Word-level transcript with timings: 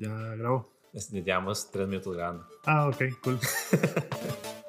Ya 0.00 0.34
grabo. 0.34 0.66
Llevamos 1.12 1.70
tres 1.70 1.86
minutos 1.86 2.16
grabando. 2.16 2.46
Ah, 2.64 2.88
ok, 2.88 3.02
cool. 3.22 3.38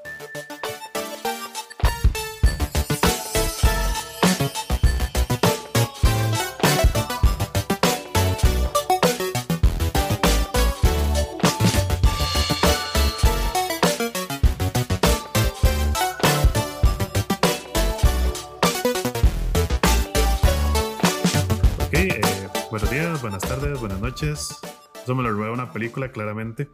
Eso 25.11 25.17
me 25.17 25.23
lo 25.23 25.35
robé 25.35 25.49
una 25.49 25.73
película, 25.73 26.09
claramente. 26.13 26.69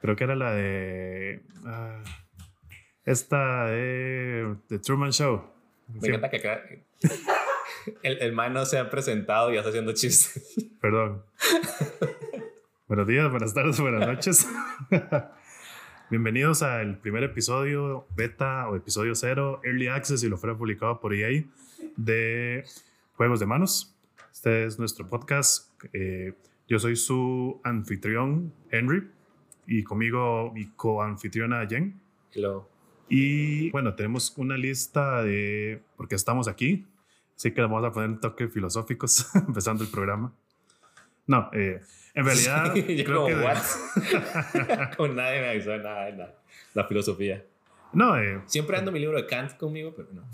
Creo 0.00 0.16
que 0.16 0.24
era 0.24 0.34
la 0.34 0.52
de. 0.52 1.44
ah, 1.64 2.02
esta 3.04 3.66
de. 3.66 4.56
The 4.66 4.80
Truman 4.80 5.12
Show. 5.12 5.44
Me 5.86 6.00
Sí, 6.00 6.08
encanta 6.08 6.28
que 6.28 6.82
el, 8.02 8.18
el 8.18 8.32
man 8.32 8.52
no 8.52 8.66
se 8.66 8.80
ha 8.80 8.90
presentado 8.90 9.52
y 9.52 9.54
ya 9.54 9.60
está 9.60 9.68
haciendo 9.68 9.92
chistes. 9.92 10.56
Perdón. 10.80 11.22
buenos 12.88 13.06
días, 13.06 13.30
buenas 13.30 13.54
tardes, 13.54 13.78
buenas 13.78 14.08
noches. 14.08 14.48
Bienvenidos 16.10 16.64
al 16.64 16.98
primer 16.98 17.22
episodio 17.22 18.08
beta 18.16 18.68
o 18.68 18.74
episodio 18.74 19.14
cero, 19.14 19.60
Early 19.62 19.86
Access, 19.86 20.24
y 20.24 20.28
lo 20.28 20.36
fuera 20.36 20.58
publicado 20.58 20.98
por 20.98 21.14
EA, 21.14 21.44
de 21.96 22.64
Juegos 23.14 23.38
de 23.38 23.46
Manos. 23.46 23.96
Este 24.32 24.64
es 24.64 24.80
nuestro 24.80 25.08
podcast. 25.08 25.70
Eh, 25.92 26.32
yo 26.68 26.78
soy 26.78 26.96
su 26.96 27.60
anfitrión, 27.64 28.52
Henry, 28.70 29.08
y 29.66 29.82
conmigo 29.82 30.52
mi 30.52 30.66
co-anfitriona, 30.66 31.66
Jen. 31.66 31.98
Hello. 32.32 32.68
Y 33.08 33.70
bueno, 33.70 33.94
tenemos 33.94 34.34
una 34.36 34.56
lista 34.56 35.22
de 35.22 35.80
por 35.96 36.08
qué 36.08 36.14
estamos 36.14 36.46
aquí. 36.46 36.86
Así 37.34 37.52
que 37.52 37.62
vamos 37.62 37.82
a 37.84 37.90
poner 37.90 38.10
un 38.10 38.20
toque 38.20 38.48
filosóficos 38.48 39.34
empezando 39.48 39.82
el 39.82 39.90
programa. 39.90 40.32
No, 41.26 41.50
eh, 41.54 41.80
en 42.14 42.24
realidad 42.24 42.74
Yo 42.74 43.04
creo 43.04 43.22
como, 43.22 43.36
que? 43.36 43.36
Como 44.96 45.14
nadie 45.14 45.40
me 45.40 45.48
avisó 45.50 45.76
nada 45.78 46.04
de 46.06 46.16
la, 46.16 46.34
la 46.74 46.84
filosofía. 46.84 47.44
no, 47.92 48.18
eh, 48.18 48.42
Siempre 48.46 48.76
ando 48.76 48.92
mi 48.92 48.98
libro 48.98 49.16
de 49.16 49.26
Kant 49.26 49.56
conmigo, 49.56 49.94
pero 49.96 50.08
no. 50.12 50.28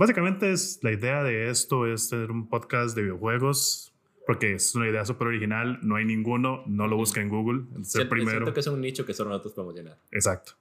Básicamente 0.00 0.50
es 0.50 0.80
la 0.82 0.92
idea 0.92 1.22
de 1.22 1.50
esto 1.50 1.86
es 1.86 2.08
tener 2.08 2.30
un 2.30 2.48
podcast 2.48 2.96
de 2.96 3.02
videojuegos 3.02 3.92
porque 4.26 4.54
es 4.54 4.74
una 4.74 4.88
idea 4.88 5.04
súper 5.04 5.26
original. 5.28 5.78
No 5.82 5.96
hay 5.96 6.04
ninguno, 6.04 6.62
no 6.66 6.86
lo 6.88 6.96
busca 6.96 7.20
en 7.20 7.28
Google. 7.28 7.64
El 7.76 7.84
ser 7.84 8.02
Siento, 8.02 8.10
primero. 8.10 8.30
siento 8.38 8.54
que 8.54 8.60
es 8.60 8.66
un 8.66 8.80
nicho 8.80 9.04
que 9.04 9.12
solo 9.14 9.30
nosotros 9.30 9.52
podemos 9.54 9.74
llenar. 9.74 9.98
Exacto. 10.12 10.52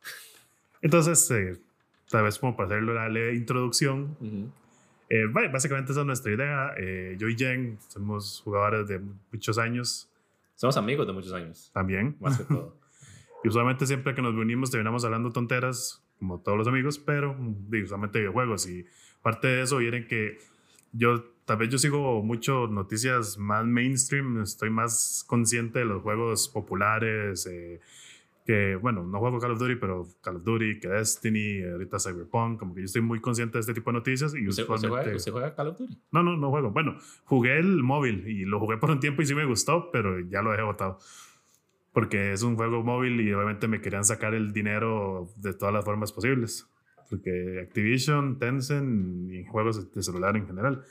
Entonces, 0.81 1.30
eh, 1.31 1.58
tal 2.09 2.23
vez 2.23 2.40
como 2.40 2.56
para 2.56 2.68
hacerle 2.68 2.94
la 2.94 3.09
leve 3.09 3.36
introducción, 3.36 4.16
Ujú. 4.20 4.52
Eh, 5.12 5.26
ba- 5.31 5.48
básicamente 5.48 5.92
esa 5.92 6.02
es 6.02 6.06
nuestra 6.08 6.31
idea. 6.31 6.74
Eh, 6.78 7.16
yo 7.18 7.28
y 7.30 7.36
Jen 7.36 7.80
somos 7.88 8.42
jugadores 8.44 8.88
de 8.88 9.02
muchos 9.31 9.58
años 9.58 10.08
Somos 10.56 10.78
amigos 10.78 11.08
de 11.08 11.14
muchos 11.14 11.34
años, 11.34 11.72
también. 11.74 12.16
más 12.20 12.38
que 12.38 12.44
todo. 12.44 12.76
Y 13.44 13.48
usualmente 13.48 13.88
siempre 13.88 14.14
que 14.14 14.22
nos 14.22 14.36
reunimos 14.36 14.70
terminamos 14.70 15.06
hablando 15.06 15.31
tonteras, 15.31 16.03
como 16.20 16.40
todos 16.42 16.58
los 16.58 16.68
amigos, 16.68 17.00
pero 17.00 17.34
mm, 17.34 17.72
usualmente 17.86 18.20
videojuegos. 18.20 18.68
Y 18.68 18.86
parte 19.22 19.48
de 19.48 19.62
eso 19.64 19.78
viene 19.78 20.06
que 20.08 20.38
yo, 20.92 21.23
tal 21.45 21.58
vez 21.58 21.70
yo 21.70 21.78
sigo 21.78 22.22
mucho 22.23 22.67
noticias 22.67 23.38
más 23.38 23.66
mainstream, 23.66 24.42
estoy 24.42 24.70
más 24.70 25.23
consciente 25.28 25.80
de 25.80 25.86
los 25.86 26.02
juegos 26.02 26.50
populares. 26.50 27.45
eh, 27.47 27.80
que 28.45 28.75
bueno, 28.78 29.03
no 29.06 29.20
juego 29.20 29.38
Call 29.40 29.52
of 29.52 29.59
Duty, 29.59 29.75
pero 29.75 30.08
Call 30.22 30.38
of 30.38 30.44
Duty, 30.44 30.80
que 30.80 30.88
Destiny, 30.88 31.62
ahorita 31.62 32.00
Cyberpunk, 32.00 32.57
como 32.57 32.74
que 32.74 32.81
yo 32.81 32.85
estoy 32.85 33.03
muy 33.03 33.19
consciente 33.22 33.57
de 33.57 33.59
este 33.59 33.75
tipo 33.75 33.91
de 33.91 33.97
noticias. 34.00 34.34
Y 34.34 34.47
¿Usted, 34.47 34.63
usted 34.63 34.66
juega, 34.66 34.75
usualmente- 34.88 35.16
usted 35.18 35.31
juega 35.31 35.53
Call 35.56 35.68
of 35.68 35.78
Duty? 35.78 35.97
no, 36.12 36.24
no, 36.24 36.36
no 36.36 36.50
juego. 36.50 36.72
Bueno, 36.72 36.97
jugué 37.25 37.59
el 37.59 37.84
móvil 37.84 38.28
y 38.28 38.46
lo 38.46 38.59
jugué 38.59 38.78
por 38.78 38.90
un 38.90 39.00
tiempo 39.00 39.22
y 39.22 39.28
sí 39.28 39.36
me 39.36 39.46
gustó, 39.46 39.91
pero 39.91 40.19
ya 40.22 40.41
lo 40.41 40.50
dejé 40.50 40.63
botado. 40.63 40.97
Porque 41.94 42.34
es 42.34 42.41
un 42.41 42.56
juego 42.56 42.81
móvil 42.84 43.22
y 43.22 43.31
obviamente 43.34 43.68
me 43.68 43.81
querían 43.81 44.03
sacar 44.06 44.34
el 44.34 44.51
dinero 44.51 45.28
de 45.36 45.53
todas 45.53 45.72
las 45.74 45.86
formas 45.86 46.12
posibles. 46.12 46.68
Porque 47.09 47.62
Activision, 47.68 48.38
Tencent 48.38 49.31
y 49.31 49.46
juegos 49.46 49.92
de 49.92 50.03
celular 50.03 50.38
en 50.38 50.46
general. 50.46 50.84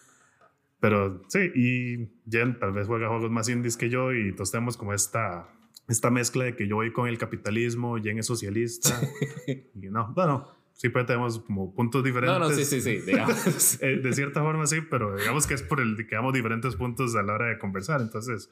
Pero 0.80 1.22
sí, 1.28 1.50
y 1.54 2.08
Jen 2.30 2.58
tal 2.58 2.72
vez 2.72 2.86
juega 2.86 3.08
juegos 3.08 3.30
más 3.30 3.48
indies 3.48 3.76
que 3.76 3.88
yo 3.90 4.12
y 4.12 4.32
todos 4.32 4.52
tenemos 4.52 4.76
como 4.76 4.94
esta, 4.94 5.48
esta 5.88 6.10
mezcla 6.10 6.44
de 6.44 6.54
que 6.54 6.68
yo 6.68 6.76
voy 6.76 6.92
con 6.92 7.08
el 7.08 7.18
capitalismo, 7.18 7.96
Jen 8.00 8.18
es 8.18 8.26
socialista. 8.26 9.00
y 9.46 9.88
no, 9.88 10.12
bueno, 10.14 10.46
sí, 10.74 10.88
pero 10.88 11.04
tenemos 11.04 11.40
como 11.40 11.74
puntos 11.74 12.04
diferentes. 12.04 12.38
No, 12.38 12.48
no, 12.48 12.54
sí, 12.54 12.64
sí, 12.64 12.80
sí, 12.80 12.98
digamos. 13.00 13.78
Eh, 13.80 13.96
de 13.96 14.12
cierta 14.12 14.40
forma 14.40 14.66
sí, 14.66 14.80
pero 14.88 15.16
digamos 15.16 15.46
que 15.46 15.54
es 15.54 15.62
por 15.62 15.80
el 15.80 15.96
que 16.06 16.14
damos 16.14 16.32
diferentes 16.32 16.76
puntos 16.76 17.16
a 17.16 17.22
la 17.22 17.34
hora 17.34 17.46
de 17.46 17.58
conversar. 17.58 18.00
Entonces, 18.00 18.48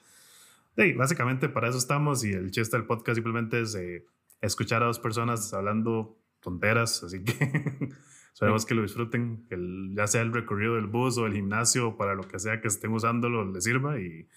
sí, 0.76 0.92
básicamente 0.94 1.48
para 1.48 1.68
eso 1.68 1.78
estamos 1.78 2.24
y 2.24 2.32
el 2.32 2.50
chiste 2.50 2.76
del 2.76 2.86
podcast 2.86 3.14
simplemente 3.14 3.60
es 3.60 3.76
eh, 3.76 4.04
escuchar 4.40 4.82
a 4.82 4.86
dos 4.86 4.98
personas 4.98 5.54
hablando 5.54 6.18
tonteras, 6.46 7.02
así 7.02 7.22
que 7.24 7.32
esperemos 8.32 8.64
que 8.64 8.74
lo 8.76 8.82
disfruten, 8.82 9.44
que 9.48 9.56
el- 9.56 9.92
ya 9.96 10.06
sea 10.06 10.22
el 10.22 10.32
recorrido 10.32 10.76
del 10.76 10.86
bus 10.86 11.18
o 11.18 11.26
el 11.26 11.34
gimnasio, 11.34 11.96
para 11.96 12.14
lo 12.14 12.22
que 12.22 12.38
sea 12.38 12.60
que 12.60 12.68
estén 12.68 12.92
usándolo, 12.92 13.44
les 13.52 13.64
sirva 13.64 13.98
y 14.00 14.28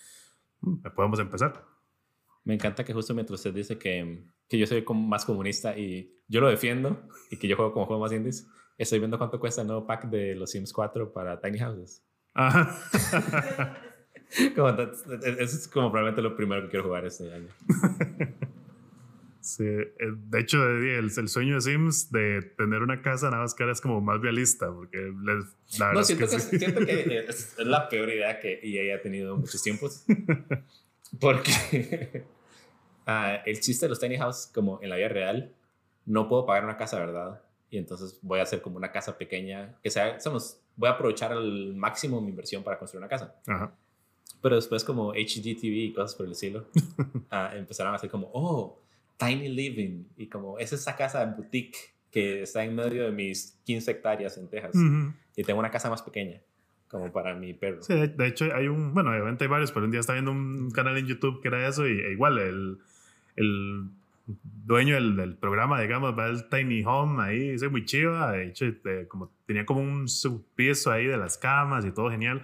mm, 0.61 0.81
podemos 0.95 1.19
empezar. 1.19 1.63
Me 2.43 2.55
encanta 2.55 2.83
que 2.83 2.93
justo 2.93 3.13
mientras 3.13 3.39
usted 3.39 3.53
dice 3.53 3.77
que, 3.77 4.23
que 4.47 4.57
yo 4.57 4.65
soy 4.65 4.83
como 4.83 5.07
más 5.07 5.23
comunista 5.23 5.77
y 5.77 6.17
yo 6.27 6.41
lo 6.41 6.47
defiendo 6.49 7.07
y 7.29 7.37
que 7.37 7.47
yo 7.47 7.55
juego 7.55 7.71
como 7.73 7.85
juego 7.85 8.01
más 8.01 8.11
indies, 8.11 8.47
estoy 8.77 8.97
viendo 8.99 9.17
cuánto 9.19 9.39
cuesta 9.39 9.61
el 9.61 9.67
nuevo 9.67 9.85
pack 9.85 10.09
de 10.09 10.33
los 10.35 10.49
Sims 10.51 10.73
4 10.73 11.13
para 11.13 11.39
Tiny 11.39 11.59
Houses. 11.59 12.03
Ajá. 12.33 12.75
Como, 14.55 14.69
eso 14.69 15.41
es 15.41 15.67
como 15.67 15.89
probablemente 15.91 16.21
lo 16.21 16.35
primero 16.35 16.61
que 16.61 16.69
quiero 16.69 16.85
jugar 16.85 17.03
este 17.03 17.33
año. 17.33 17.47
Sí, 19.57 19.63
eh, 19.65 19.91
de 19.97 20.39
hecho, 20.39 20.63
el, 20.63 21.11
el 21.15 21.27
sueño 21.29 21.55
de 21.55 21.61
Sims 21.61 22.11
de 22.11 22.41
tener 22.55 22.83
una 22.83 23.01
casa 23.01 23.31
nada 23.31 23.41
más 23.41 23.55
que 23.55 23.63
ahora 23.63 23.73
es 23.73 23.81
como 23.81 23.99
más 23.99 24.21
realista, 24.21 24.71
porque 24.71 24.97
les, 24.97 25.79
la 25.79 25.93
No, 25.93 26.01
es 26.01 26.07
siento 26.07 26.27
que, 26.27 26.39
sí. 26.39 26.59
siento 26.59 26.85
que 26.85 27.17
es, 27.27 27.57
es 27.57 27.65
la 27.65 27.89
peor 27.89 28.09
idea 28.09 28.39
que 28.39 28.59
EA 28.61 28.95
ha 28.95 29.01
tenido 29.01 29.33
en 29.33 29.41
muchos 29.41 29.61
tiempos. 29.63 30.05
Porque 31.19 32.23
ah, 33.07 33.41
el 33.43 33.59
chiste 33.59 33.87
de 33.87 33.89
los 33.89 33.99
tiny 33.99 34.17
houses, 34.17 34.51
como 34.53 34.79
en 34.83 34.89
la 34.89 34.97
vida 34.97 35.07
real, 35.07 35.51
no 36.05 36.27
puedo 36.27 36.45
pagar 36.45 36.65
una 36.65 36.77
casa, 36.77 36.99
¿verdad? 36.99 37.41
Y 37.71 37.79
entonces 37.79 38.19
voy 38.21 38.39
a 38.39 38.43
hacer 38.43 38.61
como 38.61 38.77
una 38.77 38.91
casa 38.91 39.17
pequeña, 39.17 39.75
que 39.81 39.89
sea, 39.89 40.19
somos, 40.19 40.61
voy 40.75 40.89
a 40.89 40.91
aprovechar 40.91 41.31
al 41.31 41.73
máximo 41.75 42.21
mi 42.21 42.29
inversión 42.29 42.63
para 42.63 42.77
construir 42.77 42.99
una 42.99 43.09
casa. 43.09 43.35
Ajá. 43.47 43.73
Pero 44.41 44.55
después 44.55 44.83
como 44.83 45.11
HGTV 45.13 45.63
y 45.63 45.93
cosas 45.93 46.15
por 46.15 46.25
el 46.25 46.33
estilo, 46.33 46.67
ah, 47.31 47.51
empezaron 47.55 47.93
a 47.93 47.95
hacer 47.95 48.09
como, 48.09 48.29
oh, 48.33 48.79
tiny 49.19 49.49
living. 49.49 50.05
Y 50.17 50.27
como, 50.27 50.57
es 50.57 50.73
esa 50.73 50.95
casa 50.95 51.23
boutique 51.25 51.77
que 52.09 52.41
está 52.43 52.63
en 52.63 52.75
medio 52.75 53.05
de 53.05 53.11
mis 53.11 53.59
15 53.65 53.91
hectáreas 53.91 54.37
en 54.37 54.49
Texas. 54.49 54.75
Ujú. 54.75 55.13
Y 55.35 55.43
tengo 55.43 55.59
una 55.59 55.69
casa 55.69 55.89
más 55.89 56.01
pequeña, 56.01 56.41
como 56.87 57.11
para 57.11 57.35
mi 57.35 57.53
perro. 57.53 57.83
Sí, 57.83 57.93
de, 57.93 58.07
de 58.07 58.27
hecho 58.27 58.45
hay 58.53 58.67
un, 58.67 58.93
bueno, 58.93 59.11
obviamente 59.11 59.43
hay 59.43 59.49
varios, 59.49 59.71
pero 59.71 59.85
un 59.85 59.91
día 59.91 59.99
estaba 59.99 60.15
viendo 60.15 60.31
un 60.31 60.71
canal 60.71 60.97
en 60.97 61.05
YouTube 61.05 61.41
que 61.41 61.49
era 61.49 61.67
eso 61.67 61.87
y 61.87 61.99
e 61.99 62.11
igual 62.13 62.39
el, 62.39 62.79
el 63.35 63.89
dueño 64.65 64.95
del, 64.95 65.15
del 65.15 65.35
programa, 65.35 65.81
digamos, 65.81 66.17
va 66.17 66.25
al 66.25 66.49
tiny 66.49 66.83
home 66.85 67.21
ahí, 67.23 67.49
es 67.49 67.69
muy 67.69 67.85
chiva, 67.85 68.31
de 68.31 68.47
hecho, 68.47 68.65
este, 68.65 69.07
como, 69.07 69.31
tenía 69.45 69.65
como 69.65 69.81
un 69.81 70.07
subpiso 70.07 70.91
ahí 70.91 71.05
de 71.05 71.17
las 71.17 71.37
camas 71.37 71.85
y 71.85 71.91
todo 71.91 72.09
genial, 72.09 72.43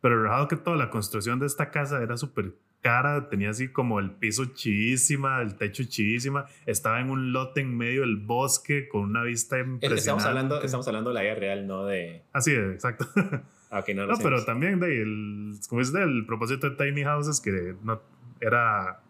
pero 0.00 0.22
rajado 0.22 0.48
que 0.48 0.56
toda 0.56 0.76
la 0.76 0.90
construcción 0.90 1.38
de 1.38 1.46
esta 1.46 1.70
casa 1.70 2.02
era 2.02 2.16
súper 2.16 2.54
cara, 2.80 3.28
tenía 3.28 3.50
así 3.50 3.68
como 3.68 4.00
el 4.00 4.12
piso 4.12 4.46
chivísima, 4.46 5.40
el 5.42 5.56
techo 5.56 5.84
chivísima, 5.84 6.46
estaba 6.66 7.00
en 7.00 7.10
un 7.10 7.32
lote 7.32 7.60
en 7.60 7.76
medio 7.76 8.02
del 8.02 8.16
bosque 8.16 8.88
con 8.88 9.02
una 9.02 9.22
vista 9.22 9.58
impresionante. 9.58 9.96
Estamos 9.96 10.24
hablando, 10.24 10.62
estamos 10.62 10.86
hablando 10.88 11.10
de 11.10 11.14
la 11.14 11.22
vida 11.22 11.34
real, 11.34 11.66
no 11.66 11.84
de... 11.84 12.22
Así 12.32 12.52
es, 12.52 12.72
exacto. 12.72 13.06
Ah, 13.72 13.84
no, 13.94 14.18
pero 14.20 14.44
también 14.44 14.80
de 14.80 15.00
el, 15.00 15.52
como 15.68 15.80
es 15.80 15.92
del 15.92 16.26
propósito 16.26 16.68
de 16.68 16.74
Tiny 16.74 17.04
Houses, 17.04 17.40
que 17.40 17.76
no, 17.84 18.00
era 18.40 19.00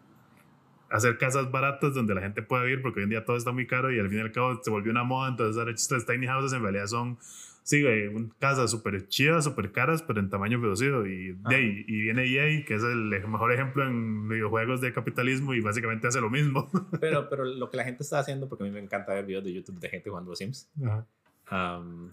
hacer 0.91 1.17
casas 1.17 1.49
baratas 1.49 1.95
donde 1.95 2.13
la 2.13 2.21
gente 2.21 2.43
pueda 2.43 2.63
vivir, 2.63 2.81
porque 2.81 2.99
hoy 2.99 3.05
en 3.05 3.09
día 3.09 3.25
todo 3.25 3.37
está 3.37 3.51
muy 3.51 3.65
caro 3.65 3.91
y 3.91 3.99
al 3.99 4.09
fin 4.09 4.19
y 4.19 4.21
al 4.21 4.31
cabo 4.31 4.61
se 4.61 4.69
volvió 4.69 4.91
una 4.91 5.03
moda, 5.03 5.29
entonces 5.29 5.57
ahora 5.57 5.71
estos 5.71 6.05
Tiny 6.05 6.27
Houses 6.27 6.53
en 6.53 6.61
realidad 6.61 6.85
son, 6.85 7.17
sí, 7.63 7.81
güey, 7.81 8.29
casas 8.39 8.71
súper 8.71 9.07
chidas, 9.07 9.43
súper 9.43 9.71
caras, 9.71 10.01
pero 10.01 10.19
en 10.19 10.29
tamaño 10.29 10.59
reducido. 10.59 11.05
Y, 11.05 11.33
de 11.33 11.39
Ajá. 11.43 11.55
ahí, 11.55 11.85
y 11.87 12.01
viene 12.01 12.25
EA, 12.25 12.65
que 12.65 12.75
es 12.75 12.83
el 12.83 13.09
mejor 13.27 13.51
ejemplo 13.53 13.85
en 13.85 14.27
videojuegos 14.27 14.81
de 14.81 14.93
capitalismo 14.93 15.53
y 15.53 15.61
básicamente 15.61 16.07
hace 16.07 16.21
lo 16.21 16.29
mismo. 16.29 16.69
Pero, 16.99 17.29
pero 17.29 17.45
lo 17.45 17.69
que 17.69 17.77
la 17.77 17.83
gente 17.83 18.03
está 18.03 18.19
haciendo, 18.19 18.47
porque 18.47 18.63
a 18.63 18.67
mí 18.67 18.71
me 18.71 18.79
encanta 18.79 19.13
ver 19.13 19.25
videos 19.25 19.43
de 19.43 19.53
YouTube 19.53 19.79
de 19.79 19.89
gente 19.89 20.09
jugando 20.09 20.35
Sims, 20.35 20.69
Ajá. 20.83 21.79
um, 21.79 22.09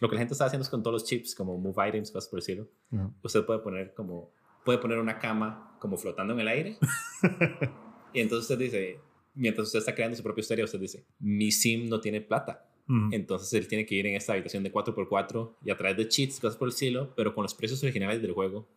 lo 0.00 0.08
que 0.08 0.14
la 0.14 0.20
gente 0.20 0.32
está 0.32 0.46
haciendo 0.46 0.62
es 0.62 0.70
con 0.70 0.82
todos 0.82 0.94
los 0.94 1.04
chips, 1.04 1.34
como 1.34 1.58
Move 1.58 1.88
Items, 1.88 2.10
cosas 2.10 2.28
por 2.30 2.38
decirlo, 2.40 2.68
Ajá. 2.92 3.10
usted 3.22 3.44
puede 3.44 3.60
poner 3.60 3.92
como 3.94 4.32
puede 4.64 4.78
poner 4.78 4.98
una 4.98 5.18
cama 5.18 5.76
como 5.78 5.96
flotando 5.96 6.34
en 6.34 6.40
el 6.40 6.48
aire. 6.48 6.76
y 8.12 8.20
entonces 8.20 8.50
usted 8.50 8.58
dice, 8.58 9.00
mientras 9.34 9.68
usted 9.68 9.78
está 9.80 9.94
creando 9.94 10.16
su 10.16 10.22
propia 10.22 10.40
historia, 10.42 10.64
usted 10.64 10.78
dice, 10.80 11.04
mi 11.18 11.50
sim 11.50 11.88
no 11.88 12.00
tiene 12.00 12.20
plata. 12.20 12.69
Entonces 13.12 13.52
él 13.52 13.68
tiene 13.68 13.86
que 13.86 13.94
ir 13.94 14.06
en 14.06 14.16
esta 14.16 14.32
habitación 14.32 14.62
de 14.62 14.72
4x4 14.72 15.54
y 15.64 15.70
a 15.70 15.76
través 15.76 15.96
de 15.96 16.08
cheats, 16.08 16.40
cosas 16.40 16.56
por 16.56 16.66
el 16.68 16.72
estilo, 16.72 17.14
pero 17.14 17.34
con 17.34 17.42
los 17.42 17.54
precios 17.54 17.82
originales 17.84 18.20
del 18.20 18.32
juego, 18.32 18.68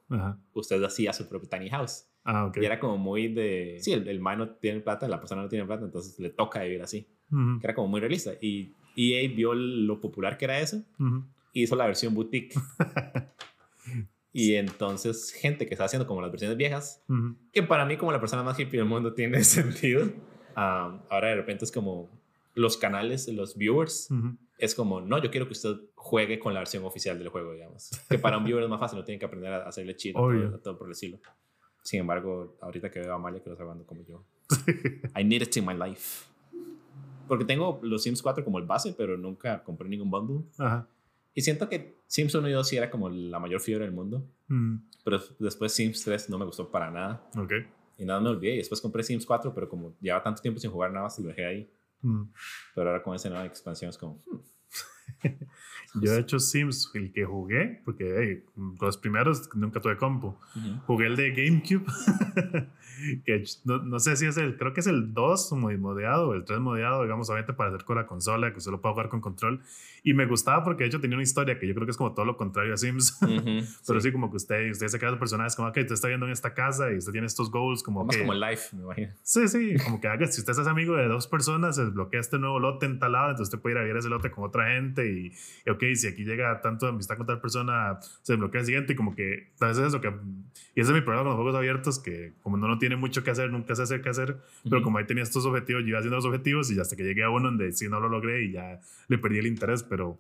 usted 0.54 0.83
hacía 0.83 1.13
su 1.13 1.27
propio 1.27 1.50
tiny 1.50 1.69
house. 1.69 2.06
Ah, 2.24 2.45
okay. 2.45 2.63
Y 2.63 2.65
era 2.65 2.80
como 2.80 2.98
muy 2.98 3.27
de, 3.27 3.77
sí, 3.81 3.92
el, 3.92 4.07
el 4.07 4.19
man 4.19 4.38
no 4.38 4.50
tiene 4.50 4.80
plata, 4.80 5.07
la 5.07 5.19
persona 5.19 5.42
no 5.42 5.50
tiene 5.50 5.65
plata, 5.65 5.83
entonces 5.83 6.18
le 6.19 6.30
toca 6.30 6.62
vivir 6.63 6.81
así. 6.81 7.07
Que 7.30 7.65
era 7.65 7.74
como 7.74 7.88
muy 7.88 8.00
realista. 8.00 8.33
Y 8.39 8.74
EA 8.95 9.27
vio 9.36 9.56
lo 9.56 10.00
popular 10.00 10.38
que 10.38 10.45
era 10.45 10.59
eso 10.59 10.83
y 11.51 11.63
hizo 11.63 11.75
la 11.75 11.86
versión 11.86 12.13
boutique. 12.13 12.54
y 14.33 14.56
entonces 14.56 15.31
gente 15.31 15.66
que 15.66 15.74
está 15.74 15.86
haciendo 15.86 16.07
como 16.07 16.21
las 16.21 16.31
versiones 16.31 16.57
viejas, 16.57 17.04
que 17.51 17.63
para 17.63 17.86
mí 17.86 17.98
como 17.98 18.12
la 18.12 18.19
persona 18.19 18.44
más 18.44 18.59
hippie 18.59 18.80
del 18.80 18.88
mundo 18.88 19.13
tiene 19.13 19.44
sentido, 19.44 20.12
ahora 20.56 21.30
de 21.30 21.36
repente 21.36 21.66
es 21.66 21.71
como 21.71 22.09
los 22.56 22.78
canales, 22.78 23.28
los 23.28 23.58
viewers, 23.58 24.10
es 24.58 24.76
como, 24.76 25.02
no, 25.02 25.22
yo 25.22 25.32
quiero 25.32 25.48
que 25.48 25.54
usted 25.54 25.76
juegue 25.96 26.40
con 26.40 26.54
la 26.54 26.60
versión 26.60 26.84
oficial 26.86 27.18
del 27.18 27.30
juego, 27.30 27.54
digamos. 27.54 27.90
Que 28.10 28.20
para 28.20 28.38
un 28.38 28.44
viewer 28.44 28.64
es 28.64 28.70
más 28.70 28.80
fácil, 28.80 29.00
no 29.00 29.04
tiene 29.04 29.20
que 29.20 29.26
aprender 29.26 29.52
a 29.54 29.68
hacerle 29.68 29.96
chido 29.96 30.20
todo, 30.20 30.60
todo, 30.60 30.78
por 30.78 30.88
el 30.88 30.94
estilo. 30.94 31.20
Sin 31.82 32.00
embargo, 32.00 32.58
ahorita 32.62 32.90
que 32.90 33.00
veo 33.00 33.12
a 33.12 33.16
Amalia 33.16 33.42
que 33.42 33.50
lo 33.50 33.54
está 33.54 33.64
jugando 33.64 33.86
como 33.86 34.06
yo, 34.06 34.24
I 35.20 35.24
need 35.24 35.42
it 35.42 35.58
in 35.58 35.66
my 35.66 35.74
life. 35.74 36.26
Porque 37.28 37.46
tengo 37.46 37.80
los 37.84 38.04
Sims 38.04 38.22
4 38.22 38.44
como 38.44 38.60
el 38.60 38.66
base, 38.66 38.94
pero 38.98 39.18
nunca 39.18 39.64
compré 39.64 39.90
ningún 39.90 40.10
bundle. 40.10 40.46
Y 41.34 41.42
siento 41.42 41.68
que 41.68 41.96
Sims 42.06 42.36
1 42.36 42.48
y 42.50 42.52
2 42.52 42.68
sí 42.68 42.78
era 42.78 42.90
como 42.92 43.10
la 43.10 43.40
mayor 43.40 43.60
fiebre 43.60 43.86
del 43.86 43.94
mundo. 43.94 44.24
Pero 45.04 45.20
después 45.40 45.74
Sims 45.74 46.04
3 46.04 46.30
no 46.30 46.38
me 46.38 46.46
gustó 46.46 46.70
para 46.70 46.92
nada. 46.92 47.28
Okay. 47.36 47.66
Y 47.98 48.06
nada 48.06 48.20
me 48.20 48.30
olvidé. 48.30 48.56
Y 48.56 48.58
después 48.58 48.80
compré 48.82 49.04
Sims 49.04 49.26
4, 49.26 49.54
pero 49.54 49.68
como 49.68 49.96
llevaba 50.00 50.24
tanto 50.24 50.42
tiempo 50.42 50.60
sin 50.60 50.70
jugar 50.70 50.92
nada 50.92 51.04
más, 51.04 51.18
lo 51.20 51.30
dejé 51.30 51.46
ahí. 51.46 51.70
Pero 52.76 52.90
ahora 52.90 53.02
con 53.02 53.16
esa 53.16 53.30
nueva 53.30 53.46
expansión 53.46 53.90
es 53.90 53.98
como... 53.98 54.22
Hmm. 54.26 54.40
Yo 56.02 56.14
he 56.14 56.20
hecho 56.20 56.40
Sims, 56.40 56.90
el 56.96 57.12
que 57.12 57.24
jugué, 57.24 57.82
porque 57.86 58.44
los 58.82 58.98
primeros 58.98 59.50
nunca 59.56 59.80
tuve 59.80 59.98
compu. 59.98 60.36
Jugué 60.88 61.08
el 61.08 61.16
de 61.16 61.32
GameCube, 61.32 61.86
que 63.25 63.44
no, 63.66 64.00
sé 64.00 64.16
si 64.16 64.25
es 64.25 64.38
el, 64.38 64.57
creo 64.57 64.74
que 64.74 64.81
es 64.81 64.88
el 64.88 65.13
2 65.13 65.54
muy 65.54 65.78
modeado, 65.78 66.30
o 66.30 66.34
el 66.34 66.45
3 66.45 66.60
modeado, 66.60 67.04
digamos, 67.04 67.30
obviamente 67.30 67.54
para 67.54 67.69
hacer 67.69 67.86
con 67.86 67.98
la 67.98 68.06
consola, 68.06 68.54
que 68.54 68.60
solo 68.60 68.81
puedo 68.81 68.94
jugar 68.94 69.10
con 69.10 69.22
control. 69.22 69.62
Y 70.04 70.13
me 70.13 70.25
gustaba 70.25 70.63
porque 70.63 70.84
de 70.84 70.90
hecho 70.90 71.00
tenía 71.00 71.16
una 71.16 71.24
historia 71.24 71.57
que 71.57 71.68
yo 71.68 71.74
creo 71.74 71.86
que 71.86 71.92
es 71.92 71.98
como 71.98 72.13
todo 72.13 72.25
lo 72.25 72.36
contrario 72.36 72.74
a 72.74 72.78
Sims. 72.78 73.18
Pero 73.88 74.01
sí. 74.01 74.12
como 74.12 74.30
que 74.30 74.38
usted, 74.38 74.69
usted 74.72 74.88
se 74.88 75.00
queda 75.00 75.18
personajes 75.18 75.56
como, 75.56 75.69
ok, 75.69 75.78
usted 75.78 75.94
está 75.94 76.07
viendo 76.07 76.25
en 76.25 76.31
esta 76.31 76.54
casa 76.54 76.92
y 76.92 76.98
usted 76.98 77.12
tiene 77.12 77.28
estos 77.28 77.50
goals 77.50 77.84
como... 77.84 78.04
Más 78.04 78.18
como 78.18 78.34
el 78.34 78.40
life, 78.40 78.75
me 78.75 78.84
imagino. 78.84 79.13
Sí, 79.24 79.48
sí, 79.48 79.75
como 79.84 80.01
que 80.01 80.07
haga, 80.07 80.28
si 80.28 80.42
usted 80.42 80.51
es 80.51 80.68
amigo 80.68 80.95
de 80.95 81.07
dos 81.07 81.28
personas, 81.28 81.75
se 81.75 81.86
desbloquea 81.86 82.19
este 82.19 82.38
nuevo 82.38 82.60
lote 82.60 82.86
en 82.86 83.00
tal 83.00 83.13
lado, 83.13 83.31
entonces 83.31 83.54
usted 83.54 83.62
puede 83.62 83.75
ir 83.75 83.81
a 83.81 83.84
ver 83.84 83.98
ese 83.98 84.10
lote 84.10 84.30
con 84.31 84.44
otra 84.44 84.72
gente 84.74 85.10
y, 85.10 85.31
y 85.66 85.69
ok, 85.69 85.84
si 85.95 86.07
aquí 86.07 86.25
llega 86.25 86.62
tanto 86.62 86.88
amistad 86.88 87.18
con 87.18 87.25
tal 87.25 87.40
persona, 87.40 88.00
se 88.22 88.34
desbloquea 88.34 88.62
el 88.62 88.66
siguiente 88.66 88.94
y 88.94 88.95
como 88.95 89.16
que 89.16 89.51
a 89.60 89.68
veces 89.68 89.88
eso 89.88 90.01
que... 90.01 90.13
Y 90.76 90.82
ese 90.82 90.92
es 90.92 90.96
mi 90.96 91.02
problema 91.02 91.24
con 91.24 91.32
los 91.32 91.36
juegos 91.36 91.56
abiertos, 91.56 92.00
que 92.00 92.34
como 92.42 92.58
no, 92.58 92.68
no 92.68 92.78
tiene 92.78 92.96
mucho 92.96 93.24
que 93.24 93.32
hacer, 93.32 93.52
nunca 93.52 93.76
se 93.76 93.84
hace 93.84 94.02
qué 94.02 94.10
hacer, 94.10 94.38
pero 94.64 94.82
como 94.82 94.98
ahí 94.98 95.06
tenía 95.06 95.24
estos 95.24 95.46
objetivos, 95.46 95.84
yo 95.84 95.90
iba 95.90 96.00
haciendo 96.00 96.16
los 96.16 96.26
objetivos 96.26 96.72
y 96.72 96.80
hasta 96.80 96.96
que 96.96 97.04
llegué 97.04 97.24
a 97.24 97.30
uno 97.30 97.50
donde 97.50 97.72
sí 97.72 97.88
no 97.88 98.00
lo 98.00 98.10
logré 98.10 98.46
y 98.46 98.54
ya 98.54 98.80
le 99.08 99.18
perdí 99.18 99.40
el 99.40 99.48
interés, 99.48 99.84
pero 99.84 100.18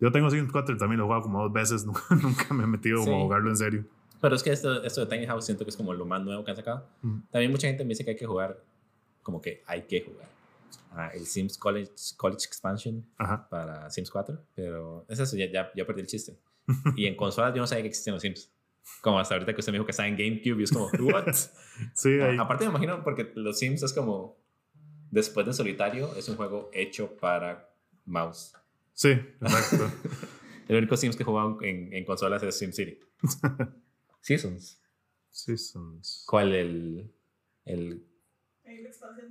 yo 0.00 0.10
tengo 0.10 0.30
Sims 0.30 0.50
4 0.50 0.74
y 0.74 0.78
también 0.78 0.98
lo 0.98 1.04
he 1.04 1.06
jugado 1.06 1.22
como 1.22 1.42
dos 1.42 1.52
veces, 1.52 1.86
nunca, 2.22 2.54
me 2.54 2.64
he 2.64 2.66
metido 2.66 3.04
como 3.04 3.16
a 3.16 3.22
jugarlo 3.22 3.50
en 3.50 3.56
serio. 3.56 3.84
Pero 4.20 4.34
es 4.34 4.42
que 4.42 4.50
esto, 4.50 4.82
esto 4.82 5.04
de 5.04 5.06
Tiny 5.06 5.26
House 5.26 5.46
siento 5.46 5.64
que 5.64 5.70
es 5.70 5.76
como 5.76 5.94
lo 5.94 6.04
más 6.04 6.22
nuevo 6.22 6.44
que 6.44 6.50
han 6.50 6.56
sacado. 6.56 6.86
También 7.30 7.50
mucha 7.50 7.68
gente 7.68 7.84
me 7.84 7.90
dice 7.90 8.04
que 8.04 8.10
hay 8.10 8.16
que 8.16 8.26
jugar, 8.26 8.62
como 9.22 9.40
que 9.40 9.62
hay 9.66 9.82
que 9.82 10.02
jugar. 10.02 10.28
Ah, 10.92 11.10
el 11.14 11.24
Sims 11.24 11.56
College, 11.56 11.92
College 12.16 12.44
Expansion 12.46 13.06
para 13.48 13.88
Sims 13.90 14.10
4, 14.10 14.42
pero 14.54 15.06
es 15.08 15.18
eso, 15.18 15.36
ya, 15.36 15.50
ya, 15.50 15.70
ya 15.74 15.86
perdí 15.86 16.00
el 16.00 16.06
chiste. 16.06 16.36
y 16.96 17.06
en 17.06 17.16
consolas 17.16 17.54
yo 17.54 17.60
no 17.60 17.66
sabía 17.66 17.82
que 17.82 17.88
existían 17.88 18.14
los 18.14 18.22
Sims. 18.22 18.50
Como 19.00 19.18
hasta 19.18 19.34
ahorita 19.34 19.54
que 19.54 19.60
usted 19.60 19.72
me 19.72 19.78
dijo 19.78 19.86
que 19.86 19.92
está 19.92 20.06
en 20.06 20.16
GameCube 20.16 20.60
y 20.60 20.64
es 20.64 20.72
como, 20.72 20.90
¿what? 21.00 21.32
sí, 21.94 22.20
ahí. 22.20 22.36
Aparte 22.38 22.64
me 22.64 22.70
imagino 22.70 23.02
porque 23.02 23.32
los 23.34 23.58
Sims 23.58 23.82
es 23.82 23.92
como, 23.92 24.38
después 25.10 25.46
de 25.46 25.52
Solitario, 25.52 26.14
es 26.16 26.28
un 26.28 26.36
juego 26.36 26.70
hecho 26.72 27.16
para 27.16 27.72
mouse. 28.04 28.52
Sí, 28.92 29.10
exacto. 29.10 29.90
el 30.68 30.76
único 30.76 30.96
Sims 30.96 31.16
que 31.16 31.24
jugaba 31.24 31.56
en, 31.62 31.92
en 31.92 32.04
consolas 32.04 32.42
es 32.42 32.58
SimCity. 32.58 32.98
Seasons. 34.20 34.80
Seasons. 35.30 36.24
¿Cuál 36.26 36.54
el, 36.54 37.14
el 37.64 38.04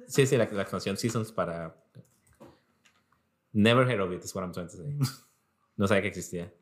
Sí, 0.07 0.25
sí, 0.25 0.37
la, 0.37 0.45
la, 0.45 0.61
expansión 0.61 0.97
Seasons 0.97 1.31
para. 1.31 1.75
Never 3.53 3.87
heard 3.87 4.01
of 4.01 4.11
it, 4.11 4.23
is 4.23 4.33
what 4.35 4.43
I'm 4.43 4.51
trying 4.51 4.67
to 4.67 4.77
say. 4.77 4.97
No 5.77 5.87
sabía 5.87 6.01
que 6.01 6.07
existía. 6.09 6.53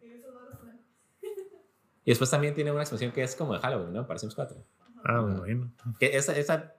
Y 2.08 2.12
después 2.12 2.32
también 2.32 2.54
tiene 2.54 2.72
una 2.72 2.84
expansión 2.84 3.12
que 3.12 3.22
es 3.22 3.36
como 3.36 3.52
de 3.52 3.60
Halloween, 3.60 3.92
¿no? 3.92 4.08
Para 4.08 4.18
Sims 4.18 4.34
4. 4.34 4.56
Ah, 5.04 5.22
me 5.24 5.34
imagino. 5.34 5.74
Que 6.00 6.16
esa, 6.16 6.38
esa, 6.38 6.74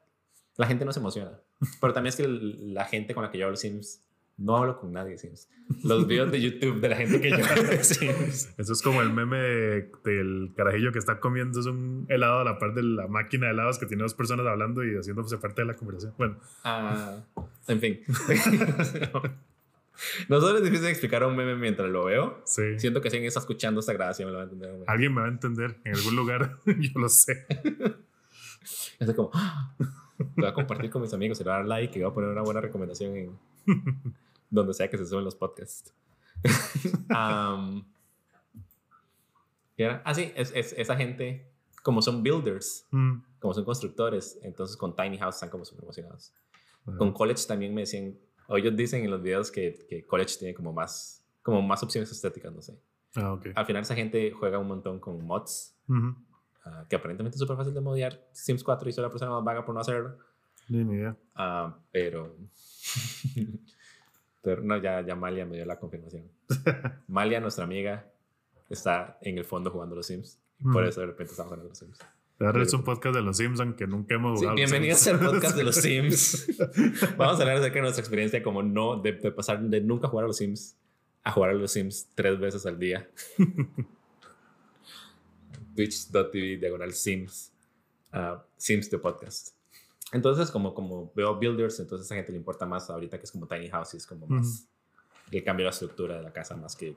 la 0.57 0.67
gente 0.67 0.87
no 0.87 0.93
se 0.95 1.01
emociona. 1.01 1.39
Pero 1.83 1.93
también 1.93 2.09
es 2.09 2.17
que 2.17 2.27
la 2.27 2.87
gente 2.87 3.13
con 3.13 3.23
la 3.23 3.31
que 3.31 3.37
yo 3.37 3.45
hablo 3.45 3.59
Sims, 3.59 4.03
no 4.39 4.57
hablo 4.57 4.79
con 4.81 4.91
nadie 4.91 5.11
de 5.11 5.19
Sims. 5.19 5.51
Los 5.85 6.07
videos 6.07 6.33
de 6.33 6.41
YouTube 6.41 6.81
de 6.81 6.89
la 6.89 6.97
gente 6.97 7.21
que 7.21 7.29
yo 7.29 7.45
hablo 7.45 7.63
de 7.63 7.85
Sims. 7.85 8.55
Eso 8.57 8.73
es 8.73 8.81
como 8.81 9.03
el 9.03 9.13
meme 9.13 9.37
del 9.37 10.55
carajillo 10.57 10.93
que 10.93 10.99
está 10.99 11.21
comiendo 11.21 11.61
un 11.71 12.07
helado 12.09 12.39
a 12.39 12.45
la 12.45 12.59
par 12.59 12.73
de 12.73 12.83
la 12.83 13.07
máquina 13.07 13.49
de 13.49 13.53
helados 13.53 13.79
que 13.79 13.85
tiene 13.85 14.05
dos 14.05 14.15
personas 14.15 14.47
hablando 14.47 14.83
y 14.83 14.97
haciéndose 14.97 15.37
parte 15.37 15.61
de 15.61 15.67
la 15.67 15.77
conversación. 15.77 16.15
Bueno. 16.17 16.39
Ah, 16.65 17.19
en 17.67 17.81
fin. 17.81 18.01
Nosotros 20.29 20.61
es 20.61 20.65
difícil 20.65 20.89
explicar 20.89 21.25
un 21.25 21.37
meme 21.37 21.57
mientras 21.57 21.89
lo 21.91 22.05
veo. 22.05 22.43
Sí. 22.45 22.79
Siento 22.79 23.01
que 23.01 23.09
alguien 23.09 23.25
está 23.25 23.41
escuchando 23.41 23.81
esta 23.81 23.93
grabación 23.93 24.29
me 24.29 24.33
lo 24.33 24.39
va 24.39 24.45
a 24.45 24.47
entender. 24.47 24.85
Alguien 24.87 25.15
me 25.15 25.21
va 25.21 25.27
a 25.27 25.31
entender 25.31 25.81
en 25.85 25.95
algún 25.95 26.17
lugar. 26.17 26.59
Yo 26.67 27.01
lo 27.01 27.09
sé. 27.09 27.47
Es 28.99 29.15
como, 29.15 29.31
¡Ah! 29.33 29.75
lo 30.19 30.27
voy 30.37 30.47
a 30.47 30.53
compartir 30.53 30.91
con 30.91 31.01
mis 31.01 31.15
amigos, 31.15 31.39
le 31.39 31.45
voy 31.45 31.53
a 31.53 31.57
dar 31.57 31.67
like 31.67 31.97
y 31.99 32.03
voy 32.03 32.11
a 32.11 32.15
poner 32.15 32.31
una 32.31 32.43
buena 32.43 32.61
recomendación 32.61 33.17
en 33.17 33.39
donde 34.51 34.75
sea 34.75 34.91
que 34.91 34.99
se 34.99 35.07
suben 35.07 35.25
los 35.25 35.37
podcasts. 35.37 35.95
um, 37.09 37.85
ah, 39.81 40.15
sí, 40.15 40.33
es, 40.35 40.53
es, 40.55 40.75
esa 40.77 40.97
gente, 40.97 41.49
como 41.83 42.03
son 42.03 42.23
builders, 42.23 42.87
mm. 42.91 43.19
como 43.39 43.55
son 43.55 43.65
constructores, 43.65 44.39
entonces 44.43 44.77
con 44.77 44.95
Tiny 44.95 45.17
House 45.19 45.37
están 45.37 45.49
como 45.49 45.65
súper 45.65 45.85
emocionados. 45.85 46.35
Con 46.97 47.13
College 47.13 47.47
también 47.47 47.75
me 47.75 47.83
decían, 47.83 48.19
o 48.49 48.57
ellos 48.57 48.75
dicen 48.75 49.05
en 49.05 49.11
los 49.11 49.23
videos 49.23 49.51
que, 49.51 49.87
que, 49.89 50.05
College 50.07 50.39
tiene 50.39 50.55
como 50.55 50.73
más, 50.73 51.25
como 51.43 51.61
más 51.61 51.83
opciones 51.83 52.11
estéticas, 52.11 52.53
no 52.53 52.63
sé. 52.63 52.79
Ah, 53.15 53.35
okay. 53.35 53.53
Al 53.55 53.67
final 53.67 53.83
esa 53.83 53.95
gente 53.95 54.33
juega 54.33 54.59
un 54.59 54.67
montón 54.67 54.99
con 54.99 55.23
mods, 55.25 55.77
uh, 55.89 56.87
que 56.89 56.97
aparentemente 56.97 57.37
es 57.37 57.41
súper 57.41 57.57
fácil 57.57 57.75
de 57.75 57.81
modiar 57.81 58.27
Sims 58.33 58.65
4 58.65 58.89
y 58.89 58.93
soy 58.93 59.03
la 59.03 59.11
persona 59.11 59.31
más 59.33 59.45
vaga 59.45 59.65
por 59.65 59.75
no 59.75 59.81
hacerlo. 59.81 60.17
Ni 60.69 60.79
idea. 60.95 61.17
Uh, 61.37 61.73
pero... 61.93 62.37
pero 64.43 64.63
no, 64.63 64.79
ya, 64.79 65.03
ya 65.03 65.15
Malia 65.15 65.45
me 65.45 65.57
dio 65.57 65.67
la 65.67 65.79
confirmación. 65.79 66.25
Malia, 67.07 67.41
nuestra 67.41 67.65
amiga, 67.65 68.11
está 68.71 69.19
en 69.21 69.37
el 69.37 69.45
fondo 69.45 69.71
jugando 69.71 69.95
los 69.95 70.07
Sims. 70.07 70.41
Por 70.73 70.85
eso 70.87 71.01
de 71.01 71.07
repente 71.09 71.33
estamos 71.33 71.53
hablando 71.53 71.65
de 71.65 71.69
los 71.71 71.79
Sims. 71.79 71.99
Ahora 72.41 72.63
es 72.63 72.73
un 72.73 72.85
podcast 72.85 73.17
de 73.17 73.23
los 73.23 73.37
Sims, 73.37 73.59
aunque 73.59 73.87
nunca 73.87 74.15
hemos 74.15 74.39
jugado. 74.39 74.57
Sí, 74.57 74.63
bienvenidos 74.63 75.07
al 75.09 75.19
podcast 75.19 75.57
de 75.57 75.65
los 75.65 75.75
Sims. 75.83 76.47
Vamos 77.17 77.39
a 77.39 77.43
hablar 77.43 77.57
acerca 77.57 77.75
de 77.77 77.81
nuestra 77.81 78.01
experiencia 78.01 78.43
como 78.43 78.63
no, 78.63 79.01
de, 79.01 79.13
de, 79.13 79.33
pasar 79.33 79.61
de 79.61 79.81
nunca 79.81 80.07
jugar 80.07 80.25
a 80.25 80.29
los 80.29 80.37
Sims 80.37 80.77
a 81.25 81.33
jugar 81.33 81.51
a 81.51 81.55
los 81.55 81.73
Sims 81.73 82.09
tres 82.15 82.39
veces 82.39 82.65
al 82.65 82.79
día. 82.79 83.11
Twitch.tv, 85.75 86.59
diagonal 86.59 86.93
Sims. 86.93 87.53
Uh, 88.13 88.39
Sims 88.57 88.89
de 88.89 88.99
podcast. 88.99 89.51
Entonces, 90.13 90.51
como, 90.51 90.75
como 90.75 91.13
veo 91.15 91.39
builders, 91.39 91.81
entonces 91.81 92.05
a 92.05 92.07
esa 92.07 92.15
gente 92.15 92.33
le 92.33 92.39
importa 92.39 92.65
más 92.65 92.89
ahorita 92.89 93.19
que 93.19 93.25
es 93.25 93.33
como 93.33 93.47
tiny 93.47 93.69
houses, 93.69 94.07
como 94.07 94.27
más 94.27 94.67
el 95.31 95.45
cambio 95.45 95.65
de 95.65 95.71
la 95.71 95.73
estructura 95.73 96.17
de 96.17 96.23
la 96.23 96.33
casa 96.33 96.57
más 96.57 96.75
que 96.75 96.97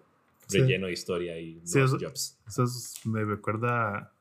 relleno 0.50 0.88
de 0.88 0.94
historia 0.94 1.38
y 1.38 1.62
sí, 1.66 1.80
eso, 1.80 1.98
jobs. 2.00 2.38
Eso 2.48 2.66
me 3.06 3.26
recuerda, 3.26 4.14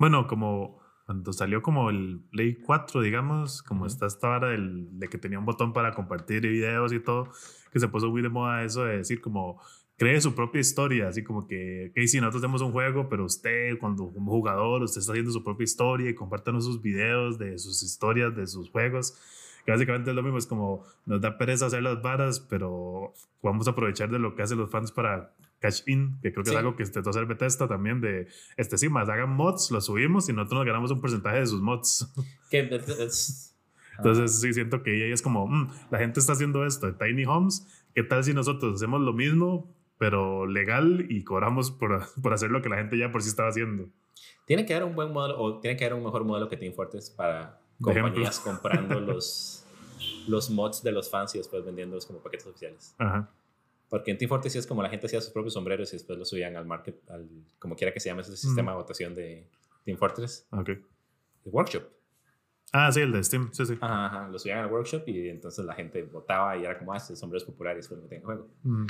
bueno, 0.00 0.26
como 0.26 0.80
cuando 1.04 1.32
salió 1.34 1.60
como 1.60 1.90
el 1.90 2.22
Play 2.30 2.56
4, 2.62 3.02
digamos, 3.02 3.62
como 3.62 3.84
está 3.84 4.06
esta 4.06 4.30
hora 4.30 4.48
del, 4.48 4.98
de 4.98 5.08
que 5.08 5.18
tenía 5.18 5.38
un 5.38 5.44
botón 5.44 5.74
para 5.74 5.92
compartir 5.92 6.40
videos 6.40 6.92
y 6.94 7.00
todo, 7.00 7.28
que 7.70 7.78
se 7.78 7.86
puso 7.86 8.08
muy 8.08 8.22
de 8.22 8.30
moda 8.30 8.64
eso 8.64 8.84
de 8.84 8.96
decir 8.96 9.20
como 9.20 9.60
cree 9.98 10.18
su 10.22 10.34
propia 10.34 10.62
historia, 10.62 11.08
así 11.08 11.22
como 11.22 11.46
que, 11.46 11.92
que 11.94 12.08
si 12.08 12.18
nosotros 12.18 12.40
tenemos 12.40 12.62
un 12.62 12.72
juego, 12.72 13.10
pero 13.10 13.26
usted, 13.26 13.78
cuando 13.78 14.10
como 14.10 14.30
jugador, 14.30 14.82
usted 14.82 15.00
está 15.00 15.12
haciendo 15.12 15.32
su 15.32 15.44
propia 15.44 15.64
historia 15.64 16.08
y 16.08 16.14
compártanos 16.14 16.64
sus 16.64 16.80
videos 16.80 17.38
de 17.38 17.58
sus 17.58 17.82
historias, 17.82 18.34
de 18.34 18.46
sus 18.46 18.70
juegos. 18.70 19.18
Que 19.64 19.72
básicamente 19.72 20.10
es 20.10 20.16
lo 20.16 20.22
mismo, 20.22 20.38
es 20.38 20.46
como 20.46 20.84
nos 21.06 21.20
da 21.20 21.36
pereza 21.38 21.66
hacer 21.66 21.82
las 21.82 22.00
varas, 22.02 22.40
pero 22.40 23.12
vamos 23.42 23.66
a 23.68 23.72
aprovechar 23.72 24.10
de 24.10 24.18
lo 24.18 24.34
que 24.34 24.42
hacen 24.42 24.58
los 24.58 24.70
fans 24.70 24.92
para 24.92 25.34
cash 25.60 25.82
in, 25.86 26.18
que 26.22 26.32
creo 26.32 26.42
que 26.44 26.50
Sí. 26.50 26.54
es 26.56 26.58
algo 26.58 26.74
que 26.76 26.82
intentó 26.84 27.10
hacer 27.10 27.26
Bethesda 27.26 27.68
también, 27.68 28.00
de 28.00 28.28
este 28.56 28.78
sí, 28.78 28.88
más 28.88 29.08
hagan 29.10 29.30
mods, 29.30 29.70
los 29.70 29.84
subimos 29.86 30.28
y 30.28 30.32
nosotros 30.32 30.58
nos 30.60 30.66
ganamos 30.66 30.90
un 30.90 31.00
porcentaje 31.00 31.40
de 31.40 31.46
sus 31.46 31.60
mods. 31.60 32.10
Es- 32.50 33.54
Entonces 33.98 34.40
sí 34.40 34.52
siento 34.54 34.82
que 34.82 34.90
ahí 35.04 35.12
es 35.12 35.20
como, 35.20 35.46
"Mm, 35.46 35.68
la 35.90 35.98
gente 35.98 36.20
está 36.20 36.32
haciendo 36.32 36.64
esto 36.64 36.90
de 36.90 36.92
Tiny 36.94 37.26
Homes, 37.26 37.66
¿qué 37.94 38.02
tal 38.02 38.24
si 38.24 38.32
nosotros 38.32 38.76
hacemos 38.76 39.02
lo 39.02 39.12
mismo, 39.12 39.70
pero 39.98 40.46
legal 40.46 41.04
y 41.10 41.22
cobramos 41.24 41.70
por, 41.70 42.00
por 42.22 42.32
hacer 42.32 42.50
lo 42.50 42.62
que 42.62 42.70
la 42.70 42.76
gente 42.76 42.96
ya 42.96 43.12
por 43.12 43.22
sí 43.22 43.28
estaba 43.28 43.50
haciendo? 43.50 43.88
Tiene 44.46 44.64
que 44.64 44.74
haber 44.74 44.88
un 44.88 44.94
buen 44.94 45.12
modelo, 45.12 45.38
o 45.38 45.60
tiene 45.60 45.76
que 45.76 45.84
haber 45.84 45.98
un 45.98 46.04
mejor 46.04 46.24
modelo 46.24 46.48
que 46.48 46.56
Team 46.56 46.72
Fortress 46.72 47.10
para 47.10 47.60
Ejemplo. 47.80 48.02
compañías 48.02 48.38
comprando 48.40 49.00
los, 49.00 49.64
los 50.28 50.50
mods 50.50 50.82
de 50.82 50.92
los 50.92 51.10
fans 51.10 51.34
y 51.34 51.38
después 51.38 51.64
vendiéndolos 51.64 52.06
como 52.06 52.20
paquetes 52.20 52.46
oficiales. 52.46 52.94
Ajá. 52.98 53.30
Porque 53.88 54.10
en 54.12 54.18
Team 54.18 54.28
Fortress 54.28 54.52
sí 54.52 54.58
es 54.60 54.66
como 54.66 54.82
la 54.82 54.88
gente 54.88 55.06
hacía 55.06 55.20
sus 55.20 55.30
propios 55.32 55.54
sombreros 55.54 55.92
y 55.92 55.96
después 55.96 56.16
los 56.18 56.28
subían 56.28 56.56
al 56.56 56.64
market, 56.64 56.96
al, 57.10 57.28
como 57.58 57.74
quiera 57.74 57.92
que 57.92 57.98
se 58.00 58.08
llame 58.08 58.22
ese 58.22 58.36
sistema 58.36 58.70
de 58.72 58.76
votación 58.78 59.14
de 59.16 59.48
Team 59.84 59.98
Fortress, 59.98 60.46
Ok. 60.52 60.68
el 60.68 60.82
workshop. 61.46 61.82
Ah, 62.72 62.92
sí, 62.92 63.00
el 63.00 63.10
de 63.10 63.24
Steam, 63.24 63.48
sí, 63.52 63.66
sí. 63.66 63.76
Ajá, 63.80 64.06
ajá, 64.06 64.28
lo 64.28 64.38
subían 64.38 64.58
al 64.60 64.70
workshop 64.70 65.02
y 65.08 65.28
entonces 65.28 65.64
la 65.64 65.74
gente 65.74 66.02
votaba 66.04 66.56
y 66.56 66.64
era 66.64 66.78
como, 66.78 66.92
ah, 66.92 66.98
este 66.98 67.16
sombrero 67.16 67.38
es 67.38 67.44
popular 67.44 67.74
y 67.76 67.80
eso 67.80 67.96
es 67.96 68.00
lo 68.02 68.08
que 68.08 68.14
en 68.16 68.22
juego. 68.22 68.46
Mm, 68.62 68.86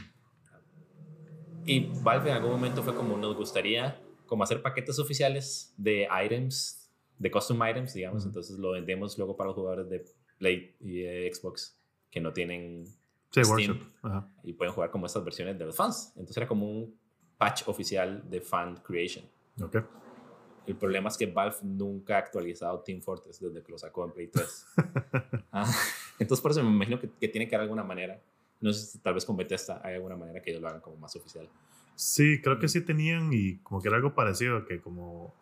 Y 1.64 1.86
Valve 2.02 2.30
en 2.30 2.36
algún 2.36 2.50
momento 2.52 2.82
fue 2.82 2.94
como, 2.94 3.16
nos 3.16 3.34
gustaría 3.36 3.98
como 4.26 4.44
hacer 4.44 4.60
paquetes 4.62 4.98
oficiales 4.98 5.72
de 5.76 6.06
items, 6.24 6.79
de 7.20 7.30
custom 7.30 7.60
items, 7.68 7.94
digamos, 7.94 8.22
Ujú. 8.22 8.30
entonces 8.30 8.58
lo 8.58 8.72
vendemos 8.72 9.16
luego 9.16 9.36
para 9.36 9.48
los 9.48 9.54
jugadores 9.54 9.88
de 9.88 10.04
Play 10.38 10.74
y 10.80 11.00
de 11.02 11.30
Xbox 11.32 11.78
que 12.10 12.20
no 12.20 12.32
tienen 12.32 12.84
Sí, 13.30 13.44
Steam. 13.44 13.48
Workshop. 13.50 13.76
Ajá. 14.02 14.28
y 14.42 14.52
pueden 14.54 14.74
jugar 14.74 14.90
como 14.90 15.06
estas 15.06 15.22
versiones 15.22 15.56
de 15.56 15.64
los 15.66 15.76
fans. 15.76 16.08
Entonces 16.16 16.36
era 16.36 16.48
como 16.48 16.68
un 16.68 16.98
patch 17.38 17.68
oficial 17.68 18.28
de 18.28 18.40
fan 18.40 18.76
creation. 18.78 19.24
Ok. 19.62 19.76
El 20.66 20.76
problema 20.76 21.08
es 21.08 21.16
que 21.16 21.26
Valve 21.26 21.56
nunca 21.62 22.16
ha 22.16 22.18
actualizado 22.18 22.80
Team 22.80 23.00
Fortress 23.00 23.38
desde 23.40 23.62
que 23.62 23.70
lo 23.70 23.78
sacó 23.78 24.04
en 24.06 24.12
Play 24.12 24.26
3. 24.28 24.66
Ah, 25.52 25.68
entonces 26.18 26.40
por 26.40 26.52
eso 26.52 26.62
me 26.62 26.70
imagino 26.70 26.98
que, 27.00 27.10
que 27.10 27.28
tiene 27.28 27.48
que 27.48 27.54
haber 27.56 27.64
alguna 27.64 27.82
manera. 27.84 28.20
No 28.60 28.72
sé 28.72 28.86
si 28.86 28.98
tal 28.98 29.14
vez 29.14 29.24
con 29.24 29.36
Bethesda 29.36 29.80
hay 29.84 29.94
alguna 29.94 30.16
manera 30.16 30.40
que 30.42 30.50
ellos 30.50 30.62
lo 30.62 30.68
hagan 30.68 30.80
como 30.80 30.96
más 30.96 31.14
oficial. 31.16 31.48
Sí, 31.96 32.40
creo 32.42 32.58
que 32.58 32.68
sí 32.68 32.80
tenían 32.84 33.30
y 33.32 33.58
como 33.58 33.80
que 33.82 33.88
era 33.88 33.96
algo 33.96 34.14
parecido, 34.14 34.64
que 34.64 34.80
como, 34.80 35.34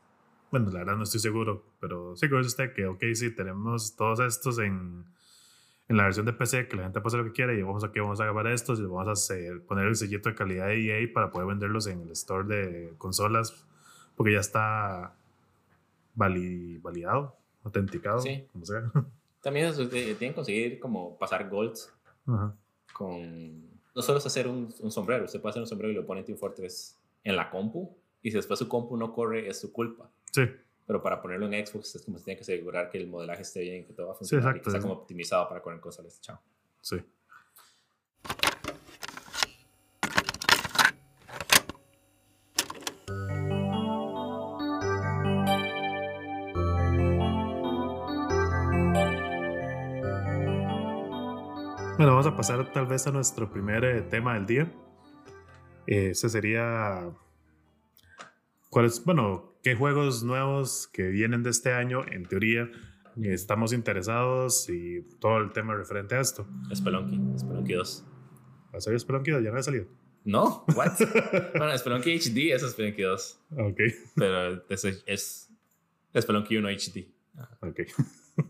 bueno, 0.51 0.71
la 0.71 0.81
verdad 0.81 0.97
no 0.97 1.03
estoy 1.05 1.21
seguro, 1.21 1.65
pero 1.81 2.17
sí 2.17 2.29
que 2.29 2.39
es 2.41 2.47
usted 2.47 2.73
que, 2.75 2.87
ok, 2.87 3.03
sí, 3.15 3.35
tenemos 3.35 3.97
todos 3.97 4.21
estos 4.21 4.59
en, 4.59 5.05
en 5.89 5.97
la 5.97 6.05
versión 6.05 6.27
de 6.27 6.33
PC, 6.33 6.69
que 6.69 6.77
la 6.77 6.85
gente 6.85 7.01
puede 7.01 7.17
hacer 7.17 7.21
lo 7.21 7.27
que 7.33 7.37
quiera 7.37 7.53
y 7.55 7.63
vamos 7.63 7.85
a, 7.85 7.93
que 7.93 8.01
vamos 8.01 8.21
a 8.21 8.25
grabar 8.25 8.47
estos 8.49 8.79
y 8.81 8.83
vamos 8.83 9.09
a 9.09 9.13
hacer- 9.13 9.63
poner 9.67 9.87
el 9.87 9.97
sellito 9.97 10.29
de 10.29 10.35
calidad 10.35 10.67
de 10.69 11.03
EA 11.05 11.13
para 11.13 11.31
poder 11.31 11.49
venderlos 11.49 11.87
en 11.87 12.01
el 12.03 12.11
store 12.13 12.47
de 12.49 12.95
consolas, 12.99 13.65
porque 14.17 14.33
ya 14.33 14.41
está 14.41 15.15
vali- 16.15 16.79
validado, 16.79 17.37
autenticado, 17.65 18.21
Sí. 18.21 18.45
como 18.53 18.65
sea. 18.65 18.91
También 19.43 19.67
eso, 19.67 19.89
tienen 19.89 20.17
que 20.17 20.33
conseguir 20.35 20.81
como 20.81 21.17
pasar 21.19 21.49
golds 21.49 21.93
Ajá. 22.27 22.55
con... 22.93 23.69
No 23.95 24.03
solo 24.03 24.19
es 24.19 24.27
hacer 24.27 24.47
un, 24.47 24.73
un 24.81 24.91
sombrero, 24.93 25.25
usted 25.25 25.41
puede 25.41 25.51
hacer 25.51 25.63
un 25.63 25.69
sombrero 25.69 25.93
y 25.93 25.97
lo 25.97 26.07
pone 26.07 26.21
en 26.21 26.27
Team 26.27 26.39
Fortress 26.39 26.97
en 27.25 27.35
la 27.37 27.51
compu 27.51 27.97
y 28.23 28.31
si 28.31 28.37
después 28.37 28.59
su 28.59 28.69
compu 28.69 28.97
no 28.97 29.13
corre 29.13 29.49
es 29.49 29.61
su 29.61 29.73
culpa. 29.73 30.09
Sí, 30.33 30.43
Pero 30.87 31.03
para 31.03 31.21
ponerlo 31.21 31.51
en 31.51 31.67
Xbox 31.67 31.97
es 31.97 32.03
como 32.03 32.19
se 32.19 32.25
tiene 32.25 32.37
que 32.37 32.43
asegurar 32.43 32.91
que 32.91 32.99
el 32.99 33.09
modelaje 33.09 33.43
esté 33.43 33.61
bien 33.61 33.87
que 33.87 33.93
todo 33.93 34.09
va 34.09 34.13
a 34.13 34.17
funcionar 34.17 34.57
y 34.57 34.61
que 34.61 34.69
está 34.69 34.81
como 34.81 34.95
optimizado 34.95 35.49
para 35.49 35.61
correr 35.61 35.77
en 35.77 35.83
consolas. 35.83 36.21
Chao. 36.21 36.41
sí. 36.81 37.03
Bueno, 51.99 52.13
vamos 52.13 52.29
a 52.29 52.37
pasar 52.37 52.73
tal 52.73 52.87
vez 52.87 53.09
a 53.09 53.11
nuestro 53.11 53.51
primer 53.51 53.85
eh, 53.85 54.03
tema 54.03 54.35
del 54.35 54.47
día. 54.47 54.73
Eh, 55.85 56.11
ese 56.11 56.29
sería, 56.29 57.11
¿cuáles, 58.71 59.05
bueno, 59.05 59.58
qué 59.69 59.75
juegos 59.75 60.25
nuevos 60.25 60.89
que 60.95 61.09
vienen 61.09 61.43
de 61.43 61.51
este 61.51 61.75
año, 61.75 62.03
en 62.11 62.25
teoría, 62.25 62.71
estamos 63.23 63.75
interesados 63.75 64.67
y 64.71 65.03
todo 65.21 65.37
el 65.41 65.53
tema 65.53 65.75
referente 65.75 66.15
a 66.15 66.21
esto? 66.21 66.49
Spelunky, 66.75 67.39
Spelunky 67.39 67.75
2. 67.75 68.07
¿Va 68.73 68.79
a 68.79 68.81
salir 68.81 68.99
Spelunky? 68.99 69.31
Ya 69.31 69.51
no 69.51 69.59
ha 69.59 69.63
salido. 69.63 69.85
No, 70.25 70.65
what? 70.75 70.93
bueno, 71.59 71.77
Spelunky 71.77 72.19
HD 72.19 72.55
es 72.55 72.63
Spelunky 72.63 73.03
2, 73.03 73.41
Ok, 73.59 73.81
pero 74.17 74.65
es, 74.71 74.85
es 75.05 75.53
Spelunky 76.19 76.57
1 76.57 76.69
HD. 76.71 77.07
ok. 77.61 77.81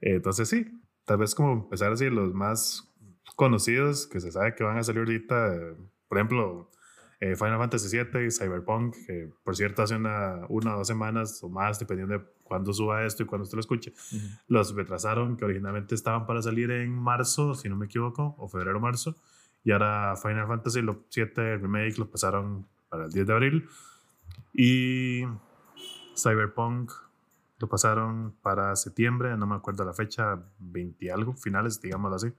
Entonces 0.00 0.48
sí, 0.48 0.66
tal 1.04 1.18
vez 1.18 1.36
como 1.36 1.52
empezar 1.52 1.92
así 1.92 2.10
los 2.10 2.34
más 2.34 2.92
conocidos 3.36 4.08
que 4.08 4.18
se 4.18 4.32
sabe 4.32 4.56
que 4.56 4.64
van 4.64 4.76
a 4.76 4.82
salir 4.82 5.02
ahorita, 5.02 5.76
por 6.08 6.18
ejemplo, 6.18 6.68
eh, 7.20 7.36
Final 7.36 7.58
Fantasy 7.58 7.96
VII, 7.98 8.30
Cyberpunk, 8.30 8.96
que 9.06 9.30
por 9.44 9.54
cierto 9.54 9.82
hace 9.82 9.94
una, 9.96 10.46
una 10.48 10.74
o 10.74 10.78
dos 10.78 10.86
semanas 10.88 11.42
o 11.42 11.48
más, 11.50 11.78
dependiendo 11.78 12.18
de 12.18 12.24
cuándo 12.44 12.72
suba 12.72 13.04
esto 13.04 13.22
y 13.22 13.26
cuándo 13.26 13.44
usted 13.44 13.56
lo 13.56 13.60
escuche, 13.60 13.92
los 14.48 14.74
retrasaron, 14.74 15.36
que 15.36 15.44
originalmente 15.44 15.94
estaban 15.94 16.26
para 16.26 16.40
salir 16.42 16.70
en 16.70 16.90
marzo, 16.92 17.54
si 17.54 17.68
no 17.68 17.76
me 17.76 17.86
equivoco, 17.86 18.34
o 18.38 18.48
febrero 18.48 18.80
marzo, 18.80 19.16
y 19.62 19.72
ahora 19.72 20.16
Final 20.16 20.46
Fantasy 20.48 20.80
lo- 20.82 21.04
7 21.10 21.58
Remake 21.58 21.98
lo 21.98 22.10
pasaron 22.10 22.66
para 22.88 23.04
el 23.04 23.12
10 23.12 23.26
de 23.26 23.32
abril, 23.32 23.68
y 24.52 25.24
Cyberpunk 26.16 26.90
lo 27.58 27.68
pasaron 27.68 28.34
para 28.42 28.74
septiembre, 28.76 29.36
no 29.36 29.46
me 29.46 29.54
acuerdo 29.56 29.84
la 29.84 29.92
fecha, 29.92 30.42
20 30.58 31.04
y 31.04 31.08
algo, 31.10 31.34
finales, 31.34 31.80
digámoslo 31.80 32.16
así. 32.16 32.32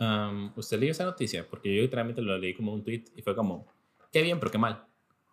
Um, 0.00 0.50
¿Usted 0.56 0.80
leyó 0.80 0.92
esa 0.92 1.04
noticia? 1.04 1.46
Porque 1.48 1.74
yo 1.76 1.82
literalmente 1.82 2.22
lo 2.22 2.36
leí 2.38 2.54
como 2.54 2.72
un 2.72 2.82
tweet 2.82 3.04
y 3.14 3.22
fue 3.22 3.36
como, 3.36 3.66
qué 4.10 4.22
bien, 4.22 4.40
pero 4.40 4.50
qué 4.50 4.58
mal. 4.58 4.84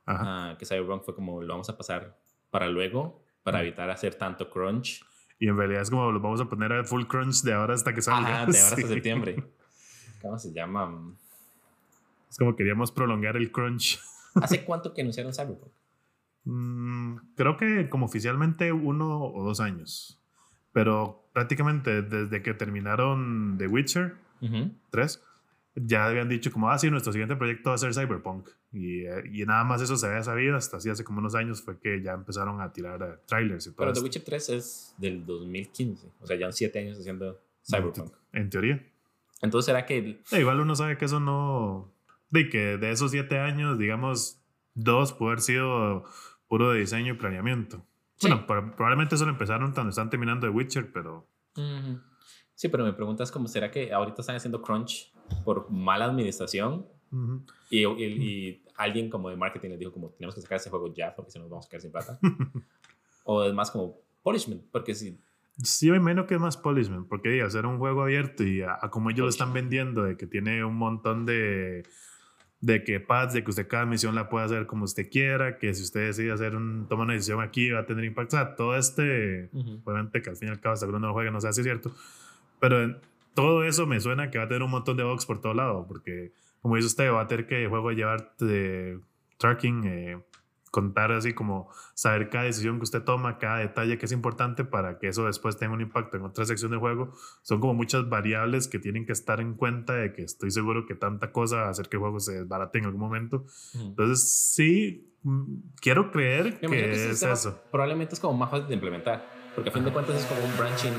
Ajá. 0.06 0.52
Ah, 0.52 0.56
que 0.60 0.66
Cyberpunk 0.66 1.04
fue 1.04 1.16
como, 1.16 1.42
lo 1.42 1.48
vamos 1.54 1.70
a 1.70 1.78
pasar 1.78 2.18
para 2.52 2.68
luego, 2.68 3.24
para 3.44 3.62
evitar 3.62 3.90
hacer 3.90 4.16
tanto 4.16 4.50
crunch. 4.50 5.04
Y 5.40 5.48
en 5.48 5.58
realidad 5.58 5.82
es 5.84 5.90
como 5.90 6.12
lo 6.12 6.20
vamos 6.20 6.42
a 6.42 6.46
poner 6.50 6.74
a 6.74 6.84
full 6.84 7.06
crunch 7.06 7.44
de 7.44 7.54
ahora 7.54 7.74
hasta 7.76 7.94
que 7.94 8.02
salga. 8.02 8.44
Ajá, 8.44 8.52
de 8.52 8.60
ahora 8.60 8.76
hasta 8.76 8.76
Sí. 8.82 8.88
septiembre. 8.88 9.44
¿Cómo 10.22 10.38
se 10.38 10.52
llama? 10.52 11.14
Es 12.30 12.38
como 12.38 12.56
queríamos 12.56 12.92
prolongar 12.92 13.38
el 13.38 13.52
crunch. 13.52 14.00
¿Hace 14.36 14.66
cuánto 14.66 14.94
que 14.94 15.02
anunciaron 15.02 15.34
Cyberpunk? 15.34 15.72
Mm, 16.44 17.18
creo 17.36 17.56
que 17.58 17.88
como 17.90 18.06
oficialmente 18.06 18.72
uno 18.72 19.24
o 19.24 19.44
dos 19.44 19.60
años. 19.60 20.20
Pero 20.74 21.30
prácticamente 21.34 22.02
desde 22.02 22.42
que 22.42 22.54
terminaron 22.54 23.56
The 23.58 23.68
Witcher 23.68 24.16
Ujú. 24.42 24.72
3, 24.92 25.24
ya 25.76 26.06
habían 26.08 26.28
dicho 26.30 26.52
como, 26.52 26.70
ah, 26.70 26.78
sí, 26.80 26.90
nuestro 26.90 27.12
siguiente 27.14 27.36
proyecto 27.36 27.70
va 27.70 27.76
a 27.76 27.78
ser 27.78 27.94
Cyberpunk. 27.94 28.50
Y, 28.72 29.02
eh, 29.06 29.24
y 29.32 29.46
nada 29.46 29.64
más 29.64 29.82
eso 29.82 29.96
se 29.96 30.08
había 30.08 30.24
sabido 30.24 30.56
hasta 30.58 30.78
así 30.78 30.90
hace 30.90 31.04
como 31.04 31.20
unos 31.20 31.36
años 31.36 31.62
fue 31.62 31.80
que 31.80 32.02
ya 32.02 32.14
empezaron 32.14 32.60
a 32.62 32.72
tirar 32.74 33.02
eh, 33.02 33.20
trailers 33.28 33.66
y 33.68 33.70
todo 33.72 33.78
Pero 33.80 33.94
The. 33.94 34.00
Witcher 34.02 34.24
3 34.24 34.50
es 34.50 34.96
del 34.98 35.26
2015. 35.26 36.08
O 36.22 36.28
sea, 36.28 36.36
ya 36.38 36.48
han 36.48 36.54
7 36.54 36.80
años 36.80 36.98
haciendo 37.00 37.40
Cyberpunk. 37.70 38.12
En 38.34 38.50
teoría. 38.50 38.84
Entonces, 39.42 39.68
¿será 39.68 39.86
que 39.86 39.98
Eh, 40.32 40.40
igual 40.40 40.60
uno 40.60 40.76
sabe 40.76 40.98
que 40.98 41.06
eso 41.06 41.20
no. 41.20 41.92
De 42.30 42.50
que 42.50 42.78
de 42.78 42.90
esos 42.92 43.12
siete 43.12 43.40
años, 43.40 43.78
digamos, 43.78 44.42
dos 44.74 45.14
puede 45.14 45.34
haber 45.34 45.42
sido 45.42 46.04
puro 46.48 46.72
de 46.72 46.80
diseño 46.80 47.14
y 47.14 47.18
planeamiento. 47.18 47.86
Sí. 48.18 48.28
Bueno, 48.28 48.46
pro- 48.48 48.76
probablemente 48.76 49.16
eso 49.16 49.26
lo 49.26 49.32
empezaron 49.32 49.72
cuando 49.74 49.92
están 49.92 50.10
terminando 50.10 50.48
The 50.48 50.52
Witcher, 50.54 50.92
pero. 50.92 51.28
Ujú. 51.56 52.00
Sí, 52.58 52.70
pero 52.70 52.84
me 52.84 52.92
preguntas 52.92 53.32
como, 53.32 53.48
¿será 53.48 53.70
que 53.70 53.94
ahorita 53.94 54.22
están 54.22 54.36
haciendo 54.36 54.64
crunch 54.64 55.14
por 55.46 55.70
mala 55.70 56.06
administración? 56.06 56.88
ujú. 57.12 57.44
Y, 57.70 57.86
y- 57.86 58.04
y 58.04 58.64
alguien 58.78 59.10
como 59.12 59.30
de 59.30 59.36
marketing 59.38 59.70
les 59.70 59.80
dijo 59.80 59.92
como, 59.92 60.10
tenemos 60.10 60.34
que 60.34 60.42
sacar 60.42 60.56
ese 60.56 60.72
juego 60.72 60.92
ya 60.92 61.16
porque 61.16 61.30
si 61.30 61.38
no 61.38 61.44
nos 61.44 61.52
vamos 61.52 61.66
a 61.68 61.70
quedar 61.70 61.82
sin 61.82 61.92
plata. 61.92 62.20
o 63.26 63.44
es 63.44 63.54
más 63.54 63.70
como 63.70 64.00
polishment, 64.24 64.64
porque 64.72 64.96
si... 64.96 65.20
Sí, 65.62 65.92
me 65.92 65.98
imagino 65.98 66.26
que 66.26 66.34
es 66.34 66.40
más 66.42 66.58
polishment, 66.58 67.08
porque 67.08 67.30
di, 67.30 67.40
al 67.42 67.52
ser 67.52 67.68
un 67.68 67.78
juego 67.78 68.02
abierto 68.02 68.44
y 68.44 68.62
a, 68.64 68.78
a 68.82 68.90
como 68.90 69.12
ellos 69.12 69.22
lo 69.26 69.30
están 69.30 69.54
vendiendo, 69.54 70.04
de 70.04 70.18
que 70.18 70.26
tiene 70.26 70.64
un 70.66 70.76
montón 70.76 71.26
de. 71.28 71.84
de 72.62 72.84
que 72.84 73.00
pads, 73.00 73.34
de 73.34 73.44
que 73.44 73.50
usted 73.52 73.68
cada 73.68 73.86
misión 73.86 74.14
la 74.16 74.30
puede 74.30 74.46
hacer 74.46 74.66
como 74.68 74.84
usted 74.86 75.10
quiera, 75.12 75.58
que 75.60 75.74
si 75.74 75.82
usted 75.84 76.08
decide 76.08 76.32
hacer 76.32 76.56
un, 76.56 76.88
toma 76.88 77.04
una 77.04 77.14
decisión 77.14 77.42
aquí 77.42 77.72
va 77.72 77.80
a 77.82 77.86
tener 77.88 78.04
impacto. 78.06 78.36
O 78.36 78.40
sea, 78.40 78.56
todo 78.56 78.76
este. 78.78 79.50
Ujú. 79.52 79.82
Obviamente 79.84 80.22
que 80.22 80.30
al 80.30 80.36
fin 80.38 80.50
y 80.50 80.52
al 80.52 80.60
cabo 80.60 80.76
uno 80.88 81.00
no 81.00 81.08
lo 81.08 81.14
juegue 81.14 81.32
no 81.32 81.42
sé 81.42 81.52
si 81.54 81.62
es 81.62 81.66
cierto. 81.66 81.92
Pero 82.60 83.00
todo 83.34 83.64
eso 83.64 83.86
me 83.86 84.00
suena 84.00 84.32
que 84.32 84.38
va 84.38 84.46
a 84.46 84.48
tener 84.48 84.64
un 84.64 84.72
montón 84.72 84.98
de 84.98 85.04
bugs 85.04 85.26
por 85.26 85.42
todo 85.42 85.54
lado, 85.54 85.86
porque 85.88 86.32
como 86.62 86.76
dice 86.76 86.88
usted, 86.88 87.12
va 87.12 87.22
a 87.22 87.28
tener 87.28 87.48
que 87.48 87.64
el 87.64 87.70
juego 87.70 87.92
llevar 87.92 88.34
de 88.40 89.00
tracking, 89.38 89.84
eh, 89.86 90.20
contar 90.72 91.12
así 91.12 91.34
como 91.34 91.70
saber 91.94 92.30
cada 92.30 92.46
decisión 92.46 92.78
que 92.78 92.84
usted 92.84 93.04
toma, 93.04 93.38
cada 93.38 93.60
detalle 93.60 93.98
que 93.98 94.06
es 94.06 94.12
importante 94.12 94.66
para 94.66 95.00
que 95.00 95.08
eso 95.08 95.26
después 95.26 95.58
tenga 95.58 95.74
un 95.74 95.82
impacto 95.82 96.18
en 96.18 96.24
otra 96.24 96.46
sección 96.46 96.72
del 96.72 96.80
juego. 96.80 97.14
Son 97.42 97.60
como 97.60 97.74
muchas 97.74 98.10
variables 98.10 98.68
que 98.68 98.80
tienen 98.80 99.06
que 99.06 99.14
estar 99.14 99.40
en 99.40 99.54
cuenta 99.54 99.94
de 99.94 100.14
que 100.14 100.24
estoy 100.24 100.52
seguro 100.52 100.86
que 100.86 100.96
tanta 100.96 101.32
cosa 101.32 101.58
va 101.58 101.68
a 101.68 101.70
hacer 101.70 101.90
que 101.90 101.98
el 101.98 102.02
juego 102.02 102.20
se 102.20 102.40
desbarate 102.40 102.80
en 102.80 102.86
algún 102.86 103.02
momento. 103.02 103.46
Entonces, 103.74 104.30
sí, 104.30 105.14
mm, 105.24 105.56
quiero 105.82 106.12
creer 106.12 106.60
que, 106.60 107.12
es 107.12 107.24
eso. 107.24 107.62
Probablemente 107.72 108.16
es 108.16 108.20
como 108.20 108.38
más 108.38 108.52
fácil 108.52 108.68
de 108.68 108.74
implementar, 108.74 109.26
porque 109.56 109.70
a 109.70 109.74
fin 109.74 109.86
de 109.86 109.92
cuentas 109.92 110.16
es 110.16 110.26
como 110.26 110.44
un 110.44 110.58
branching 110.58 110.94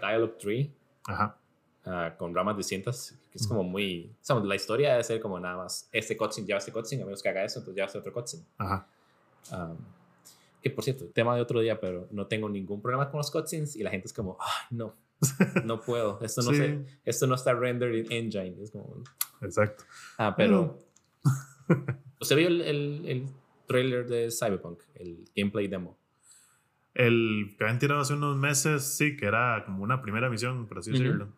dialogue 0.00 0.34
tree. 0.40 0.79
Ajá. 1.10 1.36
Ah, 1.84 2.14
con 2.16 2.34
ramas 2.34 2.56
distintas, 2.56 3.18
que 3.30 3.38
es 3.38 3.46
como 3.46 3.62
muy... 3.62 4.14
O 4.20 4.24
sea, 4.24 4.36
la 4.36 4.54
historia 4.54 4.90
debe 4.90 5.04
ser 5.04 5.20
como 5.20 5.40
nada 5.40 5.56
más, 5.56 5.88
este 5.92 6.16
cutscene 6.16 6.46
lleva 6.46 6.58
este 6.58 6.72
cutscene, 6.72 7.02
a 7.02 7.06
menos 7.06 7.22
que 7.22 7.28
haga 7.28 7.44
eso, 7.44 7.60
entonces 7.60 7.76
lleva 7.76 7.86
este 7.86 7.98
otro 7.98 8.12
cutscene. 8.12 8.44
Ajá. 8.58 8.86
Um, 9.52 9.76
que 10.62 10.70
por 10.70 10.84
cierto, 10.84 11.06
tema 11.06 11.34
de 11.34 11.40
otro 11.40 11.60
día, 11.60 11.80
pero 11.80 12.06
no 12.10 12.26
tengo 12.26 12.48
ningún 12.48 12.82
problema 12.82 13.10
con 13.10 13.18
los 13.18 13.30
cutscenes 13.30 13.76
y 13.76 13.82
la 13.82 13.90
gente 13.90 14.08
es 14.08 14.12
como, 14.12 14.36
ah, 14.38 14.66
no, 14.70 14.94
no 15.64 15.80
puedo, 15.80 16.20
esto 16.22 16.42
no, 16.42 16.50
sé, 16.54 16.84
esto 17.04 17.26
no 17.26 17.34
está 17.34 17.54
rendered 17.54 17.94
in 17.94 18.12
engine. 18.12 18.62
Es 18.62 18.70
como, 18.70 19.02
Exacto. 19.40 19.84
Ah, 20.18 20.34
pero. 20.36 20.78
¿Usted 22.20 22.36
vio 22.36 22.48
el, 22.48 22.60
el, 22.60 23.02
el, 23.06 23.26
trailer 23.66 24.06
de 24.06 24.30
Cyberpunk, 24.30 24.82
el 24.94 25.24
gameplay 25.34 25.68
demo? 25.68 25.96
El 26.94 27.54
que 27.56 27.64
habían 27.64 27.78
tirado 27.78 28.00
hace 28.00 28.14
unos 28.14 28.36
meses, 28.36 28.96
sí, 28.96 29.16
que 29.16 29.26
era 29.26 29.62
como 29.64 29.82
una 29.82 30.02
primera 30.02 30.28
misión, 30.28 30.66
por 30.66 30.78
así 30.78 30.90
decirlo. 30.90 31.28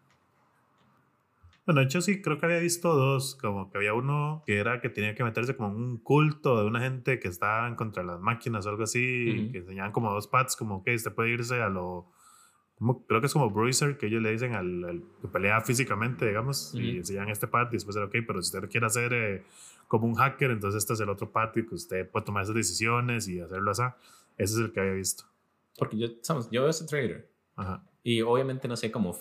Bueno, 1.64 1.80
de 1.80 1.87
hecho 1.87 2.00
sí, 2.00 2.21
creo 2.21 2.38
que 2.38 2.47
había 2.47 2.59
visto 2.59 2.94
dos, 2.94 3.37
como 3.40 3.71
que 3.71 3.78
había 3.78 3.94
uno 3.94 4.42
que 4.47 4.59
era 4.59 4.80
que 4.80 4.88
tenía 4.88 5.14
que 5.14 5.23
meterse 5.23 5.54
como 5.54 5.68
en 5.68 5.76
un 5.76 5.99
culto 5.99 6.61
de 6.61 6.66
una 6.66 6.80
gente 6.80 7.21
que 7.21 7.28
estaba 7.28 7.75
contra 7.76 8.02
las 8.02 8.21
máquinas 8.21 8.66
o 8.66 8.71
algo 8.71 8.82
así, 8.82 9.50
que 9.52 9.59
enseñaban 9.59 9.92
como 9.92 10.12
dos 10.12 10.26
pads, 10.26 10.56
como 10.56 10.82
que 10.82 10.94
usted 10.94 11.12
puede 11.12 11.30
irse 11.30 11.62
a 11.62 11.68
lo, 11.68 12.11
como, 12.82 13.06
creo 13.06 13.21
que 13.21 13.28
es 13.28 13.32
como 13.32 13.49
bruiser, 13.49 13.97
que 13.97 14.06
ellos 14.06 14.21
le 14.21 14.32
dicen 14.32 14.56
al, 14.56 15.04
que 15.21 15.28
pelea 15.28 15.61
físicamente, 15.61 16.26
digamos, 16.26 16.75
y 16.75 16.97
enseñan 16.97 17.28
este 17.28 17.47
pad 17.47 17.68
y 17.71 17.75
después 17.75 17.94
era 17.94 18.06
ok, 18.06 18.16
pero 18.26 18.42
si 18.42 18.56
usted 18.56 18.68
quiere 18.68 18.87
hacer 18.87 19.12
eh, 19.12 19.44
como 19.87 20.09
un 20.09 20.14
hacker, 20.14 20.50
entonces 20.50 20.78
este 20.82 20.94
es 20.94 21.00
el 21.00 21.09
otro 21.09 21.30
pad 21.30 21.50
y 21.54 21.64
que 21.64 21.76
usted 21.76 22.11
puede 22.11 22.26
tomar 22.26 22.42
esas 22.42 22.56
decisiones 22.56 23.28
y 23.28 23.38
hacerlo 23.38 23.71
así. 23.71 23.85
Ese 24.37 24.54
es 24.54 24.61
el 24.61 24.73
que 24.73 24.80
había 24.80 24.94
visto. 24.94 25.32
Porque 25.83 25.99
yo, 25.99 26.09
sabes, 26.23 26.49
yo 26.51 26.62
veo 26.62 26.71
ese 26.71 26.87
trailer 26.87 27.31
Ajá. 27.57 27.85
y 28.03 28.23
obviamente 28.23 28.69
no 28.69 28.77
sé 28.77 28.91
cómo 28.93 29.17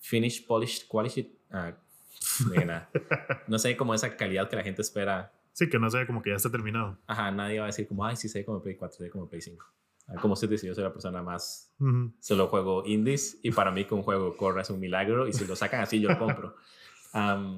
finish, 0.00 0.46
polished, 0.46 0.88
quality 0.88 1.36
Ah, 1.52 1.76
no 3.48 3.58
sé 3.58 3.76
como 3.76 3.94
esa 3.94 4.16
calidad 4.16 4.48
que 4.48 4.56
la 4.56 4.62
gente 4.62 4.82
espera. 4.82 5.32
Sí, 5.52 5.68
que 5.68 5.78
no 5.78 5.90
sea 5.90 6.06
como 6.06 6.22
que 6.22 6.30
ya 6.30 6.36
está 6.36 6.50
terminado. 6.50 6.98
Ajá, 7.06 7.30
nadie 7.30 7.58
va 7.58 7.66
a 7.66 7.68
decir 7.68 7.86
como, 7.88 8.04
ay, 8.04 8.16
sí, 8.16 8.28
sé 8.28 8.44
como 8.44 8.62
Play 8.62 8.76
4, 8.76 8.98
sé 8.98 9.10
como 9.10 9.28
Play 9.28 9.40
5. 9.40 9.66
Ah, 10.08 10.14
como 10.20 10.34
usted 10.34 10.48
dice, 10.48 10.66
yo 10.66 10.74
soy 10.74 10.84
la 10.84 10.92
persona 10.92 11.22
más... 11.22 11.72
Solo 12.20 12.48
juego 12.48 12.84
indies 12.86 13.38
y 13.42 13.50
para 13.50 13.70
mí 13.70 13.84
que 13.84 13.94
un 13.94 14.02
juego 14.02 14.36
corre 14.36 14.62
es 14.62 14.70
un 14.70 14.80
milagro 14.80 15.26
y 15.26 15.32
si 15.32 15.46
lo 15.46 15.56
sacan 15.56 15.80
así 15.80 16.00
yo 16.00 16.08
lo 16.10 16.18
compro. 16.18 16.56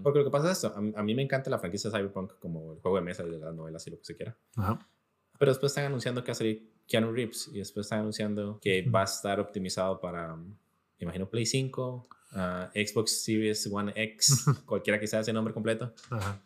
porque 0.02 0.18
lo 0.20 0.24
que 0.24 0.30
pasa 0.30 0.50
es 0.50 0.62
esto, 0.62 0.74
a, 0.76 1.02
mí 1.02 1.14
me 1.14 1.22
encanta 1.22 1.50
la 1.50 1.58
franquicia 1.58 1.90
Cyberpunk 1.90 2.38
como 2.38 2.74
el 2.74 2.80
juego 2.80 2.96
de 2.96 3.02
mesa 3.02 3.24
de 3.24 3.38
las 3.38 3.54
novelas 3.54 3.86
y 3.86 3.90
lo 3.90 3.98
que 3.98 4.04
se 4.04 4.16
quiera. 4.16 4.36
Pero 5.38 5.50
después 5.50 5.72
están 5.72 5.86
anunciando 5.86 6.22
que 6.22 6.28
va 6.28 6.32
a 6.32 6.36
salir 6.36 6.71
Keanu 6.88 7.12
Reeves 7.12 7.48
y 7.52 7.58
después 7.58 7.86
están 7.86 8.00
anunciando 8.00 8.58
que 8.60 8.82
va 8.82 9.02
a 9.02 9.04
estar 9.04 9.40
optimizado 9.40 10.00
para, 10.00 10.36
imagino, 10.98 11.28
Play 11.28 11.46
5, 11.46 12.08
Ah, 12.34 12.70
Xbox 12.74 13.22
Series 13.22 13.68
One 13.70 13.92
X, 13.94 14.46
cualquiera 14.66 14.98
que 14.98 15.06
sea 15.06 15.20
ese 15.20 15.32
nombre 15.32 15.52
completo, 15.52 15.92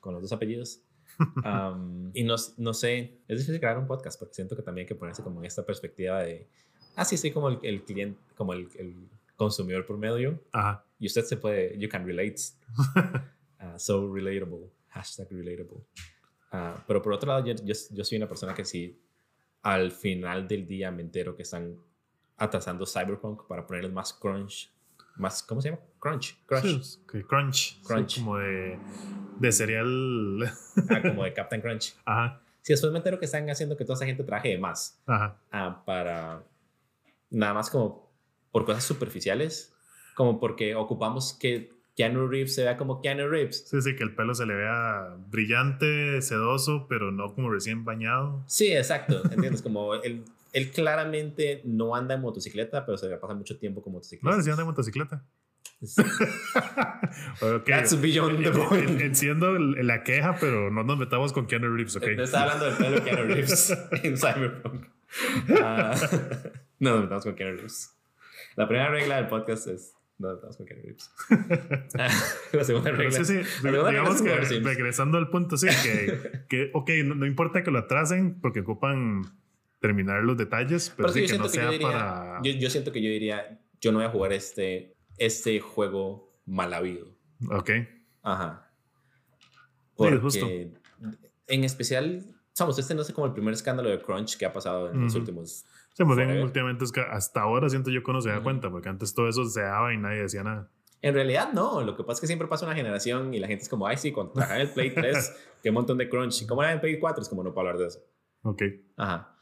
con 0.00 0.14
los 0.14 0.22
dos 0.22 0.32
apellidos. 0.32 0.80
y 2.14 2.24
no, 2.24 2.34
no, 2.58 2.74
sé, 2.74 3.20
es 3.28 3.38
difícil 3.38 3.58
crear 3.58 3.78
un 3.78 3.86
podcast 3.86 4.18
porque 4.18 4.34
siento 4.34 4.56
que 4.56 4.62
también 4.62 4.84
hay 4.84 4.88
que 4.88 4.94
ponerse 4.94 5.22
como 5.22 5.40
en 5.40 5.46
esta 5.46 5.64
perspectiva 5.64 6.22
de, 6.22 6.48
ah, 6.96 7.04
sí, 7.04 7.30
como 7.30 7.48
el, 7.48 7.58
el 7.62 7.84
cliente, 7.84 8.20
como 8.34 8.52
el, 8.52 8.68
el, 8.78 8.94
consumidor 9.36 9.84
promedio. 9.84 10.42
Ajá. 10.50 10.82
Y 10.98 11.06
usted 11.06 11.22
se 11.24 11.36
puede, 11.36 11.78
you 11.78 11.90
can 11.90 12.06
relate. 12.06 12.36
uh, 13.60 13.76
so 13.78 14.10
relatable, 14.10 14.70
hashtag 14.88 15.28
relatable. 15.30 15.84
Uh, 16.50 16.80
pero 16.86 17.02
por 17.02 17.12
otro 17.12 17.28
lado, 17.28 17.44
yo, 17.44 17.52
yo, 17.62 17.74
yo, 17.90 18.02
soy 18.02 18.16
una 18.16 18.26
persona 18.26 18.54
que 18.54 18.64
sí, 18.64 18.98
al 19.74 19.90
final 19.90 20.46
del 20.46 20.66
día 20.66 20.90
me 20.90 21.02
entero 21.02 21.36
que 21.36 21.42
están 21.42 21.76
atrasando 22.36 22.86
Cyberpunk 22.86 23.46
para 23.46 23.66
ponerles 23.66 23.92
más 23.92 24.12
crunch 24.12 24.70
más, 25.16 25.42
¿cómo 25.42 25.60
se 25.60 25.70
llama? 25.70 25.82
Crunch. 25.98 26.36
Crunch. 26.46 26.98
crunch. 27.06 27.82
Crunch. 27.82 28.18
como 28.18 28.36
de, 28.36 28.78
de 29.40 29.52
cereal. 29.52 30.52
Ah, 30.90 31.00
como 31.02 31.24
de 31.24 31.32
Captain 31.32 31.62
Crunch. 31.62 31.94
Ajá. 32.04 32.40
Sí, 32.62 32.72
después 32.72 32.92
me 32.92 32.98
entero 32.98 33.18
que 33.18 33.24
están 33.24 33.48
haciendo 33.48 33.76
que 33.76 33.84
toda 33.84 33.96
esa 33.96 34.04
gente 34.04 34.24
traje 34.24 34.50
de 34.50 34.58
más. 34.58 35.00
Ajá. 35.06 35.38
Ah, 35.50 35.82
para. 35.86 36.44
Nada 37.30 37.54
más 37.54 37.70
como 37.70 38.12
por 38.52 38.66
cosas 38.66 38.84
superficiales. 38.84 39.74
Como 40.14 40.38
porque 40.38 40.74
ocupamos 40.74 41.32
que 41.32 41.72
Keanu 41.96 42.28
Reeves 42.28 42.54
se 42.54 42.62
vea 42.62 42.76
como 42.76 43.00
Keanu 43.00 43.28
Reeves. 43.28 43.66
Sí, 43.68 43.80
sí, 43.80 43.96
que 43.96 44.04
el 44.04 44.14
pelo 44.14 44.34
se 44.34 44.46
le 44.46 44.54
vea 44.54 45.16
brillante, 45.28 46.20
sedoso, 46.22 46.86
pero 46.88 47.10
no 47.10 47.34
como 47.34 47.50
recién 47.50 47.84
bañado. 47.84 48.44
Sí, 48.46 48.72
exacto. 48.72 49.22
¿Entiendes? 49.30 49.62
Como 49.62 49.94
el 49.94 50.24
él 50.56 50.70
claramente 50.70 51.60
no 51.64 51.94
anda 51.94 52.14
en 52.14 52.22
motocicleta, 52.22 52.86
pero 52.86 52.96
se 52.96 53.10
le 53.10 53.18
pasa 53.18 53.34
mucho 53.34 53.58
tiempo 53.58 53.82
con 53.82 53.92
motocicleta. 53.92 54.34
No, 54.34 54.42
sí 54.42 54.48
anda 54.48 54.62
en 54.62 54.68
motocicleta. 54.68 55.22
okay. 57.42 57.74
That's 57.74 58.00
beyond 58.00 58.42
the 58.42 58.52
point. 58.52 58.98
Enciendo 59.02 59.58
la 59.58 60.02
queja, 60.02 60.34
pero 60.40 60.70
no 60.70 60.82
nos 60.82 60.96
metamos 60.96 61.34
con 61.34 61.46
Keanu 61.46 61.76
Reeves, 61.76 61.96
¿ok? 61.96 62.06
No 62.16 62.22
está 62.24 62.44
hablando 62.44 62.64
del 62.64 62.76
pelo 62.76 62.90
de 62.92 63.02
Keanu 63.02 63.24
Reeves 63.24 63.70
en 64.02 64.16
Cyberpunk. 64.16 64.86
Uh, 65.46 65.58
no 66.78 66.90
nos 66.92 67.02
metamos 67.02 67.24
con 67.24 67.34
Keanu 67.34 67.56
Reeves. 67.56 67.94
La 68.54 68.66
primera 68.66 68.88
regla 68.88 69.16
del 69.16 69.26
podcast 69.26 69.66
es 69.66 69.94
no 70.18 70.28
nos 70.28 70.36
metamos 70.36 70.56
con 70.56 70.66
Keanu 70.66 70.82
Reeves. 70.82 71.10
la 72.52 72.64
segunda 72.64 72.90
regla. 72.90 73.24
Sí, 73.24 73.24
sí. 73.24 73.62
digamos 73.62 74.22
que 74.22 74.60
regresando 74.60 75.18
al 75.18 75.30
punto, 75.30 75.56
sí, 75.56 75.68
que, 75.82 76.44
que 76.48 76.70
ok, 76.72 76.90
no 77.04 77.26
importa 77.26 77.62
que 77.62 77.70
lo 77.70 77.78
atrasen 77.78 78.40
porque 78.40 78.60
ocupan 78.60 79.22
terminar 79.80 80.22
los 80.22 80.36
detalles, 80.36 80.92
pero, 80.96 81.10
sí 81.10 81.26
que 81.26 81.38
no 81.38 81.48
sea 81.48 81.70
yo 81.70 81.80
para... 81.80 82.40
Yo, 82.42 82.70
siento 82.70 82.92
que 82.92 83.02
yo 83.02 83.10
diría, 83.10 83.60
yo 83.80 83.92
no 83.92 83.98
voy 83.98 84.06
a 84.06 84.10
jugar 84.10 84.32
este, 84.32 84.96
este 85.18 85.60
juego 85.60 86.34
mal 86.46 86.72
habido. 86.72 87.14
Ok. 87.50 87.70
Ajá. 88.22 88.72
Porque, 89.94 90.16
justo. 90.16 90.48
En 91.48 91.62
especial, 91.62 92.24
sabemos, 92.52 92.78
este 92.78 92.94
no 92.94 93.02
es 93.02 93.12
como 93.12 93.26
el 93.26 93.32
primer 93.32 93.54
escándalo 93.54 93.90
de 93.90 94.00
Crunch 94.00 94.36
que 94.36 94.46
ha 94.46 94.52
pasado 94.52 94.90
en 94.90 95.04
los 95.04 95.14
últimos... 95.14 95.64
Sí, 95.96 96.04
pues 96.04 96.42
últimamente 96.42 96.84
es 96.84 96.92
que 96.92 97.00
hasta 97.00 97.40
ahora 97.40 97.70
siento 97.70 97.90
yo 97.90 98.02
que 98.02 98.12
no 98.12 98.20
se 98.20 98.28
da 98.28 98.42
cuenta, 98.42 98.70
porque 98.70 98.88
antes 98.88 99.14
todo 99.14 99.28
eso 99.28 99.44
se 99.46 99.62
daba 99.62 99.94
y 99.94 99.96
nadie 99.96 100.22
decía 100.22 100.42
nada. 100.42 100.68
En 101.00 101.14
realidad 101.14 101.52
no, 101.52 101.82
lo 101.82 101.96
que 101.96 102.02
pasa 102.02 102.14
es 102.14 102.20
que 102.20 102.26
siempre 102.26 102.48
pasa 102.48 102.66
una 102.66 102.74
generación 102.74 103.32
y 103.32 103.38
la 103.38 103.46
gente 103.46 103.62
es 103.62 103.68
como, 103.68 103.86
ay 103.86 103.96
sí, 103.96 104.12
cuando 104.12 104.32
trabajan 104.32 104.60
el 104.60 104.70
Play 104.70 104.90
3, 104.94 105.36
qué 105.62 105.70
montón 105.70 105.98
de 105.98 106.08
crunch. 106.08 106.46
¿Cómo 106.46 106.62
era 106.62 106.72
el 106.72 106.80
Play 106.80 106.98
4? 106.98 107.22
Es 107.22 107.28
como 107.28 107.42
no 107.42 107.54
puedo 107.54 107.68
hablar 107.68 107.80
de 107.80 107.88
eso. 107.88 108.00
Ok. 108.42 108.62
Ajá 108.96 109.36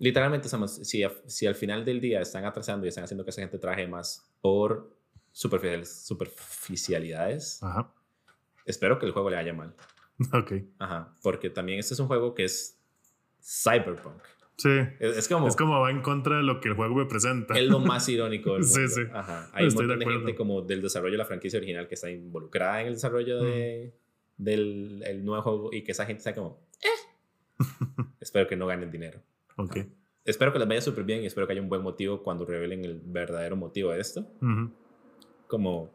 literalmente, 0.00 0.48
si, 0.66 1.04
si 1.26 1.46
al 1.46 1.54
final 1.54 1.84
del 1.84 2.00
día 2.00 2.20
están 2.20 2.44
atrasando 2.44 2.86
y 2.86 2.88
están 2.88 3.04
haciendo 3.04 3.22
que 3.22 3.30
esa 3.30 3.42
gente 3.42 3.58
traje 3.58 3.86
más 3.86 4.28
por 4.40 4.96
superficialidades, 5.30 7.60
espero 8.64 8.98
que 8.98 9.06
el 9.06 9.12
juego 9.12 9.30
le 9.30 9.36
haya 9.36 9.52
mal. 9.52 9.72
Ok. 10.34 10.52
Ajá, 10.78 11.14
porque 11.22 11.48
también 11.48 11.78
este 11.78 11.94
es 11.94 12.00
un 12.00 12.06
juego 12.06 12.34
que 12.34 12.44
es 12.44 12.78
cyberpunk. 13.42 14.22
Sí. 14.60 14.68
Es, 14.98 15.26
como. 15.26 15.48
Es 15.48 15.56
como 15.56 15.80
va 15.80 15.90
en 15.90 16.02
contra 16.02 16.36
de 16.36 16.42
lo 16.42 16.60
que 16.60 16.68
el 16.68 16.74
juego 16.74 16.94
me 16.94 17.06
presenta. 17.06 17.58
Es 17.58 17.66
lo 17.66 17.78
más 17.78 18.06
irónico 18.10 18.54
del 18.54 18.64
Sí, 18.66 18.86
sí. 18.88 19.00
Ajá. 19.10 19.48
Hay 19.54 19.66
un 19.66 19.74
montón 19.74 19.98
de, 19.98 20.04
gente 20.04 20.34
como 20.34 20.60
del 20.60 20.82
desarrollo 20.82 21.12
de 21.12 21.18
la 21.18 21.24
franquicia 21.24 21.56
original 21.56 21.88
que 21.88 21.94
está 21.94 22.10
involucrada 22.10 22.82
en 22.82 22.88
el 22.88 22.94
desarrollo 22.94 23.42
de, 23.42 23.94
del 24.36 25.02
el 25.06 25.24
nuevo 25.24 25.42
juego 25.42 25.70
y 25.72 25.82
que 25.82 25.92
esa 25.92 26.04
gente 26.04 26.18
está 26.18 26.34
como. 26.34 26.60
Eh". 26.82 27.56
espero 28.20 28.46
que 28.46 28.54
no 28.54 28.66
ganen 28.66 28.90
dinero. 28.90 29.22
Espero 30.26 30.52
que 30.52 30.58
les 30.58 30.68
vaya 30.68 30.82
súper 30.82 31.04
bien 31.04 31.22
y 31.22 31.26
espero 31.26 31.46
que 31.46 31.54
haya 31.54 31.62
un 31.62 31.70
buen 31.70 31.80
motivo 31.80 32.22
cuando 32.22 32.44
revelen 32.44 32.84
el 32.84 33.00
verdadero 33.02 33.56
motivo 33.56 33.92
de 33.92 34.00
esto. 34.00 34.30
Como 35.46 35.90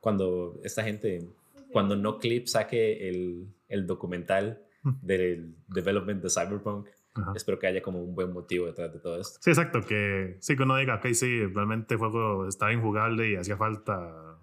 cuando 0.00 0.60
esta 0.64 0.82
gente, 0.82 1.26
cuando 1.72 1.96
No 1.96 2.18
Clip 2.18 2.46
saque 2.46 3.08
el, 3.08 3.46
el 3.68 3.86
documental 3.86 4.62
del 5.00 5.54
development 5.68 6.22
de 6.22 6.28
Cyberpunk, 6.28 6.88
espero 7.34 7.58
que 7.58 7.66
haya 7.66 7.82
como 7.82 8.02
un 8.02 8.14
buen 8.14 8.32
motivo 8.32 8.66
detrás 8.66 8.92
de 8.92 8.98
todo 8.98 9.20
esto. 9.20 9.38
Sí, 9.40 9.50
exacto, 9.50 9.82
que 9.82 10.36
sí 10.40 10.56
que 10.56 10.62
uno 10.62 10.76
diga, 10.76 10.96
ok, 10.96 11.06
sí, 11.12 11.44
realmente 11.46 11.94
el 11.94 11.98
juego 11.98 12.46
estaba 12.46 12.72
injugable 12.72 13.30
y 13.30 13.36
hacía 13.36 13.56
falta... 13.56 14.38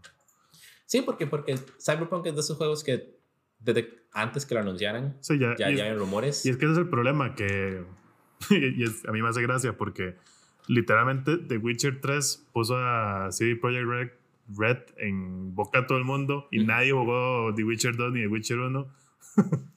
Sí, 0.85 1.01
porque, 1.01 1.27
porque 1.27 1.57
Cyberpunk 1.83 2.27
es 2.27 2.35
de 2.35 2.41
esos 2.41 2.57
juegos 2.57 2.83
que 2.83 3.17
desde 3.59 4.03
antes 4.11 4.45
que 4.45 4.53
lo 4.53 4.61
anunciaran, 4.61 5.17
ya, 5.39 5.55
ya, 5.57 5.67
hay 5.67 5.95
rumores. 5.95 6.45
Y 6.45 6.49
es 6.49 6.57
que 6.57 6.65
ese 6.65 6.73
es 6.73 6.77
el 6.79 6.89
problema, 6.89 7.33
que 7.33 7.83
y 8.49 8.83
a 9.07 9.11
mí 9.11 9.21
me 9.21 9.29
hace 9.29 9.41
gracia 9.41 9.77
porque 9.77 10.15
literalmente 10.67 11.37
The 11.37 11.57
Witcher 11.57 12.01
3 12.01 12.47
puso 12.53 12.77
a 12.77 13.31
CD 13.31 13.55
Projekt 13.55 13.87
Red 13.87 14.09
Red 14.55 14.77
en 14.97 15.55
boca 15.55 15.81
de 15.81 15.87
todo 15.87 15.97
el 15.97 16.03
mundo 16.03 16.47
y 16.51 16.65
nadie 16.65 16.91
jugó 16.91 17.53
The 17.55 17.63
Witcher 17.63 17.95
2 17.95 18.13
ni 18.13 18.21
The 18.21 18.27
Witcher 18.27 18.59
1. 18.59 18.87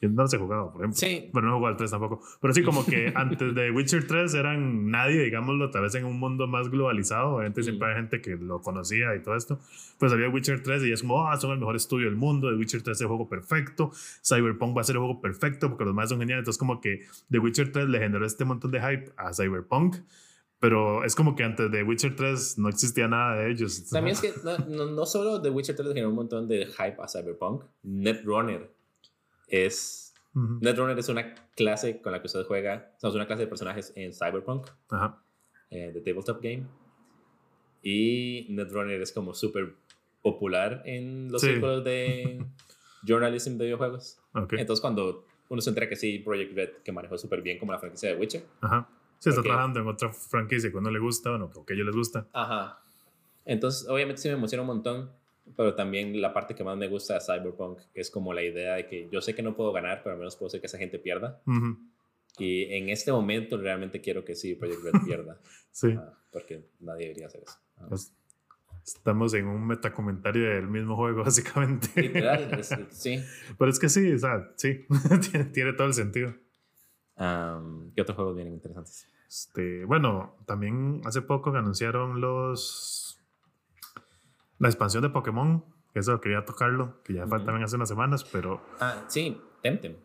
Yo 0.00 0.08
no 0.08 0.22
los 0.22 0.32
he 0.32 0.38
jugado, 0.38 0.70
por 0.70 0.82
ejemplo. 0.82 0.96
Sí. 0.96 1.28
Pero 1.32 1.46
no 1.46 1.52
he 1.52 1.56
jugado 1.56 1.72
al 1.72 1.76
3 1.76 1.90
tampoco. 1.90 2.20
Pero 2.40 2.54
sí, 2.54 2.62
como 2.62 2.86
que 2.86 3.12
antes 3.16 3.52
de 3.54 3.70
Witcher 3.72 4.06
3 4.06 4.32
eran 4.34 4.90
nadie, 4.90 5.24
digámoslo, 5.24 5.70
tal 5.70 5.82
vez 5.82 5.94
en 5.96 6.04
un 6.04 6.20
mundo 6.20 6.46
más 6.46 6.68
globalizado. 6.68 7.34
Obviamente 7.34 7.64
siempre 7.64 7.88
hay 7.88 7.96
gente 7.96 8.20
que 8.20 8.36
lo 8.36 8.60
conocía 8.60 9.16
y 9.16 9.22
todo 9.22 9.34
esto. 9.34 9.58
Pues 9.98 10.12
había 10.12 10.28
Witcher 10.28 10.62
3 10.62 10.84
y 10.84 10.92
es 10.92 11.00
como, 11.02 11.26
ah, 11.26 11.36
son 11.36 11.50
el 11.50 11.58
mejor 11.58 11.74
estudio 11.74 12.06
del 12.06 12.16
mundo. 12.16 12.48
The 12.48 12.56
Witcher 12.56 12.82
3 12.82 12.96
es 12.96 13.00
el 13.00 13.08
juego 13.08 13.28
perfecto. 13.28 13.90
Cyberpunk 14.24 14.76
va 14.76 14.82
a 14.82 14.84
ser 14.84 14.94
el 14.94 15.00
juego 15.00 15.20
perfecto 15.20 15.68
porque 15.68 15.84
los 15.84 15.94
más 15.94 16.10
son 16.10 16.20
geniales. 16.20 16.42
Entonces, 16.42 16.58
como 16.58 16.80
que 16.80 17.00
The 17.30 17.40
Witcher 17.40 17.72
3 17.72 17.88
le 17.88 17.98
generó 17.98 18.24
este 18.24 18.44
montón 18.44 18.70
de 18.70 18.80
hype 18.80 19.12
a 19.16 19.34
Cyberpunk. 19.34 19.96
Pero 20.60 21.04
es 21.04 21.14
como 21.14 21.34
que 21.34 21.42
antes 21.42 21.70
de 21.70 21.82
Witcher 21.82 22.14
3 22.14 22.58
no 22.58 22.68
existía 22.68 23.08
nada 23.08 23.36
de 23.36 23.50
ellos. 23.50 23.88
También 23.90 24.14
es 24.14 24.20
que 24.20 24.32
no, 24.44 24.58
no, 24.58 24.86
no 24.86 25.06
solo 25.06 25.42
The 25.42 25.50
Witcher 25.50 25.74
3 25.74 25.88
le 25.88 25.94
generó 25.94 26.10
un 26.10 26.16
montón 26.16 26.46
de 26.46 26.66
hype 26.66 26.96
a 27.00 27.08
Cyberpunk, 27.08 27.64
Netrunner 27.82 28.77
es. 29.48 30.14
Ujú. 30.34 30.58
Netrunner 30.60 30.98
es 30.98 31.08
una 31.08 31.34
clase 31.56 32.00
con 32.00 32.12
la 32.12 32.20
que 32.20 32.26
usted 32.26 32.44
juega, 32.44 32.92
o 32.96 33.00
sea, 33.00 33.10
es 33.10 33.16
una 33.16 33.26
clase 33.26 33.42
de 33.42 33.48
personajes 33.48 33.92
en 33.96 34.12
Cyberpunk, 34.12 34.66
Ajá. 34.90 35.22
eh, 35.70 35.90
de 35.92 36.00
Tabletop 36.00 36.40
Game. 36.42 36.66
Y 37.82 38.46
Netrunner 38.50 39.00
es 39.00 39.12
como 39.12 39.34
súper 39.34 39.74
popular 40.22 40.82
en 40.84 41.30
los 41.30 41.40
Sí. 41.42 41.48
círculos 41.48 41.84
de 41.84 42.44
journalism 43.02 43.56
de 43.56 43.64
videojuegos. 43.66 44.18
Ok. 44.34 44.54
Entonces, 44.54 44.80
cuando 44.80 45.24
uno 45.48 45.60
se 45.60 45.70
entera 45.70 45.88
que 45.88 45.96
sí, 45.96 46.18
Project 46.18 46.54
Red, 46.54 46.70
que 46.84 46.92
manejó 46.92 47.16
súper 47.16 47.40
bien 47.42 47.58
como 47.58 47.72
la 47.72 47.78
franquicia 47.78 48.10
de 48.10 48.16
Witcher, 48.16 48.44
Ajá. 48.60 48.88
Sí, 49.20 49.30
está 49.30 49.40
Ok. 49.40 49.46
trabajando 49.46 49.80
en 49.80 49.88
otra 49.88 50.12
franquicia 50.12 50.70
que 50.70 50.76
uno 50.76 50.90
le 50.92 51.00
gusta, 51.00 51.30
bueno, 51.30 51.50
o 51.52 51.64
que 51.66 51.72
a 51.72 51.74
ellos 51.74 51.86
les 51.86 51.96
gusta. 51.96 52.28
Ajá. 52.32 52.80
Entonces, 53.44 53.88
obviamente 53.88 54.20
sí 54.22 54.28
me 54.28 54.34
emociona 54.34 54.62
un 54.62 54.68
montón, 54.68 55.10
pero 55.56 55.74
también 55.74 56.20
la 56.20 56.32
parte 56.32 56.54
que 56.54 56.64
más 56.64 56.76
me 56.76 56.88
gusta 56.88 57.14
de 57.14 57.20
Cyberpunk 57.20 57.78
es 57.94 58.10
como 58.10 58.32
la 58.32 58.42
idea 58.42 58.74
de 58.74 58.86
que 58.86 59.08
yo 59.10 59.20
sé 59.20 59.34
que 59.34 59.42
no 59.42 59.54
puedo 59.56 59.72
ganar, 59.72 60.02
pero 60.02 60.12
al 60.14 60.18
menos 60.18 60.36
puedo 60.36 60.48
hacer 60.48 60.60
que 60.60 60.66
esa 60.66 60.78
gente 60.78 60.98
pierda. 60.98 61.40
Ujú. 61.46 61.76
Y 62.38 62.64
en 62.74 62.88
este 62.88 63.10
momento 63.10 63.56
realmente 63.56 64.00
quiero 64.00 64.24
que 64.24 64.34
sí, 64.34 64.54
Project 64.54 64.82
Red 64.84 64.92
pierda, 65.04 65.40
Sí. 65.70 65.94
Ah, 65.98 66.12
porque 66.32 66.62
nadie 66.80 67.06
debería 67.08 67.26
hacer 67.26 67.42
eso. 67.42 67.58
Pues, 67.88 68.12
estamos 68.84 69.34
en 69.34 69.46
un 69.46 69.66
metacomentario 69.66 70.48
del 70.50 70.68
mismo 70.68 70.96
juego, 70.96 71.22
básicamente. 71.24 71.88
Literal, 72.00 72.58
es- 72.58 72.74
sí. 72.90 73.20
Pero 73.58 73.70
es 73.70 73.78
que 73.78 73.88
sí, 73.88 74.12
o 74.12 74.18
sea, 74.18 74.52
sí, 74.56 74.86
tiene, 75.30 75.44
tiene 75.46 75.72
todo 75.72 75.86
el 75.88 75.94
sentido. 75.94 76.34
Am, 77.16 77.90
¿Qué 77.94 78.02
otros 78.02 78.16
juegos 78.16 78.36
vienen 78.36 78.54
interesantes? 78.54 79.06
Este, 79.28 79.84
bueno, 79.84 80.36
también 80.46 81.00
hace 81.04 81.20
poco 81.22 81.50
anunciaron 81.50 82.20
los 82.20 83.07
la 84.58 84.68
expansión 84.68 85.02
de 85.02 85.10
Pokémon, 85.10 85.64
eso 85.94 86.20
quería 86.20 86.44
tocarlo, 86.44 87.02
que 87.02 87.14
ya 87.14 87.26
fue 87.26 87.38
Ujú. 87.38 87.46
también 87.46 87.64
hace 87.64 87.76
unas 87.76 87.88
semanas, 87.88 88.24
pero 88.24 88.60
Ah, 88.80 89.04
sí, 89.08 89.40
Temtem. 89.62 89.96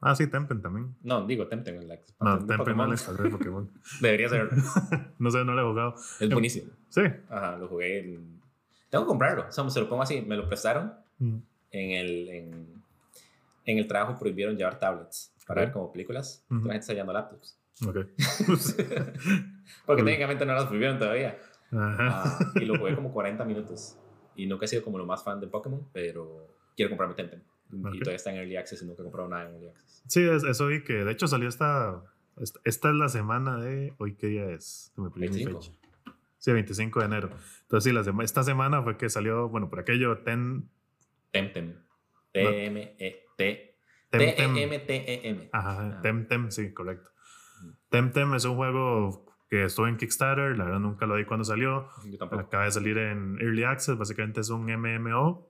ah 0.00 0.14
sí, 0.14 0.26
Tempen 0.26 0.60
también. 0.62 0.94
No, 1.02 1.26
digo 1.26 1.46
Temtem. 1.46 1.76
La 1.82 1.86
No, 1.86 1.92
expansión 1.94 2.38
de 2.40 2.46
Tempen 2.46 2.56
no 2.56 2.64
Pokémon. 2.64 2.88
la 2.88 2.94
expansión 2.94 3.24
de 3.30 3.36
Pokémon. 3.38 3.70
Debería 4.00 4.28
ser. 4.28 4.50
no 5.18 5.30
sé, 5.30 5.44
no 5.44 5.54
la 5.54 5.62
he 5.62 5.64
jugado. 5.64 5.94
Es 6.20 6.30
buenísimo. 6.30 6.72
Sí. 6.88 7.02
Ajá, 7.30 7.56
lo 7.58 7.68
jugué. 7.68 7.98
en- 8.00 8.40
Tengo 8.90 9.04
que 9.04 9.08
comprarlo. 9.08 9.46
O 9.48 9.52
sea, 9.52 9.68
se 9.70 9.80
lo 9.80 9.88
pongo 9.88 10.02
así. 10.02 10.22
Me 10.22 10.36
lo 10.36 10.46
prestaron 10.48 10.92
Mm, 11.18 11.36
en 11.70 11.90
el, 11.92 12.28
en, 12.28 12.82
en 13.64 13.78
el 13.78 13.86
trabajo 13.86 14.18
prohibieron 14.18 14.56
llevar 14.56 14.78
tablets 14.78 15.32
para 15.46 15.62
ver 15.62 15.72
como 15.72 15.90
películas. 15.90 16.44
Ujú. 16.50 16.66
La 16.66 16.74
gente 16.74 16.78
está 16.80 16.92
llevando 16.92 17.12
laptops. 17.14 17.58
Ok. 17.86 17.96
Porque 19.86 20.02
técnicamente 20.02 20.44
no 20.46 20.54
las 20.54 20.64
prohibieron 20.66 20.98
todavía. 20.98 21.38
Ajá. 21.72 22.22
Ah, 22.38 22.52
y 22.54 22.64
lo 22.64 22.78
jugué 22.78 22.94
como 22.96 23.12
40 23.12 23.44
minutos. 23.44 23.98
Y 24.34 24.46
nunca 24.46 24.64
he 24.66 24.68
sido 24.68 24.82
como 24.82 24.98
lo 24.98 25.06
más 25.06 25.24
fan 25.24 25.40
de 25.40 25.46
Pokémon, 25.46 25.88
pero 25.92 26.46
quiero 26.76 26.90
comprarme 26.90 27.14
Temtem. 27.14 27.40
Y 27.72 27.76
Ok. 27.80 27.92
todavía 28.00 28.16
está 28.16 28.30
en 28.30 28.36
Early 28.36 28.56
Access 28.56 28.82
y 28.82 28.86
nunca 28.86 29.02
he 29.02 29.04
comprado 29.04 29.28
nada 29.28 29.46
en 29.48 29.54
Early 29.54 29.68
Access. 29.68 30.02
Sí, 30.06 30.22
es- 30.28 30.44
eso 30.44 30.66
vi 30.68 30.84
que 30.84 31.04
de 31.04 31.10
hecho 31.12 31.26
salió 31.26 31.48
esta, 31.48 32.02
esta. 32.40 32.60
Esta 32.64 32.90
es 32.90 32.94
la 32.96 33.08
semana 33.08 33.58
de. 33.58 33.94
¿Hoy 33.98 34.14
qué 34.14 34.26
día 34.28 34.44
es? 34.50 34.92
Me 34.96 35.08
perdí 35.10 35.28
mi 35.28 35.44
25. 35.44 35.60
fecha. 35.62 35.72
Sí, 36.38 36.52
25 36.52 37.00
de 37.00 37.06
enero. 37.06 37.30
Entonces, 37.62 37.84
sí, 37.90 37.92
la 37.92 38.04
sema- 38.04 38.22
esta 38.22 38.42
semana 38.44 38.82
fue 38.82 38.96
que 38.96 39.08
salió, 39.08 39.48
bueno, 39.48 39.68
por 39.70 39.80
aquello, 39.80 40.18
Ten. 40.18 40.68
Temtem. 41.32 41.74
T-M-E-T. 42.32 43.76
Temtem. 44.10 44.54
T-E-M-T-E-M. 44.54 45.48
Ajá, 45.52 45.96
Ah. 45.98 46.00
Temtem, 46.02 46.50
sí, 46.50 46.72
correcto. 46.72 47.10
Temtem 47.88 48.34
es 48.34 48.44
un 48.44 48.56
juego 48.56 49.25
que 49.48 49.64
estuvo 49.64 49.86
en 49.86 49.96
Kickstarter, 49.96 50.56
la 50.56 50.64
verdad 50.64 50.80
nunca 50.80 51.06
lo 51.06 51.14
vi 51.16 51.24
cuando 51.24 51.44
salió. 51.44 51.88
Yo 52.04 52.18
tampoco. 52.18 52.42
Acaba 52.42 52.64
de 52.64 52.72
salir 52.72 52.98
en 52.98 53.38
Early 53.40 53.64
Access, 53.64 53.96
básicamente 53.96 54.40
es 54.40 54.50
un 54.50 54.64
MMO 54.66 55.48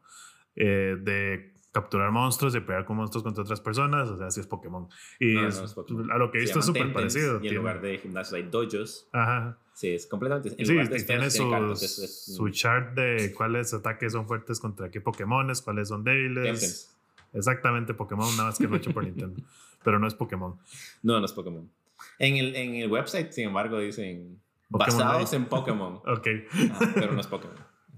eh, 0.54 0.96
de 1.00 1.52
capturar 1.72 2.11
monstruos 2.11 2.54
y 2.54 2.61
pelear 2.61 2.87
con 2.87 2.96
monstruos 2.96 3.22
contra 3.22 3.42
otras 3.42 3.61
personas, 3.61 4.09
o 4.09 4.16
sea, 4.16 4.28
así 4.28 4.40
es 4.40 4.46
Pokémon. 4.46 4.88
Y 5.20 5.35
No, 5.35 5.42
no 5.42 5.48
es- 5.48 5.59
es 5.59 5.74
Pokémon. 5.74 6.11
a 6.11 6.16
lo 6.16 6.30
que 6.30 6.38
he 6.38 6.40
visto 6.42 6.59
es 6.61 6.64
súper 6.64 6.90
parecido. 6.92 7.38
Y 7.42 7.48
en 7.48 7.54
lugar 7.56 7.80
de 7.82 7.98
gimnasios 7.98 8.32
hay 8.35 8.48
dojos. 8.50 9.09
Ajá. 9.12 9.59
Sí, 9.74 9.90
es 9.94 10.06
completamente. 10.06 10.54
En 10.59 10.64
Sí, 10.66 10.72
lugar 10.72 10.88
de 10.88 10.98
y 10.98 11.04
tiene 11.04 11.30
sus, 11.30 11.50
cartas. 11.50 11.82
Es, 11.82 11.98
es, 11.98 12.35
su 12.37 12.48
chart 12.48 12.94
de 12.94 13.35
cuáles 13.37 13.74
ataques 13.74 14.12
son 14.12 14.26
fuertes 14.26 14.59
contra 14.59 14.90
qué 14.90 15.02
Pokémones, 15.02 15.61
cuáles 15.61 15.88
son 15.88 16.02
débiles. 16.02 16.96
Exactamente 17.35 17.92
Pokémon, 17.92 18.26
nada 18.38 18.44
más 18.48 18.59
que 18.59 18.66
no 18.66 18.76
hecho 18.76 18.92
por 18.92 19.04
Nintendo. 19.04 19.38
Pero 19.85 19.98
no 19.98 20.06
es 20.06 20.14
Pokémon. 20.14 20.56
No, 21.02 21.20
no 21.20 21.26
es 21.26 21.32
Pokémon. 21.32 21.70
En 22.18 22.37
el, 22.37 22.56
en 22.56 22.74
el 22.76 22.90
website, 22.90 23.32
sin 23.32 23.48
embargo, 23.48 23.78
dicen 23.78 24.40
Pokémon 24.70 24.98
basados 24.98 25.32
en 25.32 25.44
Pokémon. 25.46 25.94
Ok. 26.06 26.26
Ah, 26.70 26.90
pero 26.94 27.12
no 27.12 27.20
es 27.20 27.26
Pokémon. 27.26 27.56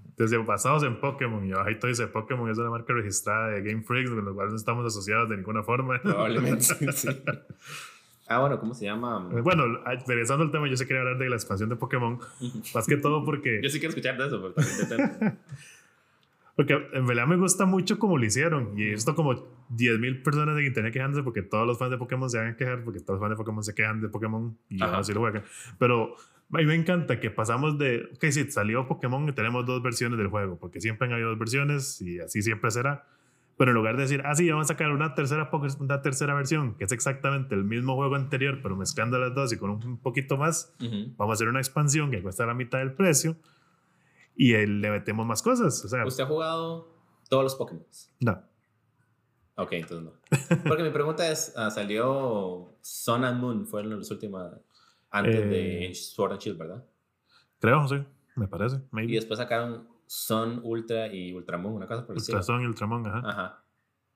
Entonces, 0.09 0.45
basados 0.45 0.83
en 0.83 0.99
Pokémon, 0.99 1.45
y 1.45 1.51
bajito 1.51 1.87
dice 1.87 2.07
Pokémon 2.07 2.49
es 2.51 2.57
una 2.57 2.69
marca 2.69 2.91
registrada 2.93 3.51
de 3.51 3.61
Game 3.61 3.83
Freaks, 3.83 4.09
con 4.09 4.25
lo 4.25 4.35
cual 4.35 4.49
no 4.49 4.55
estamos 4.55 4.85
asociados 4.85 5.29
de 5.29 5.37
ninguna 5.37 5.63
forma. 5.63 6.01
Probablemente 6.01 6.63
sí. 6.91 7.07
Ah, 8.27 8.41
bueno, 8.41 8.59
¿cómo 8.59 8.73
se 8.75 8.85
llama? 8.85 9.27
Bueno, 9.41 9.63
regresando 10.05 10.43
al 10.43 10.51
tema, 10.51 10.67
yo 10.67 10.75
sí 10.77 10.85
quería 10.85 11.01
hablar 11.01 11.17
de 11.17 11.29
la 11.29 11.35
expansión 11.35 11.69
de 11.69 11.77
Pokémon, 11.77 12.19
más 12.75 12.85
que 12.85 12.97
todo 12.97 13.23
porque, 13.23 13.59
Yo 13.63 13.69
sí 13.69 13.79
quiero 13.79 13.89
escuchar 13.89 14.17
de 14.17 14.27
eso, 14.27 14.53
pero 14.53 14.87
también. 14.87 15.39
Porque 16.59 16.73
en 16.73 17.07
realidad 17.07 17.25
me 17.25 17.37
gusta 17.37 17.65
mucho 17.65 17.97
cómo 17.97 18.17
lo 18.17 18.25
hicieron. 18.25 18.77
Y 18.77 18.89
esto 18.89 19.15
como 19.15 19.31
10.000 19.33 20.21
personas 20.23 20.57
en 20.59 20.65
internet 20.65 20.91
quejándose 20.91 21.23
porque 21.23 21.41
todos 21.41 21.65
los 21.65 21.79
fans 21.79 21.91
de 21.91 21.97
Pokémon 21.97 22.29
se 22.29 22.37
van 22.37 22.47
a 22.47 22.57
quejar, 22.57 22.83
porque 22.83 22.99
todos 22.99 23.11
los 23.17 23.21
fans 23.21 23.29
de 23.29 23.35
Pokémon 23.37 23.63
se 23.63 23.73
quejan 23.73 24.01
de 24.01 24.09
Pokémon 24.09 24.57
y 24.67 24.75
Ajá. 24.83 24.91
ahora 24.91 25.03
sí 25.05 25.13
lo 25.13 25.21
juegan. 25.21 25.43
Pero 25.77 26.15
a 26.51 26.57
mí 26.57 26.65
me 26.65 26.75
encanta 26.75 27.21
que 27.21 27.31
pasamos 27.31 27.77
de, 27.77 28.09
ok, 28.13 28.25
sí, 28.31 28.51
salió 28.51 28.85
Pokémon 28.89 29.29
y 29.29 29.31
tenemos 29.31 29.65
dos 29.65 29.81
versiones 29.81 30.17
del 30.17 30.27
juego, 30.27 30.59
porque 30.59 30.81
siempre 30.81 31.07
han 31.07 31.13
habido 31.13 31.29
dos 31.29 31.39
versiones 31.39 32.01
y 32.01 32.19
así 32.19 32.41
siempre 32.41 32.69
será. 32.71 33.05
Pero 33.57 33.71
en 33.71 33.75
lugar 33.75 33.95
de 33.95 34.01
decir, 34.01 34.21
ah, 34.25 34.35
sí, 34.35 34.49
vamos 34.49 34.65
a 34.65 34.73
sacar 34.73 34.91
una 34.91 35.15
tercera, 35.15 35.49
una 35.79 36.01
tercera 36.01 36.33
versión, 36.33 36.75
que 36.75 36.83
es 36.83 36.91
exactamente 36.91 37.55
el 37.55 37.63
mismo 37.63 37.95
juego 37.95 38.15
anterior, 38.15 38.59
pero 38.61 38.75
mezclando 38.75 39.17
las 39.17 39.33
dos 39.33 39.53
y 39.53 39.57
con 39.57 39.69
un 39.69 39.97
poquito 39.99 40.35
más, 40.35 40.75
Ujú. 40.81 41.13
vamos 41.15 41.31
a 41.31 41.35
hacer 41.35 41.47
una 41.47 41.59
expansión 41.59 42.11
que 42.11 42.21
cuesta 42.21 42.45
la 42.45 42.53
mitad 42.53 42.79
del 42.79 42.91
precio 42.91 43.37
y 44.41 44.53
le 44.65 44.89
metemos 44.89 45.25
más 45.25 45.41
cosas. 45.43 45.83
O 45.83 45.87
sea, 45.89 46.05
¿Usted 46.05 46.23
ha 46.23 46.27
jugado 46.27 46.95
todos 47.29 47.43
los 47.43 47.55
Pokémon? 47.55 47.85
no. 48.21 48.41
Ok, 49.55 49.73
entonces 49.73 50.01
no. 50.05 50.13
Porque 50.69 50.83
mi 50.83 50.89
pregunta 50.89 51.29
es, 51.29 51.51
ah, 51.57 51.69
salió 51.69 52.77
Sun 52.79 53.25
and 53.25 53.41
Moon, 53.41 53.67
fueron 53.67 53.97
los 53.97 54.09
últimos 54.09 54.49
antes 55.09 55.35
Eh. 55.35 55.45
de 55.89 55.93
Sword 55.95 56.31
and 56.31 56.41
Shield, 56.41 56.57
¿verdad? 56.57 56.85
Creo, 57.59 57.85
sí, 57.89 57.97
me 58.37 58.47
parece. 58.47 58.77
Y 58.77 58.81
Maybe. 58.91 59.13
después 59.15 59.37
sacaron 59.37 59.89
Sun, 60.07 60.61
Ultra 60.63 61.13
y 61.13 61.33
Ultramon, 61.33 61.73
una 61.73 61.87
cosa 61.87 62.05
por 62.05 62.15
el 62.15 62.21
estilo. 62.21 62.37
Ultrason 62.37 62.61
y 62.61 62.65
Ultramon, 62.67 63.05
ajá. 63.07 63.21
Ajá. 63.29 63.63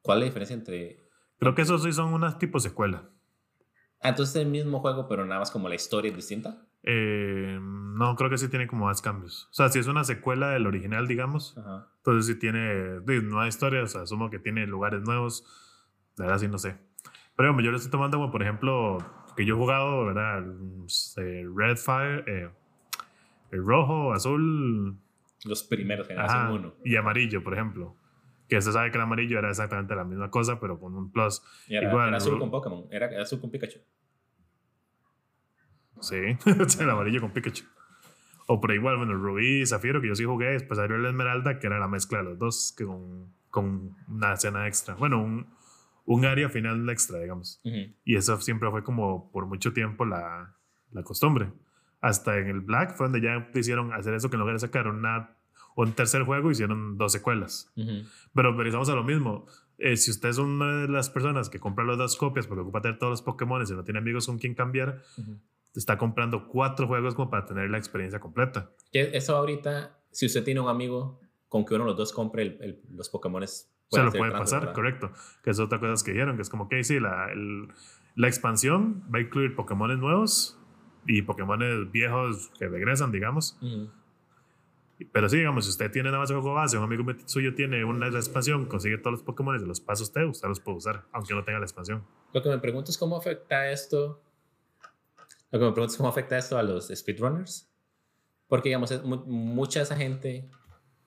¿Cuál 0.02 0.20
es 0.20 0.22
la 0.22 0.26
diferencia 0.28 0.54
entre... 0.54 1.02
Creo 1.40 1.54
que 1.54 1.64
esos 1.64 1.84
sí 1.84 1.92
son 1.92 2.14
unas 2.14 2.40
tipo 2.40 2.58
secuela. 2.62 3.10
Ah, 4.00 4.10
entonces 4.10 4.38
es 4.38 4.42
el 4.44 4.48
mismo 4.50 4.80
juego, 4.80 5.10
pero 5.10 5.26
nada 5.26 5.40
más 5.42 5.52
como 5.52 5.68
la 5.68 5.76
historia 5.76 6.10
es 6.10 6.16
distinta. 6.16 6.66
Eh, 6.84 7.58
no, 7.62 8.16
creo 8.16 8.30
que 8.30 8.38
sí 8.38 8.50
tiene 8.50 8.68
como 8.68 8.86
más 8.86 9.02
cambios. 9.02 9.48
O 9.52 9.54
sea, 9.54 9.70
si 9.70 9.80
es 9.80 9.88
una 9.88 10.04
secuela 10.04 10.50
del 10.50 10.68
original, 10.68 11.08
digamos, 11.08 11.58
Ajá. 11.58 11.88
entonces 11.98 12.26
sí 12.34 12.40
tiene 12.40 13.00
nueva 13.22 13.48
historia, 13.48 13.84
o 13.84 13.88
sea, 13.88 14.02
asumo 14.02 14.30
que 14.30 14.40
tiene 14.40 14.68
lugares 14.68 15.02
nuevos. 15.02 15.46
La 16.18 16.26
verdad 16.26 16.40
sí 16.40 16.48
no 16.48 16.58
sé. 16.58 16.78
Pero 17.36 17.54
bueno, 17.54 17.64
yo 17.66 17.72
le 17.72 17.78
estoy 17.78 17.90
tomando 17.92 18.18
como, 18.18 18.32
por 18.32 18.44
ejemplo, 18.44 18.98
que 19.36 19.46
yo 19.46 19.56
he 19.56 19.58
jugado, 19.58 20.06
¿verdad? 20.06 20.44
Eh, 21.18 21.46
Red 21.56 21.78
Fire, 21.78 22.24
eh, 22.28 22.50
el 23.52 23.66
rojo, 23.66 24.14
azul, 24.14 24.98
Los 25.46 25.64
primeros, 25.64 26.08
generación 26.08 26.42
ajá, 26.42 26.52
1. 26.54 26.74
y 26.86 26.96
amarillo, 26.96 27.44
por 27.44 27.54
ejemplo. 27.54 27.96
Que 28.50 28.62
se 28.62 28.72
sabe 28.72 28.92
que 28.92 28.98
el 28.98 29.04
amarillo 29.04 29.40
era 29.40 29.50
exactamente 29.50 29.96
la 29.96 30.04
misma 30.04 30.30
cosa, 30.30 30.60
pero 30.60 30.80
con 30.80 30.94
un 30.96 31.12
plus. 31.12 31.42
Y 31.68 31.76
era, 31.76 31.90
Igual, 31.90 32.10
era 32.10 32.18
azul 32.18 32.38
con 32.38 32.52
Pokémon, 32.52 32.86
era, 32.92 33.08
era 33.08 33.24
azul 33.24 33.40
con 33.40 33.50
Pikachu. 33.50 33.80
Sí, 36.04 36.16
el 36.80 36.90
amarillo 36.90 37.22
con 37.22 37.32
Pikachu. 37.32 37.66
O 38.48 38.60
por 38.60 38.74
igual, 38.74 38.98
bueno, 38.98 39.14
Rubí 39.14 39.62
y 39.62 39.66
Zafiro, 39.66 40.02
que 40.02 40.10
yo 40.10 40.16
sí 40.16 40.26
jugué, 40.26 40.48
después 40.52 40.78
salió 40.78 40.98
el 40.98 41.06
Esmeralda, 41.06 41.60
que 41.60 41.68
era 41.68 41.80
la 41.80 41.88
mezcla 41.88 42.18
de 42.18 42.26
los 42.26 42.38
dos, 42.38 42.74
que 42.78 42.86
con, 42.86 43.34
con 43.50 43.96
una 44.10 44.34
escena 44.34 44.68
extra. 44.68 44.96
Bueno, 44.96 45.24
un, 45.24 45.48
un 46.06 46.26
área 46.26 46.50
final 46.50 46.90
extra, 46.90 47.20
digamos. 47.20 47.62
Ujú. 47.64 47.96
Y 48.04 48.16
eso 48.16 48.40
siempre 48.42 48.70
fue 48.70 48.84
como 48.84 49.32
por 49.32 49.46
mucho 49.46 49.72
tiempo 49.72 50.06
la, 50.06 50.56
la 50.92 51.04
costumbre. 51.04 51.54
Hasta 52.02 52.38
en 52.38 52.48
el 52.48 52.60
Black 52.60 52.96
fue 52.98 53.06
donde 53.06 53.22
ya 53.22 53.50
hicieron 53.54 53.94
hacer 53.94 54.14
eso, 54.14 54.30
que 54.30 54.36
en 54.36 54.42
lugar 54.42 54.56
de 54.56 54.60
sacar 54.60 54.88
una, 54.88 55.38
un 55.78 55.94
tercer 55.94 56.24
juego 56.24 56.52
hicieron 56.52 56.98
dos 56.98 57.14
secuelas. 57.14 57.72
Pero 58.34 58.58
regresamos 58.58 58.90
a 58.90 58.96
lo 58.96 59.06
mismo. 59.06 59.46
Eh, 59.78 59.96
si 59.96 60.12
usted 60.12 60.30
es 60.30 60.38
una 60.38 60.82
de 60.82 60.88
las 60.90 61.10
personas 61.10 61.50
que 61.50 61.60
compra 61.60 61.86
las 61.86 61.98
dos 61.98 62.18
copias 62.18 62.46
porque 62.46 62.62
ocupa 62.62 62.82
tener 62.82 63.00
todos 63.00 63.12
los 63.12 63.22
Pokémon 63.22 63.64
y 63.66 63.72
no 63.72 63.84
tiene 63.84 64.00
amigos 64.00 64.28
con 64.28 64.38
quien 64.38 64.54
cambiar, 64.54 65.02
está 65.80 65.98
comprando 65.98 66.48
cuatro 66.48 66.88
juegos 66.88 67.16
como 67.16 67.30
para 67.30 67.46
tener 67.46 67.70
la 67.70 67.78
experiencia 67.78 68.20
completa. 68.20 68.72
Eso 68.92 69.36
ahorita, 69.36 70.00
si 70.12 70.28
usted 70.28 70.44
tiene 70.44 70.60
un 70.60 70.70
amigo 70.70 71.20
con 71.48 71.66
que 71.66 71.76
uno 71.76 71.84
de 71.84 71.90
los 71.92 71.98
dos 71.98 72.14
compre 72.14 72.82
los 72.90 73.10
Pokémon, 73.10 73.46
se 73.48 73.68
lo 74.04 74.12
puede 74.12 74.32
pasar, 74.32 74.74
correcto. 74.74 75.12
Que 75.44 75.52
es 75.52 75.60
otra 75.60 75.80
cosa 75.80 76.04
que 76.04 76.12
dijeron, 76.12 76.36
que 76.36 76.42
es 76.42 76.50
como 76.50 76.68
que 76.68 76.84
sí, 76.84 77.00
la, 77.00 77.28
la 78.16 78.28
expansión 78.28 79.04
va 79.14 79.20
a 79.20 79.22
incluir 79.22 79.56
Pokémon 79.56 80.00
nuevos 80.00 80.60
y 81.06 81.22
Pokémon 81.22 81.92
viejos 81.92 82.52
que 82.58 82.68
regresan, 82.68 83.12
digamos. 83.12 83.58
Pero 85.12 85.28
sí, 85.28 85.38
digamos, 85.38 85.66
si 85.66 85.72
usted 85.72 85.92
tiene 85.92 86.10
nada 86.10 86.20
más 86.20 86.30
el 86.30 86.38
juego 86.38 86.56
base, 86.56 86.78
un 86.78 86.84
amigo 86.84 87.04
suyo 87.26 87.56
tiene 87.56 87.84
una 87.84 88.08
expansión, 88.08 88.66
consigue 88.66 88.98
todos 88.98 89.14
los 89.14 89.24
Pokémon 89.24 89.56
y 89.56 89.60
se 89.60 89.66
los 89.66 89.82
pasa 89.82 90.04
a 90.04 90.06
usted, 90.06 90.24
usted 90.26 90.48
los 90.48 90.60
puede 90.60 90.78
usar, 90.78 91.06
aunque 91.12 91.34
no 91.34 91.44
tenga 91.44 91.60
la 91.60 91.66
expansión. 91.66 92.04
Lo 92.32 92.42
que 92.42 92.50
me 92.50 92.60
pregunto 92.60 92.92
es 92.92 92.98
cómo 92.98 93.18
afecta 93.18 93.70
esto. 93.70 94.22
Lo 95.54 95.60
que 95.60 95.66
me 95.66 95.72
pregunto 95.72 95.92
es 95.92 95.98
cómo 95.98 96.10
afecta 96.10 96.36
esto 96.36 96.58
a 96.58 96.64
los 96.64 96.88
speedrunners. 96.88 97.72
Porque, 98.48 98.70
digamos, 98.70 98.92
mucha 99.04 99.82
de 99.82 99.84
esa 99.84 99.96
gente 99.96 100.50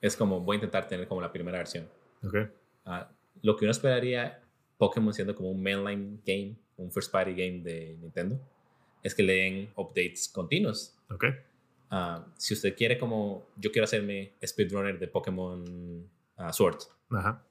es 0.00 0.16
como, 0.16 0.40
voy 0.40 0.54
a 0.54 0.58
intentar 0.58 0.86
tener 0.86 1.08
como 1.08 1.20
la 1.20 1.32
primera 1.32 1.58
versión. 1.58 1.88
Ok. 2.22 2.36
Ah, 2.84 3.10
lo 3.42 3.56
que 3.56 3.64
uno 3.64 3.72
esperaría, 3.72 4.40
Pokémon 4.78 5.12
siendo 5.12 5.34
como 5.34 5.50
un 5.50 5.60
mainline 5.60 6.22
game, 6.24 6.56
un 6.76 6.92
first 6.92 7.10
party 7.10 7.32
game 7.32 7.64
de 7.64 7.96
Nintendo, 8.00 8.38
es 9.02 9.16
que 9.16 9.24
le 9.24 9.32
den 9.32 9.72
updates 9.74 10.28
continuos. 10.28 10.96
Ok. 11.10 11.24
Uh, 11.90 12.22
si 12.36 12.54
usted 12.54 12.76
quiere 12.76 12.98
como, 12.98 13.48
yo 13.56 13.72
quiero 13.72 13.84
hacerme 13.84 14.34
speedrunner 14.46 14.96
de 14.96 15.08
Pokémon 15.08 16.08
uh, 16.38 16.52
Sword. 16.52 16.78
Ajá. 17.10 17.44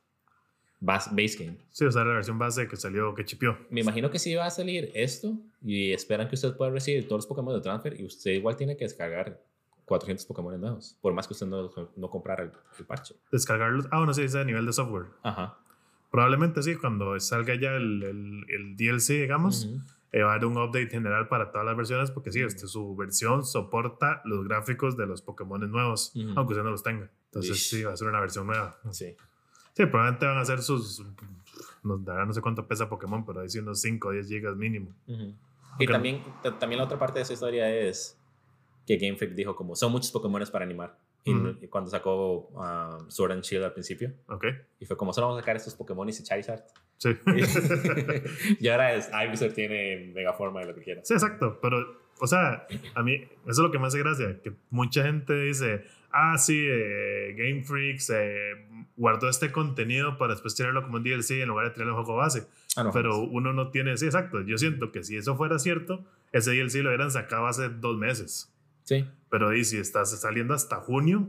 Base, 0.79 1.09
base 1.11 1.43
game. 1.43 1.57
Sí, 1.69 1.85
o 1.85 1.91
sea, 1.91 2.03
la 2.03 2.13
versión 2.13 2.37
base 2.37 2.67
que 2.67 2.75
salió, 2.75 3.15
que 3.15 3.25
chipió. 3.25 3.57
Me 3.69 3.81
imagino 3.81 4.11
que 4.11 4.19
sí 4.19 4.35
va 4.35 4.45
a 4.45 4.51
salir 4.51 4.91
esto 4.93 5.37
y 5.63 5.91
esperan 5.91 6.27
que 6.27 6.35
usted 6.35 6.55
pueda 6.55 6.71
recibir 6.71 7.07
todos 7.07 7.19
los 7.19 7.27
Pokémon 7.27 7.55
de 7.55 7.61
transfer 7.61 7.99
y 7.99 8.05
usted 8.05 8.31
igual 8.31 8.55
tiene 8.55 8.75
que 8.75 8.85
descargar 8.85 9.41
400 9.85 10.25
Pokémon 10.25 10.59
nuevos, 10.59 10.97
por 11.01 11.13
más 11.13 11.27
que 11.27 11.33
usted 11.33 11.47
no, 11.47 11.71
no 11.95 12.09
comprara 12.09 12.43
el, 12.43 12.51
el, 12.77 12.85
parche. 12.85 13.15
Descargarlos, 13.31 13.87
ah, 13.91 13.99
bueno, 13.99 14.13
sí, 14.13 14.23
es 14.23 14.35
a 14.35 14.43
nivel 14.43 14.65
de 14.65 14.73
software. 14.73 15.05
Ajá. 15.23 15.57
Probablemente 16.11 16.61
sí, 16.63 16.75
cuando 16.75 17.19
salga 17.19 17.55
ya 17.55 17.75
el, 17.75 18.03
el, 18.03 18.45
el 18.49 18.75
DLC, 18.77 19.21
digamos, 19.21 19.69
eh, 20.11 20.21
va 20.21 20.31
a 20.31 20.35
haber 20.35 20.45
un 20.45 20.57
update 20.57 20.87
general 20.87 21.27
para 21.27 21.51
todas 21.51 21.65
las 21.65 21.75
versiones, 21.75 22.09
porque 22.09 22.31
sí, 22.31 22.41
este, 22.41 22.67
su 22.67 22.95
versión 22.95 23.43
soporta 23.43 24.21
los 24.23 24.47
gráficos 24.47 24.95
de 24.95 25.05
los 25.07 25.21
Pokémon 25.21 25.69
nuevos, 25.69 26.13
aunque 26.35 26.53
usted 26.53 26.63
no 26.63 26.71
los 26.71 26.83
tenga. 26.83 27.11
Entonces 27.25 27.67
sí, 27.67 27.83
va 27.83 27.93
a 27.93 27.97
ser 27.97 28.07
una 28.07 28.21
versión 28.21 28.47
nueva. 28.47 28.79
Sí. 28.91 29.15
Sí, 29.75 29.85
probablemente 29.85 30.25
van 30.25 30.37
a 30.37 30.45
ser 30.45 30.61
sus. 30.61 31.03
Nos 31.83 32.03
dará 32.03 32.25
no 32.25 32.33
sé 32.33 32.41
cuánto 32.41 32.65
pesa 32.65 32.87
Pokémon, 32.87 33.25
pero 33.25 33.41
ahí 33.41 33.49
sí 33.49 33.59
unos 33.59 33.81
5 33.81 34.07
o 34.07 34.11
10 34.11 34.27
gigas 34.27 34.55
mínimo. 34.55 34.95
Y 35.77 35.85
también, 35.85 36.23
también 36.59 36.79
la 36.79 36.85
otra 36.85 36.97
parte 36.97 37.19
de 37.19 37.23
esa 37.23 37.33
historia 37.33 37.69
es 37.69 38.17
que 38.87 38.97
Game 38.97 39.17
Freak 39.17 39.33
dijo 39.33 39.55
como 39.55 39.75
son 39.75 39.91
muchos 39.91 40.11
Pokémon 40.11 40.41
para 40.51 40.63
animar. 40.65 40.97
Y, 41.27 41.67
cuando 41.67 41.89
sacó 41.89 42.49
um, 42.53 43.09
Sword 43.09 43.31
and 43.31 43.43
Shield 43.43 43.65
al 43.65 43.73
principio. 43.73 44.13
Ok. 44.27 44.45
Y 44.79 44.85
fue 44.85 44.95
como 44.95 45.11
solo 45.11 45.27
vamos 45.27 45.39
a 45.39 45.41
sacar 45.41 45.55
estos 45.55 45.73
Pokémon 45.73 46.07
y 46.07 46.13
Charizard. 46.13 46.63
Sí. 46.97 47.09
y 48.59 48.67
ahora 48.67 48.93
es 48.93 49.09
Ivysaur 49.11 49.51
tiene 49.51 50.11
mega 50.13 50.33
forma 50.33 50.59
de 50.59 50.67
lo 50.67 50.75
que 50.75 50.81
quiera. 50.81 51.03
Sí, 51.03 51.15
exacto. 51.15 51.59
Pero, 51.61 52.04
o 52.19 52.27
sea, 52.27 52.67
a 52.93 53.03
mí 53.03 53.15
eso 53.15 53.29
es 53.51 53.57
lo 53.57 53.71
que 53.71 53.79
me 53.79 53.87
hace 53.87 53.99
gracia. 53.99 54.39
Que 54.41 54.53
mucha 54.69 55.03
gente 55.03 55.33
dice, 55.41 55.85
ah, 56.11 56.37
sí, 56.37 56.65
eh, 56.65 57.35
Game 57.37 57.63
Freaks 57.63 58.09
eh, 58.11 58.65
guardó 58.95 59.29
este 59.29 59.51
contenido 59.51 60.17
para 60.17 60.33
después 60.33 60.55
tirarlo 60.55 60.83
como 60.83 60.97
un 60.97 61.03
DLC 61.03 61.41
en 61.41 61.49
lugar 61.49 61.65
de 61.65 61.71
tirarlo 61.71 61.93
en 61.97 62.03
juego 62.03 62.17
base. 62.17 62.47
Ah, 62.77 62.89
Pero 62.93 63.11
pues. 63.19 63.29
uno 63.31 63.53
no 63.53 63.69
tiene, 63.69 63.97
sí, 63.97 64.05
exacto. 64.05 64.41
Yo 64.41 64.57
siento 64.57 64.91
que 64.91 65.03
si 65.03 65.17
eso 65.17 65.35
fuera 65.35 65.59
cierto, 65.59 66.05
ese 66.31 66.51
DLC 66.51 66.75
lo 66.75 66.89
hubieran 66.89 67.11
sacado 67.11 67.47
hace 67.47 67.69
dos 67.69 67.97
meses. 67.97 68.53
Sí. 68.83 69.05
Pero 69.29 69.53
y 69.53 69.65
si 69.65 69.77
estás 69.77 70.17
saliendo 70.19 70.53
hasta 70.53 70.77
junio, 70.77 71.27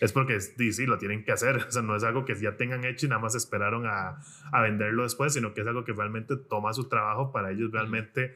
es 0.00 0.12
porque 0.12 0.40
sí, 0.40 0.86
lo 0.86 0.98
tienen 0.98 1.24
que 1.24 1.32
hacer. 1.32 1.56
O 1.68 1.70
sea, 1.70 1.82
no 1.82 1.94
es 1.94 2.02
algo 2.02 2.24
que 2.24 2.34
ya 2.34 2.56
tengan 2.56 2.84
hecho 2.84 3.06
y 3.06 3.08
nada 3.08 3.20
más 3.20 3.34
esperaron 3.34 3.86
a, 3.86 4.20
a 4.52 4.60
venderlo 4.62 5.04
después, 5.04 5.32
sino 5.34 5.54
que 5.54 5.60
es 5.60 5.66
algo 5.66 5.84
que 5.84 5.92
realmente 5.92 6.36
toma 6.36 6.72
su 6.72 6.88
trabajo 6.88 7.32
para 7.32 7.52
ellos 7.52 7.70
realmente 7.70 8.34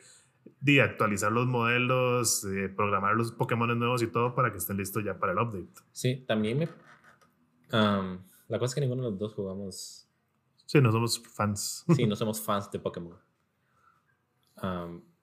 de 0.60 0.82
actualizar 0.82 1.32
los 1.32 1.46
modelos, 1.46 2.46
programar 2.76 3.14
los 3.16 3.32
Pokémon 3.32 3.78
nuevos 3.78 4.02
y 4.02 4.08
todo 4.08 4.34
para 4.34 4.52
que 4.52 4.58
estén 4.58 4.76
listos 4.76 5.04
ya 5.04 5.18
para 5.18 5.32
el 5.32 5.38
update. 5.38 5.80
Sí, 5.92 6.24
también 6.26 6.58
me... 6.58 6.68
la 7.70 8.58
cosa 8.58 8.66
es 8.66 8.74
que 8.74 8.80
ninguno 8.80 9.04
de 9.04 9.10
los 9.10 9.18
dos 9.18 9.34
jugamos... 9.34 10.06
Sí, 10.66 10.80
no 10.80 10.92
somos 10.92 11.20
fans. 11.34 11.84
Sí, 11.96 12.06
no 12.08 12.14
somos 12.14 12.40
fans 12.40 12.70
de 12.70 12.78
Pokémon. 12.78 13.18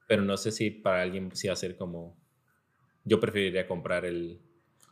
pero 0.07 0.23
no 0.23 0.35
sé 0.37 0.51
si 0.51 0.71
para 0.71 1.03
alguien 1.03 1.33
sí 1.35 1.47
va 1.47 1.53
a 1.53 1.57
ser 1.57 1.77
como 1.77 2.17
yo 3.03 3.19
preferiría 3.19 3.67
comprar 3.67 4.05
el... 4.05 4.41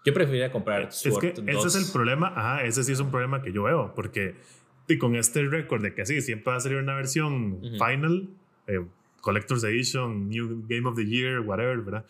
Yo 0.06 0.14
preferiría 0.14 0.52
comprar 0.52 0.92
Sword 0.92 1.26
Es 1.26 1.40
que 1.42 1.52
ese 1.52 1.68
es 1.68 1.76
el 1.76 1.92
problema, 1.92 2.28
ajá, 2.28 2.64
ese 2.64 2.84
sí 2.84 2.92
es 2.92 3.00
un 3.00 3.10
problema 3.10 3.42
que 3.42 3.52
yo 3.52 3.64
veo, 3.64 3.94
porque 3.96 4.36
y 4.88 4.98
con 4.98 5.16
este 5.16 5.44
récord 5.48 5.82
de 5.82 5.94
que 5.94 6.06
sí, 6.06 6.22
siempre 6.22 6.52
va 6.52 6.58
a 6.58 6.60
salir 6.60 6.78
una 6.78 6.96
versión 6.96 7.60
final, 7.62 8.30
eh, 8.68 8.86
Collector's 9.26 9.64
Edition, 9.64 10.30
New 10.30 10.68
Game 10.68 10.88
of 10.88 10.96
the 10.96 11.04
Year, 11.04 11.40
whatever, 11.40 11.78
¿verdad? 11.82 12.06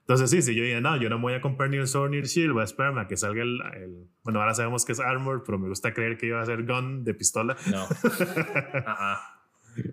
Entonces 0.00 0.28
sí, 0.28 0.42
si 0.42 0.56
yo 0.56 0.64
diría, 0.64 0.80
no, 0.80 1.00
yo 1.00 1.08
no 1.08 1.16
me 1.18 1.22
voy 1.22 1.34
a 1.34 1.40
comprar 1.40 1.70
ni 1.70 1.76
el 1.76 1.86
Sword 1.86 2.10
ni 2.10 2.16
el 2.16 2.24
Shield, 2.24 2.52
voy 2.52 2.62
a 2.62 2.64
esperarme 2.64 3.00
a 3.00 3.06
que 3.06 3.16
salga 3.16 3.42
el, 3.42 3.60
el, 3.76 4.08
Bueno, 4.24 4.40
ahora 4.40 4.54
sabemos 4.54 4.84
que 4.84 4.90
es 4.90 4.98
Armor, 4.98 5.44
pero 5.46 5.56
me 5.56 5.68
gusta 5.68 5.94
creer 5.94 6.18
que 6.18 6.26
iba 6.26 6.42
a 6.42 6.46
ser 6.46 6.66
Gun 6.66 7.04
de 7.04 7.14
pistola. 7.14 7.56
No. 7.70 7.84
Ajá. 8.86 9.36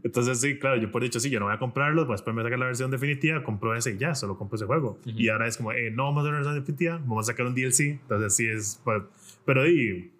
Entonces, 0.03 0.41
sí, 0.41 0.57
claro, 0.57 0.77
yo 0.77 0.89
por 0.89 1.03
dicho, 1.03 1.19
sí, 1.19 1.29
yo 1.29 1.39
no 1.39 1.45
voy 1.45 1.53
a 1.53 1.59
comprarlo, 1.59 2.07
pues 2.07 2.19
después 2.19 2.35
me 2.35 2.41
sacar 2.41 2.57
la 2.57 2.65
versión 2.65 2.89
definitiva, 2.89 3.43
compro 3.43 3.75
ese 3.75 3.91
y 3.91 3.97
ya, 3.99 4.15
solo 4.15 4.35
compro 4.35 4.55
ese 4.55 4.65
juego. 4.65 4.99
Y 5.05 5.29
ahora 5.29 5.45
es 5.45 5.57
como, 5.57 5.71
eh, 5.71 5.91
no 5.91 6.05
vamos 6.05 6.17
a 6.17 6.21
hacer 6.21 6.29
una 6.29 6.37
versión 6.39 6.55
definitiva, 6.55 6.97
vamos 6.97 7.29
a 7.29 7.31
sacar 7.31 7.45
un 7.45 7.53
DLC. 7.53 7.99
Entonces, 8.01 8.35
sí 8.35 8.47
es. 8.47 8.81
Pues, 8.83 9.03
pero 9.45 9.69
y, 9.69 10.11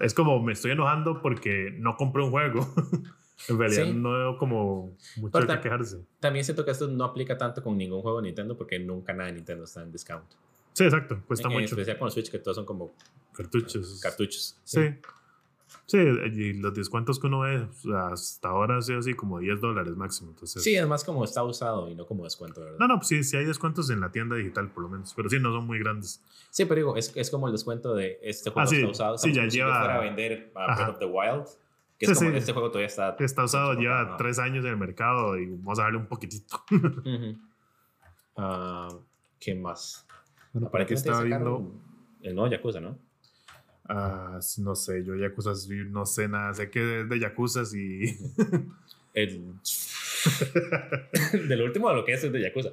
es 0.00 0.12
como, 0.12 0.42
me 0.42 0.54
estoy 0.54 0.72
enojando 0.72 1.22
porque 1.22 1.72
no 1.78 1.96
compré 1.96 2.24
un 2.24 2.32
juego. 2.32 2.66
en 3.48 3.58
realidad, 3.58 3.86
no 3.86 4.12
veo 4.12 4.38
como 4.38 4.96
mucho 5.16 5.38
que 5.40 5.60
quejarse. 5.60 6.04
También 6.20 6.44
siento 6.44 6.64
que 6.64 6.70
esto 6.70 6.88
no 6.88 7.04
aplica 7.04 7.36
tanto 7.36 7.62
con 7.62 7.76
ningún 7.76 8.02
juego 8.02 8.20
de 8.20 8.28
Nintendo 8.28 8.56
porque 8.56 8.78
nunca 8.78 9.12
nada 9.12 9.28
de 9.28 9.34
Nintendo 9.34 9.64
está 9.64 9.82
en 9.82 9.92
discount. 9.92 10.24
Sí, 10.72 10.84
exacto, 10.84 11.22
cuesta 11.26 11.48
mucho. 11.48 11.58
En 11.58 11.64
especial 11.64 11.98
con 11.98 12.10
Switch, 12.10 12.30
que 12.30 12.38
todos 12.38 12.56
son 12.56 12.64
como 12.64 12.94
cartuchos. 13.32 14.00
Cartuchos. 14.00 14.58
sí. 14.64 14.80
Sí, 15.86 15.98
y 15.98 16.54
los 16.54 16.72
descuentos 16.72 17.20
que 17.20 17.26
uno 17.26 17.40
ve 17.40 17.66
hasta 18.10 18.48
ahora 18.48 18.78
ha 18.78 18.80
sido 18.80 19.00
así 19.00 19.12
como 19.12 19.38
10 19.38 19.60
dólares 19.60 19.94
máximo. 19.96 20.30
Entonces... 20.30 20.62
Sí, 20.62 20.76
además 20.76 21.04
como 21.04 21.24
está 21.24 21.42
usado 21.42 21.90
y 21.90 21.94
no 21.94 22.06
como 22.06 22.24
descuento, 22.24 22.62
¿verdad? 22.62 22.78
No, 22.78 22.88
no, 22.88 22.96
pues 22.96 23.08
sí, 23.08 23.22
sí 23.22 23.36
hay 23.36 23.44
descuentos 23.44 23.90
en 23.90 24.00
la 24.00 24.10
tienda 24.10 24.36
digital 24.36 24.70
por 24.70 24.84
lo 24.84 24.88
menos, 24.88 25.12
pero 25.14 25.28
sí, 25.28 25.38
no 25.38 25.52
son 25.52 25.66
muy 25.66 25.78
grandes. 25.78 26.22
Sí, 26.50 26.64
pero 26.64 26.76
digo, 26.76 26.96
es, 26.96 27.12
es 27.14 27.30
como 27.30 27.48
el 27.48 27.52
descuento 27.52 27.94
de 27.94 28.18
este 28.22 28.50
juego 28.50 28.70
ah, 28.70 28.74
está 28.74 28.88
usado. 28.88 29.18
Sí, 29.18 29.34
ya 29.34 29.46
lleva... 29.46 29.78
para 29.80 30.00
vender 30.00 30.50
a 30.54 30.74
Breath 30.74 30.88
of 30.90 30.98
the 30.98 31.06
Wild. 31.06 31.46
Que 31.98 32.06
es 32.06 32.18
como, 32.18 32.30
este 32.30 32.52
juego 32.52 32.68
todavía 32.68 32.88
está... 32.88 33.16
Está 33.18 33.44
usado, 33.44 33.74
lleva 33.74 34.16
tres 34.16 34.38
años 34.38 34.64
en 34.64 34.72
el 34.72 34.76
mercado 34.76 35.38
y 35.38 35.46
vamos 35.46 35.78
a 35.78 35.82
darle 35.82 35.98
un 35.98 36.06
poquitito. 36.06 36.60
Ah, 38.36 38.88
¿Qué 39.38 39.54
más? 39.54 40.06
Bueno, 40.52 40.70
para 40.70 40.86
que 40.86 40.94
estaba 40.94 41.22
viendo... 41.22 41.72
El 42.20 42.34
nuevo 42.34 42.50
Yakuza, 42.50 42.80
¿no? 42.80 42.98
Ah, 43.88 44.40
no 44.58 44.74
sé, 44.74 45.04
yo 45.04 45.14
Yakuza 45.14 45.52
no 45.90 46.06
sé 46.06 46.26
nada, 46.26 46.54
sé 46.54 46.70
que 46.70 47.02
es 47.02 47.08
de 47.08 47.20
Yakuza 47.20 47.62
y... 47.76 48.16
El... 49.14 49.54
de 51.48 51.56
lo 51.56 51.64
último 51.66 51.88
de 51.90 51.94
lo 51.94 52.04
que 52.04 52.14
es 52.14 52.24
es 52.24 52.32
de 52.32 52.40
Yakuza. 52.40 52.70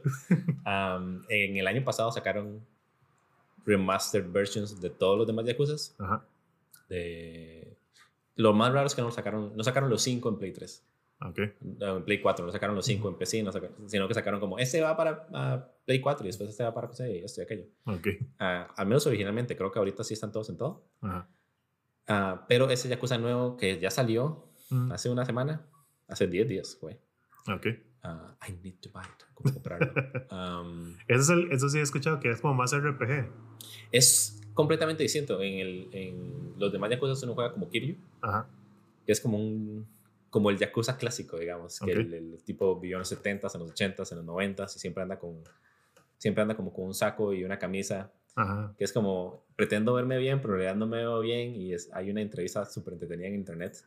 en 1.29 1.57
el 1.57 1.67
año 1.67 1.83
pasado 1.83 2.11
sacaron 2.11 2.61
remastered 3.65 4.31
versions 4.31 4.81
de 4.81 4.89
todos 4.89 5.17
los 5.17 5.27
demás 5.27 5.45
Yakuza. 5.45 5.75
Ajá. 6.03 6.23
De... 6.89 7.60
Lo 8.35 8.53
más 8.53 8.73
raro 8.73 8.87
es 8.87 8.95
que 8.95 9.01
no 9.01 9.11
sacaron, 9.11 9.55
no 9.55 9.63
sacaron 9.63 9.89
los 9.89 10.01
5 10.01 10.29
en 10.29 10.37
Play 10.37 10.51
3. 10.51 10.87
Okay. 11.29 11.53
En 11.79 12.03
Play 12.03 12.19
4, 12.19 12.45
no 12.45 12.51
sacaron 12.51 12.75
los 12.75 12.85
5 12.85 13.09
en 13.09 13.15
PC, 13.15 13.45
sino 13.85 14.07
que 14.07 14.13
sacaron 14.13 14.39
como, 14.39 14.57
este 14.57 14.81
va 14.81 14.97
para 14.97 15.27
uh, 15.29 15.85
Play 15.85 16.01
4 16.01 16.25
y 16.25 16.27
después 16.27 16.49
este 16.49 16.63
va 16.63 16.73
para 16.73 16.89
PC 16.89 17.19
y 17.19 17.23
esto 17.23 17.41
y 17.41 17.43
aquello. 17.43 17.65
Okay. 17.85 18.17
Uh, 18.39 18.71
al 18.75 18.87
menos 18.87 19.05
originalmente, 19.05 19.55
creo 19.55 19.71
que 19.71 19.77
ahorita 19.77 20.03
sí 20.03 20.15
están 20.15 20.31
todos 20.31 20.49
en 20.49 20.57
todo. 20.57 20.83
Ajá. 21.01 21.29
Uh, 22.09 22.39
pero 22.47 22.69
ese 22.69 22.89
Yakuza 22.89 23.17
nuevo 23.17 23.55
que 23.55 23.79
ya 23.79 23.91
salió 23.91 24.47
hace 24.91 25.09
una 25.09 25.25
semana, 25.25 25.65
hace 26.07 26.27
10 26.27 26.47
días, 26.47 26.77
güey. 26.81 26.97
Ok. 27.53 27.67
I 28.03 28.53
need 28.63 28.79
to 28.81 28.89
buy 28.91 29.03
it. 29.03 29.23
¿Cómo 29.35 29.53
comprarlo? 29.53 29.93
um, 30.31 30.95
eso, 31.07 31.21
es 31.21 31.29
el, 31.29 31.51
eso 31.51 31.69
sí 31.69 31.77
he 31.77 31.81
escuchado 31.81 32.19
que 32.19 32.31
es 32.31 32.41
como 32.41 32.55
más 32.55 32.75
RPG. 32.75 33.29
Es 33.91 34.40
completamente 34.53 35.03
distinto. 35.03 35.41
En, 35.41 35.59
el, 35.59 35.89
en 35.91 36.53
los 36.57 36.71
demás 36.71 36.89
Yakuza 36.89 37.25
uno 37.25 37.35
juega 37.35 37.53
como 37.53 37.69
Kiryu. 37.69 37.97
Ajá. 38.21 38.47
Que 39.05 39.11
es 39.11 39.21
como 39.21 39.37
un 39.37 39.87
como 40.29 40.49
el 40.49 40.57
Yakuza 40.57 40.97
clásico, 40.97 41.37
digamos, 41.37 41.77
que 41.81 41.91
el, 41.91 42.41
tipo 42.45 42.79
vivió 42.79 42.95
en 42.95 42.99
los 42.99 43.11
70s, 43.11 43.53
en 43.53 43.59
los 43.59 43.73
80s, 43.73 44.11
en 44.13 44.25
los 44.25 44.25
90s 44.25 44.77
y 44.77 44.79
siempre 44.79 45.03
anda 45.03 45.19
con 45.19 45.43
siempre 46.17 46.41
anda 46.41 46.55
como 46.55 46.71
con 46.71 46.85
un 46.85 46.93
saco 46.93 47.33
y 47.33 47.43
una 47.43 47.59
camisa 47.59 48.13
Ajá. 48.35 48.73
que 48.77 48.83
es 48.83 48.93
como, 48.93 49.45
pretendo 49.55 49.93
verme 49.93 50.17
bien, 50.17 50.39
pero 50.39 50.53
en 50.53 50.59
realidad 50.59 50.77
no 50.77 50.87
me 50.87 50.97
veo 50.97 51.19
bien, 51.19 51.55
y 51.55 51.73
es, 51.73 51.89
hay 51.93 52.09
una 52.09 52.21
entrevista 52.21 52.65
súper 52.65 52.93
entretenida 52.93 53.27
en 53.27 53.35
internet 53.35 53.83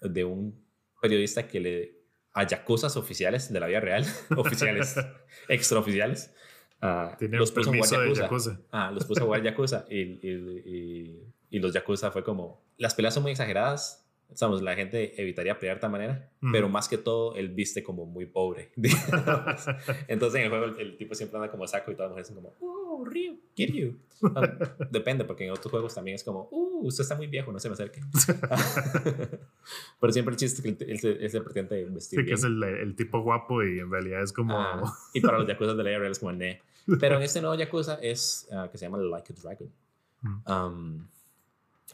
de 0.00 0.24
un 0.24 0.62
periodista 1.00 1.46
que 1.46 1.60
le, 1.60 2.00
a 2.32 2.46
yakuzas 2.46 2.96
oficiales 2.96 3.52
de 3.52 3.60
la 3.60 3.66
vida 3.66 3.80
real, 3.80 4.04
oficiales, 4.36 4.96
extraoficiales, 5.48 6.34
ah, 6.80 7.16
los 7.20 7.52
puso 7.52 7.70
a 7.70 7.74
jugar 7.74 7.90
yakuza. 7.90 8.22
Yakuza. 8.22 8.60
Ah, 8.70 8.90
los 8.92 9.04
puso 9.04 9.22
a 9.22 9.24
jugar 9.24 9.42
Yakuza 9.44 9.86
y, 9.90 9.98
y, 10.00 10.30
y, 10.30 11.22
y 11.50 11.58
los 11.58 11.72
Yakuza 11.72 12.10
fue 12.10 12.24
como, 12.24 12.62
las 12.78 12.94
peleas 12.94 13.14
son 13.14 13.22
muy 13.22 13.32
exageradas, 13.32 14.06
Sabemos, 14.34 14.62
la 14.62 14.76
gente 14.76 15.20
evitaría 15.20 15.58
pelear 15.58 15.74
de 15.76 15.78
esta 15.78 15.88
manera, 15.88 16.30
Ujú. 16.40 16.52
pero 16.52 16.68
más 16.68 16.88
que 16.88 16.98
todo, 16.98 17.34
él 17.34 17.48
viste 17.48 17.82
como 17.82 18.06
muy 18.06 18.26
pobre. 18.26 18.70
Entonces 20.08 20.38
en 20.38 20.44
el 20.44 20.50
juego 20.50 20.66
el, 20.66 20.78
el 20.80 20.96
tipo 20.96 21.14
siempre 21.14 21.36
anda 21.38 21.50
como 21.50 21.66
saco 21.66 21.90
y 21.90 21.94
todas 21.94 22.10
las 22.10 22.12
mujeres 22.12 22.28
son 22.28 22.36
como, 22.36 22.54
oh, 23.00 23.04
Ryu, 23.04 23.38
get 23.56 23.70
you. 23.72 23.96
Um, 24.22 24.32
depende, 24.90 25.24
porque 25.24 25.44
en 25.46 25.50
otros 25.52 25.70
juegos 25.70 25.94
también 25.94 26.14
es 26.16 26.24
como, 26.24 26.48
uh, 26.50 26.86
usted 26.86 27.02
está 27.02 27.14
muy 27.16 27.26
viejo, 27.26 27.50
no 27.52 27.58
se 27.58 27.68
me 27.68 27.72
acerque. 27.74 28.00
pero 30.00 30.12
siempre 30.12 30.32
el 30.34 30.38
chiste 30.38 30.68
es 30.68 30.76
que 30.76 30.84
él, 30.84 30.98
se- 31.00 31.24
él 31.24 31.30
se 31.30 31.40
pretende 31.40 31.84
vestir 31.86 32.18
Sí, 32.20 32.24
que 32.24 32.34
bien. 32.34 32.34
es 32.38 32.44
el, 32.44 32.62
el 32.62 32.96
tipo 32.96 33.20
guapo 33.22 33.62
y 33.62 33.78
en 33.78 33.90
realidad 33.90 34.22
es 34.22 34.32
como. 34.32 34.58
Ah, 34.58 34.92
y 35.14 35.20
para 35.20 35.38
los 35.38 35.46
Yakuza 35.48 35.74
de 35.74 35.84
la 35.84 35.98
real 35.98 36.10
es 36.12 36.18
como, 36.18 36.32
ne. 36.32 36.60
Pero 36.98 37.16
en 37.16 37.22
este 37.22 37.40
nuevo 37.40 37.54
Yakuza 37.56 37.94
es, 38.02 38.48
ah, 38.52 38.68
que 38.70 38.78
se 38.78 38.86
llama 38.86 38.98
Like 38.98 39.32
a 39.32 39.36
Dragon. 39.42 39.72
Um, 40.46 41.06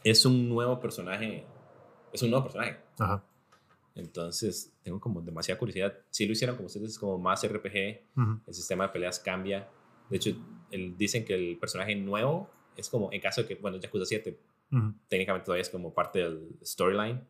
es 0.03 0.25
un 0.25 0.49
nuevo 0.49 0.79
personaje. 0.79 1.45
Es 2.11 2.21
un 2.23 2.29
nuevo 2.31 2.45
personaje. 2.45 2.77
Ajá. 2.99 3.23
Entonces, 3.95 4.71
tengo 4.83 4.99
como 4.99 5.21
demasiada 5.21 5.57
curiosidad. 5.57 5.93
Si 6.09 6.25
lo 6.25 6.33
hicieron 6.33 6.55
como 6.55 6.67
ustedes, 6.67 6.97
como 6.99 7.17
más 7.17 7.45
RPG, 7.47 8.01
Ujú. 8.15 8.39
el 8.47 8.53
sistema 8.53 8.85
de 8.87 8.93
peleas 8.93 9.19
cambia. 9.19 9.67
De 10.09 10.17
hecho, 10.17 10.31
el- 10.71 10.97
dicen 10.97 11.25
que 11.25 11.33
el 11.33 11.57
personaje 11.57 11.95
nuevo 11.95 12.49
es 12.75 12.89
como, 12.89 13.11
en 13.11 13.21
caso 13.21 13.41
de 13.41 13.47
que, 13.47 13.55
bueno, 13.55 13.77
Yakuza 13.77 14.05
7 14.05 14.39
Ujú. 14.71 14.93
técnicamente 15.07 15.45
todavía 15.45 15.61
es 15.61 15.69
como 15.69 15.93
parte 15.93 16.19
del 16.19 16.49
storyline, 16.63 17.21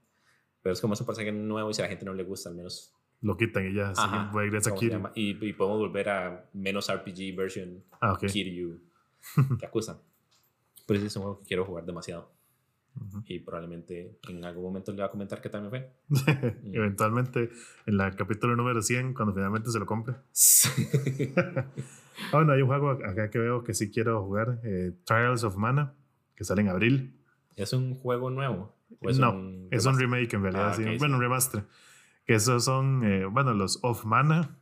pero 0.62 0.74
es 0.74 0.82
como 0.82 0.94
es 0.96 1.00
un 1.02 1.06
personaje 1.08 1.32
nuevo 1.32 1.70
y 1.70 1.74
si 1.74 1.82
a 1.82 1.86
la 1.86 1.90
gente 1.90 2.06
no 2.06 2.14
le 2.14 2.24
gusta, 2.24 2.50
al 2.50 2.56
menos 2.56 2.94
Lo 3.22 3.36
quitan 3.38 3.68
y 3.68 3.74
ya. 3.74 3.92
Ajá. 3.96 4.32
Regresa 4.34 4.70
¿cómo 4.72 4.82
se 4.82 4.88
Kiryu. 4.90 5.10
Y, 5.16 5.46
y 5.50 5.54
podemos 5.54 5.80
volver 5.80 6.10
a 6.10 6.50
menos 6.54 6.90
RPG 6.92 7.36
version 7.36 7.84
Ah, 8.02 8.14
ok. 8.14 8.26
Kiryu 8.28 8.80
Yakuza. 9.62 10.00
Pero 10.86 10.98
ese 11.00 11.08
es 11.08 11.16
un 11.16 11.24
juego 11.24 11.40
que 11.40 11.46
quiero 11.46 11.66
jugar 11.66 11.86
demasiado. 11.86 12.32
Ujú. 13.00 13.24
Y 13.26 13.40
probablemente 13.40 14.20
en 14.28 14.44
algún 14.46 14.64
momento 14.64 14.92
le 14.92 14.98
voy 14.98 15.06
a 15.06 15.12
comentar 15.12 15.42
qué 15.42 15.50
tal 15.50 15.64
me 15.64 15.70
fue. 15.70 15.92
Eventualmente, 16.64 17.50
en 17.86 18.00
el 18.00 18.16
capítulo 18.16 18.56
número 18.56 18.82
100, 18.82 19.14
cuando 19.14 19.34
finalmente 19.34 19.72
se 19.72 19.80
lo 19.80 19.86
compre. 19.86 20.16
Ah, 22.32 22.38
bueno, 22.38 22.54
hay 22.54 22.64
un 22.64 22.68
juego 22.68 22.90
acá 22.90 23.30
que 23.30 23.38
veo 23.38 23.64
que 23.64 23.76
sí 23.76 23.92
quiero 23.92 24.24
jugar: 24.24 24.60
eh, 24.64 24.92
Trials 25.04 25.44
of 25.44 25.56
Mana, 25.56 25.94
que 26.36 26.44
sale 26.44 26.62
en 26.62 26.70
abril. 26.70 27.16
¿Es 27.56 27.74
un 27.74 27.94
juego 27.94 28.32
nuevo? 28.32 28.76
¿O 29.02 29.10
es 29.10 29.20
no, 29.20 29.34
un 29.34 29.68
es 29.70 29.86
un 29.86 30.00
remake 30.00 30.34
en 30.34 30.42
realidad. 30.42 30.70
Ah, 30.70 30.74
sí. 30.74 30.82
ok, 30.82 30.90
sí. 30.94 30.98
Bueno, 30.98 31.18
un 31.18 31.22
remaster. 31.22 31.64
Que 32.26 32.34
esos 32.34 32.66
son, 32.66 33.04
eh, 33.06 33.26
bueno, 33.26 33.54
los 33.54 33.80
Of 33.84 34.04
Mana. 34.06 34.58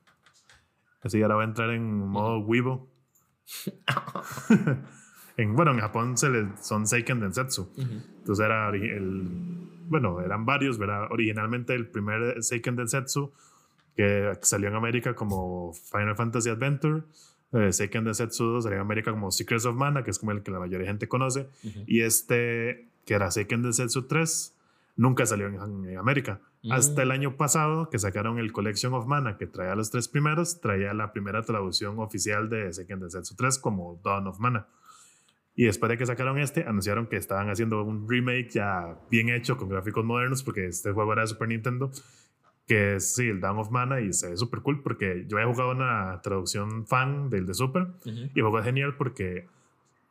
Así 1.02 1.22
ahora 1.22 1.36
va 1.36 1.44
a 1.44 1.46
entrar 1.46 1.70
en 1.70 1.98
modo 1.98 2.40
Weibo. 2.40 2.92
en, 5.38 5.56
bueno, 5.56 5.72
en 5.72 5.80
Japón 5.80 6.18
se 6.18 6.30
le, 6.30 6.48
son 6.62 6.88
Seiken 6.88 7.20
Densetsu. 7.20 7.64
Ujú. 7.64 8.02
Entonces 8.20 8.46
era 8.46 8.70
el, 8.70 9.30
bueno, 9.88 10.22
eran 10.22 10.46
varios, 10.46 10.78
¿verdad? 10.78 11.08
Originalmente 11.12 11.74
el 11.74 11.88
primer 11.88 12.44
Seiken 12.44 12.76
Densetsu 12.76 13.32
que 13.96 14.38
salió 14.42 14.68
en 14.68 14.76
América 14.76 15.16
como 15.16 15.74
Final 15.74 16.16
Fantasy 16.16 16.50
Adventure. 16.50 17.04
Eh, 17.54 17.72
Seiken 17.72 18.04
Densetsu 18.04 18.44
2 18.44 18.64
salió 18.66 18.76
en 18.76 18.82
América 18.82 19.12
como 19.12 19.32
Secrets 19.32 19.66
of 19.66 19.76
Mana, 19.76 20.04
que 20.04 20.12
es 20.12 20.20
como 20.20 20.32
el 20.32 20.44
que 20.44 20.52
la 20.52 20.60
mayoría 20.60 20.80
de 20.80 20.88
gente 20.88 21.08
conoce. 21.08 21.48
Ujú. 21.64 21.84
Y 21.88 22.02
este, 22.02 22.90
que 23.06 23.14
era 23.14 23.32
Seiken 23.32 23.64
Densetsu 23.64 24.04
3, 24.04 24.54
nunca 24.98 25.26
salió 25.26 25.48
en, 25.48 25.90
en 25.90 25.98
América. 25.98 26.42
Mm. 26.64 26.74
Hasta 26.74 27.04
el 27.04 27.12
año 27.12 27.38
pasado, 27.38 27.90
que 27.90 27.98
sacaron 27.98 28.40
el 28.40 28.52
Collection 28.52 28.94
of 28.94 29.06
Mana, 29.06 29.38
que 29.38 29.48
traía 29.48 29.76
los 29.76 29.92
tres 29.92 30.10
primeros, 30.10 30.60
traía 30.60 30.94
la 30.94 31.14
primera 31.14 31.44
traducción 31.44 32.00
oficial 32.00 32.50
de 32.50 32.74
Seiken 32.74 33.00
Densetsu 33.00 33.36
3 33.36 33.60
como 33.60 34.00
Dawn 34.04 34.28
of 34.28 34.40
Mana. 34.40 34.68
Y 35.56 35.66
después 35.66 35.90
de 35.90 35.98
que 35.98 36.06
sacaron 36.06 36.38
este, 36.38 36.66
anunciaron 36.66 37.08
que 37.08 37.16
estaban 37.16 37.50
haciendo 37.50 37.82
un 37.84 38.10
remake 38.10 38.50
ya 38.50 39.00
bien 39.10 39.30
hecho 39.30 39.56
con 39.58 39.70
gráficos 39.70 40.04
modernos, 40.04 40.44
porque 40.44 40.66
este 40.68 40.92
juego 40.92 41.14
era 41.14 41.22
de 41.22 41.28
Super 41.28 41.48
Nintendo, 41.48 41.92
que 42.68 42.96
es 42.96 43.16
sí, 43.16 43.30
el 43.30 43.40
Dawn 43.40 43.60
of 43.60 43.70
Mana, 43.72 44.02
y 44.02 44.12
se 44.12 44.30
ve 44.32 44.38
súper 44.38 44.62
cool, 44.62 44.82
porque 44.84 45.26
yo 45.28 45.40
he 45.40 45.46
jugado 45.46 45.72
una 45.72 46.20
traducción 46.22 46.86
fan 46.88 47.30
del 47.30 47.46
de 47.46 47.54
Super, 47.54 47.84
Ujú. 47.84 48.10
y 48.12 48.32
el 48.36 48.42
juego 48.42 48.60
es 48.60 48.66
genial 48.66 48.96
porque 48.98 49.48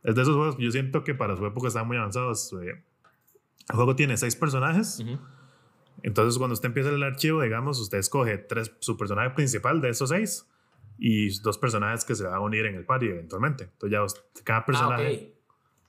es 0.03 0.15
de 0.15 0.23
esos 0.23 0.35
juegos 0.35 0.57
que 0.57 0.65
yo 0.65 0.71
siento 0.71 1.05
que 1.05 1.15
para 1.15 1.37
su 1.37 1.45
época 1.45 1.69
estaban 1.69 1.89
muy 1.89 1.97
avanzados. 1.99 2.53
eh. 2.63 2.83
El 3.69 3.77
juego 3.77 3.97
tiene 3.97 4.17
seis 4.17 4.37
personajes. 4.37 5.01
Ujú. 5.01 5.19
Entonces, 6.03 6.37
cuando 6.39 6.53
usted 6.55 6.67
empieza 6.69 6.91
el 6.91 7.03
archivo, 7.03 7.41
digamos, 7.43 7.81
usted 7.81 7.99
escoge 7.99 8.37
tres, 8.39 8.73
su 8.81 8.97
personaje 8.97 9.31
principal 9.31 9.81
de 9.81 9.89
esos 9.91 10.11
seis 10.11 10.47
y 10.99 11.39
dos 11.41 11.57
personajes 11.59 12.05
que 12.05 12.15
se 12.15 12.25
van 12.25 12.35
a 12.35 12.41
unir 12.41 12.67
en 12.67 12.75
el 12.77 12.85
party 12.85 13.07
eventualmente. 13.07 13.65
Entonces, 13.65 13.91
ya 14.35 14.43
cada 14.45 14.65
personaje. 14.67 15.07
Ah, 15.07 15.29
ok. 15.29 15.34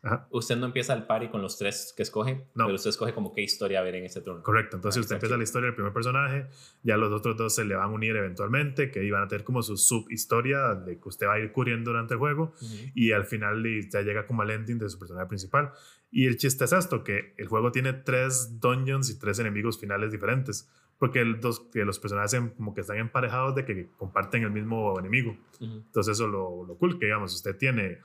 Ajá, 0.06 0.28
Usted 0.30 0.56
no 0.58 0.68
empieza 0.68 0.94
el 0.94 1.04
party 1.08 1.30
con 1.30 1.42
los 1.42 1.58
tres 1.58 1.94
que 1.98 2.04
escoge, 2.04 2.46
No. 2.56 2.66
pero 2.66 2.76
usted 2.76 2.92
escoge 2.92 3.14
como 3.14 3.34
qué 3.34 3.42
historia 3.42 3.82
ver 3.82 3.96
en 3.96 4.06
ese 4.06 4.22
turno. 4.22 4.44
correcto. 4.44 4.76
Entonces, 4.78 5.00
Ah, 5.00 5.02
usted 5.02 5.16
empieza 5.16 5.36
la 5.38 5.44
historia 5.44 5.66
del 5.66 5.76
primer 5.76 5.92
personaje, 5.94 6.48
ya 6.84 6.96
los 6.96 7.12
otros 7.12 7.36
dos 7.36 7.56
se 7.56 7.66
le 7.66 7.76
van 7.76 7.90
a 7.90 7.92
unir 7.92 8.16
eventualmente, 8.16 8.92
que 8.92 9.04
iban 9.04 9.24
a 9.24 9.28
tener 9.28 9.44
como 9.44 9.62
su 9.64 9.76
subhistoria 9.78 10.76
de 10.76 11.00
que 11.00 11.10
usted 11.10 11.28
va 11.28 11.34
a 11.34 11.40
ir 11.40 11.52
cubriendo 11.52 11.92
durante 11.92 12.14
el 12.14 12.20
juego. 12.20 12.54
Y 12.94 13.12
al 13.12 13.26
final 13.26 13.64
ya 13.90 14.02
llega 14.02 14.26
como 14.28 14.44
al 14.44 14.52
ending 14.52 14.78
de 14.80 14.90
su 14.90 15.00
personaje 15.00 15.28
principal. 15.28 15.72
Y 16.12 16.28
el 16.28 16.38
chiste 16.38 16.66
es 16.66 16.72
esto, 16.72 17.04
que 17.04 17.34
el 17.38 17.48
juego 17.48 17.72
tiene 17.72 17.92
tres 17.94 18.60
dungeons 18.62 19.10
y 19.10 19.20
tres 19.20 19.40
enemigos 19.40 19.80
finales 19.80 20.12
diferentes, 20.12 20.70
porque 20.98 21.20
el 21.20 21.42
dos, 21.42 21.60
que 21.74 21.84
los 21.84 22.00
personajes 22.00 22.40
como 22.56 22.74
que 22.74 22.82
están 22.82 22.98
emparejados 22.98 23.54
de 23.56 23.66
que 23.66 23.90
comparten 23.98 24.44
el 24.44 24.52
mismo 24.52 24.98
enemigo. 24.98 25.32
Ujú. 25.60 25.66
Entonces 25.88 26.14
eso 26.14 26.26
es 26.26 26.32
lo, 26.32 26.64
lo 26.66 26.78
cool, 26.78 26.98
que 27.00 27.08
digamos, 27.08 27.34
usted 27.36 27.58
tiene, 27.58 28.00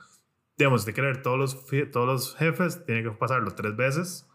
digamos, 0.61 0.81
usted 0.81 0.93
quiere 0.93 1.09
ver 1.13 1.21
todos 1.21 1.37
los, 1.39 1.65
todos 1.91 2.07
los 2.07 2.35
jefes, 2.37 2.85
tiene 2.85 3.03
que 3.03 3.11
pasarlo 3.11 3.51
tres 3.51 3.75
veces 3.75 4.27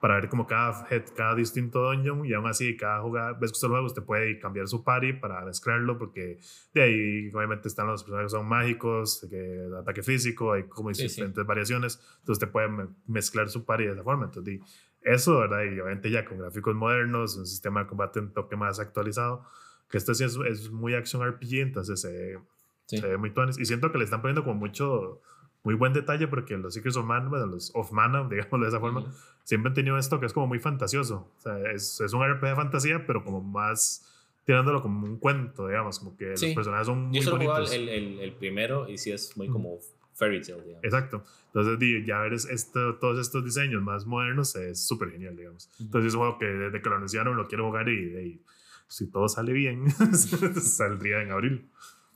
para 0.00 0.16
ver 0.16 0.28
como 0.28 0.46
cada, 0.46 0.86
cada 1.16 1.34
distinto 1.34 1.80
dungeon 1.82 2.26
y 2.26 2.34
aún 2.34 2.46
así 2.46 2.76
cada 2.76 3.00
jugada, 3.00 3.32
vez 3.32 3.50
que 3.50 3.56
usted 3.56 3.68
lo 3.68 3.74
juega, 3.74 3.86
usted 3.86 4.02
puede 4.02 4.38
cambiar 4.38 4.68
su 4.68 4.84
party 4.84 5.14
para 5.14 5.42
mezclarlo 5.46 5.96
porque 5.98 6.38
de 6.74 6.82
ahí 6.82 7.30
obviamente 7.34 7.68
están 7.68 7.86
los 7.86 8.02
personajes 8.02 8.32
que 8.32 8.38
son 8.38 8.46
mágicos, 8.48 9.26
que 9.30 9.66
ataque 9.80 10.02
físico, 10.02 10.52
hay 10.52 10.64
como 10.64 10.92
Sí, 10.92 11.08
sí. 11.08 11.14
diferentes 11.16 11.46
variaciones, 11.46 11.96
entonces 12.20 12.42
usted 12.42 12.48
puede 12.50 12.68
me- 12.68 12.88
mezclar 13.06 13.48
su 13.48 13.64
party 13.64 13.84
de 13.86 13.92
esa 13.92 14.02
forma, 14.02 14.26
entonces 14.26 14.60
eso, 15.00 15.38
¿verdad? 15.38 15.62
Y 15.64 15.68
obviamente 15.80 16.10
ya 16.10 16.24
con 16.24 16.38
gráficos 16.38 16.74
modernos, 16.74 17.36
un 17.36 17.46
sistema 17.46 17.80
de 17.82 17.86
combate 17.88 18.20
un 18.20 18.32
toque 18.32 18.56
más 18.56 18.80
actualizado, 18.80 19.44
que 19.90 19.96
esto 19.98 20.12
sí 20.14 20.24
es, 20.24 20.36
es 20.48 20.70
muy 20.70 20.94
action 20.94 21.22
RPG, 21.22 21.60
entonces 21.60 22.00
se, 22.00 22.38
Sí. 22.86 22.98
se 22.98 23.06
ve 23.08 23.16
muy 23.16 23.30
tuanis. 23.32 23.58
Y 23.58 23.64
siento 23.64 23.90
que 23.90 23.96
le 23.96 24.04
están 24.04 24.20
poniendo 24.20 24.44
como 24.44 24.56
mucho, 24.60 25.22
muy 25.64 25.74
buen 25.74 25.92
detalle 25.92 26.28
porque 26.28 26.56
los 26.56 26.74
Secrets 26.74 26.96
of 26.96 27.04
Mana, 27.06 27.28
bueno, 27.28 27.46
los 27.46 27.72
of 27.74 27.90
Mana, 27.90 28.28
digámoslo 28.30 28.60
de 28.60 28.68
esa 28.68 28.80
forma, 28.80 29.00
Ujú. 29.00 29.10
siempre 29.42 29.68
han 29.70 29.74
tenido 29.74 29.98
esto 29.98 30.20
que 30.20 30.26
es 30.26 30.32
como 30.32 30.46
muy 30.46 30.58
fantasioso. 30.60 31.28
O 31.38 31.40
sea, 31.40 31.58
es, 31.72 32.00
es 32.00 32.12
un 32.12 32.22
RPG 32.22 32.48
de 32.50 32.54
fantasía, 32.56 33.06
pero 33.06 33.24
como 33.24 33.40
más 33.42 34.10
tirándolo 34.44 34.82
como 34.82 35.06
un 35.06 35.18
cuento, 35.18 35.66
digamos, 35.68 35.98
como 35.98 36.16
que 36.16 36.36
Sí. 36.36 36.46
los 36.46 36.54
personajes 36.54 36.86
son 36.86 37.06
muy 37.06 37.16
Yo 37.16 37.22
solo 37.22 37.36
bonitos. 37.38 37.72
el, 37.72 37.88
el, 37.88 38.20
el 38.20 38.32
primero 38.34 38.88
y 38.88 38.98
sí 38.98 39.10
es 39.10 39.34
muy 39.38 39.48
como 39.48 39.78
fairy 40.12 40.42
tale, 40.42 40.62
digamos. 40.62 40.84
Exacto. 40.84 41.24
Entonces, 41.46 42.04
ya 42.06 42.18
ver 42.20 42.34
es- 42.34 42.44
esto, 42.44 42.96
todos 42.96 43.18
estos 43.18 43.42
diseños 43.42 43.82
más 43.82 44.04
modernos 44.04 44.54
es 44.56 44.86
súper 44.86 45.12
genial, 45.12 45.34
digamos. 45.34 45.70
Entonces, 45.80 46.08
es 46.08 46.14
un 46.14 46.20
juego 46.20 46.38
que 46.38 46.44
desde 46.44 46.82
que 46.82 46.88
lo 46.90 46.96
anunciaron 46.96 47.36
lo 47.38 47.48
quiero 47.48 47.64
jugar 47.66 47.88
y, 47.88 47.94
y 48.18 48.42
si 48.86 49.10
todo 49.10 49.28
sale 49.28 49.52
bien, 49.54 49.86
saldría 50.60 51.22
en 51.22 51.30
abril. 51.30 51.70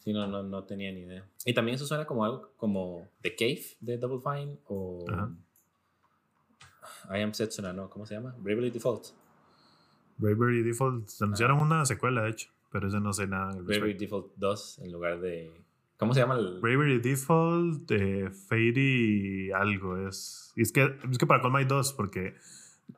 Sí, 0.08 0.14
no, 0.14 0.26
no, 0.26 0.42
no 0.42 0.64
tenía 0.64 0.90
ni 0.90 1.00
idea. 1.00 1.22
Y 1.44 1.52
también 1.52 1.74
eso 1.74 1.84
suena 1.84 2.06
como 2.06 2.24
algo 2.24 2.50
como 2.56 3.06
The 3.20 3.36
Cave 3.36 3.62
de 3.80 3.98
Double 3.98 4.20
Fine 4.22 4.58
o 4.64 5.04
Ajá. 5.06 5.30
I 7.14 7.20
Am 7.20 7.34
Setsuna, 7.34 7.74
¿no? 7.74 7.90
¿Cómo 7.90 8.06
se 8.06 8.14
llama? 8.14 8.34
Bravely 8.38 8.70
Default. 8.70 9.08
Bravery 10.16 10.62
Default, 10.62 11.10
anunciaron 11.20 11.60
una 11.60 11.84
secuela, 11.84 12.22
de 12.22 12.30
hecho, 12.30 12.48
pero 12.72 12.88
ese 12.88 13.00
no 13.00 13.12
sé 13.12 13.26
nada. 13.26 13.52
respecto. 13.60 13.98
Default 13.98 14.32
2 14.36 14.78
en 14.78 14.92
lugar 14.92 15.20
de... 15.20 15.52
¿Cómo 15.98 16.14
se 16.14 16.20
llama 16.20 16.36
el...? 16.36 16.58
Bravery 16.62 17.00
Default, 17.00 17.90
eh, 17.90 18.30
Fairy 18.30 19.52
algo 19.52 20.08
es. 20.08 20.54
Y 20.56 20.62
es 20.62 20.72
que, 20.72 20.90
es 21.10 21.18
que 21.18 21.26
para 21.26 21.42
colma 21.42 21.58
hay 21.58 21.66
dos, 21.66 21.92
porque 21.92 22.34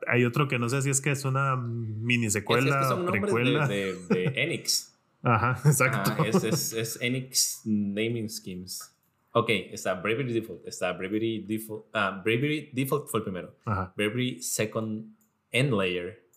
hay 0.07 0.23
otro 0.23 0.47
que 0.47 0.59
no 0.59 0.69
sé 0.69 0.81
si 0.81 0.89
es 0.89 1.01
que 1.01 1.11
es 1.11 1.25
una 1.25 1.57
mini 1.57 2.27
Es, 2.27 2.35
es 2.37 2.41
secuela, 2.41 2.79
que 2.79 2.85
son 2.85 3.03
nombres 3.03 3.21
precuela. 3.23 3.67
de, 3.67 3.95
de, 3.95 4.15
de 4.15 4.23
Enix. 4.43 4.90
Ajá, 5.23 5.59
exacto. 5.69 6.11
Ah, 6.17 6.25
es, 6.27 6.43
es, 6.43 6.73
es 6.73 7.01
Enix 7.01 7.61
Naming 7.65 8.29
Schemes. 8.29 8.95
Ok, 9.33 9.49
está 9.71 9.93
Bravery 9.95 10.33
Default. 10.33 10.67
Está 10.67 10.91
Bravery 10.93 11.45
Default. 11.47 11.85
Ah, 11.93 12.21
Bravery 12.23 12.69
Default 12.73 13.07
fue 13.07 13.19
el 13.19 13.23
primero. 13.23 13.55
Ajá. 13.65 13.93
Bravery 13.95 14.41
Second 14.41 15.15
End 15.51 15.71
Layer 15.73 16.27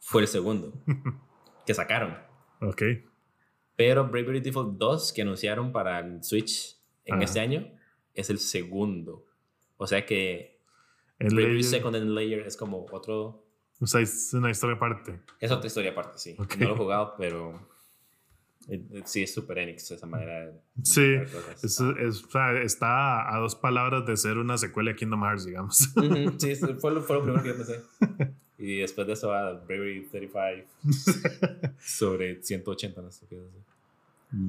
fue 0.00 0.22
el 0.22 0.28
segundo 0.28 0.72
que 1.66 1.74
sacaron. 1.74 2.16
Ok. 2.60 2.82
Pero 3.76 4.06
Bravery 4.08 4.40
Default 4.40 4.78
2 4.78 5.12
que 5.12 5.22
anunciaron 5.22 5.72
para 5.72 5.98
el 5.98 6.22
Switch 6.22 6.76
en 7.04 7.14
Ajá. 7.16 7.24
este 7.24 7.40
año 7.40 7.68
es 8.14 8.30
el 8.30 8.38
segundo. 8.38 9.26
O 9.76 9.86
sea 9.86 10.06
que 10.06 10.60
El 11.18 11.34
Bravery 11.34 11.58
Layer- 11.60 11.62
Second 11.64 11.96
and 11.96 12.10
Layer 12.10 12.40
es 12.46 12.56
como 12.56 12.86
otro. 12.92 13.44
o 13.80 13.86
sea, 13.86 14.00
es 14.00 14.32
una 14.32 14.50
historia 14.50 14.76
aparte. 14.76 15.20
Es 15.40 15.50
otra 15.50 15.66
historia 15.66 15.90
aparte, 15.90 16.16
sí. 16.18 16.36
Ok. 16.38 16.56
No 16.58 16.68
lo 16.68 16.74
he 16.74 16.78
jugado, 16.78 17.14
pero. 17.18 17.73
Eh, 18.68 18.82
eh, 18.92 19.02
Sí, 19.04 19.22
es 19.22 19.34
Super 19.34 19.58
Enix 19.58 19.90
esa 19.90 20.06
manera 20.06 20.46
de. 20.46 20.52
Sí. 20.82 21.14
Es, 21.62 21.80
es- 21.80 22.24
o 22.24 22.30
sea, 22.30 22.52
está 22.62 23.34
a 23.34 23.38
dos 23.38 23.54
palabras 23.54 24.06
de 24.06 24.16
ser 24.16 24.38
una 24.38 24.56
secuela 24.58 24.90
de 24.92 24.96
Kingdom 24.96 25.22
Hearts, 25.22 25.44
digamos. 25.46 25.92
Ujú, 25.96 26.34
Sí, 26.38 26.50
eso 26.52 26.74
fue 26.78 26.92
lo, 26.92 27.02
fue 27.02 27.16
lo 27.16 27.22
primero 27.24 27.42
que 27.42 27.48
yo 27.50 27.56
pensé. 27.56 27.80
Y 28.58 28.78
después 28.78 29.06
de 29.06 29.12
eso 29.14 29.28
va 29.28 29.52
Bravery 29.52 30.06
35 30.10 30.68
sobre 31.78 32.42
180, 32.42 33.02
no 33.02 33.10
sé 33.10 33.26
qué. 33.28 33.42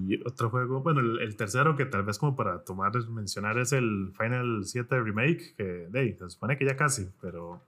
Y 0.07 0.20
otro 0.28 0.49
juego, 0.49 0.82
bueno, 0.82 0.99
el, 1.01 1.20
el 1.22 1.36
tercero 1.36 1.76
que 1.76 1.86
tal 1.86 2.03
vez 2.03 2.18
como 2.18 2.36
para 2.36 2.63
tomar, 2.63 2.91
mencionar 3.09 3.57
es 3.59 3.72
el 3.72 4.11
Final 4.18 4.61
7 4.63 4.99
Remake, 4.99 5.53
que 5.55 5.88
hey, 5.93 6.16
se 6.18 6.30
supone 6.30 6.57
que 6.57 6.66
ya 6.66 6.76
casi, 6.76 7.07
pero 7.22 7.61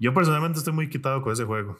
yo 0.00 0.12
personalmente 0.12 0.58
estoy 0.58 0.72
muy 0.74 0.88
quitado 0.88 1.22
con 1.22 1.32
ese 1.32 1.44
juego. 1.44 1.78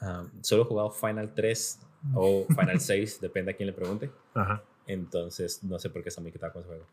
Ah, 0.00 0.24
solo 0.42 0.62
he 0.62 0.66
jugado 0.66 0.90
Final 0.90 1.32
3 1.34 1.80
o 2.14 2.46
Final 2.48 2.80
6, 2.80 3.20
depende 3.22 3.52
a 3.52 3.56
quién 3.56 3.66
le 3.68 3.72
pregunte. 3.72 4.10
Ajá. 4.34 4.62
Entonces, 4.86 5.62
no 5.64 5.78
sé 5.78 5.90
por 5.90 6.02
qué 6.02 6.08
está 6.08 6.20
muy 6.20 6.32
quitado 6.32 6.52
con 6.52 6.62
ese 6.62 6.68
juego. 6.68 6.86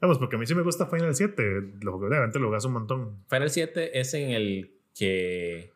Vamos, 0.00 0.18
porque 0.18 0.36
a 0.36 0.38
mí 0.38 0.46
sí 0.46 0.54
me 0.54 0.62
gusta 0.62 0.86
Final 0.86 1.14
7, 1.14 1.74
lo 1.82 1.92
jugué, 1.92 2.08
lo 2.10 2.46
jugas 2.46 2.64
un 2.64 2.72
montón. 2.72 3.24
Final 3.28 3.50
7 3.50 3.98
es 4.00 4.14
en 4.14 4.30
el 4.30 4.74
que. 4.94 5.72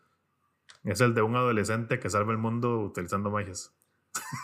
Es 0.84 1.00
el 1.00 1.14
de 1.14 1.22
un 1.22 1.34
adolescente 1.36 1.98
que 1.98 2.10
salva 2.10 2.32
el 2.32 2.38
mundo 2.38 2.80
utilizando 2.80 3.30
magias. 3.30 3.72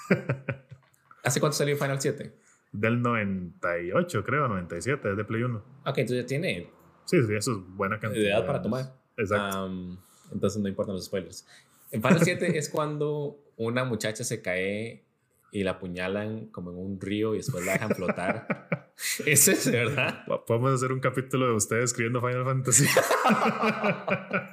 ¿Hace 1.24 1.40
cuánto 1.40 1.56
salió 1.56 1.76
Final 1.76 2.00
7? 2.00 2.32
Del 2.72 3.02
98, 3.02 4.24
creo, 4.24 4.48
97, 4.48 5.10
es 5.10 5.16
de 5.16 5.24
Play 5.24 5.42
1. 5.42 5.58
Ok, 5.86 5.98
entonces 5.98 6.22
ya 6.22 6.26
tiene 6.26 6.70
Sí, 7.04 7.22
sí, 7.22 7.34
eso 7.34 7.52
es 7.52 7.58
buena 7.76 7.98
cantidad. 8.00 8.24
edad 8.28 8.40
de 8.40 8.46
para 8.46 8.58
años. 8.58 8.62
tomar. 8.62 8.94
Exacto. 9.16 9.58
Am, 9.58 9.98
entonces 10.32 10.62
no 10.62 10.68
importan 10.68 10.94
los 10.94 11.04
spoilers. 11.04 11.46
En 11.90 12.00
Final 12.00 12.20
7 12.22 12.56
es 12.58 12.68
cuando 12.68 13.36
una 13.66 13.84
muchacha 13.84 14.24
se 14.24 14.42
cae 14.42 15.04
y 15.50 15.64
la 15.64 15.72
apuñalan 15.72 16.46
como 16.46 16.70
en 16.70 16.78
un 16.78 17.00
río 17.00 17.34
y 17.34 17.38
después 17.38 17.64
la 17.66 17.72
dejan 17.74 17.90
flotar. 17.90 18.92
Ese 19.26 19.52
es, 19.52 19.70
¿verdad? 19.70 20.24
Podemos 20.46 20.72
hacer 20.74 20.92
un 20.92 21.00
capítulo 21.00 21.46
de 21.48 21.54
ustedes 21.54 21.84
escribiendo 21.84 22.20
Final 22.20 22.44
Fantasy. 22.44 22.86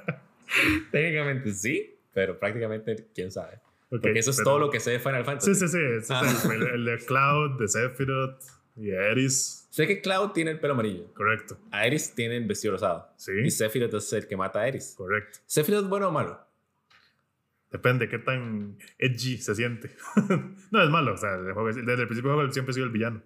Técnicamente 0.90 1.52
sí, 1.52 1.96
pero 2.12 2.38
prácticamente 2.38 3.08
quién 3.14 3.30
sabe. 3.30 3.56
Ok, 3.92 4.02
Porque 4.02 4.18
eso 4.18 4.30
es 4.30 4.36
pero- 4.38 4.50
todo 4.50 4.58
lo 4.58 4.70
que 4.70 4.80
sé 4.80 4.92
de 4.92 4.98
Final 5.00 5.24
Fantasy. 5.24 5.54
Sí, 5.54 5.68
sí, 5.68 5.78
sí. 6.02 6.06
Ah. 6.10 6.22
el, 6.52 6.62
el 6.62 6.84
de 6.84 6.98
Cloud, 7.04 7.58
de 7.58 7.68
Sephiroth 7.68 8.42
y 8.76 8.90
Aeris. 8.92 9.66
Sé 9.70 9.86
que 9.86 10.00
Cloud 10.00 10.30
tiene 10.30 10.52
el 10.52 10.60
pelo 10.60 10.74
amarillo. 10.74 11.12
Correcto. 11.14 11.56
Aeris 11.70 12.14
tiene 12.14 12.36
el 12.36 12.44
vestido 12.46 12.72
rosado. 12.74 13.08
Sí, 13.16 13.32
Y 13.44 13.50
Sephiroth 13.50 13.94
es 13.94 14.12
el 14.12 14.26
que 14.26 14.36
mata 14.36 14.60
a 14.60 14.62
Aeris. 14.64 14.94
correcto. 14.96 15.38
¿Sephiroth 15.46 15.88
bueno 15.88 16.08
o 16.08 16.12
malo? 16.12 16.40
Depende 17.70 18.08
qué 18.08 18.18
tan 18.18 18.76
edgy 18.98 19.38
se 19.38 19.54
siente. 19.54 19.94
no, 20.70 20.82
es 20.82 20.90
malo. 20.90 21.14
O 21.14 21.16
sea, 21.16 21.34
el 21.34 21.52
juego- 21.52 21.68
desde 21.68 22.02
el 22.02 22.08
principio 22.08 22.30
del 22.30 22.36
juego 22.38 22.52
siempre 22.52 22.70
ha 22.70 22.74
sido 22.74 22.86
el 22.86 22.92
villano. 22.92 23.22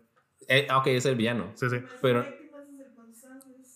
Eh, 0.48 0.66
ah, 0.68 0.78
ok, 0.78 0.88
es 0.88 1.06
el 1.06 1.16
villano. 1.16 1.52
Sí, 1.54 1.68
sí. 1.70 1.76
Pero- 2.02 2.24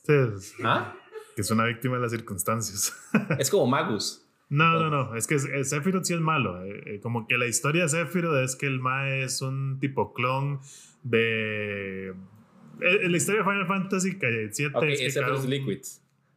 Sí, 0.07 0.13
es, 0.15 0.55
¿Ah? 0.65 0.95
que 1.35 1.43
es 1.43 1.51
una 1.51 1.65
víctima 1.67 1.97
de 1.97 2.03
las 2.03 2.13
circunstancias. 2.13 2.95
Es 3.39 3.51
como 3.51 3.67
Magus. 3.67 4.25
No, 4.49 4.79
no, 4.81 4.89
no. 4.89 5.15
Es 5.15 5.27
que 5.27 5.39
Sephiroth 5.39 6.05
sí 6.05 6.15
es 6.15 6.21
malo. 6.21 6.65
Eh, 6.65 6.83
eh, 6.95 7.01
como 7.01 7.27
que 7.27 7.37
la 7.37 7.47
historia 7.47 7.83
de 7.83 7.89
Sephiroth 7.91 8.37
es 8.43 8.57
que 8.57 8.67
el 8.67 8.81
Mae 8.81 9.23
es 9.25 9.43
un 9.43 9.79
tipo 9.79 10.15
clon 10.15 10.61
de. 11.03 12.15
eh, 12.81 13.09
la 13.09 13.17
historia 13.19 13.43
de 13.43 13.51
Final 13.51 13.67
Fantasy 13.67 14.19
7 14.51 14.73
Ok, 14.75 14.85
es 14.85 15.15
que 15.15 15.21
cada 15.21 15.45
Liquid. 15.45 15.81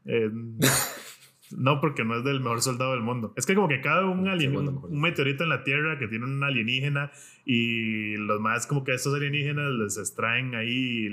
eh, 0.06 0.30
no, 1.58 1.82
porque 1.82 2.04
no 2.04 2.18
es 2.18 2.24
del 2.24 2.40
mejor 2.40 2.62
soldado 2.62 2.92
del 2.92 3.02
mundo. 3.02 3.34
Es 3.36 3.46
que 3.46 3.56
como 3.56 3.68
que 3.68 3.82
cada 3.82 4.06
un, 4.06 4.28
alien, 4.28 4.56
un, 4.56 5.00
meteorito 5.02 5.44
en 5.44 5.50
la 5.50 5.64
Tierra 5.64 5.98
que 6.00 6.08
tiene 6.08 6.26
un 6.26 6.44
alienígena 6.44 7.12
y 7.46 8.16
los 8.18 8.40
más 8.40 8.68
como 8.68 8.84
que 8.84 8.94
estos 8.94 9.14
alienígenas 9.16 9.72
les 9.72 9.98
extraen 9.98 10.56
ahí 10.56 11.08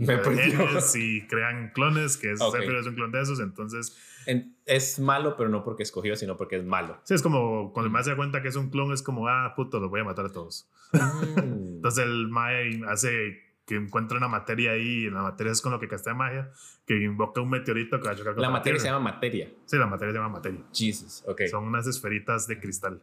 genes 0.00 0.96
y 0.96 1.26
crean 1.26 1.70
clones, 1.74 2.16
que 2.16 2.32
es, 2.32 2.40
Ok. 2.40 2.56
Sephiroth 2.56 2.80
es 2.80 2.86
un 2.86 2.94
clon 2.94 3.12
de 3.12 3.20
esos. 3.22 3.40
Entonces, 3.40 3.96
En- 4.26 4.54
es 4.66 4.98
malo, 4.98 5.36
pero 5.36 5.48
no 5.50 5.62
porque 5.64 5.82
escogió, 5.82 6.16
sino 6.16 6.36
porque 6.36 6.56
es 6.56 6.64
malo. 6.64 6.98
sí, 7.04 7.14
es 7.14 7.22
como 7.22 7.72
cuando 7.72 7.86
el 7.86 7.90
Mm. 7.90 7.92
Mae 7.92 8.04
se 8.04 8.10
da 8.10 8.16
cuenta 8.16 8.42
que 8.42 8.48
es 8.48 8.56
un 8.56 8.70
clon, 8.70 8.92
es 8.92 9.02
como, 9.02 9.28
ah, 9.28 9.52
puto, 9.54 9.78
los 9.80 9.90
voy 9.90 10.00
a 10.00 10.04
matar 10.04 10.26
a 10.26 10.32
todos. 10.32 10.68
Mm. 10.94 11.76
Entonces 11.76 12.04
el 12.04 12.28
Mae 12.28 12.80
hace 12.88 13.43
que 13.66 13.76
encuentra 13.76 14.18
una 14.18 14.28
materia 14.28 14.72
ahí, 14.72 15.06
y 15.06 15.10
la 15.10 15.22
materia 15.22 15.52
es 15.52 15.60
con 15.62 15.72
lo 15.72 15.80
que 15.80 15.88
castea 15.88 16.12
magia, 16.14 16.50
que 16.86 16.96
invoca 17.02 17.40
un 17.40 17.50
meteorito 17.50 17.98
que 17.98 18.06
va 18.06 18.12
a 18.12 18.16
chocar 18.16 18.34
contra 18.34 18.48
La 18.48 18.52
materia 18.52 18.78
se 18.78 18.84
Tierra. 18.84 18.98
llama 18.98 19.10
materia. 19.12 19.50
Sí, 19.64 19.76
la 19.78 19.86
materia 19.86 20.12
se 20.12 20.18
llama 20.18 20.28
materia. 20.28 20.60
Jesus, 20.72 21.22
ok. 21.26 21.42
Son 21.50 21.64
unas 21.64 21.86
esferitas 21.86 22.46
de 22.46 22.60
cristal. 22.60 23.02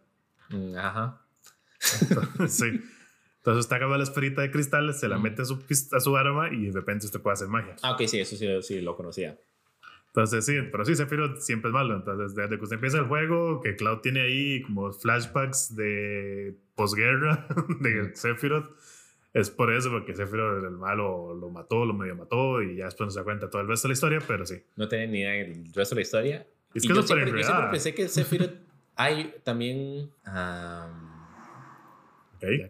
Mm, 0.49 0.75
Ajá. 0.77 1.21
sí. 2.47 2.79
Entonces 3.37 3.61
usted 3.61 3.75
agarra 3.77 3.97
la 3.97 4.03
esferita 4.03 4.41
de 4.43 4.51
cristal, 4.51 4.93
se 4.93 5.07
la 5.07 5.17
Mm. 5.17 5.21
mete 5.23 5.41
a 5.41 5.45
su, 5.45 5.63
a 5.93 5.99
su 5.99 6.15
arma 6.15 6.49
y 6.53 6.67
de 6.67 6.71
repente 6.73 7.05
usted 7.07 7.19
puede 7.21 7.33
hacer 7.33 7.47
magia. 7.47 7.75
Ah, 7.81 7.93
ok, 7.93 8.03
sí, 8.05 8.19
eso 8.19 8.35
sí, 8.35 8.47
sí 8.61 8.81
lo 8.81 8.95
conocía. 8.95 9.35
Entonces 10.07 10.45
sí, 10.45 10.57
pero 10.71 10.83
sí, 10.85 10.93
Sephiroth 10.95 11.37
siempre 11.39 11.69
es 11.69 11.73
malo. 11.73 11.95
Entonces 11.95 12.35
desde 12.35 12.57
que 12.57 12.63
usted 12.63 12.75
empieza 12.75 12.97
el 12.99 13.05
juego, 13.05 13.61
que 13.61 13.75
Cloud 13.77 13.99
tiene 14.01 14.21
ahí 14.21 14.61
como 14.61 14.91
flashbacks 14.91 15.75
de 15.75 16.55
posguerra 16.75 17.47
de. 17.79 18.15
Sephiroth, 18.15 18.69
es 19.33 19.49
por 19.49 19.73
eso, 19.73 19.89
porque 19.89 20.13
Sephiroth 20.13 20.63
el 20.63 20.71
malo 20.71 21.33
lo 21.33 21.49
mató, 21.49 21.85
lo 21.85 21.93
medio 21.93 22.15
mató 22.15 22.61
y 22.61 22.77
ya 22.77 22.85
después 22.85 23.07
no 23.07 23.11
se 23.11 23.19
da 23.19 23.23
cuenta 23.23 23.49
todo 23.49 23.61
el 23.61 23.67
resto 23.67 23.87
de 23.87 23.91
la 23.91 23.93
historia, 23.93 24.19
pero 24.27 24.45
sí. 24.45 24.61
No 24.75 24.87
tenía 24.87 25.07
ni 25.07 25.19
idea 25.19 25.31
del 25.31 25.65
resto 25.73 25.95
de 25.95 25.97
la 25.99 26.01
historia. 26.01 26.47
Es 26.73 26.83
Y 26.83 26.87
que 26.87 26.93
yo, 26.95 27.01
siempre, 27.03 27.31
yo 27.31 27.43
siempre 27.43 27.67
pensé 27.71 27.93
que 27.95 28.07
Sephiroth 28.07 28.53
hay 28.95 29.35
también. 29.43 30.11
ya 30.25 30.89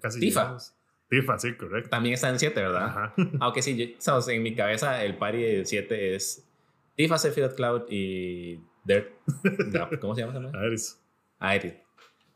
casi 0.01 0.19
Tifa. 0.19 0.41
llegamos. 0.41 0.75
Tifa, 1.09 1.37
sí, 1.39 1.53
correcto. 1.55 1.89
también 1.89 2.13
está 2.13 2.29
en 2.29 2.39
7, 2.39 2.61
¿verdad? 2.61 2.85
Ajá. 2.85 3.13
Aunque 3.41 3.61
sí, 3.61 3.75
yo- 3.75 3.95
sabes, 3.97 4.27
en 4.29 4.41
mi 4.43 4.55
cabeza 4.55 5.03
el 5.03 5.17
party 5.17 5.41
de 5.41 5.65
7 5.65 6.15
es 6.15 6.47
Tifa, 6.95 7.17
Sephiroth, 7.17 7.55
Cloud 7.55 7.81
y 7.89 8.59
Dirt. 8.85 9.09
No, 9.73 9.89
¿Cómo 9.99 10.15
se 10.15 10.21
llama? 10.21 10.51
Ares. 10.57 11.01
Aerith. 11.39 11.75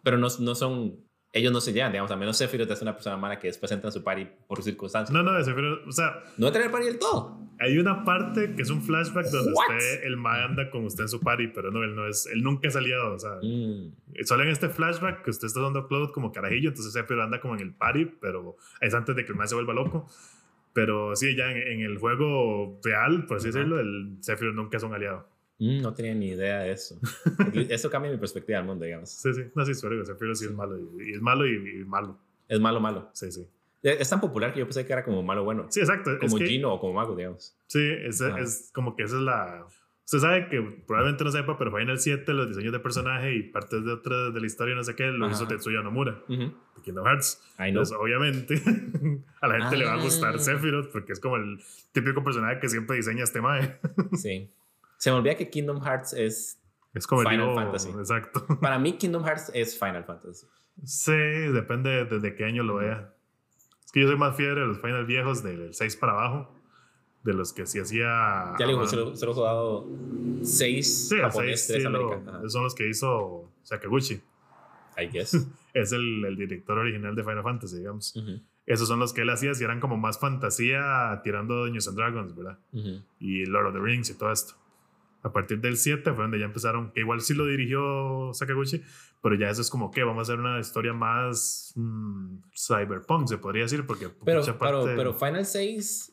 Pero 0.03 0.17
no, 0.17 0.27
no 0.39 0.55
son. 0.55 0.99
Ellos 1.37 1.51
no 1.51 1.59
se 1.59 1.73
llevan, 1.73 1.91
digamos. 1.91 2.09
A 2.11 2.15
menos 2.15 2.37
Sephiroth 2.37 2.71
es 2.71 2.81
una 2.81 2.93
persona 2.93 3.17
mala 3.17 3.37
que 3.37 3.47
después 3.47 3.69
entra 3.71 3.89
en 3.89 3.91
su 3.91 4.01
party 4.03 4.25
por 4.47 4.63
circunstancias. 4.63 5.13
No, 5.13 5.21
no, 5.21 5.43
Sephiroth, 5.43 5.85
o 5.85 5.91
sea, 5.91 6.23
No 6.37 6.47
entra 6.47 6.61
en 6.61 6.67
el 6.67 6.71
party 6.71 6.87
del 6.87 6.97
todo. 6.97 7.37
hay 7.59 7.77
una 7.77 8.05
parte 8.05 8.53
que 8.55 8.61
es 8.61 8.69
un 8.69 8.81
flashback 8.81 9.25
donde 9.27 9.51
What? 9.51 9.75
usted, 9.75 10.03
el 10.05 10.15
Mae 10.17 10.43
anda 10.43 10.69
con 10.69 10.85
usted 10.85 11.03
en 11.03 11.09
su 11.09 11.19
party, 11.19 11.47
pero 11.49 11.71
no, 11.71 11.83
él 11.83 11.93
no 11.93 12.07
es, 12.07 12.25
él 12.27 12.41
nunca 12.41 12.69
es 12.69 12.75
aliado, 12.77 13.15
o 13.15 13.19
sea, 13.19 13.31
Mm. 13.43 13.91
solo 14.23 14.43
en 14.43 14.49
este 14.49 14.69
flashback 14.69 15.23
que 15.23 15.29
usted 15.31 15.47
está 15.47 15.59
dando 15.59 15.79
a 15.79 15.87
Cloud 15.89 16.11
como 16.11 16.31
carajillo, 16.31 16.69
entonces 16.69 16.93
Sephiroth 16.93 17.25
anda 17.25 17.41
como 17.41 17.53
en 17.55 17.59
el 17.61 17.73
party, 17.73 18.05
pero 18.21 18.55
es 18.79 18.93
antes 18.93 19.13
de 19.15 19.25
que 19.25 19.31
el 19.33 19.37
Mae 19.37 19.47
se 19.47 19.55
vuelva 19.55 19.73
loco. 19.73 20.07
Pero 20.73 21.15
sí, 21.15 21.35
ya 21.37 21.51
en, 21.51 21.57
en 21.57 21.81
el 21.81 21.97
juego 21.99 22.79
real, 22.83 23.25
por 23.25 23.37
así 23.37 23.47
Ajá. 23.49 23.57
decirlo, 23.59 23.79
el 23.79 24.17
Sephiroth 24.21 24.55
nunca 24.55 24.77
es 24.77 24.83
un 24.83 24.93
aliado. 24.93 25.27
Mm, 25.59 25.81
no 25.81 25.93
tenía 25.93 26.13
ni 26.13 26.29
idea 26.29 26.59
de 26.59 26.71
eso. 26.73 26.99
eso 27.69 27.89
cambia 27.89 28.11
mi 28.11 28.17
perspectiva 28.17 28.57
del 28.59 28.67
mundo, 28.67 28.85
digamos. 28.85 29.09
Sí, 29.09 29.33
sí, 29.33 29.41
no, 29.55 29.65
sí, 29.65 29.73
sorry, 29.73 30.05
Sephiroth 30.05 30.35
sí 30.35 30.45
es 30.45 30.51
malo, 30.53 30.77
y, 30.77 31.13
es 31.13 31.21
malo 31.21 31.47
y, 31.47 31.81
y 31.81 31.85
malo. 31.85 32.19
Es 32.47 32.59
malo, 32.59 32.79
malo. 32.79 33.09
Sí, 33.13 33.31
sí. 33.31 33.47
Es 33.81 34.01
es 34.01 34.09
tan 34.09 34.19
popular 34.19 34.51
que 34.53 34.59
yo 34.59 34.65
pensé 34.65 34.85
que 34.85 34.93
era 34.93 35.03
como 35.03 35.21
malo, 35.23 35.43
bueno. 35.43 35.67
Sí, 35.69 35.79
exacto. 35.79 36.11
es 36.11 36.19
Como 36.19 36.37
que- 36.37 36.47
Gino 36.47 36.73
o 36.73 36.79
como 36.79 36.93
Mago, 36.93 37.15
digamos. 37.15 37.55
Sí, 37.67 37.79
es, 37.81 38.69
como 38.73 38.95
que 38.95 39.03
esa 39.03 39.15
es 39.15 39.21
la... 39.21 39.65
Usted 40.05 40.19
sabe 40.19 40.49
que 40.49 40.61
probablemente 40.85 41.23
no 41.23 41.31
sepa, 41.31 41.57
pero 41.57 41.75
Final 41.75 41.97
7, 41.97 42.31
los 42.33 42.47
diseños 42.49 42.71
de 42.73 42.79
personaje 42.79 43.33
y 43.35 43.43
partes 43.43 43.83
de 43.83 43.91
otras 43.91 44.33
de 44.35 44.39
la 44.39 44.45
historia, 44.45 44.75
no 44.75 44.83
sé 44.83 44.93
qué, 44.95 45.05
lo 45.07 45.25
Ajá. 45.25 45.33
hizo 45.33 45.47
Tetsuya 45.47 45.81
Nomura, 45.81 46.21
Ujú. 46.29 46.43
de 46.75 46.81
Kingdom 46.83 47.05
Hearts. 47.07 47.41
Entonces, 47.57 47.97
obviamente, 47.99 48.53
a 49.41 49.47
la 49.47 49.59
gente 49.61 49.77
le 49.77 49.85
va 49.85 49.93
a 49.93 50.01
gustar 50.03 50.35
Ah. 50.35 50.39
Sephiroth 50.39 50.91
porque 50.91 51.13
es 51.13 51.19
como 51.19 51.37
el 51.37 51.59
típico 51.91 52.23
personaje 52.23 52.59
que 52.59 52.69
siempre 52.69 52.97
diseña 52.97 53.23
este 53.23 53.41
mae. 53.41 53.79
Sí. 54.13 54.47
Se 54.97 55.11
me 55.11 55.17
olvida 55.17 55.35
que 55.35 55.49
Kingdom 55.49 55.81
Hearts 55.83 56.13
es. 56.13 56.59
Es 56.93 57.05
como 57.07 57.21
Final 57.23 57.53
Fantasy. 57.55 57.89
Exacto. 57.89 58.45
Para 58.61 58.79
mí, 58.79 58.93
Kingdom 58.97 59.23
Hearts 59.23 59.51
es 59.53 59.77
Final 59.77 60.03
Fantasy. 60.05 60.47
Sí, 60.83 61.11
depende 61.11 61.89
de 61.89 62.05
desde 62.05 62.35
qué 62.35 62.45
año 62.45 62.63
lo 62.63 62.75
vea. 62.75 63.13
Es 63.85 63.91
que 63.91 64.01
yo 64.01 64.07
soy 64.07 64.17
más 64.17 64.35
fiebre 64.35 64.61
de 64.61 64.67
los 64.67 64.79
Final 64.79 65.05
viejos, 65.05 65.43
del 65.43 65.73
6 65.73 65.95
para 65.97 66.13
abajo, 66.13 66.53
de 67.23 67.33
los 67.33 67.53
que 67.53 67.65
sí 67.65 67.79
hacía... 67.79 68.53
Ya 68.59 68.65
le 68.65 68.73
digo, 68.73 68.85
solo, 68.87 69.15
solo 69.15 69.33
jugado 69.33 69.87
6 70.43 71.09
Sí, 71.09 71.17
japonés, 71.19 71.65
6 71.65 71.67
3 71.67 71.83
sí 71.83 71.89
lo- 71.89 72.49
son 72.49 72.63
los 72.63 72.75
que 72.75 72.89
hizo 72.89 73.51
Sakaguchi. 73.63 74.21
I 74.97 75.07
guess. 75.11 75.35
Es 75.73 75.91
el, 75.91 76.23
el 76.23 76.37
director 76.37 76.77
original 76.77 77.13
de 77.17 77.23
Final 77.25 77.43
Fantasy, 77.43 77.79
digamos. 77.79 78.15
Ujú, 78.15 78.39
Esos 78.65 78.87
son 78.87 78.97
los 78.99 79.11
que 79.11 79.23
él 79.23 79.29
hacía, 79.29 79.53
si 79.53 79.65
eran 79.65 79.81
como 79.81 79.97
más 79.97 80.17
fantasía 80.17 81.19
tirando 81.21 81.55
Dungeons 81.65 81.89
and 81.89 81.97
Dragons, 81.97 82.33
¿verdad? 82.33 82.57
ujú. 82.71 83.01
Y 83.19 83.45
Lord 83.45 83.67
of 83.67 83.73
the 83.73 83.79
Rings 83.81 84.09
y 84.09 84.13
todo 84.17 84.31
esto. 84.31 84.53
A 85.25 85.31
partir 85.33 85.59
del 85.59 85.75
7 85.77 86.13
fue 86.13 86.23
donde 86.23 86.37
ya 86.39 86.45
empezaron, 86.45 86.91
que 86.91 86.99
igual 86.99 87.19
sí 87.21 87.33
lo 87.33 87.45
dirigió 87.47 88.31
Sakaguchi, 88.33 88.83
pero 89.23 89.33
ya 89.35 89.49
eso 89.49 89.61
es 89.61 89.71
como 89.71 89.89
que 89.89 90.03
vamos 90.03 90.19
a 90.19 90.33
hacer 90.33 90.39
una 90.39 90.59
historia 90.59 90.93
más 90.93 91.73
mm, 91.75 92.37
cyberpunk, 92.55 93.27
se 93.27 93.37
podría 93.39 93.63
decir, 93.63 93.85
porque 93.87 94.09
Pero, 94.23 94.41
mucha 94.41 94.59
pero, 94.59 94.81
parte- 94.83 94.95
pero 94.95 95.13
Final 95.15 95.45
6 95.45 96.11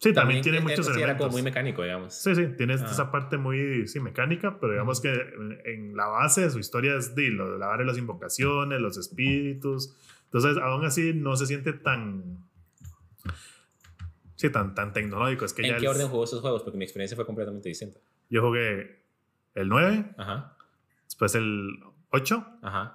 Sí, 0.00 0.12
también, 0.12 0.42
tiene 0.42 0.58
eh, 0.58 0.60
muchos 0.60 0.86
sí, 0.86 0.92
era 0.92 0.98
elementos. 1.00 1.26
como 1.26 1.32
muy 1.32 1.42
mecánico, 1.42 1.82
digamos. 1.82 2.14
Sí, 2.14 2.32
sí, 2.36 2.46
tiene 2.56 2.74
Ah. 2.74 2.86
esa 2.88 3.10
parte 3.10 3.36
muy 3.36 3.88
sí, 3.88 3.98
mecánica, 3.98 4.60
pero 4.60 4.72
digamos 4.74 5.00
que 5.00 5.12
en, 5.64 5.96
la 5.96 6.06
base 6.06 6.42
de 6.42 6.50
su 6.50 6.60
historia 6.60 6.94
es 6.96 7.16
de 7.16 7.30
lo 7.30 7.50
de 7.54 7.58
la 7.58 7.66
vara 7.66 7.80
de 7.82 7.86
las 7.86 7.98
invocaciones, 7.98 8.80
los 8.80 8.96
espíritus. 8.96 9.96
Entonces, 10.26 10.56
aún 10.62 10.84
así 10.84 11.12
no 11.14 11.34
se 11.34 11.46
siente 11.46 11.72
tan. 11.72 12.38
Sí, 14.36 14.50
tan, 14.50 14.74
tan 14.76 14.92
tecnológico. 14.92 15.44
Es 15.44 15.52
que 15.52 15.62
¿En 15.62 15.70
ya 15.70 15.76
qué 15.78 15.86
el- 15.86 15.88
orden 15.90 16.08
jugó 16.08 16.22
esos 16.22 16.40
juegos? 16.40 16.62
Porque 16.62 16.78
mi 16.78 16.84
experiencia 16.84 17.16
fue 17.16 17.26
completamente 17.26 17.68
distinta. 17.68 17.98
Yo 18.30 18.42
jugué 18.42 19.04
el 19.54 19.68
9, 19.68 20.14
Ajá, 20.18 20.56
después 21.04 21.34
el 21.34 21.80
8. 22.10 22.46
ajá. 22.62 22.94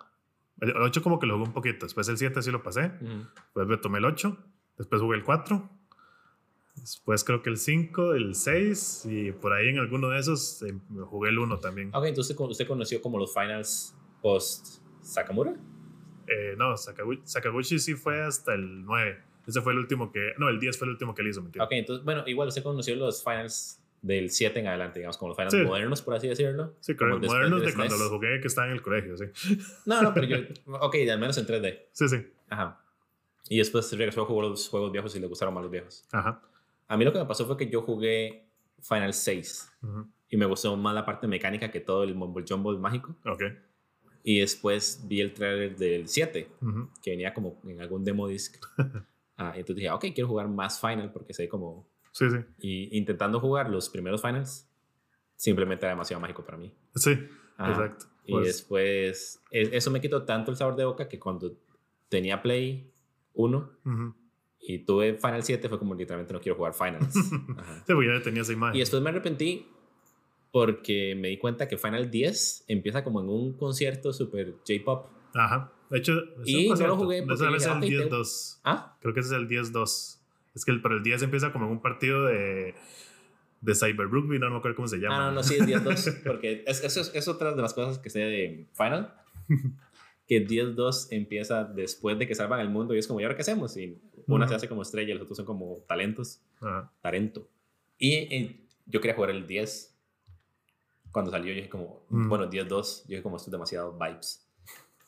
El 0.62 0.78
8 0.78 1.02
como 1.02 1.20
que 1.20 1.26
lo 1.26 1.34
jugué 1.36 1.48
un 1.48 1.54
poquito. 1.54 1.86
Después 1.86 2.08
el 2.08 2.18
7 2.18 2.42
sí 2.42 2.52
lo 2.52 2.64
pasé. 2.64 2.92
ujú. 3.02 3.26
Después 3.36 3.68
me 3.68 3.78
tomé 3.78 3.98
el 4.00 4.06
8. 4.06 4.38
Después 4.78 5.02
jugué 5.02 5.18
el 5.18 5.24
4. 5.24 5.70
Después 6.76 7.24
creo 7.24 7.42
que 7.42 7.50
el 7.50 7.58
5, 7.58 8.14
el 8.16 8.36
6. 8.36 9.06
Y 9.10 9.32
por 9.34 9.54
ahí 9.54 9.68
en 9.70 9.80
alguno 9.80 10.10
de 10.10 10.20
esos 10.20 10.62
eh, 10.64 10.74
jugué 11.06 11.30
el 11.32 11.40
1 11.40 11.60
también. 11.60 11.90
Ok, 11.94 12.06
entonces 12.06 12.36
usted 12.40 12.68
conoció 12.68 13.02
como 13.02 13.18
los 13.18 13.34
finals 13.34 13.96
post 14.22 14.82
Sakamura. 15.02 15.54
Eh, 16.28 16.56
no, 16.58 16.78
Sakaguchi, 16.78 17.22
Sakaguchi 17.26 17.80
sí 17.80 17.96
fue 17.96 18.22
hasta 18.24 18.54
el 18.54 18.86
9. 18.86 19.22
Ese 19.46 19.62
fue 19.62 19.74
el 19.74 19.80
último 19.80 20.12
que. 20.12 20.34
No, 20.38 20.48
el 20.48 20.60
10 20.60 20.78
fue 20.80 20.86
el 20.86 20.92
último 20.92 21.14
que 21.14 21.22
él 21.22 21.28
hizo, 21.28 21.42
¿me 21.42 21.48
entiendes? 21.48 21.66
Ok, 21.68 21.74
entonces, 21.74 22.06
bueno, 22.06 22.24
igual 22.28 22.48
usted 22.48 22.64
conoció 22.64 22.96
los 22.96 23.22
finals 23.24 23.83
del 24.04 24.30
7 24.30 24.60
en 24.60 24.68
adelante, 24.68 25.00
digamos, 25.00 25.18
como 25.18 25.30
los 25.30 25.38
finals 25.38 25.54
Sí. 25.56 25.62
modernos, 25.62 26.02
por 26.04 26.14
así 26.14 26.28
decirlo. 26.28 26.76
Sí, 26.82 26.96
como 26.96 27.18
modernos 27.18 27.62
del 27.62 27.70
de 27.72 27.76
cuando 27.76 27.98
los 27.98 28.10
jugué 28.10 28.40
que 28.40 28.48
estaban 28.48 28.70
en 28.70 28.76
el 28.76 28.82
colegio, 28.84 29.18
sí. 29.18 29.26
No, 29.88 30.02
no, 30.04 30.14
pero 30.14 30.28
yo. 30.28 30.38
Ok, 30.82 30.96
al 31.10 31.20
menos 31.20 31.38
en 31.40 31.48
3D. 31.48 31.88
Sí, 31.92 32.08
sí. 32.08 32.18
Ajá. 32.50 32.80
Y 33.50 33.58
después 33.58 33.92
regresó 33.98 34.22
a 34.22 34.26
jugar 34.26 34.50
los 34.50 34.70
juegos 34.70 34.92
viejos 34.92 35.16
y 35.16 35.20
le 35.20 35.28
gustaron 35.28 35.54
más 35.56 35.64
los 35.64 35.72
viejos. 35.72 36.06
Ajá. 36.12 36.42
A 36.88 36.98
mí 36.98 37.04
lo 37.06 37.12
que 37.12 37.20
me 37.20 37.26
pasó 37.26 37.46
fue 37.48 37.58
que 37.58 37.68
yo 37.70 37.82
jugué 37.82 38.46
Final 38.82 39.14
6 39.14 39.72
Ujú. 39.82 40.08
y 40.30 40.38
me 40.38 40.46
gustó 40.46 40.76
más 40.78 40.94
la 40.94 41.06
parte 41.06 41.26
mecánica 41.28 41.72
que 41.72 41.80
todo 41.80 42.04
el 42.04 42.14
mumble 42.14 42.46
jumble 42.48 42.78
mágico. 42.78 43.16
Ok. 43.26 43.42
Y 44.26 44.40
después 44.40 45.02
vi 45.08 45.22
el 45.22 45.34
trailer 45.34 45.76
del 45.78 46.08
7, 46.08 46.50
Ujú. 46.62 46.90
que 47.02 47.12
venía 47.12 47.34
como 47.34 47.60
en 47.66 47.82
algún 47.82 48.04
demo 48.04 48.28
disc. 48.28 48.56
Ah, 49.36 49.54
entonces 49.56 49.78
dije, 49.78 49.90
ok, 49.90 50.06
quiero 50.14 50.28
jugar 50.28 50.48
más 50.48 50.80
Final 50.80 51.12
porque 51.12 51.34
sé 51.34 51.50
como... 51.50 51.90
Sí, 52.14 52.30
sí. 52.30 52.38
Y 52.60 52.98
intentando 52.98 53.40
jugar 53.42 53.70
los 53.70 53.90
primeros 53.90 54.22
Finals, 54.22 54.70
simplemente 55.36 55.86
era 55.86 55.94
demasiado 55.94 56.22
mágico 56.22 56.46
para 56.46 56.58
mí. 56.58 56.72
Sí, 56.96 57.18
Ajá. 57.58 57.72
exacto. 57.72 58.06
Y 58.26 58.32
Pues, 58.32 58.46
después, 58.46 59.44
e- 59.52 59.70
eso 59.76 59.92
me 59.92 60.00
quitó 60.00 60.24
tanto 60.24 60.50
el 60.52 60.56
sabor 60.58 60.78
de 60.78 60.86
boca 60.86 61.10
que 61.10 61.20
cuando 61.20 61.54
tenía 62.08 62.42
Play 62.42 62.90
1 63.34 63.70
ujú. 63.84 64.16
y 64.62 64.80
tuve 64.80 65.16
Final 65.16 65.44
7 65.44 65.68
fue 65.68 65.78
como 65.80 65.94
literalmente 65.96 66.32
no 66.34 66.40
quiero 66.40 66.56
jugar 66.56 66.74
Finals. 66.74 67.14
Sí, 67.86 67.94
porque 67.94 68.08
ya 68.18 68.24
tenía 68.24 68.44
esa 68.44 68.54
imagen. 68.54 68.76
Y 68.78 68.80
después 68.80 69.02
me 69.02 69.10
arrepentí 69.10 69.68
porque 70.52 71.16
me 71.16 71.30
di 71.30 71.38
cuenta 71.38 71.68
que 71.68 71.78
Final 71.78 72.12
10 72.12 72.66
empieza 72.68 73.04
como 73.04 73.22
en 73.22 73.30
un 73.30 73.54
concierto 73.54 74.14
super 74.14 74.54
J-pop. 74.68 75.08
Ajá. 75.34 75.72
De 75.90 75.98
hecho, 75.98 76.14
Y 76.46 76.70
no 76.70 76.88
lo 76.88 76.96
jugué 76.98 77.20
Ese 77.20 77.34
es 77.34 77.42
el 77.42 77.72
ok, 77.72 77.80
tengo- 77.82 78.18
10-2. 78.20 78.60
Ah, 78.64 78.98
Creo 79.02 79.14
que 79.14 79.20
ese 79.22 79.36
es 79.36 79.42
el 79.42 79.48
10-2. 79.48 80.20
Es 80.56 80.66
que 80.66 80.72
el, 80.72 80.82
pero 80.82 80.96
el 80.98 81.04
10 81.04 81.24
empieza 81.24 81.52
como 81.52 81.66
en 81.66 81.72
un 81.72 81.82
partido 81.82 82.26
de, 82.26 82.76
de 83.62 83.76
Cyber 83.76 84.08
Rugby, 84.08 84.40
no, 84.40 84.46
no 84.48 84.52
me 84.54 84.58
acuerdo 84.60 84.76
cómo 84.76 84.88
se 84.88 84.98
llama. 84.98 85.28
ah, 85.28 85.30
no, 85.30 85.36
no, 85.36 85.44
sí, 85.44 85.56
es 85.56 85.66
10-2. 85.66 86.24
Porque 86.26 86.64
es, 86.68 86.84
eso 86.84 87.02
es, 87.02 87.12
es 87.16 87.28
otra 87.28 87.54
de 87.54 87.62
las 87.62 87.74
cosas 87.74 87.98
que 88.00 88.10
sé 88.10 88.20
de 88.20 88.68
Final. 88.74 89.14
Que 90.26 90.48
10-2 90.48 91.10
empieza 91.12 91.66
después 91.66 92.18
de 92.18 92.26
que 92.26 92.34
salvan 92.34 92.62
el 92.62 92.70
mundo 92.70 92.96
y 92.96 92.98
es 92.98 93.08
como, 93.08 93.20
¿y 93.20 93.24
ahora 93.24 93.36
qué 93.36 93.42
hacemos? 93.42 93.76
Y 93.76 94.02
una 94.28 94.46
Ujú. 94.46 94.52
se 94.52 94.56
hace 94.56 94.70
como 94.70 94.82
estrella 94.82 95.10
y 95.12 95.16
los 95.16 95.24
otros 95.24 95.36
son 95.36 95.46
como 95.46 95.84
talentos. 95.86 96.40
Ajá. 96.62 96.90
Talento. 97.02 97.50
Y 97.98 98.14
eh, 98.34 98.66
yo 98.86 99.02
quería 99.02 99.16
jugar 99.16 99.32
el 99.32 99.46
10. 99.46 99.94
Cuando 101.12 101.30
salió, 101.30 101.50
yo 101.50 101.56
dije 101.58 101.70
como, 101.70 102.06
Mm. 102.10 102.30
bueno, 102.30 102.50
10-2. 102.50 103.02
Yo 103.04 103.10
dije 103.10 103.22
como, 103.22 103.36
esto 103.36 103.50
es 103.50 103.52
demasiado 103.52 103.98
vibes. 104.00 104.48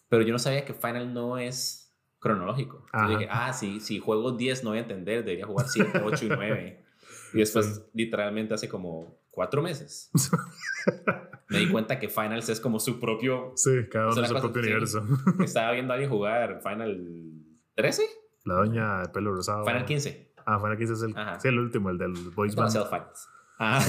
Pero 0.10 0.22
yo 0.24 0.34
no 0.34 0.38
sabía 0.39 0.66
que 0.66 0.74
Final 0.74 1.14
no 1.14 1.38
es 1.38 1.85
cronológico. 2.26 2.86
Entonces 2.94 3.20
dije, 3.20 3.30
ah, 3.32 3.54
si, 3.54 3.80
si 3.80 4.00
juego 4.00 4.32
10 4.34 4.64
no 4.64 4.72
voy 4.72 4.80
a 4.80 4.82
entender, 4.82 5.24
debería 5.24 5.46
jugar 5.46 5.68
7, 5.68 6.02
8 6.04 6.26
y 6.26 6.30
9. 6.30 6.82
Y 7.34 7.40
después, 7.40 7.66
Sí. 7.66 7.82
literalmente 7.94 8.54
hace 8.54 8.70
como 8.70 9.18
4 9.32 9.62
meses, 9.62 10.10
me 11.50 11.60
di 11.60 11.68
cuenta 11.70 12.00
que 12.00 12.08
Finals 12.08 12.48
es 12.48 12.62
como 12.62 12.80
su 12.80 12.98
propio... 13.00 13.52
Sí, 13.56 13.72
cada 13.92 14.10
Es 14.10 14.16
uno 14.16 14.26
en 14.26 14.30
su 14.34 14.40
propio 14.40 14.62
sí. 14.64 14.70
universo. 14.70 15.06
Estaba 15.44 15.72
viendo 15.74 15.92
a 15.92 15.96
alguien 15.96 16.10
jugar 16.10 16.62
Final 16.64 17.34
13, 17.76 18.04
La 18.46 18.54
doña 18.56 19.00
de 19.02 19.10
pelo 19.10 19.34
rosado. 19.34 19.66
Final 19.66 19.84
15. 19.86 20.34
Ah, 20.46 20.60
Final 20.60 20.78
15 20.78 20.94
es 20.94 21.02
el, 21.02 21.16
sí, 21.42 21.48
el 21.50 21.60
último, 21.60 21.90
el 21.90 21.98
del 21.98 22.14
Boys 22.34 22.56
Band. 22.56 22.72
Finals. 22.72 23.28
Ah. 23.60 23.80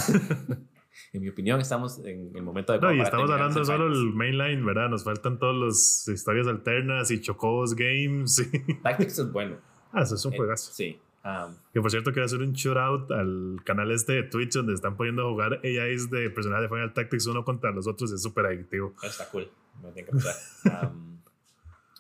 En 1.13 1.23
mi 1.23 1.29
opinión, 1.29 1.61
estamos 1.61 1.99
en 2.05 2.31
el 2.35 2.43
momento 2.43 2.73
de... 2.73 2.81
No, 2.81 2.93
y 2.93 3.01
estamos 3.01 3.31
hablando 3.31 3.65
solo 3.65 3.85
Finals. 3.85 3.99
el 3.99 4.15
mainline, 4.15 4.65
¿verdad? 4.67 4.89
Nos 4.89 5.05
faltan 5.05 5.39
todas 5.39 5.57
las 5.57 6.09
historias 6.09 6.47
alternas 6.47 7.11
y 7.11 7.21
Chocobos 7.21 7.75
Games. 7.75 8.39
y- 8.53 8.75
Tactics 8.83 9.19
es 9.19 9.33
bueno. 9.33 9.57
ah, 9.93 10.03
eso 10.03 10.15
es 10.15 10.25
un 10.25 10.35
Eh, 10.35 10.37
juegazo. 10.37 10.73
Sí. 10.73 10.99
um, 11.25 11.55
Que 11.73 11.81
por 11.81 11.91
cierto, 11.91 12.13
quiero 12.13 12.27
hacer 12.27 12.41
un 12.41 12.53
shootout 12.53 13.11
al 13.13 13.61
canal 13.65 13.91
este 13.91 14.13
de 14.15 14.23
Twitch 14.25 14.53
donde 14.55 14.75
están 14.75 14.97
poniendo 14.97 15.27
a 15.27 15.31
jugar 15.31 15.61
AIs 15.65 16.11
de 16.11 16.31
personajes 16.31 16.69
de 16.71 16.75
Final 16.75 16.93
Tactics 16.93 17.27
uno 17.27 17.45
contra 17.45 17.71
los 17.73 17.87
otros. 17.87 18.13
Es 18.13 18.23
súper 18.23 18.47
adictivo. 18.47 18.95
está 19.03 19.29
cool. 19.31 19.49
Me 19.83 19.91
tiene 19.93 20.09
que. 20.09 20.17
Um, 20.87 21.16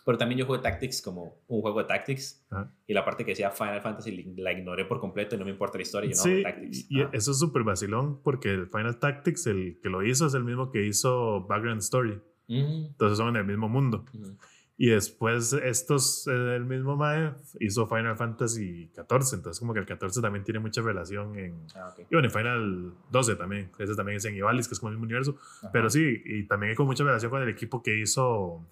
pero 0.06 0.16
también 0.16 0.38
yo 0.38 0.46
jugué 0.46 0.60
Tactics 0.60 1.02
como 1.02 1.42
un 1.48 1.60
juego 1.60 1.80
de 1.80 1.84
Tactics. 1.86 2.46
Ajá. 2.50 2.72
Y 2.86 2.94
la 2.94 3.04
parte 3.04 3.24
que 3.24 3.32
decía 3.32 3.50
Final 3.50 3.82
Fantasy 3.82 4.32
la 4.36 4.52
ignoré 4.52 4.84
por 4.86 5.00
completo 5.00 5.34
y 5.34 5.38
no 5.38 5.44
me 5.44 5.50
importa 5.50 5.76
la 5.76 5.82
historia. 5.82 6.08
Yo 6.10 6.16
no 6.16 6.22
Sí, 6.22 6.42
Tactics. 6.42 6.86
y 6.88 7.00
Ah. 7.02 7.10
eso 7.12 7.32
es 7.32 7.38
súper 7.38 7.64
vacilón 7.64 8.22
porque 8.22 8.50
el 8.52 8.68
Final 8.68 8.98
Tactics, 9.00 9.46
el 9.48 9.78
que 9.82 9.90
lo 9.90 10.02
hizo, 10.02 10.26
es 10.28 10.34
el 10.34 10.44
mismo 10.44 10.70
que 10.70 10.86
hizo 10.86 11.44
Background 11.48 11.80
Story. 11.80 12.20
Mm, 12.48 12.86
Entonces 12.92 13.18
son 13.18 13.28
en 13.30 13.36
el 13.36 13.44
mismo 13.44 13.68
mundo. 13.68 14.04
mm. 14.14 14.36
Y 14.78 14.90
después 14.90 15.54
estos, 15.54 16.26
eh, 16.26 16.54
el 16.54 16.66
mismo 16.66 16.96
Mae 16.96 17.32
hizo 17.60 17.86
Final 17.86 18.14
Fantasy 18.14 18.90
14. 18.94 19.36
Entonces 19.36 19.58
como 19.58 19.72
que 19.72 19.80
el 19.80 19.86
14 19.86 20.20
también 20.20 20.44
tiene 20.44 20.60
mucha 20.60 20.82
relación 20.82 21.34
en... 21.38 21.66
Ah, 21.74 21.88
ok. 21.94 22.00
Y 22.10 22.14
bueno, 22.14 22.28
en 22.28 22.30
Final 22.32 22.92
12 23.10 23.36
también. 23.36 23.70
Ese 23.78 23.94
también 23.96 24.18
es 24.18 24.24
en 24.26 24.36
Ivalice, 24.36 24.68
que 24.68 24.74
es 24.74 24.78
como 24.80 24.90
el 24.90 24.96
mismo 24.96 25.04
universo. 25.06 25.36
Ajá. 25.62 25.70
Pero 25.72 25.88
sí, 25.88 26.20
y 26.26 26.46
también 26.46 26.70
hay 26.70 26.76
con 26.76 26.84
mucha 26.84 27.04
relación 27.04 27.30
con 27.30 27.40
el 27.42 27.48
equipo 27.48 27.82
que 27.82 27.98
hizo 27.98 28.66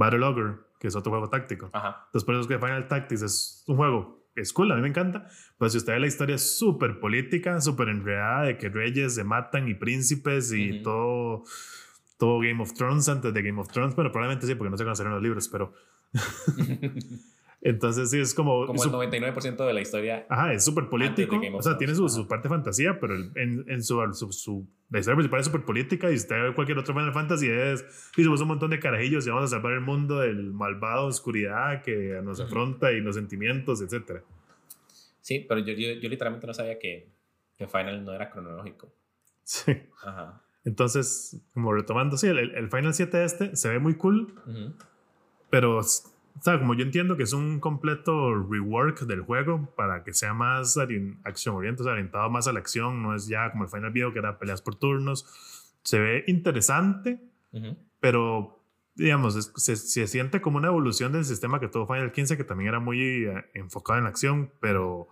Battle 0.00 0.24
Ogre, 0.24 0.54
que 0.80 0.88
es 0.88 0.96
otro 0.96 1.12
juego 1.12 1.28
táctico. 1.28 1.70
Ajá. 1.72 2.04
Entonces 2.06 2.24
por 2.24 2.34
eso 2.34 2.42
es 2.42 2.48
que 2.48 2.58
Final 2.58 2.88
Tactics 2.88 3.22
es 3.22 3.64
un 3.68 3.76
juego 3.76 4.20
es 4.36 4.52
cool, 4.52 4.72
a 4.72 4.76
mí 4.76 4.82
me 4.82 4.88
encanta. 4.88 5.28
Pero 5.58 5.68
si 5.68 5.78
usted 5.78 5.92
ve 5.92 6.00
la 6.00 6.06
historia 6.06 6.36
es 6.36 6.58
súper 6.58 7.00
política, 7.00 7.60
súper 7.60 7.88
enredada, 7.88 8.44
de 8.44 8.58
que 8.58 8.68
reyes 8.68 9.14
se 9.14 9.24
matan 9.24 9.68
y 9.68 9.74
príncipes 9.74 10.52
y 10.52 10.82
todo, 10.82 11.44
todo 12.18 12.40
Game 12.40 12.62
of 12.62 12.72
Thrones 12.74 13.08
antes 13.08 13.32
de 13.32 13.42
Game 13.42 13.60
of 13.60 13.68
Thrones. 13.68 13.94
Bueno, 13.94 14.10
probablemente 14.10 14.46
sí, 14.46 14.54
porque 14.54 14.70
no 14.70 14.76
se 14.76 14.84
conocieron 14.84 15.12
los 15.14 15.22
libros, 15.22 15.48
pero... 15.48 15.72
Entonces 17.62 18.10
sí, 18.10 18.18
es 18.18 18.32
como... 18.32 18.66
Como 18.66 18.82
el 18.82 18.90
99% 18.90 19.66
de 19.66 19.72
la 19.74 19.80
historia. 19.82 20.26
Aja, 20.30 20.54
es 20.54 20.64
súper 20.64 20.88
político. 20.88 21.38
O 21.54 21.62
sea, 21.62 21.76
tiene 21.76 21.94
su, 21.94 22.06
ajá. 22.06 22.14
su 22.14 22.26
parte 22.26 22.48
de 22.48 22.54
fantasía, 22.54 22.98
pero 22.98 23.14
el- 23.14 23.32
en, 23.36 23.64
en 23.68 23.82
su, 23.82 24.00
su, 24.14 24.32
su- 24.32 24.66
La 24.88 24.98
historia 25.00 25.16
principal 25.16 25.40
es 25.40 25.46
súper 25.46 25.64
política 25.66 26.08
y 26.10 26.16
si 26.16 26.22
usted 26.22 26.54
cualquier 26.54 26.78
otro 26.78 26.94
Final 26.94 27.12
Fantasy 27.12 27.48
es... 27.50 27.84
Y 28.16 28.24
somos 28.24 28.40
un 28.40 28.48
montón 28.48 28.70
de 28.70 28.80
carajillos 28.80 29.26
y 29.26 29.30
vamos 29.30 29.44
a 29.44 29.48
salvar 29.48 29.74
el 29.74 29.82
mundo 29.82 30.20
del 30.20 30.52
malvado 30.54 31.06
oscuridad 31.06 31.82
que 31.82 32.20
nos 32.24 32.40
afronta 32.40 32.92
y 32.92 33.00
los 33.02 33.14
sentimientos, 33.16 33.82
etc. 33.82 34.22
Sí, 35.20 35.44
pero 35.46 35.60
yo, 35.60 35.74
yo, 35.74 35.92
yo 36.00 36.08
literalmente 36.08 36.46
no 36.46 36.54
sabía 36.54 36.78
que, 36.78 37.10
que 37.58 37.68
Final 37.68 38.02
no 38.06 38.14
era 38.14 38.30
cronológico. 38.30 38.90
Sí. 39.42 39.72
Ajá. 40.02 40.42
Entonces, 40.64 41.42
como 41.52 41.72
retomando, 41.74 42.16
sí, 42.16 42.26
el, 42.28 42.38
el 42.38 42.70
Final 42.70 42.94
7 42.94 43.22
este 43.24 43.54
se 43.56 43.68
ve 43.68 43.78
muy 43.80 43.96
cool, 43.96 44.32
Ujú. 44.46 44.74
pero... 45.50 45.80
O 46.38 46.42
sea, 46.42 46.58
como 46.58 46.74
yo 46.74 46.82
entiendo 46.84 47.16
que 47.16 47.22
es 47.24 47.32
un 47.32 47.60
completo 47.60 48.34
rework 48.34 49.00
del 49.00 49.20
juego 49.22 49.72
para 49.76 50.04
que 50.04 50.12
sea 50.14 50.32
más 50.34 50.78
acción 51.24 51.54
orientado, 51.54 51.82
o 51.82 51.84
sea, 51.84 51.92
orientado 51.92 52.30
más 52.30 52.48
a 52.48 52.52
la 52.52 52.60
acción, 52.60 53.02
no 53.02 53.14
es 53.14 53.26
ya 53.28 53.50
como 53.52 53.64
el 53.64 53.70
Final 53.70 53.90
Video 53.92 54.12
que 54.12 54.18
era 54.20 54.38
peleas 54.38 54.62
por 54.62 54.74
turnos. 54.76 55.26
Se 55.82 55.98
ve 55.98 56.24
interesante, 56.26 57.20
Ujú. 57.52 57.76
pero 58.00 58.56
digamos, 58.94 59.36
es- 59.36 59.52
se, 59.56 59.76
se 59.76 60.06
siente 60.06 60.40
como 60.40 60.58
una 60.58 60.68
evolución 60.68 61.12
del 61.12 61.24
sistema 61.24 61.60
que 61.60 61.68
tuvo 61.68 61.86
Final 61.86 62.12
15, 62.12 62.36
que 62.36 62.44
también 62.44 62.68
era 62.68 62.80
muy 62.80 63.24
eh, 63.26 63.44
enfocado 63.54 63.98
en 63.98 64.04
la 64.04 64.10
acción, 64.10 64.50
pero 64.60 65.08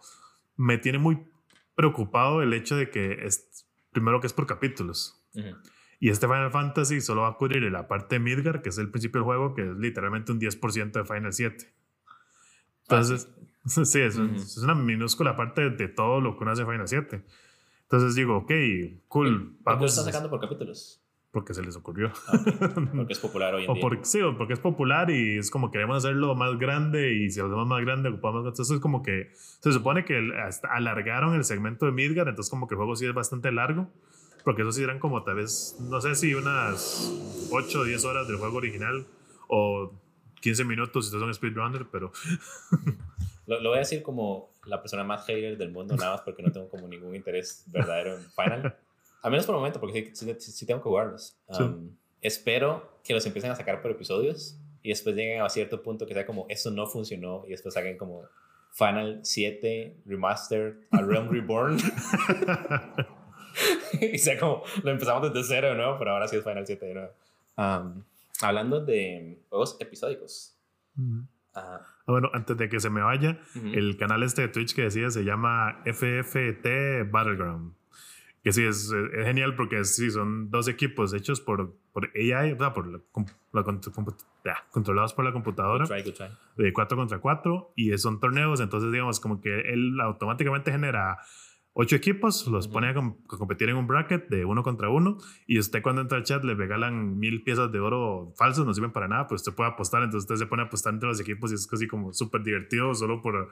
me 0.57 0.79
tiene 0.79 0.99
muy 0.99 1.27
preocupado 1.75 2.43
el 2.43 2.53
hecho 2.55 2.77
de 2.77 2.91
que 2.91 3.25
es, 3.25 3.67
primero 3.93 4.21
que 4.21 4.27
es 4.27 4.33
por 4.33 4.47
capítulos. 4.47 5.23
Ujú. 5.35 5.57
Y 6.01 6.11
este 6.11 6.27
Final 6.27 6.51
Fantasy 6.51 7.01
solo 7.01 7.23
va 7.23 7.29
a 7.29 7.35
cubrir 7.35 7.63
la 7.73 7.89
parte 7.89 8.17
de 8.17 8.21
Midgar, 8.21 8.63
que 8.63 8.69
es 8.69 8.79
el 8.79 8.91
principio 8.91 9.21
del 9.21 9.25
juego, 9.25 9.55
que 9.55 9.63
es 9.63 9.77
literalmente 9.77 10.31
un 10.31 10.41
10% 10.41 10.93
de 10.93 11.05
Final 11.05 11.33
7. 11.33 11.73
Entonces, 12.83 13.29
sí, 13.67 14.01
es, 14.01 14.17
Ujú. 14.17 14.35
es 14.37 14.59
una 14.59 14.75
minúscula 14.75 15.37
parte 15.37 15.63
de, 15.63 15.71
de 15.71 15.89
todo 15.89 16.21
lo 16.21 16.37
que 16.37 16.45
uno 16.45 16.53
hace 16.53 16.63
en 16.63 16.69
Final 16.69 16.89
7. 16.89 17.25
Entonces 17.83 18.15
digo, 18.15 18.37
ok, 18.37 18.53
cool. 19.09 19.57
¿Por 19.65 19.75
qué 19.75 19.81
lo 19.81 19.87
están 19.87 20.05
sacando 20.05 20.31
por 20.31 20.41
capítulos? 20.41 21.03
porque 21.31 21.55
se 21.55 21.63
les 21.63 21.77
ocurrió. 21.77 22.11
porque 22.97 23.13
es 23.13 23.19
popular 23.19 23.55
hoy 23.55 23.65
en 23.65 23.71
o 23.71 23.75
día. 23.75 23.83
Porque, 23.83 24.05
sí, 24.05 24.21
o 24.21 24.37
porque 24.37 24.55
es 24.55 24.61
popular 24.61 25.11
y 25.11 25.39
es 25.39 25.51
como 25.51 25.71
queremos 25.71 25.99
hacerlo 25.99 26.35
más 26.35 26.59
grande 26.59 27.13
y 27.13 27.31
si 27.31 27.39
lo 27.39 27.47
hacemos 27.47 27.67
más 27.67 27.81
grande 27.83 28.09
ocupamos 28.09 28.47
entonces 28.47 28.75
es 28.75 28.81
como 28.81 29.03
que 29.03 29.31
se 29.35 29.73
supone 29.73 30.05
que 30.05 30.33
hasta 30.43 30.69
alargaron 30.69 31.35
el 31.35 31.45
segmento 31.45 31.87
de 31.87 31.93
Midgard 31.93 32.29
entonces 32.29 32.51
como 32.51 32.67
que 32.67 32.75
el 32.75 32.79
juego 32.79 32.97
sí 32.97 33.07
es 33.07 33.15
bastante 33.15 33.53
largo 33.53 33.91
porque 34.49 34.63
eso 34.63 34.73
sí 34.73 34.83
eran 34.83 34.99
como 34.99 35.23
tal 35.25 35.35
vez 35.37 35.77
no 35.91 36.01
sé 36.01 36.15
si 36.15 36.33
unas 36.33 37.13
8 37.51 37.81
o 37.81 37.85
10 37.85 38.03
horas 38.07 38.27
del 38.27 38.39
juego 38.39 38.57
original 38.57 39.07
o 39.49 39.93
15 40.41 40.65
minutos 40.65 41.05
si 41.05 41.09
usted 41.09 41.19
es 41.19 41.25
un 41.27 41.35
speedrunner 41.35 41.87
pero 41.93 42.11
Lo, 43.47 43.61
lo 43.61 43.69
voy 43.71 43.77
a 43.77 43.81
decir 43.81 44.03
como 44.03 44.51
la 44.65 44.81
persona 44.81 45.05
más 45.05 45.25
hater 45.27 45.57
del 45.59 45.71
mundo, 45.71 45.97
nada 45.97 46.13
más 46.13 46.21
porque 46.23 46.43
no 46.43 46.51
tengo 46.53 46.69
como 46.69 46.87
ningún 46.89 47.15
interés 47.15 47.65
verdadero 47.69 48.15
en 48.17 48.23
Final. 48.33 48.77
Al 49.23 49.31
menos 49.31 49.47
por 49.47 49.55
el 49.55 49.59
momento, 49.61 49.81
porque 49.81 50.13
sí, 50.15 50.35
sí- 50.39 50.53
sí 50.53 50.67
tengo 50.67 50.81
que 50.81 50.89
jugarlos. 50.89 51.37
Sí. 51.51 51.63
Um, 51.63 51.91
Espero 52.21 53.01
que 53.05 53.15
los 53.15 53.25
empiecen 53.27 53.51
a 53.51 53.57
sacar 53.57 53.81
por 53.83 53.91
episodios 53.91 54.59
y 54.83 54.91
después 54.91 55.15
lleguen 55.17 55.41
a 55.41 55.49
cierto 55.49 55.83
punto 55.83 56.05
que 56.07 56.13
sea 56.15 56.27
como, 56.27 56.45
eso 56.51 56.71
no 56.71 56.87
funcionó 56.87 57.43
y 57.47 57.51
después 57.51 57.73
saquen 57.75 57.97
como 57.97 58.25
Final 58.73 59.21
7 59.23 59.97
Remastered, 60.05 60.75
A 60.91 61.01
Realm 61.01 61.29
Reborn. 61.33 61.79
y 64.01 64.19
sea 64.19 64.39
como, 64.39 64.63
lo 64.83 64.91
empezamos 64.91 65.33
desde 65.33 65.47
cero 65.49 65.69
de 65.69 65.75
nuevo, 65.77 65.99
pero 65.99 66.13
ahora 66.13 66.29
sí 66.29 66.37
es 66.37 66.45
Final 66.45 66.67
7 66.67 66.87
de 66.87 66.95
nuevo. 66.95 67.11
Um, 67.57 68.03
hablando 68.41 68.85
de 68.85 69.39
juegos 69.49 69.77
episódicos. 69.81 70.57
ah, 71.55 71.81
Ah, 71.81 71.81
bueno 72.07 72.31
antes 72.33 72.57
de 72.57 72.69
que 72.69 72.81
se 72.81 72.89
me 72.89 73.03
vaya 73.03 73.39
ujú. 73.57 73.67
el 73.75 73.97
canal 73.97 74.23
este 74.23 74.43
de 74.43 74.49
Twitch 74.49 74.75
que 74.75 74.83
decía 74.83 75.11
se 75.11 75.25
llama 75.25 75.83
FFT 75.85 77.11
Battleground. 77.11 77.75
Que 78.45 78.53
sí, 78.53 78.65
es, 78.65 78.93
es 78.93 79.25
genial 79.27 79.57
porque 79.57 79.85
sí, 79.85 80.11
son 80.11 80.51
dos 80.51 80.69
equipos 80.69 81.13
hechos 81.13 81.41
por, 81.41 81.75
por 81.93 82.11
AI, 82.15 82.53
o 82.53 82.57
sea, 82.57 82.73
por 82.73 82.87
la, 82.87 83.01
la 83.53 83.65
ah, 84.47 84.65
controlados 84.71 85.13
por 85.13 85.25
la 85.25 85.33
computadora, 85.33 85.85
Good 85.87 85.95
try, 85.95 86.03
good 86.05 86.15
try. 86.15 86.29
de 86.65 86.73
4 86.73 86.97
contra 86.97 87.19
4, 87.19 87.73
y 87.75 87.99
son 87.99 88.21
torneos, 88.21 88.61
entonces 88.61 88.93
digamos 88.93 89.19
como 89.19 89.41
que 89.41 89.61
él 89.73 90.01
automáticamente 90.01 90.71
genera 90.71 91.19
ocho 91.81 91.95
equipos, 91.95 92.49
los 92.49 92.67
pone 92.67 92.89
a, 92.89 92.95
com- 92.95 93.17
a 93.33 93.37
competir 93.37 93.69
en 93.69 93.77
un 93.77 93.87
bracket 93.87 94.29
de 94.29 94.45
uno 94.45 94.65
contra 94.65 94.91
uno, 94.91 95.19
y 95.47 95.61
usted 95.61 95.81
cuando 95.81 96.03
entra 96.03 96.19
al 96.19 96.25
chat 96.25 96.43
le 96.43 96.55
regalan 96.55 97.19
mil 97.21 97.45
piezas 97.45 97.71
de 97.71 97.79
oro 97.79 98.35
falsos, 98.37 98.67
no 98.67 98.75
sirven 98.75 98.91
para 98.91 99.07
nada, 99.07 99.29
pues 99.29 99.43
usted 99.43 99.55
puede 99.55 99.71
apostar, 99.71 100.03
entonces 100.03 100.29
usted 100.29 100.45
se 100.45 100.49
pone 100.49 100.63
a 100.63 100.67
apostar 100.67 100.93
entre 100.93 101.09
los 101.09 101.21
equipos 101.21 101.53
y 101.53 101.55
es 101.55 101.69
casi 101.69 101.87
como 101.87 102.13
súper 102.13 102.43
divertido 102.43 102.95
solo 102.95 103.23
por... 103.23 103.51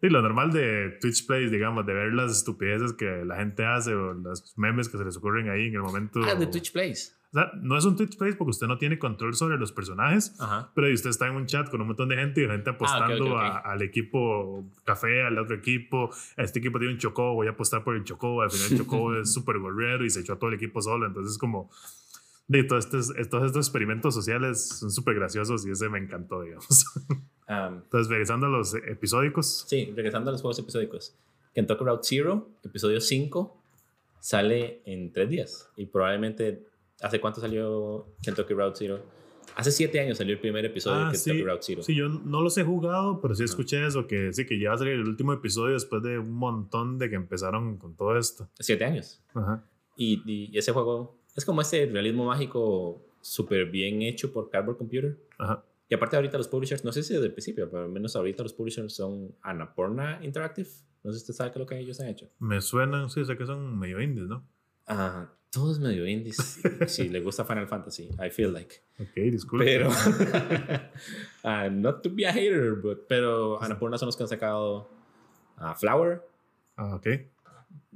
Sí, 0.00 0.08
lo 0.08 0.22
normal 0.22 0.50
de 0.50 0.96
Twitch 1.00 1.26
Plays, 1.26 1.50
digamos, 1.50 1.84
de 1.84 1.92
ver 1.92 2.12
las 2.14 2.32
estupideces 2.32 2.94
que 2.94 3.22
la 3.24 3.36
gente 3.36 3.66
hace 3.66 3.94
o 3.94 4.14
los 4.14 4.54
memes 4.56 4.88
que 4.88 4.96
se 4.96 5.04
les 5.04 5.16
ocurren 5.18 5.50
ahí 5.50 5.66
en 5.66 5.74
el 5.74 5.82
momento. 5.82 6.20
Ah, 6.24 6.34
de 6.34 6.46
Twitch 6.46 6.72
Plays. 6.72 7.19
O 7.32 7.32
sea, 7.32 7.52
no 7.62 7.78
es 7.78 7.84
un 7.84 7.96
Twitch 7.96 8.16
Plays 8.18 8.34
porque 8.34 8.50
usted 8.50 8.66
no 8.66 8.76
tiene 8.76 8.98
control 8.98 9.34
sobre 9.36 9.56
los 9.56 9.70
personajes, 9.70 10.34
Ajá. 10.40 10.70
pero 10.74 10.92
usted 10.92 11.10
está 11.10 11.28
en 11.28 11.36
un 11.36 11.46
chat 11.46 11.70
con 11.70 11.80
un 11.80 11.86
montón 11.86 12.08
de 12.08 12.16
gente 12.16 12.42
y 12.42 12.46
gente 12.48 12.70
apostando 12.70 13.36
Ah, 13.38 13.50
ok, 13.52 13.56
ok, 13.60 13.66
a- 13.66 13.70
al 13.72 13.82
equipo 13.82 14.64
café, 14.84 15.22
al 15.22 15.38
otro 15.38 15.54
equipo. 15.54 16.10
Este 16.36 16.58
equipo 16.58 16.78
tiene 16.80 16.94
un 16.94 16.98
chocobo, 16.98 17.34
voy 17.34 17.46
a 17.46 17.50
apostar 17.50 17.84
por 17.84 17.94
el 17.94 18.02
chocobo. 18.04 18.42
Al 18.42 18.50
final 18.50 18.72
el 18.72 18.78
chocobo 18.78 19.14
es 19.20 19.32
súper 19.32 19.58
gorrero 19.58 20.04
y 20.04 20.10
se 20.10 20.20
echó 20.20 20.32
a 20.32 20.38
todo 20.38 20.48
el 20.50 20.56
equipo 20.56 20.82
solo. 20.82 21.06
Entonces, 21.06 21.38
como. 21.38 21.70
De 22.48 22.64
todos 22.64 22.86
estos, 22.86 23.12
todos 23.30 23.46
estos 23.46 23.64
experimentos 23.68 24.12
sociales 24.12 24.66
son 24.80 24.90
súper 24.90 25.14
graciosos 25.14 25.64
y 25.66 25.70
ese 25.70 25.88
me 25.88 26.00
encantó, 26.00 26.42
digamos. 26.42 26.84
Um, 27.48 27.74
Entonces, 27.84 28.08
regresando 28.08 28.46
a 28.46 28.50
los 28.50 28.74
episódicos. 28.74 29.66
sí, 29.68 29.92
regresando 29.94 30.30
a 30.30 30.32
los 30.32 30.40
juegos 30.40 30.58
episódicos. 30.58 31.14
Kentucky 31.54 31.84
Route 31.84 32.02
Zero, 32.02 32.48
episodio 32.64 33.00
5, 33.00 33.56
sale 34.18 34.82
en 34.84 35.12
tres 35.12 35.30
días. 35.30 35.68
Y 35.76 35.86
probablemente, 35.86 36.64
¿hace 37.00 37.20
cuánto 37.20 37.40
salió 37.40 38.06
Kentucky 38.22 38.54
Route 38.54 38.76
Zero? 38.76 39.00
Hace 39.56 39.72
siete 39.72 39.98
años 40.00 40.18
salió 40.18 40.34
el 40.34 40.40
primer 40.40 40.64
episodio 40.64 40.98
Ah, 41.06 41.10
de 41.10 41.12
Kentucky 41.18 41.38
sí, 41.38 41.42
Route 41.44 41.62
Zero. 41.62 41.82
sí, 41.82 41.94
yo 41.94 42.08
no 42.08 42.40
los 42.40 42.56
he 42.58 42.62
jugado, 42.64 43.20
pero 43.20 43.34
sí 43.34 43.42
escuché 43.44 43.84
eso, 43.86 44.06
que 44.06 44.32
sí, 44.32 44.46
que 44.46 44.58
ya 44.60 44.68
va 44.70 44.74
a 44.76 44.78
salir 44.78 44.94
el 44.94 45.08
último 45.08 45.32
episodio 45.32 45.74
después 45.74 46.02
de 46.02 46.18
un 46.18 46.32
montón 46.32 46.98
de 46.98 47.10
que 47.10 47.16
empezaron 47.16 47.76
con 47.78 47.96
todo 47.96 48.16
esto. 48.16 48.48
Siete 48.58 48.84
años. 48.84 49.20
Ajá. 49.34 49.64
Y, 49.96 50.22
y 50.52 50.56
ese 50.56 50.72
juego 50.72 51.18
es 51.34 51.44
como 51.44 51.60
este 51.62 51.86
realismo 51.86 52.24
mágico 52.26 53.02
súper 53.20 53.66
bien 53.70 54.02
hecho 54.02 54.32
por 54.32 54.48
Cardboard 54.50 54.78
Computer. 54.78 55.18
Ajá. 55.38 55.64
Y 55.88 55.94
aparte 55.94 56.14
ahorita 56.16 56.38
los 56.38 56.46
publishers, 56.46 56.84
no 56.84 56.92
sé 56.92 57.02
si 57.02 57.12
desde 57.14 57.26
el 57.26 57.32
principio, 57.32 57.68
pero 57.68 57.82
al 57.84 57.90
menos 57.90 58.14
ahorita 58.14 58.44
los 58.44 58.52
publishers 58.52 58.94
son 58.94 59.34
Annapurna 59.42 60.20
Interactive. 60.22 60.68
No 61.02 61.10
sé 61.12 61.18
si 61.18 61.22
usted 61.24 61.34
sabe 61.34 61.50
qué 61.50 61.58
es 61.58 61.60
lo 61.60 61.66
que 61.66 61.78
ellos 61.78 61.98
han 62.00 62.06
hecho. 62.08 62.30
Me 62.38 62.60
suenan, 62.60 63.10
sí, 63.10 63.24
sé 63.24 63.36
que 63.36 63.44
son 63.46 63.76
medio 63.78 64.00
indies, 64.00 64.28
¿no? 64.28 64.46
Ah, 64.90 65.30
todos 65.50 65.78
medio 65.78 66.06
indies. 66.06 66.60
si 66.88 67.08
le 67.08 67.20
gusta 67.20 67.44
Final 67.44 67.66
Fantasy, 67.68 68.10
I 68.18 68.30
feel 68.30 68.52
like. 68.52 68.82
Ok, 68.98 69.14
disculpe. 69.30 69.64
Pero, 69.64 69.90
ah, 71.44 71.68
not 71.70 72.02
to 72.02 72.10
be 72.10 72.26
a 72.26 72.32
hater, 72.32 72.74
but, 72.74 73.06
pero 73.08 73.62
Annapurna 73.62 73.96
son 73.98 74.06
los 74.06 74.16
que 74.16 74.24
han 74.24 74.28
sacado 74.28 74.88
ah, 75.56 75.74
Flower, 75.74 76.22
Ah, 76.76 76.94
ok. 76.96 77.06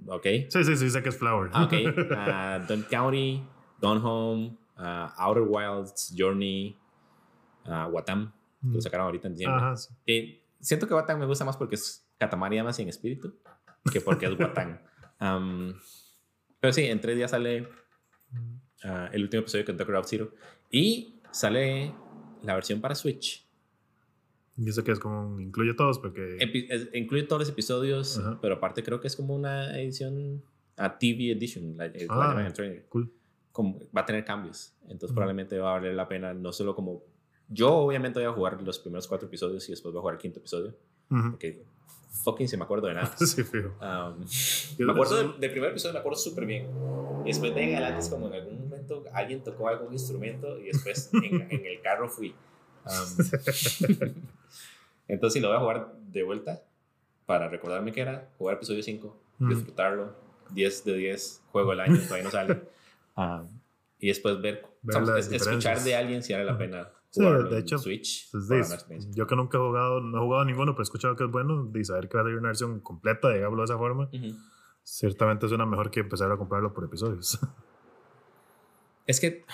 ok. 0.08 0.26
Sí, 0.48 0.64
sí, 0.64 0.76
sí, 0.76 0.90
sé 0.90 1.02
que 1.02 1.08
es 1.08 1.16
Flower. 1.18 1.50
Ok. 1.54 1.72
Don 2.68 2.82
County, 2.82 3.42
Don 3.80 3.98
Home, 4.04 4.56
Outer 4.76 5.42
Wilds, 5.42 6.14
Journey, 6.16 6.76
Watam, 7.66 8.32
que 8.62 8.74
lo 8.76 8.80
sacaron 8.80 9.06
ahorita 9.06 9.28
en 9.28 9.34
diciembre. 9.34 9.62
Ajá, 9.64 9.76
sí. 9.76 9.90
Eh, 10.06 10.42
siento 10.60 10.86
que 10.86 10.94
Watan 10.94 11.18
me 11.18 11.26
gusta 11.26 11.44
más 11.44 11.56
porque 11.56 11.76
es 11.76 12.06
Katamari 12.18 12.56
Damacy 12.56 12.82
en 12.82 12.88
espíritu 12.88 13.34
que 13.90 14.00
porque 14.00 14.26
es 14.26 14.38
Watan. 14.38 14.80
Am, 15.18 15.74
pero 16.64 16.72
sí, 16.72 16.84
en 16.86 16.98
tres 17.00 17.14
días 17.16 17.30
sale 17.30 17.68
ah, 18.84 19.10
el 19.12 19.22
último 19.22 19.42
episodio 19.42 19.64
de 19.64 19.66
Kentucky 19.66 19.90
Route 19.92 20.08
Zero 20.08 20.30
y 20.70 21.20
sale 21.30 21.92
la 22.42 22.54
versión 22.54 22.80
para 22.80 22.94
Switch. 22.94 23.46
Y 24.56 24.68
eso 24.68 24.82
que 24.84 24.92
es 24.92 24.98
como, 24.98 25.40
incluye 25.40 25.74
todos, 25.74 25.98
porque... 25.98 26.38
Epi- 26.38 26.66
es- 26.70 26.88
incluye 26.94 27.24
todos 27.24 27.40
los 27.40 27.48
episodios, 27.50 28.18
Ajá. 28.18 28.38
pero 28.40 28.54
aparte 28.54 28.82
creo 28.82 29.00
que 29.00 29.08
es 29.08 29.16
como 29.16 29.34
una 29.34 29.78
edición 29.78 30.42
a 30.76 30.96
TV 30.98 31.32
Edition. 31.32 31.76
la- 31.76 31.92
Ah. 32.08 32.34
la. 32.56 32.82
Cool. 32.88 33.12
Como- 33.52 33.78
va 33.96 34.00
a 34.02 34.06
tener 34.06 34.24
cambios. 34.24 34.74
Entonces 34.88 35.12
probablemente 35.12 35.58
va 35.58 35.70
a 35.70 35.74
valer 35.74 35.94
la 35.94 36.08
pena 36.08 36.32
no 36.34 36.52
solo 36.52 36.74
como... 36.74 37.02
Yo 37.48 37.74
obviamente 37.74 38.18
voy 38.20 38.28
a 38.28 38.32
jugar 38.32 38.62
los 38.62 38.78
primeros 38.78 39.06
cuatro 39.06 39.28
episodios 39.28 39.68
y 39.68 39.72
después 39.72 39.92
voy 39.92 39.98
a 39.98 40.02
jugar 40.02 40.14
el 40.14 40.20
quinto 40.20 40.38
episodio. 40.38 40.74
Ujú. 41.10 41.30
Porque 41.32 41.64
fucking 42.22 42.48
se 42.48 42.56
me 42.56 42.64
acuerdo 42.64 42.86
de 42.88 42.94
nada. 42.94 43.14
Sí, 43.18 43.42
fijo. 43.42 43.74
Um, 43.80 44.24
me 44.78 44.92
acuerdo 44.92 45.16
del, 45.16 45.40
del 45.40 45.50
primer 45.50 45.70
episodio, 45.70 45.94
me 45.94 45.98
acuerdo 46.00 46.18
súper 46.18 46.46
bien. 46.46 46.68
Y 47.24 47.28
después 47.28 47.54
de 47.54 47.60
ahí 47.60 47.68
en 47.70 47.76
adelante 47.76 48.00
es 48.00 48.08
como 48.08 48.26
en 48.28 48.34
algún 48.34 48.58
momento 48.60 49.04
alguien 49.12 49.42
tocó 49.42 49.68
algún 49.68 49.92
instrumento 49.92 50.58
y 50.58 50.64
después 50.66 51.10
en, 51.14 51.46
en 51.50 51.66
el 51.66 51.80
carro 51.80 52.08
fui. 52.08 52.34
Um, 52.84 53.24
entonces 55.08 55.34
sí, 55.34 55.40
lo 55.40 55.48
voy 55.48 55.56
a 55.56 55.60
jugar 55.60 55.92
de 56.12 56.22
vuelta 56.22 56.62
para 57.26 57.48
recordarme 57.48 57.92
que 57.92 58.00
era 58.02 58.28
jugar 58.38 58.56
episodio 58.56 58.82
5, 58.82 59.16
Ujú. 59.40 59.48
disfrutarlo, 59.48 60.14
10 60.50 60.84
de 60.84 60.96
10, 60.96 61.42
juego 61.50 61.70
del 61.70 61.80
año, 61.80 61.98
todavía 62.02 62.24
no 62.24 62.30
sale. 62.30 62.60
Um, 63.16 63.48
y 63.98 64.08
después 64.08 64.40
ver, 64.42 64.66
Ver 64.82 65.06
sabes, 65.06 65.32
escuchar 65.32 65.80
de 65.80 65.96
alguien 65.96 66.22
si 66.22 66.32
vale 66.34 66.44
la 66.44 66.58
pena 66.58 66.90
Sí, 67.14 67.22
de 67.50 67.58
hecho, 67.58 67.78
Switch. 67.78 68.28
Pues, 68.32 68.50
una 68.50 68.58
experiencia. 68.74 69.10
yo 69.14 69.26
que 69.26 69.36
nunca 69.36 69.56
he 69.56 69.60
jugado, 69.60 70.00
no 70.00 70.18
he 70.18 70.20
jugado 70.20 70.44
ninguno, 70.44 70.72
pero 70.72 70.82
he 70.82 70.84
escuchado 70.84 71.14
que 71.14 71.24
es 71.24 71.30
bueno, 71.30 71.70
y 71.74 71.84
saber 71.84 72.08
que 72.08 72.16
va 72.16 72.22
a 72.22 72.24
salir 72.24 72.38
una 72.38 72.48
versión 72.48 72.80
completa, 72.80 73.30
digámoslo 73.30 73.62
de 73.62 73.64
esa 73.66 73.78
forma, 73.78 74.04
Ujú. 74.12 74.36
ciertamente 74.82 75.48
suena 75.48 75.64
mejor 75.64 75.90
que 75.92 76.00
empezar 76.00 76.30
a 76.32 76.36
comprarlo 76.36 76.72
por 76.74 76.84
episodios. 76.84 77.38
Es 79.06 79.20
que 79.20 79.44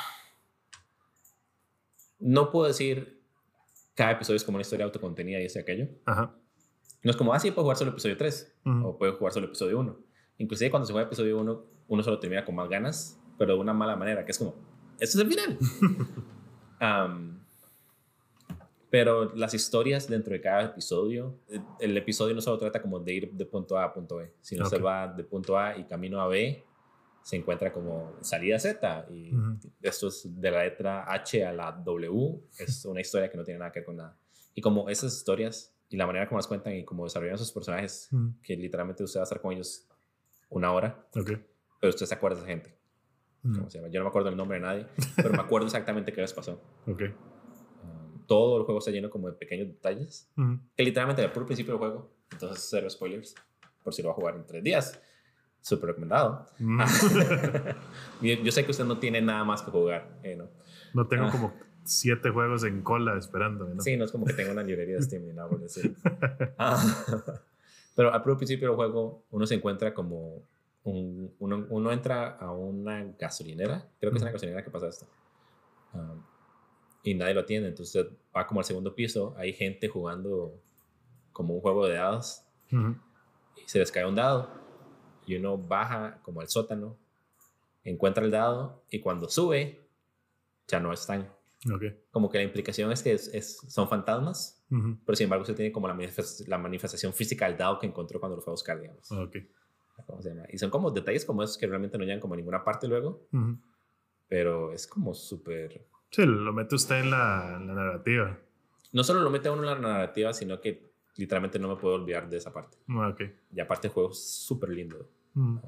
no 2.20 2.50
puedo 2.52 2.66
decir 2.68 3.20
cada 3.94 4.12
episodio 4.12 4.36
es 4.36 4.44
como 4.44 4.56
una 4.56 4.62
historia 4.62 4.84
autocontenida 4.86 5.40
y 5.40 5.44
ese 5.46 5.60
aquello. 5.60 5.88
Ajá. 6.06 6.34
No 7.02 7.10
es 7.10 7.16
como, 7.16 7.32
ah, 7.34 7.40
sí, 7.40 7.50
puedo 7.50 7.64
jugar 7.64 7.76
solo 7.76 7.90
episodio 7.90 8.16
3 8.16 8.54
Ujú. 8.64 8.86
o 8.86 8.96
puedo 8.98 9.16
jugar 9.16 9.32
solo 9.32 9.46
episodio 9.46 9.80
1. 9.80 9.98
Inclusive 10.38 10.70
cuando 10.70 10.86
se 10.86 10.92
juega 10.92 11.06
episodio 11.08 11.38
1, 11.40 11.64
uno 11.88 12.02
solo 12.02 12.18
termina 12.20 12.44
con 12.44 12.54
más 12.54 12.68
ganas, 12.68 13.20
pero 13.38 13.54
de 13.54 13.60
una 13.60 13.72
mala 13.74 13.96
manera, 13.96 14.24
que 14.24 14.30
es 14.30 14.38
como, 14.38 14.54
este 14.98 15.18
es 15.18 15.24
el 15.24 15.28
final. 15.28 15.58
Am, 16.80 17.39
pero 18.90 19.34
las 19.36 19.54
historias 19.54 20.08
dentro 20.08 20.32
de 20.32 20.40
cada 20.40 20.64
episodio, 20.64 21.38
el- 21.48 21.62
el 21.78 21.96
episodio 21.96 22.34
no 22.34 22.40
solo 22.40 22.58
trata 22.58 22.82
como 22.82 22.98
de 22.98 23.12
ir 23.14 23.32
de 23.32 23.46
punto 23.46 23.78
A 23.78 23.84
a 23.84 23.92
punto 23.94 24.16
B, 24.16 24.32
sino 24.40 24.64
Ok. 24.64 24.70
se 24.70 24.78
va 24.78 25.06
de 25.08 25.24
punto 25.24 25.56
A 25.58 25.76
y 25.78 25.84
camino 25.84 26.20
a 26.20 26.26
B, 26.28 26.64
se 27.22 27.36
encuentra 27.36 27.72
como 27.72 28.14
salida 28.22 28.58
Z 28.58 29.06
y 29.10 29.34
Ujú. 29.34 29.58
esto 29.82 30.08
es 30.08 30.22
de 30.40 30.50
la 30.50 30.64
letra 30.64 31.04
H 31.12 31.44
a 31.44 31.52
la 31.52 31.70
W, 31.72 32.40
es 32.58 32.84
una 32.86 33.00
historia 33.00 33.30
que 33.30 33.36
no 33.36 33.44
tiene 33.44 33.58
nada 33.58 33.70
que 33.70 33.80
ver 33.80 33.86
con 33.86 33.96
nada. 33.96 34.16
Y 34.54 34.60
como 34.60 34.88
esas 34.88 35.14
historias 35.14 35.72
y 35.88 35.96
la 35.96 36.06
manera 36.06 36.26
como 36.28 36.38
las 36.38 36.46
cuentan 36.46 36.74
y 36.74 36.84
como 36.84 37.04
desarrollan 37.04 37.38
sus 37.38 37.52
personajes, 37.52 38.08
Ujú. 38.12 38.32
que 38.42 38.56
literalmente 38.56 39.04
usted 39.04 39.20
va 39.20 39.22
a 39.22 39.24
estar 39.24 39.40
con 39.40 39.52
ellos 39.52 39.86
una 40.48 40.72
hora, 40.72 41.06
Ok. 41.14 41.30
pero 41.80 41.90
usted 41.90 42.06
se 42.06 42.14
acuerda 42.14 42.36
de 42.38 42.42
esa 42.42 42.50
gente. 42.50 42.76
Ujú. 43.44 43.54
¿Cómo 43.58 43.70
se 43.70 43.78
llama? 43.78 43.88
Yo 43.90 44.00
no 44.00 44.04
me 44.04 44.08
acuerdo 44.08 44.28
el 44.30 44.36
nombre 44.36 44.58
de 44.58 44.64
nadie, 44.66 44.86
pero 45.16 45.30
me 45.30 45.40
acuerdo 45.40 45.66
exactamente 45.66 46.12
qué 46.12 46.20
les 46.22 46.32
pasó. 46.32 46.60
Ok. 46.86 47.02
Um, 48.30 48.36
todo 48.38 48.58
el 48.58 48.64
juego 48.64 48.78
está 48.78 48.90
lleno 48.90 49.10
como 49.10 49.26
de 49.28 49.34
pequeños 49.34 49.68
detalles, 49.68 50.28
Ujú. 50.36 50.58
que 50.76 50.82
literalmente 50.84 51.22
al 51.22 51.32
puro 51.32 51.46
principio 51.46 51.72
del 51.74 51.78
juego, 51.78 52.10
entonces 52.32 52.66
cero 52.70 52.88
spoilers, 52.88 53.34
por 53.82 53.92
si 53.92 54.02
lo 54.02 54.08
va 54.08 54.12
a 54.12 54.16
jugar 54.16 54.34
en 54.36 54.46
tres 54.46 54.62
días. 54.62 55.00
súper 55.62 55.88
recomendado. 55.90 56.46
Mm. 56.58 56.80
yo, 58.22 58.52
sé 58.52 58.64
que 58.64 58.70
usted 58.70 58.84
no 58.84 58.98
tiene 58.98 59.20
nada 59.20 59.44
más 59.44 59.62
que 59.62 59.70
jugar. 59.70 60.08
eh, 60.22 60.36
¿no? 60.36 60.48
no 60.94 61.06
tengo 61.06 61.24
Ah. 61.26 61.30
como 61.30 61.52
siete 61.84 62.30
juegos 62.30 62.64
en 62.64 62.82
cola 62.82 63.18
esperándome, 63.18 63.74
¿no? 63.74 63.82
Sí, 63.82 63.96
no 63.96 64.04
es 64.04 64.12
como 64.12 64.24
que 64.26 64.32
tenga 64.32 64.52
una 64.52 64.62
librería 64.62 64.96
de 64.96 65.02
Steam 65.02 65.34
nada 65.34 65.48
por 65.48 65.60
decir. 65.60 65.94
Ah, 66.58 66.82
Pero 67.96 68.12
al 68.14 68.22
principio 68.22 68.68
del 68.68 68.76
juego, 68.76 69.24
uno 69.30 69.46
se 69.46 69.54
encuentra 69.56 69.92
como. 69.92 70.42
Un, 70.84 71.30
uno, 71.40 71.66
uno 71.68 71.92
entra 71.92 72.36
a 72.36 72.52
una 72.52 73.04
gasolinera. 73.18 73.86
Creo 73.98 74.12
que 74.12 74.16
es 74.16 74.22
una 74.22 74.32
gasolinera 74.32 74.64
que 74.64 74.70
pasa 74.70 74.88
esto. 74.88 75.06
Ah, 75.92 76.14
y 77.02 77.14
nadie 77.14 77.34
lo 77.34 77.40
atiende. 77.40 77.68
Entonces 77.68 77.94
usted 77.94 78.16
va 78.36 78.46
como 78.46 78.60
al 78.60 78.64
segundo 78.66 78.94
piso. 78.94 79.34
Hay 79.36 79.52
gente 79.52 79.88
jugando 79.88 80.60
como 81.32 81.54
un 81.54 81.60
juego 81.60 81.86
de 81.86 81.94
dados. 81.94 82.42
Ujú. 82.72 82.96
Y 83.56 83.68
se 83.68 83.78
les 83.78 83.90
cae 83.92 84.06
un 84.06 84.14
dado. 84.14 84.50
Y 85.26 85.36
uno 85.36 85.56
baja 85.58 86.20
como 86.22 86.40
al 86.40 86.48
sótano. 86.48 86.96
Encuentra 87.84 88.24
el 88.24 88.30
dado. 88.30 88.82
Y 88.90 89.00
cuando 89.00 89.28
sube, 89.28 89.80
ya 90.68 90.80
no 90.80 90.92
están. 90.92 91.32
Ok. 91.72 91.82
Como 92.10 92.30
que 92.30 92.38
la 92.38 92.44
implicación 92.44 92.90
es 92.92 93.02
que 93.02 93.12
es- 93.12 93.28
es- 93.34 93.58
son 93.68 93.86
fantasmas 93.86 94.64
Ujú. 94.70 94.96
pero 95.04 95.14
sin 95.16 95.24
embargo 95.24 95.42
usted 95.42 95.54
tiene 95.56 95.70
como 95.72 95.86
la, 95.88 95.94
manifest- 95.94 96.46
la 96.46 96.56
manifestación 96.56 97.12
física 97.12 97.46
del 97.46 97.58
dado 97.58 97.78
que 97.78 97.86
encontró 97.86 98.18
cuando 98.18 98.36
lo 98.36 98.42
fue 98.42 98.52
a 98.52 98.54
buscar, 98.54 98.80
digamos. 98.80 99.10
Ok. 99.12 99.36
¿Cómo 100.06 100.22
se 100.22 100.30
llama? 100.30 100.46
Y 100.50 100.56
son 100.56 100.70
como 100.70 100.90
detalles 100.90 101.26
como 101.26 101.42
esos 101.42 101.58
que 101.58 101.66
realmente 101.66 101.98
no 101.98 102.04
llegan 102.04 102.20
como 102.20 102.32
a 102.32 102.36
ninguna 102.38 102.64
parte 102.64 102.88
luego, 102.88 103.26
Ujú. 103.32 103.58
pero 104.26 104.72
es 104.72 104.86
como 104.86 105.12
súper... 105.12 105.86
Sí, 106.10 106.24
lo 106.26 106.52
mete 106.52 106.74
usted 106.74 107.00
en 107.00 107.10
la, 107.10 107.54
en 107.56 107.66
la 107.68 107.74
narrativa. 107.74 108.38
No 108.92 109.04
solo 109.04 109.20
lo 109.20 109.30
mete 109.30 109.48
uno 109.50 109.62
en 109.62 109.68
la 109.82 109.88
narrativa, 109.88 110.32
sino 110.32 110.60
que 110.60 110.90
literalmente 111.16 111.58
no 111.58 111.68
me 111.68 111.76
puedo 111.76 111.94
olvidar 111.94 112.28
de 112.28 112.36
esa 112.38 112.52
parte. 112.52 112.76
Ah, 112.88 113.08
Ok. 113.08 113.22
Y 113.54 113.60
aparte 113.60 113.86
el 113.88 113.92
juego 113.94 114.10
es 114.10 114.18
súper 114.22 114.70
lindo. 114.70 115.08
Ujú. 115.34 115.60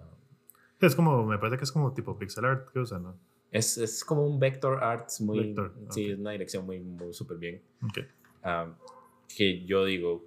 Es 0.80 0.96
como, 0.96 1.24
me 1.24 1.38
parece 1.38 1.58
que 1.58 1.64
es 1.64 1.70
como 1.70 1.92
tipo 1.94 2.18
pixel 2.18 2.44
art 2.44 2.68
que 2.72 2.80
usa, 2.80 2.98
¿no? 2.98 3.16
Es, 3.52 3.78
es 3.78 4.04
como 4.04 4.26
un 4.26 4.40
vector 4.40 4.82
arts 4.82 5.20
muy... 5.20 5.38
Vector, 5.48 5.72
Sí, 5.90 6.06
ok. 6.06 6.12
es 6.14 6.18
una 6.18 6.30
dirección 6.32 6.66
muy, 6.66 6.80
muy 6.80 7.12
súper 7.12 7.36
bien. 7.36 7.62
Ah, 8.42 8.66
que 9.36 9.64
yo 9.64 9.84
digo, 9.84 10.24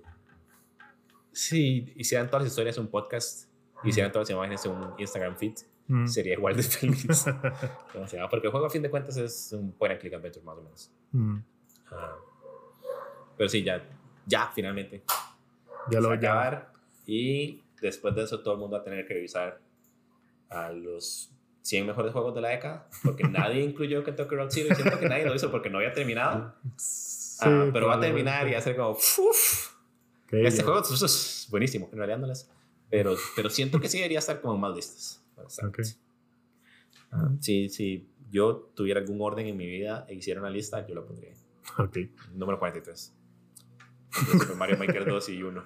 si 1.31 1.91
hicieran 1.97 2.27
todas 2.27 2.43
las 2.43 2.51
historias 2.51 2.77
un 2.77 2.87
podcast, 2.87 3.49
hicieran 3.83 4.11
todas 4.11 4.29
las 4.29 4.35
imágenes 4.35 4.65
un 4.65 4.93
Instagram 4.97 5.35
feed, 5.35 5.55
Ujú. 5.87 6.07
sería 6.07 6.33
igual 6.33 6.55
de 6.55 6.63
feliz. 6.63 7.05
Porque 8.29 8.47
el 8.47 8.51
juego 8.51 8.65
a 8.65 8.69
fin 8.69 8.81
de 8.81 8.89
cuentas 8.89 9.17
es 9.17 9.51
un 9.53 9.71
point 9.73 9.91
and 9.93 10.01
click 10.01 10.13
adventure 10.13 10.43
más 10.45 10.57
o 10.57 10.61
menos. 10.61 10.91
Ah, 11.91 12.15
pero 13.37 13.49
sí, 13.49 13.63
ya, 13.63 13.83
ya 14.25 14.51
finalmente. 14.53 15.03
Ya 15.91 15.99
lo 16.01 16.07
va 16.09 16.15
a 16.15 16.17
acabar 16.17 16.73
y 17.05 17.61
después 17.81 18.15
de 18.15 18.23
eso 18.23 18.39
todo 18.41 18.55
el 18.55 18.59
mundo 18.59 18.75
va 18.77 18.81
a 18.81 18.83
tener 18.83 19.05
que 19.07 19.13
revisar 19.13 19.59
a 20.49 20.71
los 20.71 21.29
100 21.61 21.85
mejores 21.85 22.11
juegos 22.13 22.33
de 22.33 22.41
la 22.41 22.49
década 22.49 22.87
porque 23.03 23.23
nadie 23.29 23.61
incluyó 23.61 24.03
Kentucky 24.03 24.35
Road 24.35 24.49
Zero 24.49 24.69
y 24.71 24.75
siento 24.75 24.99
que 24.99 25.07
nadie 25.09 25.25
lo 25.25 25.35
hizo 25.35 25.51
porque 25.51 25.69
no 25.69 25.77
había 25.77 25.93
terminado. 25.93 26.55
Sí, 26.77 27.45
Ah, 27.47 27.67
pero 27.73 27.87
va 27.87 27.95
a 27.95 27.99
terminar 27.99 28.47
y 28.47 28.53
va 28.53 28.59
a 28.59 28.61
ser 28.61 28.75
como 28.77 28.91
"Uf". 28.91 29.19
Ok, 30.25 30.33
Este 30.33 30.63
juego 30.63 30.79
es 30.81 31.47
buenísimo, 31.51 31.89
en 31.91 31.97
realidad 31.97 32.17
no 32.17 32.27
lo 32.27 32.33
es. 32.33 32.49
Pero, 32.89 33.15
pero 33.35 33.49
siento 33.49 33.79
que 33.79 33.89
sí 33.89 33.97
debería 33.97 34.19
estar 34.19 34.39
como 34.41 34.57
más 34.57 34.73
listos. 35.43 35.65
Ok. 35.67 35.79
Ah, 37.11 37.29
sí, 37.39 37.69
si 37.69 38.09
yo 38.29 38.71
tuviera 38.75 38.99
algún 38.99 39.21
orden 39.21 39.47
en 39.47 39.57
mi 39.57 39.67
vida 39.67 40.05
e 40.09 40.15
hiciera 40.15 40.39
una 40.41 40.49
lista, 40.49 40.85
yo 40.87 40.95
la 40.95 41.01
pondría. 41.03 41.33
Ok. 41.77 41.97
Número 42.33 42.59
43. 42.59 43.13
De 44.11 44.39
Super 44.39 44.55
Mario 44.55 44.77
Maker 44.77 45.05
2 45.09 45.29
y 45.29 45.43
1. 45.43 45.63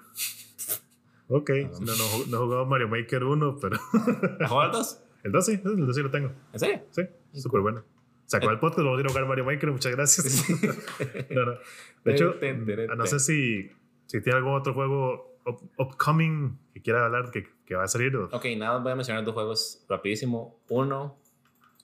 Ok. 1.27 1.49
Ah. 1.65 1.69
No, 1.81 1.95
no, 1.95 2.25
no 2.27 2.37
he 2.37 2.39
jugado 2.45 2.65
Mario 2.65 2.87
Maker 2.87 3.23
1, 3.23 3.57
pero 3.61 3.77
¿La 4.39 4.47
jugaron 4.47 4.71
dos? 4.73 5.03
el 5.23 5.31
2 5.31 5.45
sí, 5.45 5.51
el 5.63 5.85
2 5.85 5.95
sí 5.95 6.01
lo 6.01 6.11
tengo. 6.11 6.31
¿En 6.53 6.59
serio? 6.59 6.81
Sí, 6.91 7.03
súper 7.33 7.61
bueno. 7.61 7.83
Se 8.25 8.37
acabó 8.37 8.51
el 8.51 8.59
podcast, 8.59 8.79
lo 8.79 8.91
voy 8.91 8.97
a 8.97 9.01
ir 9.01 9.05
a 9.07 9.09
jugar 9.09 9.27
Mario 9.27 9.45
Maker, 9.45 9.71
muchas 9.71 9.91
gracias. 9.95 10.45
no, 11.31 11.45
no. 11.45 11.53
De 12.03 12.11
hecho, 12.13 12.33
Ten, 12.39 12.65
ten, 12.65 12.75
ten, 12.87 12.97
no 12.97 13.05
sé 13.07 13.19
si, 13.19 13.69
si 14.05 14.21
tiene 14.21 14.37
algún 14.37 14.53
otro 14.53 14.73
juego 14.73 15.39
up- 15.45 15.71
upcoming 15.77 16.57
que 16.73 16.81
quiera 16.81 17.05
hablar 17.05 17.31
que, 17.31 17.47
que 17.69 17.75
va 17.75 17.83
a 17.83 17.87
salir. 17.87 18.15
Ok, 18.17 18.45
nada, 18.57 18.79
voy 18.79 18.91
a 18.91 18.95
mencionar 18.95 19.23
dos 19.23 19.35
juegos 19.35 19.85
rapidísimo. 19.87 20.59
Uno, 20.69 21.15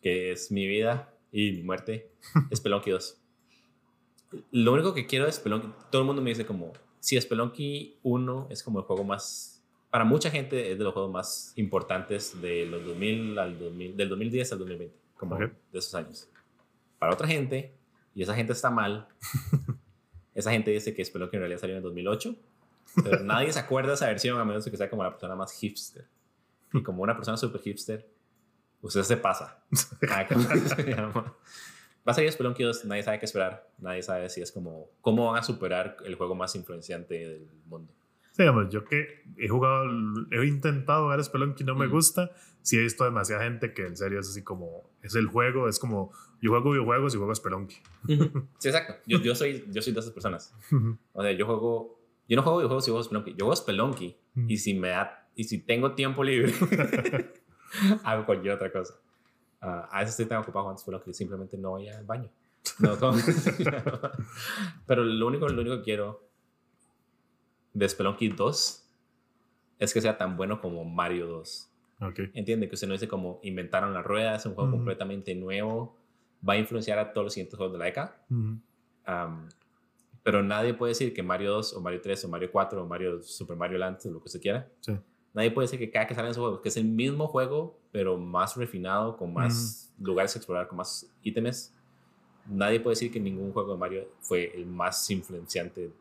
que 0.02 0.32
es 0.32 0.52
mi 0.52 0.66
vida 0.68 1.14
y 1.32 1.52
mi 1.52 1.62
muerte, 1.62 2.12
es 2.50 2.58
Spelunky 2.60 2.90
2. 2.90 3.22
Lo 4.52 4.74
único 4.74 4.96
que 4.96 5.06
quiero 5.06 5.26
de 5.28 5.32
Spelunky, 5.32 5.70
todo 5.92 6.02
el 6.02 6.08
mundo 6.08 6.24
me 6.24 6.32
dice 6.32 6.44
como, 6.44 6.74
si 7.00 7.22
Spelunky 7.22 8.00
1 8.02 8.48
es 8.50 8.64
como 8.64 8.80
el 8.80 8.86
juego 8.86 9.04
más, 9.04 9.64
para 9.92 10.04
mucha 10.04 10.32
gente 10.32 10.72
es 10.72 10.78
de 10.80 10.84
los 10.84 10.92
juegos 10.92 11.12
más 11.12 11.54
importantes 11.56 12.42
de 12.42 12.66
los 12.66 12.84
2000 12.84 13.38
al 13.38 13.60
2000, 13.60 13.96
del 13.96 14.10
2010 14.10 14.52
al 14.54 14.58
2020, 14.60 14.96
como 15.16 15.36
Ok. 15.36 15.42
de 15.72 15.80
esos 15.80 15.94
años. 15.94 16.28
Para 16.98 17.14
otra 17.14 17.28
gente, 17.28 17.76
y 18.16 18.24
esa 18.24 18.34
gente 18.34 18.54
está 18.54 18.72
mal, 18.72 19.08
esa 20.34 20.50
gente 20.52 20.72
dice 20.72 20.96
que 20.96 21.06
Spelunky 21.06 21.36
en 21.36 21.42
realidad 21.42 21.60
salió 21.62 21.76
en 21.76 21.78
el 21.78 21.84
2008, 21.84 22.36
pero 23.04 23.24
nadie 23.24 23.52
se 23.52 23.60
acuerda 23.60 23.90
de 23.90 23.96
esa 23.96 24.08
versión 24.08 24.40
a 24.40 24.46
menos 24.46 24.66
que 24.70 24.78
sea 24.78 24.90
como 24.90 25.04
la 25.04 25.12
persona 25.12 25.36
más 25.36 25.52
hipster. 25.54 26.06
Y 26.74 26.84
como 26.84 27.04
una 27.04 27.16
persona 27.16 27.38
super 27.38 27.62
hipster, 27.62 28.08
usted 28.82 29.04
se 29.04 29.18
pasa. 29.18 29.64
Ah, 30.10 30.26
¿cómo 30.28 30.44
se? 30.44 30.96
Va 32.08 32.12
a 32.12 32.14
salir 32.14 32.32
Spelunky 32.32 32.64
2, 32.64 32.86
nadie 32.86 33.02
sabe 33.04 33.18
qué 33.20 33.26
esperar. 33.26 33.68
Nadie 33.80 34.04
sabe 34.04 34.30
si 34.30 34.40
es 34.42 34.52
como, 34.52 34.90
cómo 35.02 35.32
van 35.32 35.40
a 35.40 35.44
superar 35.44 35.98
el 36.06 36.16
juego 36.16 36.36
más 36.36 36.56
influenciante 36.56 37.16
del 37.16 37.48
mundo. 37.66 37.92
Sí, 38.32 38.44
digamos, 38.44 38.70
yo 38.70 38.84
que 38.86 39.24
he 39.38 39.48
jugado, 39.48 39.86
he 40.32 40.46
intentado 40.46 41.04
jugar 41.06 41.24
Spelunky 41.24 41.64
no 41.64 41.74
me 41.74 41.88
Mm. 41.88 41.92
gusta. 41.92 42.32
Sí 42.62 42.78
he 42.78 42.82
visto 42.82 43.04
demasiada 43.06 43.44
gente 43.44 43.74
que 43.74 43.86
en 43.88 43.96
serio 43.98 44.20
es 44.20 44.30
así 44.30 44.44
como, 44.44 44.90
es 45.02 45.16
el 45.16 45.28
juego, 45.28 45.68
es 45.70 45.80
como, 45.80 46.12
yo 46.42 46.52
juego 46.52 46.72
videojuegos 46.72 47.16
y 47.16 47.18
juego 47.18 47.34
Spelunky. 47.34 47.78
Sí, 48.60 48.68
exacto. 48.68 48.96
Yo, 49.08 49.20
yo, 49.22 49.34
soy, 49.36 49.66
yo 49.72 49.82
soy 49.82 49.94
de 49.94 50.00
esas 50.02 50.12
personas. 50.12 50.54
O 51.14 51.24
sea, 51.24 51.32
yo 51.32 51.46
juego, 51.46 51.95
yo 52.28 52.36
no 52.36 52.44
juego 52.44 52.58
videojuegos 52.60 52.88
y 52.88 52.92
juego 52.92 53.04
Spelunky. 53.04 53.32
Yo 53.32 53.46
juego 53.46 53.56
Spelunky 53.56 54.18
Mm. 54.36 54.50
y 54.50 54.58
si 54.58 54.74
me 54.74 54.90
da, 54.90 55.28
y 55.36 55.46
si 55.46 55.60
tengo 55.60 55.94
tiempo 55.96 56.22
libre, 56.24 56.52
hago 58.04 58.26
cualquier 58.26 58.54
otra 58.56 58.72
cosa. 58.72 58.96
Ah, 59.62 59.88
a 59.92 60.00
veces 60.00 60.12
estoy 60.12 60.26
tan 60.26 60.40
ocupado 60.40 60.64
jugando 60.64 60.82
Spelunky 60.82 61.14
simplemente 61.14 61.58
no 61.58 61.72
voy 61.72 61.88
al 61.88 62.04
baño. 62.06 62.30
No. 62.80 62.98
Pero 64.88 65.04
lo 65.04 65.28
único, 65.28 65.48
lo 65.48 65.62
único 65.62 65.78
que 65.78 65.84
quiero 65.84 66.28
de 67.74 67.88
Spelunky 67.90 68.30
2 68.30 68.82
es 69.80 69.94
que 69.94 70.02
sea 70.02 70.18
tan 70.18 70.38
bueno 70.38 70.62
como 70.62 70.84
Mario 70.86 71.28
2. 71.28 71.72
Ok. 72.02 72.20
Entiende 72.34 72.68
que 72.68 72.76
usted 72.76 72.88
no 72.88 72.94
dice 72.94 73.08
como 73.08 73.40
inventaron 73.44 73.94
la 73.94 74.02
rueda, 74.02 74.36
es 74.36 74.46
un 74.46 74.54
juego 74.56 74.70
Ujú. 74.70 74.78
completamente 74.80 75.34
nuevo, 75.36 75.98
va 76.48 76.54
a 76.54 76.58
influenciar 76.58 77.00
a 77.00 77.14
todos 77.14 77.26
los 77.26 77.34
siguientes 77.34 77.58
juegos 77.58 77.74
de 77.74 77.80
la 77.80 77.86
década. 77.86 78.26
Ujú. 78.30 78.58
Am, 79.06 79.50
pero 80.26 80.42
nadie 80.42 80.74
puede 80.74 80.90
decir 80.90 81.14
que 81.14 81.22
Mario 81.22 81.52
2 81.52 81.76
o 81.76 81.82
Mario 81.82 82.02
3 82.02 82.26
o 82.26 82.30
Mario 82.30 82.50
4 82.52 82.82
o 82.84 82.88
Mario 82.88 83.22
Super 83.22 83.56
Mario 83.56 83.78
Land, 83.78 84.00
o 84.06 84.10
lo 84.10 84.20
que 84.20 84.26
usted 84.26 84.42
quiera, 84.42 84.68
Sí. 84.80 84.98
nadie 85.36 85.52
puede 85.52 85.66
decir 85.68 85.78
que 85.78 85.92
cada 85.92 86.08
que 86.08 86.16
sale 86.16 86.30
en 86.30 86.34
su 86.34 86.40
juego, 86.42 86.62
que 86.64 86.70
es 86.70 86.78
el 86.78 86.86
mismo 86.86 87.28
juego, 87.28 87.80
pero 87.92 88.18
más 88.18 88.56
refinado, 88.58 89.16
con 89.18 89.32
más 89.32 89.94
lugares 90.00 90.36
a 90.36 90.40
explorar, 90.40 90.68
con 90.68 90.78
más 90.80 91.08
ítems. 91.22 91.72
Nadie 92.48 92.80
puede 92.80 92.94
decir 92.96 93.12
que 93.12 93.20
ningún 93.20 93.52
juego 93.54 93.74
de 93.74 93.78
Mario 93.78 94.08
fue 94.20 94.52
el 94.56 94.66
más 94.66 95.08
influenciante 95.12 95.92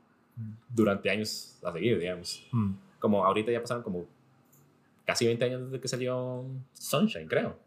durante 0.71 1.11
años 1.11 1.59
a 1.63 1.71
seguir, 1.73 1.99
digamos. 1.99 2.47
Mm. 2.51 2.73
Como 2.99 3.23
ahorita 3.27 3.53
ya 3.53 3.61
pasaron 3.61 3.83
como 3.83 4.07
casi 5.05 5.27
20 5.27 5.45
años 5.45 5.65
desde 5.67 5.81
que 5.81 5.89
salió 5.89 6.47
Sunshine, 6.73 7.29
creo. 7.29 7.59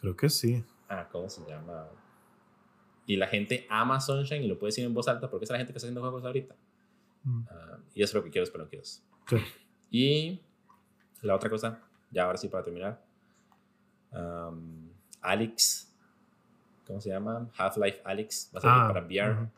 Creo 0.00 0.16
que 0.16 0.30
sí. 0.30 0.64
Ah, 0.88 1.08
¿cómo 1.10 1.28
se 1.28 1.44
llama? 1.44 1.88
Y 3.08 3.16
la 3.16 3.26
gente 3.26 3.66
ama 3.70 3.98
Sunshine 4.00 4.42
y 4.44 4.48
lo 4.48 4.58
puede 4.58 4.68
decir 4.68 4.84
en 4.84 4.92
voz 4.94 5.08
alta 5.08 5.28
porque 5.30 5.44
es 5.44 5.50
la 5.50 5.56
gente 5.56 5.72
que 5.72 5.78
está 5.78 5.86
haciendo 5.86 6.02
juegos 6.02 6.24
ahorita. 6.24 6.54
Mm. 7.24 7.42
Ah, 7.50 7.78
y 7.94 8.02
eso 8.02 8.10
es 8.10 8.14
lo 8.14 8.22
que 8.22 8.30
quiero 8.30 8.44
Spelunky 8.46 8.76
2. 8.76 9.02
Sí. 9.28 9.36
Y 9.90 10.42
la 11.22 11.34
otra 11.34 11.48
cosa, 11.50 11.80
ya 12.10 12.24
ahora 12.24 12.36
sí 12.38 12.48
para 12.48 12.62
terminar. 12.64 13.02
um, 14.12 14.90
Alex, 15.22 15.92
¿cómo 16.86 17.00
se 17.00 17.08
llama? 17.10 17.50
Half-Life 17.56 18.00
Alex, 18.04 18.50
va 18.54 18.58
a 18.58 18.62
salir 18.62 18.76
Ah, 18.82 18.88
para 18.92 19.06
VR. 19.06 19.32
ujú. 19.32 19.50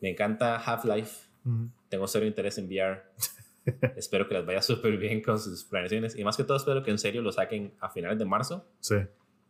Me 0.00 0.10
encanta 0.10 0.56
Half-Life, 0.56 1.28
Ujú. 1.44 1.68
tengo 1.88 2.06
cero 2.06 2.24
interés 2.26 2.56
en 2.58 2.66
VR. 2.66 3.02
espero 3.96 4.26
que 4.28 4.34
les 4.34 4.46
vaya 4.46 4.62
súper 4.62 4.96
bien 4.96 5.20
con 5.22 5.38
sus 5.38 5.64
planeaciones 5.64 6.16
y 6.16 6.24
más 6.24 6.36
que 6.36 6.44
todo 6.44 6.56
espero 6.56 6.82
que 6.82 6.90
en 6.90 6.98
serio 6.98 7.20
lo 7.20 7.30
saquen 7.32 7.74
a 7.80 7.90
finales 7.90 8.18
de 8.18 8.24
marzo 8.24 8.64
Sí. 8.80 8.96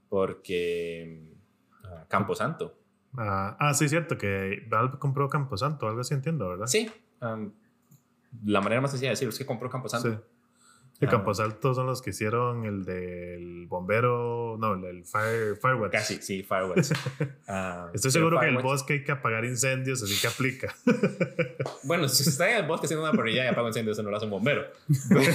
porque 0.09 1.33
ah, 1.85 2.05
Camposanto. 2.09 2.77
Ah, 3.17 3.57
ah, 3.59 3.75
sí, 3.75 3.89
cierto, 3.89 4.17
que 4.17 4.67
Valve 4.69 4.99
compró 4.99 5.29
Camposanto, 5.29 5.89
algo 5.89 6.01
así 6.01 6.15
entiendo, 6.15 6.49
¿verdad? 6.49 6.67
Sí, 6.67 6.91
um, 7.21 7.51
la 8.45 8.61
manera 8.61 8.81
más 8.81 8.93
sencilla 8.93 9.11
de 9.11 9.13
decirlo 9.13 9.31
es 9.31 9.39
que 9.39 9.47
compró 9.47 9.69
Camposanto. 9.69 10.11
Sí. 10.11 10.17
De 11.01 11.07
Ah. 11.07 11.11
Camposalto 11.11 11.73
son 11.75 11.87
los 11.87 12.03
que 12.03 12.11
hicieron 12.11 12.67
el 12.67 12.85
del 12.85 13.67
bombero, 13.67 14.57
no, 14.59 14.75
el 14.87 15.05
Fire, 15.07 15.57
Firewatch. 15.57 15.93
Casi, 15.93 16.21
sí, 16.21 16.43
Firewatch. 16.43 16.91
Ah, 17.49 17.89
Estoy 17.95 18.11
seguro 18.11 18.39
que 18.39 18.47
el 18.47 18.57
Firewatch- 18.59 18.63
bosque 18.63 18.93
hay 18.93 19.05
que 19.05 19.13
apagar 19.13 19.45
incendios, 19.47 20.03
así 20.03 20.21
que 20.21 20.27
aplica. 20.29 20.75
Bueno, 21.85 22.07
si 22.09 22.23
se 22.23 22.31
está 22.31 22.51
en 22.51 22.59
el 22.59 22.67
bosque 22.67 22.85
haciendo 22.87 23.03
una 23.09 23.17
parrilla 23.17 23.45
y 23.45 23.49
apaga 23.49 23.63
un 23.63 23.69
incendio, 23.69 23.93
eso 23.93 24.03
no 24.03 24.11
lo 24.11 24.17
hace 24.19 24.27
un 24.27 24.31
bombero. 24.33 24.65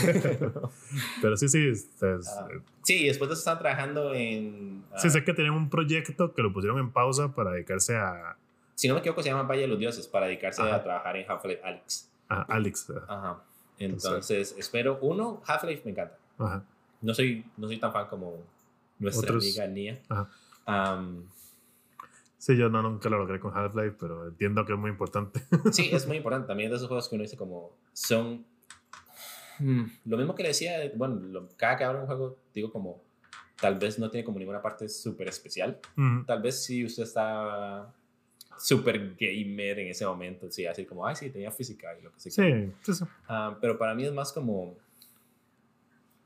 Pero 1.22 1.38
sí, 1.38 1.48
sí, 1.50 1.68
es- 1.68 1.88
es- 2.02 2.28
Ah, 2.30 2.48
sí, 2.84 3.04
y 3.04 3.08
después 3.08 3.30
de 3.30 3.34
eso 3.34 3.40
están 3.42 3.60
trabajando 3.60 4.14
en. 4.14 4.84
ah, 4.94 5.00
sí 5.00 5.10
sé 5.10 5.24
que 5.24 5.34
tenían 5.34 5.54
un 5.54 5.70
proyecto 5.70 6.34
que 6.34 6.42
lo 6.42 6.54
pusieron 6.54 6.80
en 6.80 6.92
pausa 6.92 7.34
para 7.34 7.52
dedicarse 7.52 7.96
a, 7.96 8.38
Si 8.76 8.88
no 8.88 8.94
me 8.94 9.00
equivoco, 9.00 9.24
se 9.24 9.30
llama 9.30 9.44
Valle 9.44 9.62
de 9.62 9.68
los 9.68 9.80
Dioses 9.80 10.08
para 10.08 10.28
dedicarse 10.28 10.62
Ajá. 10.62 10.76
a 10.76 10.84
trabajar 10.84 11.16
en 11.18 11.30
Half-Life 11.30 11.62
Alyx. 11.64 12.10
a 12.30 12.42
Alex. 12.44 12.92
Ajá. 13.08 13.42
Entonces, 13.80 14.56
espero. 14.58 15.00
Uno, 15.02 15.42
Half-Life 15.46 15.82
me 15.86 15.92
encanta. 15.92 16.18
Ajá. 16.38 16.64
No 17.02 17.14
soy, 17.14 17.46
no 17.58 17.68
soy 17.68 17.78
tan 17.78 17.92
fan 17.92 18.08
como 18.08 18.38
nuestra 19.00 19.32
Otros- 19.32 19.44
amiga 19.44 19.68
Nia. 19.68 20.02
Ajá. 20.10 20.30
Am, 20.66 21.24
Sí, 22.38 22.56
yo 22.56 22.70
no, 22.70 22.84
nunca 22.84 23.10
lo 23.10 23.18
logré 23.18 23.40
con 23.40 23.58
Half-Life, 23.58 23.96
pero 24.00 24.28
entiendo 24.28 24.64
que 24.66 24.74
es 24.74 24.78
muy 24.78 24.92
importante. 24.92 25.42
sí, 25.72 25.90
es 25.92 26.06
muy 26.08 26.18
importante. 26.18 26.48
También 26.48 26.70
de 26.70 26.76
esos 26.76 26.88
juegos 26.88 27.10
que 27.10 27.16
uno 27.16 27.24
dice 27.24 27.36
como 27.38 27.72
son... 27.92 28.46
Hmm, 29.58 29.86
lo 30.06 30.18
mismo 30.18 30.36
que 30.36 30.44
le 30.44 30.50
decía, 30.50 30.74
bueno, 30.96 31.16
lo- 31.16 31.48
cada 31.58 31.76
que 31.78 31.84
abro 31.86 32.02
un 32.02 32.06
juego 32.06 32.38
digo 32.54 32.72
como 32.72 33.02
tal 33.60 33.80
vez 33.80 33.98
no 33.98 34.12
tiene 34.12 34.24
como 34.26 34.38
ninguna 34.38 34.62
parte 34.62 34.88
súper 34.90 35.28
especial. 35.30 35.80
Ujú. 35.98 36.26
Tal 36.28 36.42
vez 36.42 36.64
si 36.64 36.86
usted 36.86 37.04
está 37.04 37.92
súper 38.58 39.16
gamer 39.16 39.80
en 39.80 39.88
ese 39.88 40.06
momento, 40.06 40.50
sí, 40.50 40.66
así 40.66 40.86
como, 40.86 41.06
ay, 41.06 41.16
sí, 41.16 41.30
tenía 41.30 41.52
física 41.52 41.98
y 41.98 42.02
lo 42.02 42.12
que 42.12 42.20
sea. 42.20 42.32
Sí, 42.32 42.74
sí, 42.84 42.94
sí. 42.94 43.06
Ah, 43.28 43.58
pero 43.60 43.78
para 43.78 43.94
mí 43.96 44.06
es 44.06 44.14
más 44.14 44.32
como... 44.32 44.76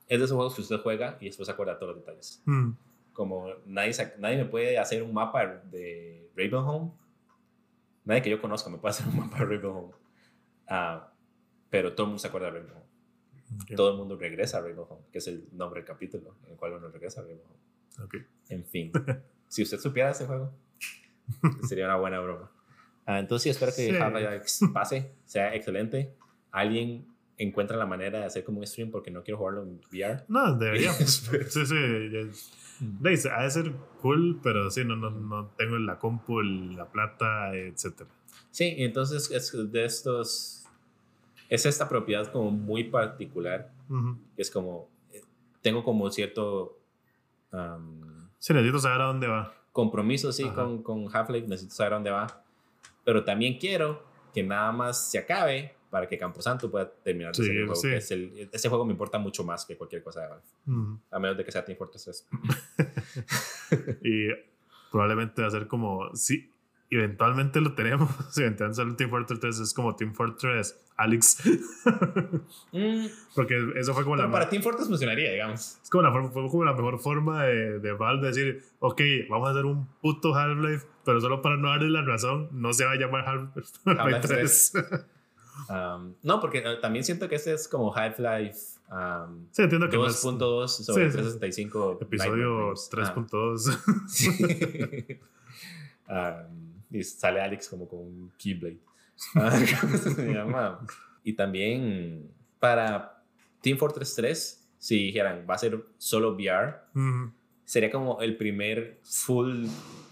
Es 0.08 0.18
de 0.18 0.26
esos 0.26 0.36
juegos 0.36 0.56
que 0.56 0.62
usted 0.62 0.80
juega 0.82 1.18
y 1.22 1.26
después 1.26 1.46
se 1.46 1.52
acuerda 1.52 1.78
todos 1.78 1.96
los 1.96 2.06
detalles. 2.06 2.42
Mm. 2.46 2.72
Como 3.14 3.54
nadie, 3.66 3.94
nadie 4.18 4.38
me 4.38 4.46
puede 4.46 4.80
hacer 4.80 5.04
un 5.04 5.14
mapa 5.14 5.62
de 5.72 6.30
Ravenholm. 6.36 6.92
Nadie 8.06 8.22
que 8.24 8.30
yo 8.30 8.42
conozca 8.42 8.70
me 8.70 8.78
puede 8.78 8.92
hacer 8.92 9.08
un 9.08 9.18
mapa 9.18 9.38
de 9.40 9.46
Ravenholm. 9.46 9.92
Ah, 10.68 11.12
pero 11.70 11.94
todo 11.94 12.06
el 12.06 12.08
mundo 12.10 12.20
se 12.20 12.28
acuerda 12.28 12.48
de 12.48 12.60
Ravenholm. 12.60 12.84
Ok. 13.56 13.76
Todo 13.76 13.92
el 13.92 13.98
mundo 13.98 14.18
regresa 14.18 14.58
a 14.58 14.62
Ravenholm, 14.62 15.04
que 15.12 15.20
es 15.20 15.28
el 15.28 15.48
nombre 15.52 15.82
del 15.82 15.88
capítulo 15.88 16.36
en 16.46 16.52
el 16.52 16.58
cual 16.58 16.74
uno 16.74 16.90
regresa 16.90 17.22
a 17.22 17.24
Ravenholm. 17.24 17.60
Ok. 18.04 18.16
En 18.50 18.66
fin, 18.66 18.92
si 19.48 19.62
usted 19.64 19.80
supiera 19.80 20.10
ese 20.12 20.26
juego, 20.26 20.52
sería 21.68 21.86
una 21.86 21.96
buena 21.98 22.20
broma. 22.20 22.52
Ah, 23.06 23.20
entonces 23.20 23.44
sí, 23.44 23.50
espero 23.50 23.72
que 23.76 23.90
Sí. 23.90 23.96
Half-Life 23.96 24.72
pase, 24.74 25.12
sea 25.26 25.56
excelente. 25.56 26.14
Alguien 26.52 27.08
encuentra 27.38 27.78
la 27.78 27.86
manera 27.86 28.20
de 28.20 28.26
hacer 28.26 28.44
como 28.44 28.60
un 28.60 28.68
stream 28.68 28.92
porque 28.92 29.10
no 29.12 29.24
quiero 29.24 29.38
jugarlo 29.38 29.64
en 29.64 29.80
VR. 29.92 30.26
No, 30.28 30.56
debería. 30.58 30.92
sí, 30.94 31.66
sí. 31.66 31.76
ha 33.32 33.44
de 33.44 33.50
ser 33.52 33.72
cool, 34.02 34.40
pero 34.44 34.70
sí, 34.70 34.84
no, 34.86 34.96
no, 34.96 35.10
no 35.10 35.48
tengo 35.58 35.78
la 35.78 35.98
compu, 35.98 36.42
la 36.42 36.86
plata, 36.92 37.54
etcétera. 37.56 38.10
Sí, 38.52 38.76
entonces 38.78 39.32
es 39.32 39.72
de 39.72 39.86
estos. 39.86 40.66
Es 41.50 41.66
esta 41.66 41.90
propiedad 41.90 42.32
como 42.32 42.52
muy 42.52 42.84
particular, 42.86 43.72
Ujú. 43.90 44.20
que 44.36 44.42
es 44.42 44.52
como. 44.52 44.90
eh, 45.12 45.22
Tengo 45.62 45.84
como 45.84 46.10
cierto 46.12 46.80
am, 47.52 48.30
Sí, 48.38 48.54
necesito 48.54 48.80
saber 48.80 49.02
a 49.02 49.06
dónde 49.06 49.28
va. 49.28 49.54
Compromiso, 49.80 50.32
sí, 50.32 50.44
Ajá. 50.44 50.56
con, 50.56 50.84
con 50.84 51.08
Half-Life, 51.14 51.48
necesito 51.48 51.76
saber 51.76 51.94
dónde 51.94 52.12
va. 52.12 52.44
Pero 53.06 53.24
también 53.24 53.58
quiero 53.58 54.04
que 54.34 54.44
nada 54.44 54.72
más 54.72 55.10
se 55.10 55.18
acabe 55.20 55.76
para 55.90 56.08
que 56.08 56.18
Camposanto 56.18 56.70
pueda 56.70 56.88
terminar 57.04 57.36
Sí, 57.36 57.42
el 57.44 57.66
juego. 57.66 57.76
sí. 57.76 57.90
que 57.90 57.98
es 57.98 58.12
el- 58.12 58.50
ese 58.52 58.70
juego 58.70 58.86
me 58.86 58.92
importa 58.92 59.18
mucho 59.18 59.44
más 59.44 59.66
que 59.66 59.76
cualquier 59.76 60.04
cosa 60.04 60.22
de 60.22 60.28
Valve, 60.28 60.44
Ujú. 60.68 61.00
a 61.10 61.20
menos 61.20 61.36
de 61.38 61.44
que 61.46 61.52
sea 61.52 61.66
Team 61.66 61.78
Fortress 61.78 62.04
3. 62.04 62.28
Y 64.04 64.28
probablemente 64.92 65.42
va 65.42 65.48
a 65.48 65.52
ser 65.52 65.68
como, 65.68 66.14
sí, 66.16 66.52
eventualmente 66.98 67.62
lo 67.62 67.74
tenemos. 67.76 68.10
Si 68.32 68.42
eventualmente 68.42 68.82
sale 68.82 68.94
Team 68.96 69.10
Fortress 69.10 69.40
3, 69.40 69.60
es 69.60 69.74
como 69.74 69.96
Team 69.96 70.14
Fortress 70.14 70.78
Alex. 70.98 71.42
Mm, 72.72 73.06
Porque 73.36 73.72
eso 73.76 73.94
fue 73.94 74.04
como 74.04 74.16
la, 74.16 74.24
pero 74.24 74.32
para 74.34 74.50
Team 74.50 74.62
Fortress 74.64 74.88
funcionaría, 74.88 75.32
digamos. 75.32 75.78
es 75.82 75.90
como 75.90 76.04
la, 76.04 76.12
forma- 76.12 76.30
fue 76.32 76.48
como 76.50 76.64
la 76.66 76.74
mejor 76.74 77.00
forma 77.00 77.44
de, 77.46 77.80
de 77.80 77.92
Valve 77.94 78.28
decir, 78.28 78.64
ok, 78.80 79.02
vamos 79.30 79.48
a 79.48 79.52
hacer 79.52 79.66
un 79.66 79.88
puto 80.02 80.36
Half-Life, 80.36 80.86
pero 81.06 81.22
solo 81.22 81.42
para 81.42 81.58
no 81.58 81.70
darle 81.70 81.90
la 81.90 82.02
razón, 82.04 82.50
no 82.52 82.74
se 82.74 82.86
va 82.86 82.92
a 82.92 82.96
llamar 82.96 83.26
Half-Life 83.28 83.70
Half-Life 83.86 84.28
3. 84.28 84.74
Am, 85.70 86.16
no, 86.24 86.40
porque 86.40 86.60
eh, 86.60 86.78
también 86.82 87.04
siento 87.06 87.28
que 87.30 87.36
este 87.36 87.54
es 87.54 87.68
como 87.68 87.96
Half-Life. 87.96 88.60
am, 88.90 89.48
sí, 89.52 89.62
entiendo 89.64 89.90
que 89.90 89.96
no 89.98 90.06
es 90.08 90.24
2.2 90.24 90.68
sobre 90.68 91.06
Sí, 91.06 91.12
sí. 91.12 91.18
365. 91.18 92.00
episodio 92.02 92.74
Nightmare 92.74 93.14
Dreams. 93.14 93.32
3.2. 93.32 95.18
Ah. 96.08 96.44
Um, 96.50 96.69
y 96.90 97.04
sale 97.04 97.42
Alex 97.42 97.70
como 97.70 97.88
con 97.88 98.00
un 98.00 98.32
Keyblade. 98.38 98.80
Ah, 99.36 99.52
¿Cómo 99.82 99.98
se 99.98 100.34
llama? 100.34 100.80
Y 101.24 101.34
también 101.34 102.32
para 102.58 103.22
Team 103.62 103.78
Fortress 103.78 104.16
3, 104.16 104.70
si 104.78 104.96
dijeran 105.08 105.46
va 105.50 105.56
a 105.56 105.58
ser 105.58 105.84
solo 105.98 106.36
VR, 106.36 106.76
sería 107.66 107.92
como 107.92 108.22
el 108.22 108.38
primer 108.38 109.02
full 109.04 109.66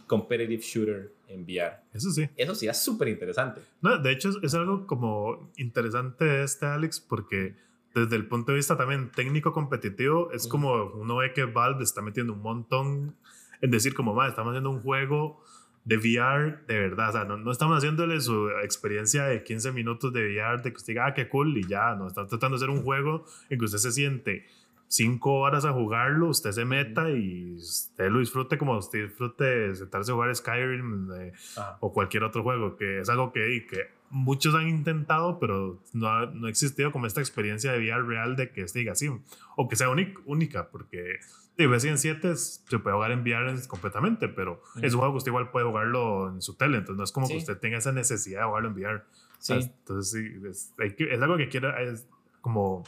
competitive 0.07 0.61
shooter 0.61 1.13
en 1.30 1.43
VR. 1.43 1.78
Eso 1.93 2.11
sí. 2.11 2.30
Eso 2.36 2.53
sí 2.53 2.67
es 2.67 2.78
súper 2.78 3.07
interesante. 3.07 3.61
No, 3.82 3.97
de 3.97 4.11
hecho, 4.11 4.30
es, 4.41 4.53
algo 4.53 4.86
como 4.88 5.51
interesante 5.57 6.25
de 6.25 6.43
este 6.43 6.65
Alex 6.65 6.99
porque 6.99 7.55
desde 7.93 8.15
el 8.15 8.28
punto 8.28 8.51
de 8.51 8.57
vista 8.57 8.78
también 8.78 9.11
técnico 9.11 9.53
competitivo, 9.53 10.32
es 10.32 10.47
como 10.47 10.91
uno 10.93 11.17
ve 11.17 11.34
que 11.34 11.45
Valve 11.45 11.84
está 11.84 12.01
metiendo 12.01 12.34
un 12.34 12.41
montón 12.41 13.15
en 13.61 13.71
decir 13.71 13.93
como, 13.93 14.13
más 14.13 14.30
estamos 14.30 14.51
haciendo 14.51 14.69
un 14.69 14.82
juego 14.82 15.41
de 15.88 15.96
VR 15.98 16.60
de 16.68 16.80
verdad, 16.80 17.10
o 17.10 17.12
sea, 17.14 17.24
no, 17.24 17.38
no 17.38 17.50
estamos 17.50 17.78
haciéndole 17.78 18.20
su 18.20 18.50
experiencia 18.62 19.24
de 19.24 19.42
15 19.44 19.72
minutos 19.72 20.12
de 20.12 20.28
VR, 20.28 20.62
de 20.62 20.72
que 20.72 20.76
usted 20.78 20.92
diga, 20.94 21.06
ah, 21.08 21.14
qué 21.14 21.30
cool, 21.30 21.58
y 21.58 21.66
ya, 21.66 21.96
no, 21.96 22.08
están 22.08 22.28
tratando 22.28 22.58
de 22.58 22.66
hacer 22.66 22.70
un 22.78 22.84
juego 22.84 23.24
en 23.50 23.58
que 23.58 23.66
usted 23.66 23.78
se 23.78 23.92
siente 23.94 24.46
cinco 24.90 25.36
horas 25.40 25.64
a 25.66 25.72
jugarlo, 25.72 26.28
usted 26.28 26.52
se 26.52 26.66
meta 26.66 27.10
y 27.10 27.56
usted 27.56 28.10
lo 28.10 28.20
disfrute 28.20 28.58
como 28.58 28.78
usted 28.78 29.06
disfrute 29.08 29.44
de 29.44 29.76
sentarse 29.76 30.12
a 30.12 30.16
jugar 30.16 30.36
Skyrim, 30.36 31.10
Ajá. 31.58 31.78
o 31.80 31.92
cualquier 31.94 32.24
otro 32.24 32.44
juego, 32.44 32.76
que 32.78 33.00
es 33.00 33.10
algo 33.10 33.32
que, 33.34 33.66
que 33.70 33.88
muchos 34.10 34.56
han 34.56 34.68
intentado, 34.68 35.40
pero 35.40 35.82
no 35.94 36.08
ha, 36.10 36.26
no 36.28 36.48
ha 36.48 36.50
existido 36.50 36.92
como 36.92 37.06
esta 37.08 37.20
experiencia 37.22 37.72
de 37.72 37.80
VR 37.80 38.04
real 38.08 38.36
de 38.36 38.50
que 38.52 38.68
se 38.68 38.80
diga 38.80 38.92
así, 38.94 39.10
o 39.56 39.68
que 39.70 39.76
sea 39.78 39.88
únic- 39.90 40.20
única, 40.26 40.70
porque 40.70 41.18
sí, 41.58 41.66
Resident 41.66 41.97
7 41.97 42.32
es- 42.32 42.64
se 42.68 42.80
puede 42.80 42.95
jugar 42.95 43.12
en 43.12 43.22
VR 43.22 43.68
completamente, 43.68 44.28
pero 44.30 44.62
Ujú. 44.76 44.86
es 44.86 44.93
un 44.93 44.99
juego 44.99 45.14
que 45.14 45.18
usted 45.18 45.30
igual 45.32 45.49
puede 45.51 45.66
jugarlo 45.66 46.30
en 46.30 46.41
su 46.41 46.55
tele, 46.55 46.78
entonces 46.78 46.97
no 46.97 47.03
es 47.03 47.12
como 47.12 47.26
Sí. 47.28 47.34
que 47.34 47.39
usted 47.39 47.58
tenga 47.58 47.78
esa 47.78 47.91
necesidad 47.91 48.41
de 48.41 48.45
jugarlo 48.47 48.70
en 48.70 48.76
VR. 48.76 49.03
Sí. 49.39 49.53
Entonces 49.53 50.12
sí, 50.12 50.47
es, 50.47 50.74
es 50.99 51.22
algo 51.22 51.38
que 51.38 51.49
quiero, 51.49 51.76
es 51.78 52.08
como 52.41 52.84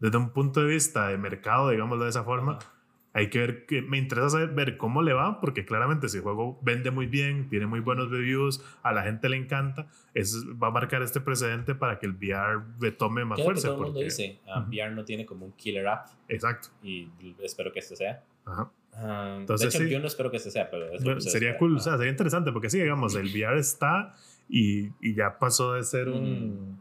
desde 0.00 0.18
un 0.18 0.30
punto 0.30 0.60
de 0.60 0.66
vista 0.66 1.08
de 1.08 1.16
mercado, 1.18 1.70
digámoslo 1.70 2.04
de 2.04 2.10
esa 2.10 2.24
forma, 2.24 2.58
Ajá. 2.58 2.72
Hay 3.14 3.30
que 3.30 3.38
ver, 3.38 3.64
que 3.66 3.80
me 3.80 3.96
interesa 3.96 4.28
saber 4.30 4.50
ver 4.50 4.76
cómo 4.76 5.00
le 5.00 5.12
va, 5.14 5.40
porque 5.40 5.64
claramente 5.64 6.08
si 6.08 6.16
el 6.18 6.22
juego 6.24 6.58
vende 6.62 6.90
muy 6.90 7.06
bien, 7.06 7.48
tiene 7.48 7.66
muy 7.66 7.80
buenos 7.80 8.10
reviews, 8.10 8.60
a 8.82 8.92
la 8.92 9.02
gente 9.04 9.28
le 9.28 9.36
encanta, 9.36 9.86
eso 10.14 10.38
va 10.62 10.68
a 10.68 10.70
marcar 10.72 11.00
este 11.02 11.20
precedente 11.20 11.74
para 11.74 11.98
que 11.98 12.06
el 12.06 12.12
VR 12.12 12.90
tome 12.98 13.24
más 13.24 13.36
¿Qué 13.36 13.42
es 13.42 13.48
lo 13.48 13.54
que 13.54 13.60
fuerza. 13.60 13.68
todo 13.68 13.76
el 13.76 13.80
mundo 13.82 13.92
porque- 13.94 14.04
dice? 14.04 14.40
Ah, 14.46 14.60
Ujú. 14.60 14.68
VR 14.70 14.94
no 14.94 15.04
tiene 15.04 15.24
como 15.24 15.46
un 15.46 15.52
killer 15.52 15.86
app 15.86 16.08
Exacto. 16.28 16.68
y 16.82 17.08
espero 17.40 17.72
que 17.72 17.78
este 17.78 17.96
sea. 17.96 18.22
Ajá. 18.44 18.70
Ah, 18.96 19.36
Entonces, 19.40 19.72
de 19.72 19.78
hecho, 19.78 19.86
sí. 19.88 19.92
yo 19.92 20.00
no 20.00 20.06
espero 20.06 20.30
que 20.30 20.36
este 20.36 20.50
sea, 20.50 20.70
pero 20.70 20.86
Bueno, 21.02 21.20
sería 21.20 21.50
espera. 21.50 21.58
cool, 21.58 21.74
o 21.74 21.78
Ah. 21.78 21.80
sea, 21.80 21.96
sería 21.96 22.10
interesante, 22.12 22.52
porque 22.52 22.68
sí, 22.70 22.78
digamos, 22.80 23.14
el 23.16 23.26
VR 23.28 23.58
está 23.58 24.14
y, 24.48 24.90
y 25.00 25.14
ya 25.14 25.38
pasó 25.38 25.72
de 25.74 25.82
ser 25.84 26.08
un... 26.08 26.72
Mm, 26.72 26.78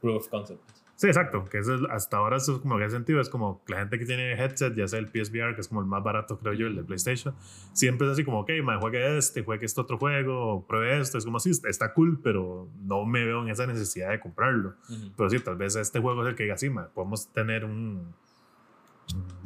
Proof 0.00 0.16
of 0.24 0.28
concept. 0.28 0.60
Sí, 0.98 1.06
exacto, 1.06 1.44
que 1.44 1.58
eso 1.58 1.76
es- 1.76 1.82
hasta 1.90 2.16
ahora 2.16 2.38
eso 2.38 2.56
es 2.56 2.58
como 2.58 2.76
que 2.76 2.82
hace 2.82 2.96
sentido, 2.96 3.20
es 3.20 3.28
como 3.28 3.62
la 3.68 3.78
gente 3.78 4.00
que 4.00 4.04
tiene 4.04 4.32
headset, 4.32 4.74
ya 4.74 4.88
sea 4.88 4.98
el 4.98 5.06
PSVR, 5.06 5.54
que 5.54 5.60
es 5.60 5.68
como 5.68 5.80
el 5.80 5.86
más 5.86 6.02
barato, 6.02 6.40
creo 6.40 6.54
yo, 6.54 6.66
el 6.66 6.74
de 6.74 6.82
PlayStation, 6.82 7.36
siempre 7.72 8.08
es 8.08 8.14
así 8.14 8.24
como, 8.24 8.40
ok, 8.40 8.50
man, 8.64 8.80
juegue 8.80 9.16
este, 9.16 9.44
juegue 9.44 9.64
este 9.64 9.80
otro 9.80 9.96
juego, 9.96 10.66
pruebe 10.66 10.98
esto, 10.98 11.16
es 11.16 11.24
como 11.24 11.36
así, 11.36 11.50
está 11.50 11.94
cool, 11.94 12.18
pero 12.20 12.68
no 12.82 13.04
me 13.04 13.24
veo 13.24 13.42
en 13.44 13.48
esa 13.48 13.64
necesidad 13.68 14.10
de 14.10 14.18
comprarlo. 14.18 14.74
Ujú. 14.90 15.12
Pero 15.16 15.30
sí, 15.30 15.38
tal 15.38 15.54
vez 15.54 15.76
este 15.76 16.00
juego 16.00 16.22
es 16.24 16.30
el 16.30 16.34
que 16.34 16.42
diga, 16.42 16.58
sí, 16.58 16.68
man, 16.68 16.88
podemos 16.92 17.28
tener 17.32 17.64
un, 17.64 18.12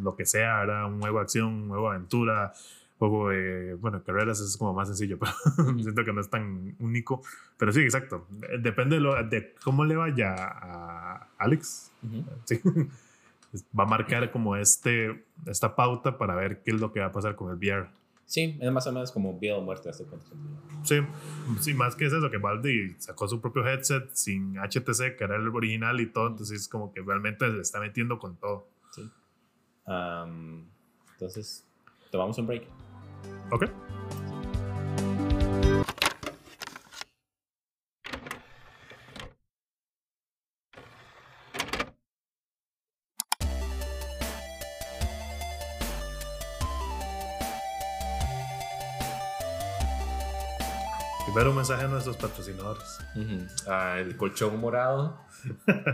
lo 0.01 0.17
que 0.17 0.25
sea, 0.25 0.61
¿verdad? 0.61 0.87
un 0.87 1.01
juego 1.03 1.19
de 1.19 1.23
acción, 1.23 1.49
un 1.49 1.69
juego 1.69 1.91
de 1.91 1.97
aventura, 1.97 2.55
juego 3.09 3.31
de, 3.31 3.75
bueno, 3.75 4.03
carreras 4.05 4.39
es 4.41 4.57
como 4.57 4.73
más 4.73 4.89
sencillo, 4.89 5.19
pero 5.57 5.75
siento 5.79 6.05
que 6.05 6.13
no 6.13 6.21
es 6.21 6.31
tan 6.31 6.77
único. 6.79 7.23
Pero 7.57 7.73
sí, 7.73 7.81
exacto. 7.81 8.27
Depende 8.61 8.97
de, 8.97 9.01
lo- 9.03 9.23
de 9.25 9.55
cómo 9.65 9.85
le 9.85 9.97
vaya 9.97 10.35
a 10.39 11.29
Alex. 11.39 11.91
Ujú. 12.03 12.25
Sí. 12.45 12.61
Va 13.79 13.85
a 13.85 13.87
marcar 13.87 14.31
como 14.33 14.57
este, 14.57 15.27
esta 15.45 15.77
pauta 15.77 16.17
para 16.17 16.35
ver 16.35 16.63
qué 16.63 16.71
es 16.71 16.81
lo 16.81 16.91
que 16.91 17.01
va 17.01 17.07
a 17.07 17.13
pasar 17.13 17.37
con 17.37 17.51
el 17.51 17.57
VR. 17.59 17.87
Sí, 18.25 18.57
es 18.59 18.73
más 18.73 18.87
o 18.87 18.93
menos 18.93 19.13
como 19.13 19.39
vida 19.39 19.57
o 19.59 19.61
muerte 19.61 19.91
hasta. 19.91 20.05
Sí, 20.85 21.01
sí, 21.61 21.75
más 21.75 21.95
que 21.95 22.07
es 22.07 22.15
eso, 22.15 22.31
que 22.31 22.39
Valve 22.39 22.95
sacó 22.99 23.29
su 23.29 23.43
propio 23.43 23.67
headset 23.69 24.09
sin 24.15 24.55
HTC, 24.57 25.19
que 25.19 25.25
era 25.25 25.37
el 25.37 25.49
original 25.49 26.01
y 26.01 26.07
todo, 26.07 26.29
entonces 26.29 26.63
es 26.63 26.67
como 26.69 26.95
que 26.95 27.03
realmente 27.03 27.47
le 27.47 27.61
está 27.61 27.79
metiendo 27.79 28.19
con 28.19 28.37
todo. 28.37 28.69
Sí. 28.93 29.11
Am, 29.87 30.65
entonces, 31.13 31.67
tomamos 32.11 32.39
un 32.39 32.47
break. 32.47 32.63
Ok. 33.53 33.69
Primero 51.27 51.51
un 51.51 51.57
mensaje 51.57 51.85
a 51.85 51.89
nuestros 51.89 52.17
patrocinadores. 52.17 53.01
Ujú. 53.15 53.47
Ah, 53.69 53.99
el 53.99 54.17
colchón 54.17 54.59
morado. 54.59 55.21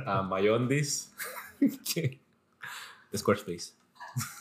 A 0.07 0.23
Mayondis. 0.29 1.13
Squarespace. 3.17 3.73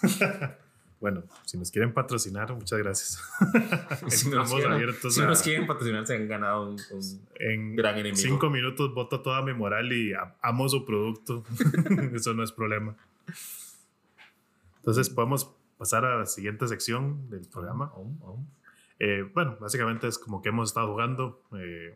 Bueno, 1.00 1.24
si 1.46 1.58
nos 1.60 1.70
quieren 1.70 1.94
patrocinar, 1.94 2.54
muchas 2.56 2.80
gracias. 2.80 3.22
Si 4.10 4.30
nos 4.30 4.44
Estamos 4.44 4.52
quieren- 4.54 4.72
abiertos 4.74 5.14
si 5.14 5.22
a- 5.22 5.26
nos 5.28 5.42
quieren 5.44 5.68
patrocinar, 5.68 6.08
se 6.08 6.16
han 6.16 6.28
ganado 6.28 6.70
un, 6.72 6.78
un 6.92 7.28
En 7.40 7.76
gran 7.76 7.96
enemigo. 7.98 8.16
cinco 8.18 8.50
minutos 8.50 8.94
voto 8.94 9.22
toda 9.22 9.42
mi 9.44 9.54
moral 9.54 9.92
y 9.94 10.12
amo 10.42 10.68
su 10.70 10.86
producto. 10.86 11.44
Eso 12.14 12.34
no 12.34 12.44
es 12.44 12.52
problema. 12.52 12.96
Entonces 14.78 15.10
podemos 15.10 15.54
pasar 15.78 16.06
a 16.06 16.18
la 16.20 16.26
siguiente 16.26 16.68
sección 16.68 17.30
del 17.30 17.48
programa. 17.48 17.92
Om, 17.94 18.18
om. 18.24 18.46
Eh, 19.00 19.30
bueno, 19.34 19.58
básicamente 19.60 20.08
es 20.08 20.18
como 20.18 20.42
que 20.42 20.50
hemos 20.50 20.70
estado 20.70 20.88
jugando. 20.92 21.44
Eh, 21.54 21.96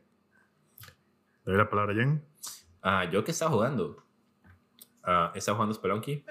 le 1.45 1.53
doy 1.53 1.57
la 1.57 1.69
palabra 1.69 1.93
a 1.93 1.95
Jen. 1.95 2.23
Ah, 2.83 3.05
yo 3.11 3.23
que 3.23 3.31
estaba 3.31 3.51
jugando. 3.51 4.03
Ah, 5.03 5.31
estaba 5.33 5.55
jugando 5.55 5.73
Spelunky. 5.73 6.23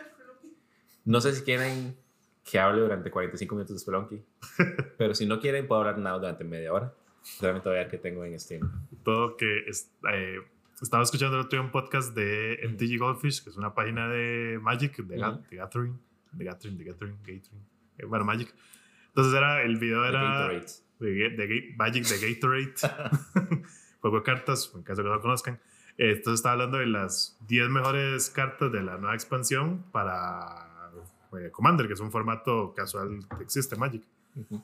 No 1.05 1.21
sé 1.21 1.35
si 1.35 1.43
quieren 1.43 1.97
que 2.45 2.59
hable 2.59 2.81
durante 2.81 3.11
45 3.11 3.55
minutos 3.55 3.75
de 3.77 3.81
Spelunky. 3.81 4.25
pero 4.99 5.15
si 5.15 5.27
no 5.27 5.41
quieren, 5.41 5.67
puedo 5.67 5.81
hablar 5.81 5.99
nada 5.99 6.19
durante 6.19 6.45
media 6.45 6.73
hora. 6.73 6.93
Realmente 7.41 7.69
voy 7.69 7.79
a 7.79 7.83
ver 7.83 7.91
qué 7.91 7.99
tengo 7.99 8.25
en 8.25 8.39
Steam. 8.41 8.63
Todo 9.05 9.37
que 9.37 9.65
es- 9.69 9.91
eh, 10.13 10.39
estaba 10.81 11.03
escuchando 11.03 11.37
el 11.39 11.45
otro 11.45 11.59
día 11.59 11.61
un 11.67 11.71
podcast 11.71 12.15
de 12.15 12.59
MTG 12.65 12.99
Goldfish, 12.99 13.45
que 13.45 13.51
es 13.51 13.57
una 13.57 13.75
página 13.75 14.09
de 14.09 14.59
Magic, 14.63 14.97
de, 14.97 15.17
de 15.17 15.57
Gathering, 15.57 15.99
de 16.33 16.45
Gathering, 16.45 16.79
de 16.79 16.85
Gathering, 16.85 17.17
Gathering. 17.19 17.65
Eh, 17.99 18.05
bueno, 18.07 18.25
Magic. 18.25 18.55
Entonces 19.09 19.35
era, 19.35 19.63
el 19.63 19.77
video 19.77 20.03
De 20.03 20.09
era 20.09 20.23
Gatorade. 20.23 20.67
de, 21.01 21.11
de 21.31 21.49
Ga- 21.49 21.77
Magic 21.77 22.05
de 22.07 22.35
Gatorade, 22.35 22.73
juego 24.01 24.17
de 24.19 24.23
cartas, 24.23 24.73
en 24.75 24.83
caso 24.83 25.03
que 25.03 25.09
no 25.09 25.15
lo 25.17 25.21
conozcan. 25.21 25.61
Entonces 25.99 26.35
estaba 26.39 26.55
hablando 26.55 26.79
de 26.79 26.87
las 26.87 27.37
10 27.47 27.69
mejores 27.69 28.31
cartas 28.31 28.73
de 28.73 28.83
la 28.83 28.97
nueva 28.97 29.15
expansión 29.15 29.85
para 29.93 30.80
eh, 31.39 31.51
Commander, 31.51 31.87
que 31.87 31.95
es 31.95 32.01
un 32.01 32.11
formato 32.11 32.73
casual 32.75 33.21
que 33.37 33.45
existe 33.45 33.75
en 33.75 33.81
Magic. 33.81 34.03
Ujú. 34.37 34.63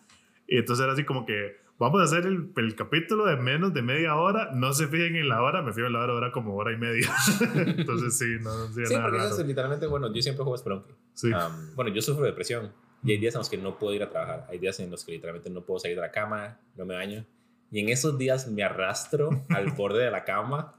Y 0.48 0.58
entonces 0.58 0.82
era 0.84 0.92
así 0.92 1.04
como 1.04 1.26
que 1.26 1.56
vamos 1.78 2.00
a 2.00 2.04
hacer 2.04 2.26
el, 2.26 2.52
el 2.56 2.74
capítulo 2.74 3.26
de 3.26 3.36
menos 3.36 3.74
de 3.74 3.82
media 3.82 4.16
hora. 4.16 4.50
No 4.52 4.72
se 4.72 4.86
fijen 4.86 5.16
en 5.16 5.28
la 5.28 5.42
hora, 5.42 5.62
me 5.62 5.72
fijo 5.72 5.86
en 5.86 5.92
la 5.92 6.00
hora, 6.00 6.14
hora 6.14 6.32
como 6.32 6.54
hora 6.56 6.72
y 6.72 6.76
media. 6.76 7.12
entonces 7.54 8.18
sí, 8.18 8.36
no, 8.40 8.68
no 8.68 8.72
Sí, 8.72 8.82
nada 8.92 9.02
porque 9.04 9.18
eso 9.18 9.40
es 9.40 9.46
literalmente, 9.46 9.86
bueno, 9.86 10.12
yo 10.12 10.22
siempre 10.22 10.44
juego 10.44 10.56
Spelunky. 10.56 10.92
Sí. 11.14 11.30
Am, 11.32 11.74
bueno, 11.74 11.90
yo 11.90 12.02
sufro 12.02 12.24
de 12.24 12.30
depresión 12.30 12.72
y 13.02 13.12
hay 13.12 13.18
días 13.18 13.34
en 13.34 13.38
los 13.38 13.50
que 13.50 13.58
no 13.58 13.78
puedo 13.78 13.94
ir 13.94 14.02
a 14.02 14.10
trabajar. 14.10 14.46
Hay 14.48 14.58
días 14.58 14.78
en 14.80 14.90
los 14.90 15.04
que 15.04 15.12
literalmente 15.12 15.50
no 15.50 15.62
puedo 15.62 15.78
salir 15.78 15.96
de 15.96 16.02
la 16.02 16.10
cama, 16.10 16.58
no 16.76 16.84
me 16.84 16.94
baño. 16.94 17.24
Y 17.70 17.80
en 17.80 17.88
esos 17.88 18.16
días 18.18 18.48
me 18.48 18.62
arrastro 18.62 19.30
al 19.50 19.72
borde 19.72 20.04
de 20.04 20.10
la 20.10 20.24
cama, 20.24 20.74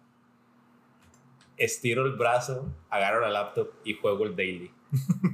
estiro 1.57 2.05
el 2.05 2.13
brazo, 2.13 2.73
agarro 2.89 3.21
la 3.21 3.29
laptop 3.29 3.69
y 3.83 3.95
juego 3.95 4.25
el 4.25 4.35
daily. 4.35 4.71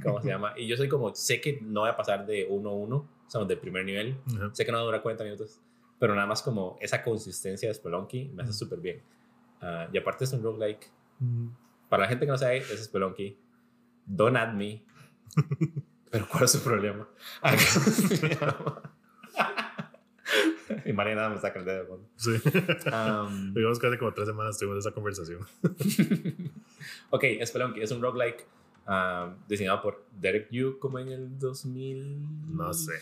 ¿Cómo 0.02 0.20
se 0.20 0.28
llama? 0.28 0.52
Y 0.56 0.66
yo 0.66 0.76
soy 0.76 0.88
como, 0.88 1.14
sé 1.14 1.40
que 1.40 1.60
no 1.62 1.80
voy 1.80 1.90
a 1.90 1.96
pasar 1.96 2.26
de 2.26 2.46
1 2.48 2.68
a 2.68 2.72
1, 2.72 2.96
o 2.96 3.08
sea, 3.28 3.44
de 3.44 3.56
primer 3.56 3.84
nivel. 3.84 4.16
Ajá. 4.36 4.50
Sé 4.52 4.64
que 4.64 4.72
no 4.72 4.78
va 4.78 4.82
a 4.82 4.86
durar 4.86 5.02
40 5.02 5.24
minutos, 5.24 5.60
pero 5.98 6.14
nada 6.14 6.26
más 6.26 6.42
como 6.42 6.76
esa 6.80 7.02
consistencia 7.02 7.68
de 7.68 7.74
Spelunky 7.74 8.30
me 8.34 8.42
hace 8.42 8.52
Mm. 8.52 8.54
súper 8.54 8.80
bien. 8.80 9.02
Ah, 9.60 9.88
y 9.92 9.98
aparte 9.98 10.24
es 10.24 10.32
un 10.32 10.42
roguelike. 10.42 10.90
Mm. 11.20 11.48
Para 11.88 12.02
la 12.04 12.08
gente 12.08 12.26
que 12.26 12.32
no 12.32 12.38
sabe, 12.38 12.58
es 12.58 12.84
Spelunky. 12.84 13.38
Don't 14.06 14.36
add 14.36 14.52
me. 14.54 14.82
Pero 16.10 16.28
¿cuál 16.30 16.44
es 16.44 16.52
su 16.52 16.62
problema? 16.62 17.08
Ah, 17.42 17.54
y 20.84 20.92
María 20.92 21.14
nada 21.14 21.30
me 21.30 21.38
saca 21.38 21.58
el 21.58 21.64
dedo. 21.64 21.78
de 21.80 21.86
fondo. 21.86 22.08
Sí. 22.16 22.30
Um, 22.90 23.54
Digamos 23.54 23.78
que 23.78 23.86
hace 23.86 23.98
como 23.98 24.12
tres 24.12 24.28
semanas 24.28 24.58
tuvimos 24.58 24.78
esa 24.78 24.92
conversación. 24.92 25.40
ok, 27.10 27.24
Spelunky 27.44 27.80
es 27.82 27.90
un 27.90 28.02
roguelike 28.02 28.46
um, 28.86 29.34
diseñado 29.48 29.82
por 29.82 30.04
Derek 30.20 30.48
Yu 30.50 30.78
como 30.78 30.98
en 30.98 31.08
el 31.08 31.38
2000. 31.38 32.54
No 32.56 32.72
sé. 32.74 32.92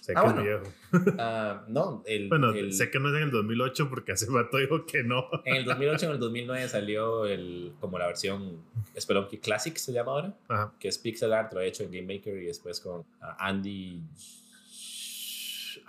Sé 0.00 0.12
Ah, 0.14 0.20
que 0.22 0.32
bueno. 0.32 0.40
es 0.40 0.46
viejo. 0.46 1.14
Ah, 1.18 1.64
no, 1.66 2.04
el, 2.06 2.28
Bueno, 2.30 2.52
el- 2.52 2.72
sé 2.72 2.90
que 2.92 3.00
no 3.00 3.08
es 3.08 3.16
en 3.16 3.22
el 3.24 3.30
2008 3.32 3.88
porque 3.90 4.12
hace 4.12 4.26
rato 4.30 4.56
dijo 4.58 4.86
que 4.86 5.02
no. 5.02 5.26
en 5.44 5.56
el 5.56 5.64
2008 5.64 6.06
en 6.06 6.12
el 6.12 6.18
2009 6.20 6.68
salió 6.68 7.26
el, 7.26 7.72
como 7.80 7.98
la 7.98 8.06
versión 8.06 8.60
Spelunky 8.96 9.38
Classic, 9.38 9.76
se 9.76 9.92
llama 9.92 10.12
ahora. 10.12 10.34
Ajá. 10.48 10.72
que 10.78 10.86
es 10.88 10.98
pixel 10.98 11.32
art, 11.32 11.52
lo 11.52 11.60
he 11.60 11.66
hecho 11.66 11.82
en 11.82 11.90
Game 11.90 12.14
Maker 12.14 12.36
y 12.40 12.46
después 12.46 12.78
con 12.80 13.04
ah, 13.20 13.36
Andy. 13.40 14.00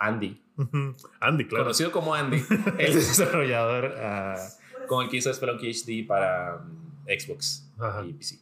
Andy. 0.00 0.40
Andy, 1.20 1.44
claro. 1.46 1.64
conocido 1.64 1.92
como 1.92 2.14
Andy, 2.14 2.42
el 2.78 2.94
desarrollador 2.94 3.94
ah, 3.98 4.36
con 4.88 5.04
el 5.04 5.10
que 5.10 5.18
hizo 5.18 5.32
Spelunky 5.32 5.70
HD 5.72 6.06
para 6.06 6.58
mm, 6.58 7.04
Xbox 7.20 7.68
Ajá. 7.78 8.04
y 8.04 8.12
PC. 8.12 8.38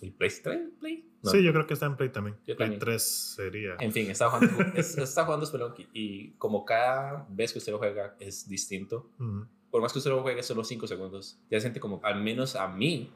¿Y 0.00 0.10
PlayStation? 0.10 0.72
¿Play? 0.78 1.08
No. 1.22 1.30
Sí, 1.30 1.42
yo 1.42 1.52
creo 1.52 1.66
que 1.66 1.74
está 1.74 1.86
en 1.86 1.96
Play 1.96 2.10
también. 2.10 2.36
Yo 2.46 2.54
Play 2.56 2.68
también. 2.68 2.80
3 2.80 3.02
sería. 3.02 3.76
En 3.80 3.92
fin, 3.92 4.10
está 4.10 4.28
jugando, 4.30 4.62
es- 4.74 4.98
está 4.98 5.24
jugando 5.24 5.46
Spelunky 5.46 5.88
y 5.92 6.30
como 6.32 6.64
cada 6.64 7.26
vez 7.30 7.52
que 7.52 7.58
usted 7.58 7.72
lo 7.72 7.78
juega 7.78 8.14
es 8.20 8.48
distinto, 8.48 9.10
Ujú. 9.18 9.46
por 9.70 9.80
más 9.80 9.92
que 9.92 9.98
usted 9.98 10.10
lo 10.10 10.22
juegue 10.22 10.42
solo 10.42 10.62
5 10.64 10.86
segundos, 10.86 11.38
ya 11.50 11.58
siente 11.60 11.80
como, 11.80 12.00
al 12.04 12.20
menos 12.22 12.56
a 12.56 12.68
mí, 12.68 13.10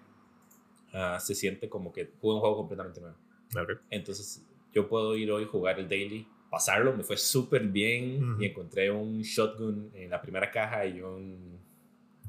ah, 0.95 1.19
se 1.21 1.35
siente 1.35 1.69
como 1.69 1.93
que 1.93 2.11
juega 2.21 2.37
un 2.37 2.41
juego 2.41 2.57
completamente 2.57 3.01
nuevo. 3.01 3.17
Ok. 3.61 3.81
Entonces, 3.91 4.43
yo 4.73 4.89
puedo 4.89 5.17
ir 5.17 5.31
hoy 5.31 5.45
jugar 5.45 5.79
el 5.79 5.89
daily, 5.89 6.27
pasarlo, 6.51 6.97
me 6.97 7.05
fue 7.05 7.17
súper 7.19 7.65
bien 7.69 8.25
Ujú. 8.33 8.43
y 8.43 8.47
encontré 8.47 8.91
un 8.91 9.21
shotgun 9.23 9.91
en 9.95 10.11
la 10.11 10.21
primera 10.21 10.51
caja 10.51 10.87
y 10.87 11.01
un 11.03 11.60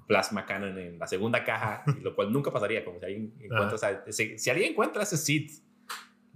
plasma 0.07 0.45
cannon 0.45 0.77
en 0.77 0.99
la 0.99 1.07
segunda 1.07 1.43
caja, 1.43 1.83
lo 2.01 2.15
cual 2.15 2.31
nunca 2.31 2.51
pasaría, 2.51 2.83
como 2.83 2.99
si 2.99 3.05
alguien 3.05 3.33
encuentra, 3.39 3.75
o 3.75 3.77
sea, 3.77 4.03
si, 4.09 4.37
si 4.37 4.49
alguien 4.49 4.71
encuentra 4.71 5.03
ese 5.03 5.17
seed, 5.17 5.49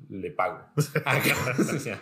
le 0.10 0.32
pago. 0.32 0.66
O 0.76 0.82
sea, 0.82 2.02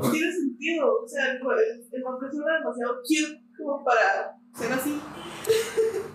como- 0.00 0.10
Tiene 0.10 0.32
sentido. 0.32 1.02
O 1.04 1.06
sea, 1.08 1.30
el, 1.30 1.36
el, 1.38 2.02
vampiro 2.02 2.44
era 2.44 2.58
demasiado 2.58 3.00
cute 3.02 3.40
como 3.56 3.84
para 3.84 4.36
ser 4.52 4.72
así. 4.72 5.00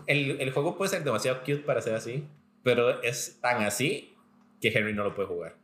el, 0.08 0.42
el 0.42 0.52
juego 0.52 0.78
puede 0.78 0.90
ser 0.92 1.04
demasiado 1.06 1.40
cute 1.40 1.60
para 1.60 1.82
ser 1.82 1.96
así, 1.96 2.28
pero 2.64 3.02
es 3.02 3.40
tan 3.40 3.64
así 3.64 4.14
que 4.60 4.78
Henry 4.78 4.94
no 4.94 5.06
lo 5.06 5.16
puede 5.16 5.30
jugar. 5.30 5.56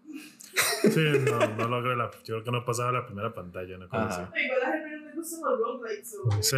Sí, 0.82 1.04
no, 1.30 1.39
no 1.56 1.68
logré 1.68 1.95
la. 1.95 2.10
Yo 2.24 2.36
creo 2.36 2.43
que 2.45 2.52
no 2.52 2.66
pasaba 2.66 2.91
la 2.91 3.06
primera 3.06 3.34
pantalla, 3.34 3.78
cosa 3.89 4.06
así. 4.08 4.22
Igual 4.45 4.62
a 4.64 4.78
Henry 4.78 5.02
no 5.02 5.06
le 5.08 5.14
gustan 5.14 5.39
los 5.41 5.60
roguelikes. 5.60 6.12
Sí. 6.41 6.58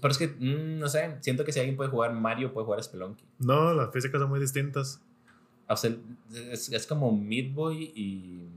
Pero 0.00 0.12
es 0.12 0.18
que, 0.18 0.28
mm, 0.28 0.78
no 0.78 0.88
sé, 0.88 1.16
siento 1.20 1.44
que 1.44 1.52
si 1.52 1.58
alguien 1.60 1.76
puede 1.76 1.90
jugar 1.90 2.12
Mario, 2.14 2.52
puede 2.52 2.64
jugar 2.64 2.82
Spelunky. 2.82 3.24
No, 3.40 3.74
las 3.74 3.92
físicas 3.92 4.20
son 4.20 4.30
muy 4.30 4.40
distintas. 4.40 5.02
O 5.68 5.76
sea, 5.76 5.94
es, 6.50 6.70
es 6.72 6.86
como 6.86 7.16
Meat 7.16 7.52
Boy 7.54 7.92
y. 7.94 8.48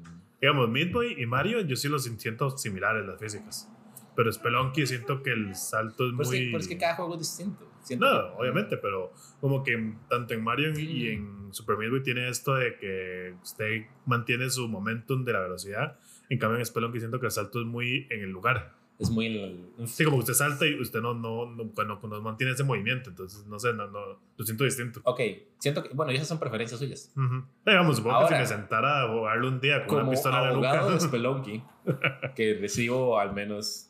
Digamos, 0.42 0.70
Meat 0.70 0.92
Boy 0.92 1.16
y 1.22 1.26
Mario, 1.26 1.62
yo 1.62 1.76
sí 1.76 1.88
los 1.88 2.04
siento 2.04 2.50
similares 2.58 3.06
las 3.06 3.20
físicas. 3.20 3.70
Pero 4.16 4.32
Spelunky 4.32 4.86
siento 4.86 5.24
que 5.24 5.32
el 5.32 5.56
salto 5.56 6.06
es 6.08 6.12
Pero 6.12 6.22
es, 6.24 6.28
muy. 6.30 6.40
que, 6.40 6.46
pero 6.48 6.58
es 6.60 6.68
que 6.68 6.78
cada 6.78 6.96
juego 6.96 7.14
es 7.14 7.20
distinto. 7.20 7.68
Siento 7.82 8.06
No, 8.06 8.12
que- 8.36 8.42
obviamente, 8.42 8.78
pero 8.78 9.12
como 9.42 9.64
que 9.64 9.94
tanto 10.10 10.34
en 10.34 10.44
Mario 10.44 10.78
y 10.78 11.18
Mm. 11.18 11.46
en 11.48 11.54
Super 11.54 11.78
Meat 11.78 11.92
Boy 11.92 12.04
tiene 12.04 12.30
esto 12.30 12.56
de 12.56 12.78
que 12.78 13.36
usted 13.44 13.86
mantiene 14.06 14.50
su 14.50 14.68
momentum 14.68 15.24
de 15.26 15.34
la 15.34 15.40
velocidad. 15.42 15.98
En 16.30 16.38
cambio, 16.40 16.60
en 16.60 16.66
Spelunky 16.66 17.00
siento 17.00 17.20
que 17.20 17.26
el 17.26 17.32
salto 17.32 17.60
es 17.62 17.66
muy 17.66 18.08
en 18.10 18.22
el 18.22 18.30
lugar. 18.30 18.74
Es 19.00 19.10
muy. 19.10 19.66
Sí, 19.86 20.06
como 20.06 20.18
usted 20.18 20.34
salta 20.34 20.66
y 20.68 20.80
usted 20.80 21.02
no, 21.02 21.14
no, 21.14 21.46
no, 21.48 21.66
bueno, 21.66 22.00
no 22.02 22.22
mantiene 22.22 22.54
ese 22.54 22.64
movimiento. 22.64 23.10
Entonces, 23.10 23.46
no 23.48 23.60
sé, 23.60 23.74
no, 23.74 23.88
no, 23.88 24.20
lo 24.38 24.46
siento 24.46 24.64
distinto. 24.64 25.02
Ok, 25.04 25.20
siento 25.58 25.84
que. 25.84 25.90
Bueno, 25.94 26.12
esas 26.12 26.28
son 26.28 26.40
preferencias 26.40 26.80
suyas. 26.80 27.12
Ujú. 27.16 27.44
Digamos, 27.66 27.98
supongo 27.98 28.18
Ahora, 28.18 28.30
que 28.30 28.46
si 28.46 28.54
me 28.54 28.60
sentara 28.60 29.04
a 29.04 29.08
jugarlo 29.08 29.48
un 29.48 29.60
día 29.60 29.86
con 29.86 29.96
una 29.96 30.02
Como 30.04 30.12
pistola 30.12 30.38
en 30.38 30.44
la 30.44 30.50
abogado 30.50 30.88
de 30.90 30.94
nuca. 30.96 31.06
Spelunky, 31.08 31.64
que 32.36 32.58
recibo 32.62 33.20
al 33.20 33.34
menos 33.34 33.90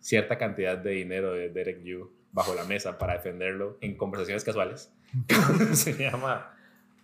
cierta 0.00 0.36
cantidad 0.36 0.76
de 0.76 0.90
dinero 0.90 1.32
de 1.32 1.48
Derek 1.48 1.82
Yu 1.82 2.10
bajo 2.32 2.54
la 2.54 2.64
mesa 2.64 2.98
para 2.98 3.14
defenderlo 3.14 3.78
en 3.80 3.96
conversaciones 3.96 4.44
casuales. 4.44 4.92
¿Cómo 5.28 5.74
se 5.74 5.92
llama? 5.94 6.54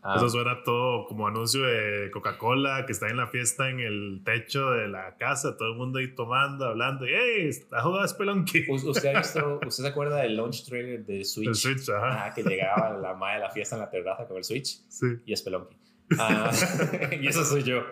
Ah, 0.03 0.15
Eso 0.17 0.31
suena 0.31 0.63
todo 0.65 1.05
como 1.07 1.29
anuncio 1.29 1.61
de 1.63 2.11
Coca-Cola 2.11 2.87
que 2.87 2.93
está 2.93 3.09
en 3.11 3.19
la 3.19 3.27
fiesta 3.27 3.69
en 3.69 3.81
el 3.81 4.23
techo 4.25 4.71
de 4.71 4.89
la 4.89 5.17
casa, 5.19 5.59
todo 5.59 5.73
el 5.73 5.77
mundo 5.77 5.99
ahí 5.99 6.15
tomando, 6.15 6.65
hablando. 6.65 7.07
y, 7.07 7.11
¡Hey! 7.13 7.49
¿Está 7.49 7.83
jugando 7.83 8.09
Spelunky? 8.09 8.65
¿Usted 8.71 9.15
ha 9.15 9.19
visto, 9.19 9.61
usted 9.67 9.85
se 9.85 9.89
acuerda 9.89 10.17
del 10.23 10.37
launch 10.37 10.65
trailer 10.65 11.05
de 11.05 11.23
Switch? 11.25 11.49
El 11.49 11.55
Switch, 11.55 11.89
ajá. 11.91 12.25
Ah, 12.27 12.35
que 12.35 12.43
llegaba 12.43 12.97
la 12.97 13.13
madre 13.15 13.35
de 13.41 13.41
la 13.45 13.51
fiesta 13.51 13.77
en 13.77 13.83
la 13.83 13.91
terraza 13.91 14.27
con 14.27 14.39
el 14.39 14.45
Switch 14.45 14.81
Sí. 14.89 15.07
y 15.27 15.37
Spelunky. 15.37 15.77
Ah, 16.19 16.51
y 17.21 17.27
eso 17.27 17.45
soy 17.45 17.63
yo. 17.63 17.83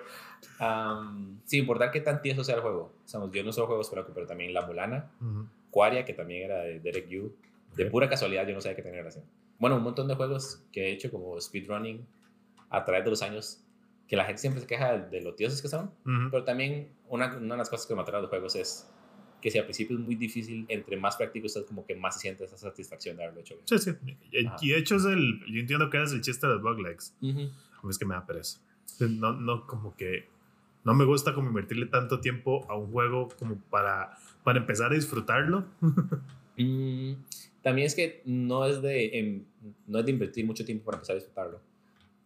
Um, 0.60 1.38
sin 1.44 1.60
importar 1.60 1.90
qué 1.90 2.00
tan 2.00 2.22
tieso 2.22 2.42
sea 2.42 2.56
el 2.56 2.62
juego. 2.62 2.92
O 3.14 3.30
yo 3.30 3.44
no 3.44 3.52
solo 3.52 3.66
juego 3.66 3.84
Spelunky, 3.84 4.12
pero 4.14 4.26
también 4.26 4.54
La 4.54 4.66
Mulana, 4.66 5.10
Ujú. 5.20 5.46
Quaria, 5.70 6.04
que 6.04 6.14
también 6.14 6.44
era 6.44 6.60
de 6.60 6.80
Derek 6.80 7.08
Yu. 7.08 7.34
De 7.76 7.84
pura 7.86 8.08
casualidad, 8.08 8.46
yo 8.48 8.54
no 8.54 8.60
sabía 8.62 8.76
que 8.76 8.82
tenía 8.82 8.98
relación. 9.00 9.24
Bueno, 9.58 9.76
un 9.76 9.82
montón 9.82 10.08
de 10.08 10.14
juegos 10.14 10.64
que 10.72 10.86
he 10.88 10.92
hecho 10.92 11.10
como 11.10 11.40
speedrunning 11.40 12.06
a 12.70 12.84
través 12.84 13.04
de 13.04 13.10
los 13.10 13.22
años, 13.22 13.64
que 14.06 14.16
la 14.16 14.24
gente 14.24 14.40
siempre 14.40 14.60
se 14.60 14.66
queja 14.66 14.98
de, 14.98 15.20
lo 15.20 15.34
tiesos 15.34 15.60
que 15.60 15.68
son, 15.68 15.86
Ujú. 16.04 16.30
pero 16.30 16.44
también 16.44 16.92
una, 17.08 17.36
una 17.36 17.54
de 17.54 17.58
las 17.58 17.68
cosas 17.68 17.86
que 17.86 17.94
me 17.94 18.02
atrae 18.02 18.16
de 18.16 18.22
los 18.22 18.30
juegos 18.30 18.56
es 18.56 18.88
que 19.40 19.50
si 19.50 19.58
al 19.58 19.64
principio 19.64 19.96
es 19.96 20.04
muy 20.04 20.16
difícil, 20.16 20.66
entre 20.68 20.96
más 20.96 21.16
práctico 21.16 21.46
estás, 21.46 21.64
como 21.64 21.86
que 21.86 21.94
más 21.94 22.14
se 22.14 22.20
siente 22.22 22.44
esa 22.44 22.56
satisfacción 22.56 23.16
de 23.16 23.24
haberlo 23.24 23.40
hecho 23.40 23.54
bien. 23.54 23.66
Sí, 23.68 23.78
sí. 23.78 23.92
Y, 24.32 24.46
Ajá. 24.46 24.56
y 24.60 24.68
de 24.70 24.78
hecho 24.78 24.96
es 24.96 25.04
el, 25.04 25.40
yo 25.46 25.60
entiendo 25.60 25.90
que 25.90 26.02
es 26.02 26.12
el 26.12 26.20
chiste 26.22 26.46
de 26.46 26.56
bug 26.56 26.80
legs. 26.80 27.14
Ujú. 27.20 27.40
A 27.40 27.82
mí 27.82 27.90
es 27.90 27.98
que 27.98 28.04
me 28.04 28.14
da 28.14 28.26
pereza. 28.26 28.60
No, 29.00 29.32
no, 29.32 29.66
como 29.66 29.94
que 29.94 30.28
no 30.84 30.94
me 30.94 31.04
gusta 31.04 31.34
como 31.34 31.48
invertirle 31.48 31.86
tanto 31.86 32.20
tiempo 32.20 32.66
a 32.68 32.76
un 32.76 32.90
juego 32.90 33.28
como 33.38 33.56
para, 33.70 34.16
para 34.42 34.58
empezar 34.58 34.92
a 34.92 34.94
disfrutarlo. 34.94 35.64
Mm, 36.60 37.12
también 37.68 37.86
es 37.86 37.94
que 37.94 38.22
no 38.24 38.64
es, 38.66 38.80
de, 38.82 39.18
em, 39.18 39.44
no 39.86 39.98
es 40.00 40.04
de 40.06 40.10
invertir 40.12 40.44
mucho 40.44 40.64
tiempo 40.64 40.84
para 40.86 40.96
empezar 40.96 41.14
a 41.14 41.18
disfrutarlo. 41.18 41.60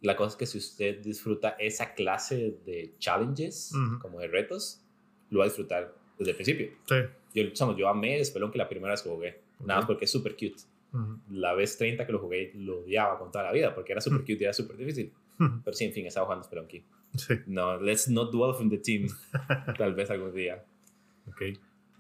La 0.00 0.16
cosa 0.16 0.30
es 0.30 0.36
que 0.36 0.46
si 0.46 0.58
usted 0.58 1.00
disfruta 1.00 1.50
esa 1.58 1.94
clase 1.94 2.58
de 2.66 2.94
challenges, 2.98 3.72
Ujú. 3.74 3.98
como 4.00 4.18
de 4.20 4.28
retos, 4.28 4.82
lo 5.30 5.38
va 5.40 5.44
a 5.44 5.48
disfrutar 5.48 5.94
desde 6.18 6.30
el 6.30 6.36
principio. 6.36 6.70
Sí. 6.88 6.94
Yo, 7.34 7.50
chamo, 7.52 7.76
yo 7.76 7.88
amé 7.88 8.22
Spelunky 8.24 8.58
la 8.58 8.68
primera 8.68 8.92
vez 8.92 9.02
que 9.02 9.08
jugué, 9.10 9.40
nada 9.60 9.80
más 9.80 9.86
porque 9.86 10.04
es 10.06 10.10
súper 10.10 10.32
cute. 10.32 10.56
Ujú. 10.92 11.18
La 11.30 11.54
vez 11.54 11.78
30 11.78 12.04
que 12.06 12.12
lo 12.12 12.18
jugué 12.18 12.52
lo 12.54 12.80
odiaba 12.80 13.18
con 13.18 13.30
toda 13.30 13.44
la 13.44 13.52
vida 13.52 13.74
porque 13.74 13.92
era 13.92 14.00
súper 14.00 14.18
Mm. 14.20 14.22
cute 14.22 14.38
y 14.40 14.44
era 14.44 14.52
súper 14.52 14.76
difícil. 14.76 15.12
Pero 15.64 15.74
sí, 15.76 15.84
en 15.86 15.92
fin, 15.92 16.06
estaba 16.06 16.26
jugando 16.26 16.44
Spelunky. 16.44 16.84
Sí. 17.16 17.34
No, 17.46 17.80
let's 17.80 18.08
not 18.08 18.30
dwell 18.32 18.54
from 18.54 18.70
the 18.70 18.78
team. 18.78 19.08
Tal 19.78 19.94
vez 19.94 20.08
algún 20.10 20.32
día. 20.34 20.64
Ok. 21.26 21.42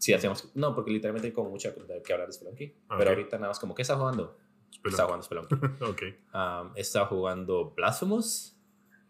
Sí, 0.02 0.12
hacemos. 0.12 0.50
No, 0.56 0.74
porque 0.74 0.90
literalmente 0.90 1.28
hay 1.28 1.32
como 1.32 1.50
mucho 1.50 1.70
de 1.70 2.02
que 2.02 2.12
hablar 2.12 2.26
de 2.26 2.32
Spelunky. 2.32 2.74
Ok. 2.88 2.98
Pero 2.98 3.10
ahorita 3.10 3.36
nada 3.36 3.50
más 3.50 3.60
como, 3.60 3.72
¿qué 3.72 3.82
está 3.82 3.96
jugando? 3.96 4.36
Estaba 4.84 5.04
jugando 5.04 5.22
Spelunky. 5.22 5.54
ok. 5.80 6.02
Um, 6.34 6.72
estaba 6.74 7.06
jugando 7.06 7.70
Blasphemous, 7.70 8.60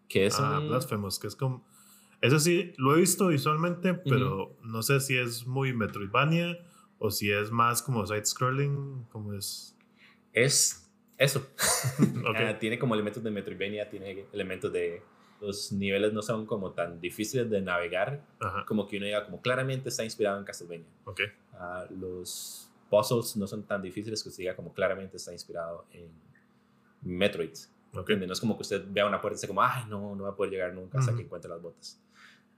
que 0.06 0.26
es 0.26 0.38
ah, 0.38 0.58
un... 0.58 0.68
Blasphemous, 0.68 1.18
que 1.18 1.28
es 1.28 1.34
como. 1.34 1.66
Eso 2.20 2.38
sí, 2.38 2.74
lo 2.76 2.94
he 2.94 3.00
visto 3.00 3.28
visualmente, 3.28 3.94
pero 3.94 4.58
no 4.64 4.82
sé 4.82 5.00
si 5.00 5.16
es 5.16 5.46
muy 5.46 5.72
Metroidvania 5.72 6.58
o 6.98 7.10
si 7.10 7.32
es 7.32 7.50
más 7.50 7.80
como 7.80 8.06
side-scrolling, 8.06 9.06
como 9.10 9.32
es. 9.32 9.74
Es 10.34 10.92
eso. 11.16 11.46
Ok. 12.28 12.36
Ah, 12.36 12.58
tiene 12.58 12.78
como 12.78 12.92
elementos 12.94 13.22
de 13.22 13.30
Metroidvania, 13.30 13.88
tiene 13.88 14.26
elementos 14.30 14.70
de... 14.70 15.02
Los 15.42 15.72
niveles 15.72 16.12
no 16.12 16.22
son 16.22 16.46
como 16.46 16.70
tan 16.70 17.00
difíciles 17.00 17.50
de 17.50 17.60
navegar, 17.60 18.22
Ajá, 18.40 18.64
como 18.64 18.86
que 18.86 18.96
uno 18.96 19.06
diga, 19.06 19.24
como 19.24 19.40
claramente 19.42 19.88
está 19.88 20.04
inspirado 20.04 20.38
en 20.38 20.44
Castlevania. 20.44 20.86
ok. 21.04 21.20
Ah, 21.54 21.84
los 21.90 22.70
puzzles 22.88 23.36
no 23.36 23.46
son 23.46 23.64
tan 23.64 23.82
difíciles 23.82 24.22
que 24.22 24.28
usted 24.28 24.42
diga 24.42 24.54
como 24.56 24.72
claramente 24.72 25.16
está 25.16 25.32
inspirado 25.32 25.84
en 25.92 26.10
Metroid. 27.02 27.50
Ok. 27.94 27.98
¿entiende? 28.00 28.26
No 28.26 28.32
es 28.32 28.40
como 28.40 28.56
que 28.56 28.62
usted 28.62 28.84
vea 28.88 29.04
una 29.06 29.20
puerta 29.20 29.34
y 29.34 29.36
esté 29.36 29.48
como, 29.48 29.62
ay, 29.62 29.84
no, 29.88 30.14
no 30.14 30.22
va 30.24 30.30
a 30.30 30.36
poder 30.36 30.52
llegar 30.52 30.72
nunca 30.72 30.98
hasta 30.98 31.10
Ujú. 31.10 31.18
que 31.18 31.24
encuentre 31.24 31.50
las 31.50 31.60
botas. 31.60 32.00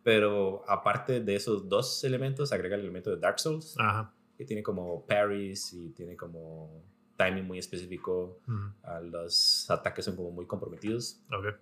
Pero 0.03 0.63
aparte 0.69 1.21
de 1.21 1.35
esos 1.35 1.69
dos 1.69 2.05
elementos, 2.05 2.53
agrega 2.53 2.75
el 2.77 2.83
elemento 2.83 3.11
de 3.11 3.17
Dark 3.17 3.41
Souls, 3.41 3.75
Ajá. 3.79 4.13
que 4.37 4.45
tiene 4.45 4.63
como 4.63 5.05
parries 5.07 5.73
y 5.73 5.89
tiene 5.91 6.17
como 6.17 6.83
timing 7.17 7.45
muy 7.47 7.59
específico. 7.59 8.39
ujú, 8.47 8.71
Ah, 8.83 9.01
los 9.01 9.69
ataques 9.71 10.05
son 10.05 10.15
como 10.17 10.31
muy 10.31 10.47
comprometidos. 10.47 11.21
Ok. 11.33 11.57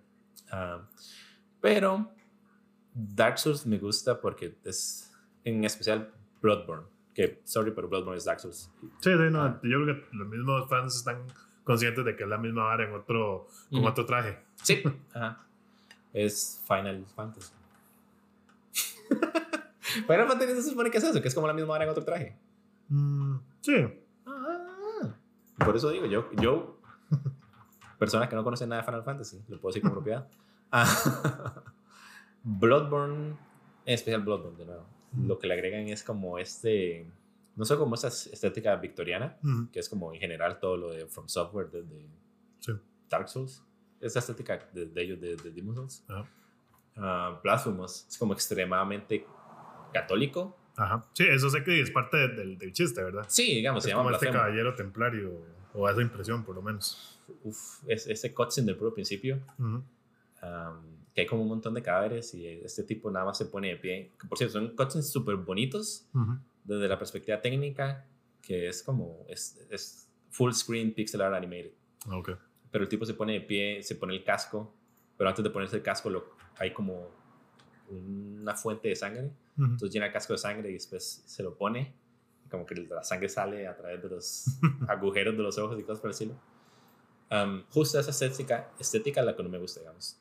Ah, 0.51 0.81
pero 1.61 2.11
Dark 2.93 3.39
Souls 3.39 3.65
me 3.65 3.77
gusta 3.79 4.19
porque 4.21 4.57
es 4.63 5.11
en 5.43 5.63
especial 5.63 6.11
Bloodborne. 6.41 6.87
Que, 7.13 7.41
sorry, 7.43 7.71
pero 7.71 7.87
Bloodborne 7.87 8.17
es 8.17 8.25
Dark 8.25 8.39
Souls. 8.39 8.71
Sí, 8.99 9.11
sí, 9.11 9.29
no. 9.31 9.41
Ah. 9.41 9.59
Yo 9.63 9.83
creo 9.83 9.95
que 9.95 10.15
los 10.15 10.27
mismos 10.27 10.69
fans 10.69 10.95
están 10.95 11.23
conscientes 11.63 12.03
de 12.05 12.15
que 12.15 12.23
es 12.23 12.29
la 12.29 12.37
misma 12.37 12.63
vara 12.63 12.85
en 12.85 12.93
otro, 12.93 13.47
con 13.69 13.85
otro 13.85 14.05
traje. 14.05 14.39
Sí, 14.61 14.83
ajá. 15.13 15.45
Es 16.11 16.61
Final 16.67 17.05
Fantasy. 17.15 17.53
Final 20.07 20.27
Fantasy 20.27 20.53
se 20.55 20.69
supone 20.69 20.91
que 20.91 20.97
es 20.97 21.03
eso, 21.03 21.21
que 21.21 21.27
es 21.27 21.35
como 21.35 21.47
la 21.47 21.53
misma 21.53 21.73
hora 21.73 21.83
en 21.83 21.89
otro 21.89 22.03
traje. 22.03 22.37
Mm, 22.89 23.37
sí. 23.61 23.85
Ah, 24.25 25.15
por 25.63 25.75
eso 25.75 25.89
digo, 25.91 26.05
yo, 26.05 26.29
yo, 26.33 26.79
persona 28.03 28.29
que 28.29 28.35
no 28.35 28.43
conoce 28.43 28.65
nada 28.67 28.81
de 28.81 28.85
Final 28.85 29.03
Fantasy, 29.03 29.41
lo 29.47 29.59
puedo 29.59 29.71
decir 29.73 29.81
con 29.83 29.91
propiedad. 29.91 30.27
Ah, 30.71 30.85
Bloodborne, 32.43 33.35
en 33.85 33.93
especial 33.93 34.21
Bloodborne, 34.23 34.57
de 34.57 34.65
nuevo, 34.65 34.85
lo 35.25 35.39
que 35.39 35.47
le 35.47 35.53
agregan 35.53 35.87
es 35.87 36.03
como 36.03 36.37
este, 36.39 37.05
no 37.55 37.65
sé, 37.65 37.77
como 37.77 37.95
esa 37.95 38.07
estética 38.07 38.75
victoriana, 38.75 39.37
Ujú, 39.43 39.69
que 39.71 39.79
es 39.79 39.87
como 39.89 40.13
en 40.13 40.19
general 40.19 40.59
todo 40.59 40.75
lo 40.77 40.91
de 40.91 41.05
From 41.07 41.27
Software, 41.27 41.69
de, 41.69 41.83
de 41.83 42.07
Sí. 42.59 42.71
Dark 43.09 43.27
Souls, 43.29 43.63
esa 43.99 44.19
estética 44.19 44.59
de, 44.73 44.85
de 44.87 45.01
ellos, 45.01 45.19
de, 45.21 45.35
de 45.35 45.51
Demon 45.51 45.75
Souls. 45.75 46.03
Ajá. 46.09 46.25
Ah, 46.95 47.39
Blasphemous 47.43 48.05
es 48.09 48.17
como 48.17 48.33
extremadamente 48.33 49.25
católico. 49.93 50.57
Ajá. 50.75 51.05
Sí, 51.13 51.25
eso 51.27 51.49
sé 51.49 51.63
que 51.63 51.79
es 51.81 51.91
parte 51.91 52.17
de- 52.17 52.27
del, 52.29 52.57
del 52.57 52.71
chiste, 52.73 53.03
¿verdad? 53.03 53.25
Sí, 53.27 53.55
digamos, 53.55 53.83
se 53.83 53.89
es 53.89 53.93
llama 53.95 54.03
como 54.09 54.15
este 54.15 54.29
caballero 54.31 54.75
templario, 54.75 55.31
o 55.73 55.87
esa 55.89 56.01
impresión, 56.01 56.43
por 56.43 56.55
lo 56.55 56.61
menos. 56.61 57.12
Uf, 57.43 57.83
es, 57.87 58.07
ese 58.07 58.33
cutscene 58.33 58.67
del 58.67 58.77
puro 58.77 58.93
principio, 58.93 59.41
Ujú, 59.57 59.67
um, 59.75 59.83
que 61.13 61.21
hay 61.21 61.27
como 61.27 61.43
un 61.43 61.49
montón 61.49 61.73
de 61.73 61.81
cadáveres 61.81 62.33
y 62.33 62.47
este 62.47 62.83
tipo 62.83 63.11
nada 63.11 63.25
más 63.25 63.37
se 63.37 63.45
pone 63.45 63.69
de 63.69 63.77
pie. 63.77 64.11
Por 64.27 64.37
cierto, 64.37 64.53
son 64.53 64.75
cutscenes 64.75 65.09
súper 65.09 65.35
bonitos 65.35 66.07
ujú. 66.13 66.37
desde 66.63 66.87
la 66.87 66.97
perspectiva 66.97 67.39
técnica, 67.39 68.05
que 68.41 68.67
es 68.67 68.81
como, 68.81 69.25
es, 69.27 69.65
es 69.69 70.09
full 70.31 70.51
screen 70.51 70.93
pixel 70.93 71.21
art 71.21 71.35
animated. 71.35 71.71
Ok. 72.09 72.31
Pero 72.71 72.83
el 72.83 72.89
tipo 72.89 73.05
se 73.05 73.13
pone 73.13 73.33
de 73.33 73.41
pie, 73.41 73.83
se 73.83 73.95
pone 73.95 74.15
el 74.15 74.23
casco, 74.23 74.73
pero 75.17 75.29
antes 75.29 75.43
de 75.43 75.51
ponerse 75.51 75.75
el 75.75 75.83
casco 75.83 76.09
lo, 76.09 76.35
hay 76.57 76.73
como 76.73 77.09
una 77.89 78.55
fuente 78.55 78.87
de 78.89 78.95
sangre. 78.95 79.31
Ujú. 79.57 79.65
Entonces 79.65 79.91
llena 79.91 80.07
el 80.07 80.11
casco 80.11 80.33
de 80.33 80.39
sangre 80.39 80.69
y 80.71 80.73
después 80.73 81.23
se 81.25 81.43
lo 81.43 81.55
pone. 81.55 81.93
Como 82.49 82.65
que 82.65 82.75
la 82.75 83.03
sangre 83.03 83.29
sale 83.29 83.67
a 83.67 83.75
través 83.75 84.01
de 84.01 84.09
los 84.09 84.45
agujeros 84.87 85.37
de 85.37 85.43
los 85.43 85.57
ojos 85.57 85.79
y 85.79 85.83
cosas 85.83 86.01
por 86.01 86.09
el 86.09 86.13
estilo. 86.13 86.35
Um, 87.33 87.63
justo 87.71 87.99
esa 87.99 88.11
estética, 88.11 88.71
estética 88.79 89.21
es 89.21 89.25
la 89.25 89.35
que 89.35 89.41
no 89.41 89.49
me 89.49 89.57
gusta, 89.57 89.79
digamos. 89.79 90.17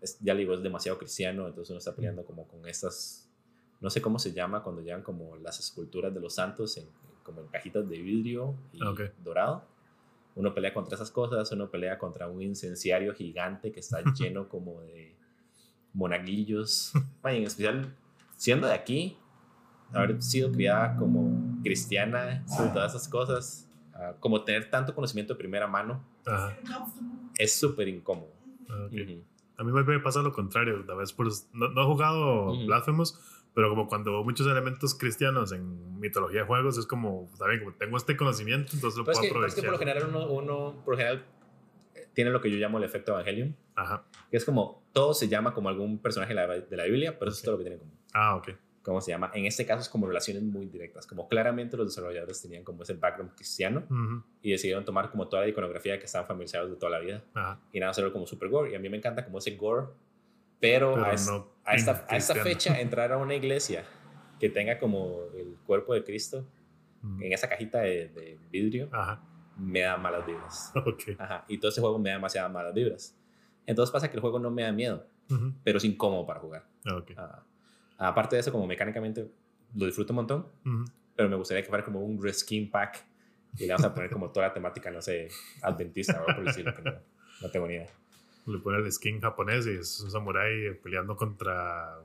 Es, 0.00 0.18
ya 0.20 0.34
le 0.34 0.40
digo, 0.40 0.54
es 0.54 0.62
demasiado 0.62 0.98
cristiano, 0.98 1.46
entonces 1.46 1.70
uno 1.70 1.78
está 1.78 1.94
peleando 1.94 2.24
como 2.24 2.48
con 2.48 2.66
estas, 2.66 3.30
no 3.80 3.90
sé 3.90 4.02
cómo 4.02 4.18
se 4.18 4.32
llama 4.32 4.62
cuando 4.62 4.82
llevan 4.82 5.02
como 5.02 5.36
las 5.36 5.60
esculturas 5.60 6.12
de 6.12 6.20
los 6.20 6.34
santos 6.34 6.76
en, 6.76 6.86
como 7.22 7.42
en 7.42 7.46
cajitas 7.48 7.88
de 7.88 7.98
vidrio 8.00 8.56
y 8.72 8.82
Ok. 8.82 9.00
dorado. 9.22 9.64
Uno 10.34 10.52
pelea 10.54 10.72
contra 10.74 10.94
esas 10.96 11.10
cosas, 11.10 11.50
uno 11.52 11.70
pelea 11.70 11.98
contra 11.98 12.28
un 12.28 12.42
incenciario 12.42 13.14
gigante 13.14 13.70
que 13.70 13.80
está 13.80 14.02
lleno 14.18 14.48
como 14.48 14.80
de 14.82 15.16
monaguillos. 15.92 16.92
Ay, 17.22 17.38
en 17.38 17.42
especial, 17.44 17.96
siendo 18.36 18.66
de 18.66 18.74
aquí, 18.74 19.16
haber 19.92 20.20
sido 20.22 20.52
criada 20.52 20.96
como 20.96 21.60
cristiana, 21.62 22.46
sobre 22.48 22.70
todas 22.70 22.94
esas 22.94 23.08
cosas, 23.08 23.67
como 24.20 24.44
tener 24.44 24.70
tanto 24.70 24.94
conocimiento 24.94 25.34
de 25.34 25.38
primera 25.38 25.66
mano, 25.66 26.04
Ajá. 26.26 26.56
es 27.38 27.58
súper 27.58 27.88
incómodo. 27.88 28.32
Ah, 28.68 28.86
ok. 28.86 28.92
Ujú. 28.92 29.24
A 29.56 29.64
mí 29.64 29.72
me 29.72 29.98
pasa 30.00 30.22
lo 30.22 30.32
contrario. 30.32 30.84
A 30.88 30.94
veces 30.94 31.12
por, 31.12 31.26
no, 31.52 31.68
no 31.68 31.82
he 31.82 31.84
jugado 31.86 32.52
Ujú. 32.52 32.66
Blasphemous, 32.66 33.18
pero 33.54 33.70
como 33.70 33.88
cuando 33.88 34.12
veo 34.12 34.22
muchos 34.24 34.46
elementos 34.46 34.94
cristianos 34.94 35.50
en 35.52 35.98
mitología 35.98 36.40
de 36.42 36.46
juegos, 36.46 36.78
es 36.78 36.86
como, 36.86 37.28
también 37.38 37.60
como 37.64 37.72
tengo 37.74 37.96
este 37.96 38.16
conocimiento, 38.16 38.70
entonces 38.74 38.98
lo 38.98 39.04
Pero 39.04 39.12
es, 39.14 39.18
puedo 39.18 39.28
que, 39.32 39.34
pero 39.34 39.46
es 39.46 39.54
que 39.54 39.62
por 39.62 39.70
lo 39.70 39.76
aprovechar. 39.76 40.02
general 40.02 40.24
uno, 40.28 40.32
uno, 40.32 40.82
por 40.84 40.94
lo 40.94 40.98
general, 40.98 41.24
eh, 41.96 42.08
tiene 42.14 42.30
lo 42.30 42.40
que 42.40 42.50
yo 42.52 42.56
llamo 42.58 42.78
el 42.78 42.84
efecto 42.84 43.10
Evangelion, 43.12 43.56
Ajá. 43.74 44.04
que 44.30 44.36
es 44.36 44.44
como 44.44 44.84
todo 44.92 45.12
se 45.12 45.26
llama 45.28 45.54
como 45.54 45.68
algún 45.70 45.98
personaje 45.98 46.34
de 46.34 46.46
la, 46.46 46.46
de 46.60 46.76
la 46.76 46.84
Biblia, 46.84 47.18
pero 47.18 47.30
eso 47.32 47.38
es 47.38 47.42
todo 47.42 47.52
lo 47.54 47.58
que 47.58 47.64
tiene 47.64 47.78
como. 47.78 47.90
Ah, 48.14 48.36
ok. 48.36 48.50
¿Cómo 48.82 49.00
se 49.00 49.10
llama? 49.10 49.30
En 49.34 49.44
este 49.44 49.66
caso 49.66 49.82
es 49.82 49.88
como 49.88 50.06
relaciones 50.06 50.42
muy 50.42 50.66
directas, 50.66 51.06
como 51.06 51.28
claramente 51.28 51.76
los 51.76 51.86
desarrolladores 51.88 52.40
tenían 52.40 52.64
como 52.64 52.82
ese 52.84 52.94
background 52.94 53.34
cristiano 53.34 53.80
Ujú. 53.90 54.22
y 54.40 54.52
decidieron 54.52 54.84
tomar 54.84 55.10
como 55.10 55.28
toda 55.28 55.42
la 55.42 55.48
iconografía 55.48 55.98
que 55.98 56.06
estaban 56.06 56.26
familiarizados 56.26 56.70
de 56.70 56.76
toda 56.76 56.92
la 56.92 56.98
vida 57.00 57.22
Ajá. 57.34 57.60
y 57.72 57.80
nada, 57.80 57.90
hacerlo 57.90 58.12
como 58.12 58.26
super 58.26 58.48
gore. 58.48 58.70
Y 58.72 58.74
a 58.74 58.78
mí 58.78 58.88
me 58.88 58.96
encanta 58.96 59.24
como 59.24 59.38
ese 59.38 59.56
gore, 59.56 59.88
pero, 60.60 60.94
Pero 60.94 61.04
a, 61.04 61.12
es- 61.12 61.26
no 61.26 61.48
a 61.64 61.74
esta, 61.74 62.06
a 62.08 62.16
esta 62.16 62.34
fecha 62.36 62.80
entrar 62.80 63.12
a 63.12 63.18
una 63.18 63.34
iglesia 63.34 63.84
que 64.40 64.48
tenga 64.48 64.78
como 64.78 65.20
el 65.36 65.56
cuerpo 65.66 65.92
de 65.94 66.02
Cristo 66.04 66.46
Ujú. 67.02 67.22
en 67.22 67.32
esa 67.32 67.48
cajita 67.48 67.80
de, 67.80 68.08
de 68.08 68.38
vidrio 68.50 68.88
Ajá. 68.92 69.20
me 69.58 69.80
da 69.80 69.96
malas 69.98 70.24
vibras. 70.26 70.72
Ok. 70.86 71.02
Ajá. 71.18 71.44
Y 71.48 71.58
todo 71.58 71.70
ese 71.70 71.80
juego 71.80 71.98
me 71.98 72.08
da 72.10 72.14
demasiadas 72.16 72.50
malas 72.50 72.72
vibras. 72.72 73.14
Entonces 73.66 73.92
pasa 73.92 74.08
que 74.08 74.16
el 74.16 74.20
juego 74.22 74.38
no 74.38 74.50
me 74.50 74.62
da 74.62 74.72
miedo, 74.72 75.06
pero 75.62 75.76
es 75.76 75.84
incómodo 75.84 76.24
para 76.26 76.40
jugar. 76.40 76.64
Ah, 76.86 76.96
ok. 76.96 77.10
Ah, 77.98 78.08
aparte 78.08 78.36
de 78.36 78.40
eso, 78.40 78.52
como 78.52 78.66
mecánicamente 78.66 79.28
lo 79.74 79.84
disfruto 79.86 80.12
un 80.12 80.16
montón, 80.16 80.46
Ujú. 80.64 80.84
pero 81.16 81.28
me 81.28 81.36
gustaría 81.36 81.62
que 81.62 81.68
fuera 81.68 81.84
como 81.84 82.00
un 82.00 82.22
reskin 82.22 82.70
pack 82.70 83.04
y 83.58 83.62
le 83.66 83.72
vamos 83.72 83.84
a 83.84 83.94
poner 83.94 84.10
como 84.10 84.30
toda 84.30 84.48
la 84.48 84.54
temática, 84.54 84.90
no 84.90 85.02
sé, 85.02 85.28
adventista 85.62 86.22
o 86.22 86.26
por 86.26 86.48
estilo, 86.48 86.72
que 86.74 86.82
no, 86.82 86.92
no 87.40 87.50
tengo 87.50 87.66
ni 87.66 87.74
idea. 87.74 87.88
Le 88.46 88.58
pone 88.60 88.78
el 88.78 88.90
skin 88.90 89.20
japonés 89.20 89.66
y 89.66 89.70
es 89.72 90.00
un 90.00 90.10
samurái 90.10 90.74
peleando 90.82 91.16
contra 91.16 91.98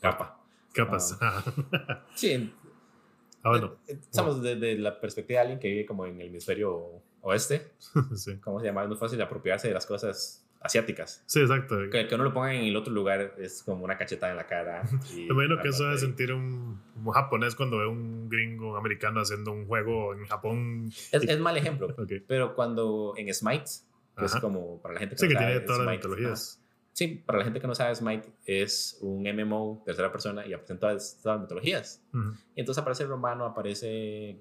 Capa. 0.00 0.40
capas. 0.72 1.16
Sí, 2.14 2.52
Ah, 3.42 3.50
bueno. 3.50 3.76
eh, 3.86 3.98
estamos 4.00 4.40
desde 4.42 4.78
la 4.78 4.98
perspectiva 4.98 5.38
de 5.38 5.42
alguien 5.42 5.58
que 5.60 5.68
vive 5.68 5.84
como 5.84 6.06
en 6.06 6.18
el 6.20 6.28
hemisferio 6.28 7.02
oeste. 7.20 7.72
sí. 8.16 8.38
¿Cómo 8.38 8.58
se 8.58 8.66
llama? 8.66 8.82
Es 8.82 8.88
muy 8.88 8.96
fácil 8.96 9.20
apropiarse 9.20 9.68
de 9.68 9.74
las 9.74 9.84
cosas 9.84 10.43
asiáticas. 10.64 11.22
Sí, 11.26 11.40
exacto. 11.40 11.76
Que, 11.92 12.08
que 12.08 12.14
uno 12.14 12.24
lo 12.24 12.32
ponga 12.32 12.54
en 12.54 12.64
el 12.64 12.74
otro 12.74 12.92
lugar 12.92 13.34
es 13.38 13.62
como 13.62 13.84
una 13.84 13.96
cachetada 13.96 14.32
en 14.32 14.36
la 14.38 14.46
cara. 14.46 14.82
y 15.14 15.26
Me 15.26 15.34
imagino 15.34 15.60
que 15.62 15.68
eso 15.68 15.84
debe 15.84 15.98
sentir 15.98 16.32
un, 16.32 16.80
un 16.96 17.12
japonés 17.12 17.54
cuando 17.54 17.78
ve 17.78 17.86
un 17.86 18.28
gringo 18.28 18.70
un 18.72 18.76
americano 18.76 19.20
haciendo 19.20 19.52
un 19.52 19.66
juego 19.66 20.14
en 20.14 20.24
Japón. 20.24 20.90
Es, 21.12 21.22
es 21.22 21.38
mal 21.38 21.56
ejemplo. 21.56 21.94
Pero 22.26 22.54
cuando 22.54 23.14
en 23.16 23.32
Smite, 23.32 23.64
que 24.18 24.24
es 24.24 24.34
como 24.36 24.80
para 24.80 24.94
la 24.94 25.00
gente 25.00 25.14
que 25.16 25.20
Sí, 25.20 25.26
no 25.26 25.28
que 25.28 25.34
sabe, 25.34 25.46
tiene 25.52 25.66
todas 25.66 25.84
las 25.84 25.96
mitologías. 25.96 26.60
Sí, 26.92 27.08
para 27.26 27.38
la 27.40 27.44
gente 27.44 27.60
que 27.60 27.66
no 27.66 27.74
sabe, 27.74 27.94
Smite 27.94 28.28
es 28.46 28.98
un 29.02 29.22
MMO 29.24 29.82
tercera 29.84 30.10
persona 30.12 30.46
y 30.46 30.52
aparecen 30.52 30.78
todas, 30.78 31.18
todas 31.22 31.36
las 31.38 31.42
mitologías. 31.42 32.02
Y 32.54 32.60
entonces 32.60 32.80
aparece 32.80 33.04
romano, 33.04 33.44
aparece 33.44 34.40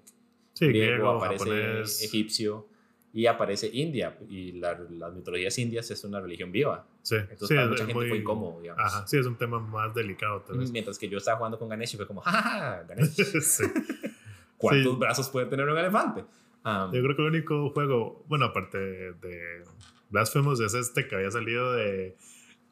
Sí, 0.53 0.67
griego, 0.67 0.93
griego, 0.93 1.09
aparece 1.09 1.43
japonés. 1.45 2.03
egipcio 2.03 2.67
y 3.13 3.27
aparece 3.27 3.69
India. 3.71 4.17
Y 4.27 4.53
la- 4.53 4.77
las 4.89 5.13
mitologías 5.13 5.57
indias 5.59 5.89
es 5.91 6.03
una 6.03 6.19
religión 6.19 6.51
viva. 6.51 6.85
Sí, 7.03 7.15
Entonces 7.15 7.47
sí, 7.49 7.55
para 7.55 7.67
mucha 7.67 7.85
gente 7.85 7.93
muy- 7.93 8.09
fue 8.09 8.17
incómodo, 8.17 8.59
digamos. 8.61 8.83
Ajá, 8.83 9.07
sí, 9.07 9.17
es 9.17 9.25
un 9.27 9.37
tema 9.37 9.59
más 9.59 9.93
delicado. 9.93 10.43
Mientras 10.71 10.97
que 10.97 11.07
yo 11.07 11.17
estaba 11.19 11.37
jugando 11.37 11.59
con 11.59 11.69
Ganesh 11.69 11.93
y 11.93 11.97
fue 11.97 12.07
como, 12.07 12.21
jajaja, 12.21 12.83
Ganesh, 12.89 13.09
sí. 13.41 13.63
¿cuántos 14.57 14.93
Sí. 14.93 14.99
brazos 14.99 15.29
puede 15.29 15.45
tener 15.47 15.67
un 15.69 15.77
elefante? 15.77 16.21
Um, 16.65 16.91
Yo 16.93 17.03
creo 17.03 17.15
que 17.15 17.21
el 17.21 17.27
único 17.27 17.69
juego, 17.71 18.23
bueno, 18.29 18.45
aparte 18.45 18.77
de, 18.77 19.13
de 19.13 19.63
Blasphemous, 20.09 20.59
es 20.61 20.73
este 20.73 21.07
que 21.07 21.15
había 21.15 21.29
salido 21.29 21.73
de 21.73 22.15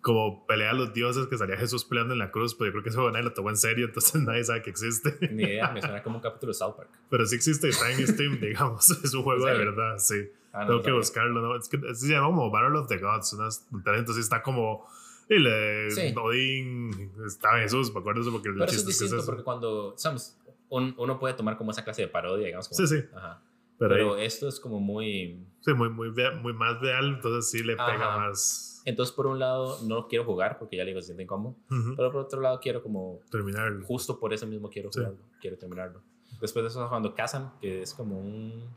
como 0.01 0.45
pelea 0.47 0.71
a 0.71 0.73
los 0.73 0.93
dioses 0.93 1.27
que 1.27 1.37
salía 1.37 1.57
Jesús 1.57 1.85
peleando 1.85 2.13
en 2.13 2.19
la 2.19 2.31
cruz, 2.31 2.55
pero 2.55 2.67
yo 2.69 2.71
creo 2.73 2.83
que 2.83 2.89
eso 2.89 3.11
nadie 3.11 3.23
lo 3.23 3.33
tomó 3.33 3.49
en 3.51 3.57
serio, 3.57 3.85
entonces 3.85 4.15
nadie 4.23 4.43
sabe 4.43 4.61
que 4.63 4.69
existe. 4.71 5.15
ni 5.31 5.43
idea, 5.43 5.71
me 5.71 5.79
suena 5.81 6.01
como 6.01 6.15
un 6.17 6.21
capítulo 6.21 6.51
de 6.51 6.55
South 6.57 6.75
Park. 6.75 6.89
Pero 7.09 7.25
sí 7.25 7.35
existe, 7.35 7.69
está 7.69 7.91
en 7.91 8.07
Steam, 8.07 8.39
digamos. 8.41 8.89
Es 9.03 9.13
un 9.13 9.23
juego 9.23 9.47
¿En 9.47 9.57
de 9.57 9.65
verdad, 9.65 9.97
sí. 9.97 10.15
Ah, 10.53 10.61
no, 10.61 10.67
Tengo 10.67 10.77
no 10.79 10.83
que 10.83 10.91
buscarlo, 10.91 11.41
¿no? 11.41 11.55
Es 11.55 11.69
que 11.69 11.79
se 11.95 12.07
llama 12.09 12.27
como 12.27 12.49
Battle 12.51 12.79
of 12.79 12.87
the 12.87 12.97
Gods, 12.97 13.33
unas 13.33 13.67
entonces 13.71 14.23
está 14.25 14.41
como. 14.41 14.85
Y 15.29 15.39
le, 15.39 15.89
Sí. 15.91 16.13
Odín, 16.17 17.11
estaba 17.25 17.59
Jesús, 17.59 17.93
me 17.93 18.01
acuerdo 18.01 18.19
eso 18.21 18.31
porque 18.33 18.49
el 18.49 18.55
Pero 18.55 18.65
eso 18.65 18.75
es 18.75 18.85
distinto 18.85 19.17
es 19.17 19.25
porque 19.25 19.43
cuando, 19.43 19.93
sabes, 19.97 20.37
un- 20.67 20.93
uno 20.97 21.17
puede 21.19 21.35
tomar 21.35 21.55
como 21.57 21.71
esa 21.71 21.85
clase 21.85 22.01
de 22.01 22.07
parodia, 22.09 22.47
digamos. 22.47 22.67
Como, 22.67 22.85
Sí, 22.85 22.87
sí. 22.99 23.05
Ajá. 23.15 23.41
Pero, 23.79 23.93
Pero, 23.95 24.13
ahí- 24.15 24.25
esto 24.25 24.49
es 24.49 24.59
como 24.59 24.79
muy... 24.81 25.39
sí, 25.61 25.73
muy, 25.73 25.89
muy, 25.89 26.11
muy 26.41 26.53
más 26.53 26.81
real, 26.81 27.13
entonces 27.15 27.49
sí 27.49 27.63
le 27.63 27.73
pega 27.77 28.09
Ajá. 28.13 28.17
más. 28.17 28.67
Entonces, 28.85 29.15
por 29.15 29.27
un 29.27 29.37
lado, 29.39 29.77
no 29.83 30.07
quiero 30.07 30.25
jugar 30.25 30.57
porque 30.57 30.75
ya 30.77 30.83
le 30.83 30.89
digo, 30.91 31.01
se 31.01 31.07
siente 31.07 31.23
incómodo. 31.23 31.55
Ujú. 31.69 31.93
Pero 31.95 32.11
por 32.11 32.21
otro 32.21 32.41
lado, 32.41 32.59
quiero 32.59 32.81
como... 32.81 33.19
Terminarlo. 33.29 33.85
Justo 33.85 34.19
por 34.19 34.33
eso 34.33 34.47
mismo 34.47 34.69
quiero 34.69 34.91
Sí. 34.91 34.99
jugarlo. 34.99 35.19
Quiero 35.39 35.57
terminarlo. 35.57 36.01
Después 36.39 36.63
de 36.63 36.69
eso, 36.69 36.87
jugando 36.87 37.13
Kazan, 37.13 37.53
que 37.59 37.81
es 37.83 37.93
como 37.93 38.19
un... 38.19 38.69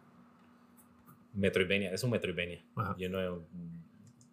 Metroidvania. 1.33 1.93
Es 1.93 2.05
un 2.05 2.11
Metroidvania. 2.11 2.65
Ajá. 2.77 2.95
Yo 2.99 3.09
no... 3.09 3.45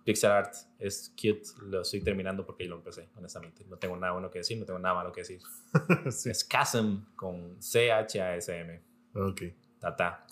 Pixel 0.04 0.32
art 0.32 0.54
es 0.80 1.14
cute. 1.16 1.44
Lo 1.62 1.82
estoy 1.82 2.02
terminando 2.02 2.44
porque 2.46 2.66
lo 2.66 2.78
empecé, 2.78 3.08
honestamente. 3.16 3.64
No 3.70 3.78
tengo 3.78 3.96
nada 3.98 4.14
bueno 4.14 4.32
que 4.32 4.40
decir, 4.40 4.58
no 4.58 4.66
tengo 4.66 4.80
nada 4.80 4.96
malo 4.96 5.12
que 5.12 5.22
decir. 5.22 5.40
sí. 6.12 6.30
Es 6.32 6.48
Chasm 6.50 7.06
con 7.16 7.62
C-H-A-S-M. 7.62 8.82
Ok. 9.16 9.42
Tata. 9.80 10.26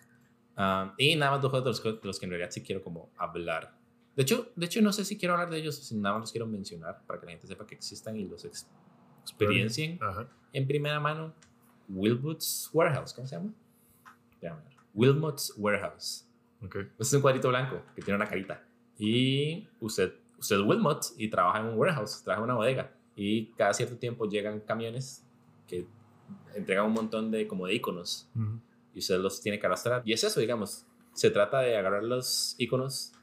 Um, 0.57 0.91
y 0.97 1.15
nada 1.15 1.33
más 1.33 1.41
dos 1.41 1.51
juegos 1.51 1.63
de 1.65 1.69
los, 1.69 1.81
que- 1.81 2.01
de 2.01 2.07
los 2.07 2.19
que 2.19 2.25
en 2.25 2.31
realidad 2.31 2.49
sí 2.51 2.63
quiero 2.63 2.81
como 2.81 3.11
hablar. 3.17 3.77
De 4.15 4.23
hecho, 4.23 4.51
de 4.55 4.65
hecho, 4.65 4.81
no 4.81 4.91
sé 4.91 5.05
si 5.05 5.17
quiero 5.17 5.33
hablar 5.35 5.49
de 5.49 5.57
ellos 5.59 5.91
nada 5.93 6.15
más 6.15 6.21
los 6.23 6.31
quiero 6.31 6.45
mencionar 6.47 7.01
para 7.07 7.19
que 7.19 7.25
la 7.25 7.31
gente 7.33 7.47
sepa 7.47 7.65
que 7.65 7.75
existan 7.75 8.17
y 8.17 8.25
los 8.25 8.43
ex- 8.45 8.67
experiencien 9.21 9.97
Ajá. 10.01 10.27
en 10.53 10.67
primera 10.67 10.99
mano. 10.99 11.33
Wilmot's 11.87 12.69
Warehouse, 12.73 13.13
¿cómo 13.13 13.27
se 13.27 13.35
llama? 13.35 13.51
Déjame 14.41 14.61
ver. 14.63 14.73
Wilmot's 14.93 15.53
Warehouse. 15.57 16.25
Ok. 16.63 16.75
Este 16.75 16.91
es 17.03 17.13
un 17.13 17.21
cuadrito 17.21 17.49
blanco 17.49 17.81
que 17.95 18.01
tiene 18.01 18.15
una 18.17 18.27
carita. 18.27 18.63
Y 18.97 19.67
usted, 19.79 20.13
usted 20.37 20.57
es 20.57 20.61
Wilmot 20.61 21.05
y 21.17 21.29
trabaja 21.29 21.59
en 21.61 21.67
un 21.67 21.77
warehouse, 21.79 22.21
trabaja 22.23 22.41
en 22.41 22.43
una 22.45 22.55
bodega. 22.55 22.93
Y 23.15 23.47
cada 23.53 23.73
cierto 23.73 23.97
tiempo 23.97 24.25
llegan 24.27 24.59
camiones 24.59 25.23
que 25.67 25.87
entregan 26.53 26.85
un 26.85 26.93
montón 26.93 27.31
de 27.31 27.47
como 27.47 27.65
de 27.65 27.73
iconos 27.75 28.29
Ujú. 28.35 28.59
y 28.93 28.99
usted 28.99 29.19
los 29.19 29.41
tiene 29.41 29.57
que 29.59 29.65
arrastrar. 29.65 30.01
Y 30.05 30.13
es 30.13 30.23
eso, 30.23 30.39
digamos. 30.39 30.85
Se 31.13 31.31
trata 31.31 31.59
de 31.61 31.75
agarrar 31.77 32.03
los 32.03 32.55
iconos, 32.59 33.13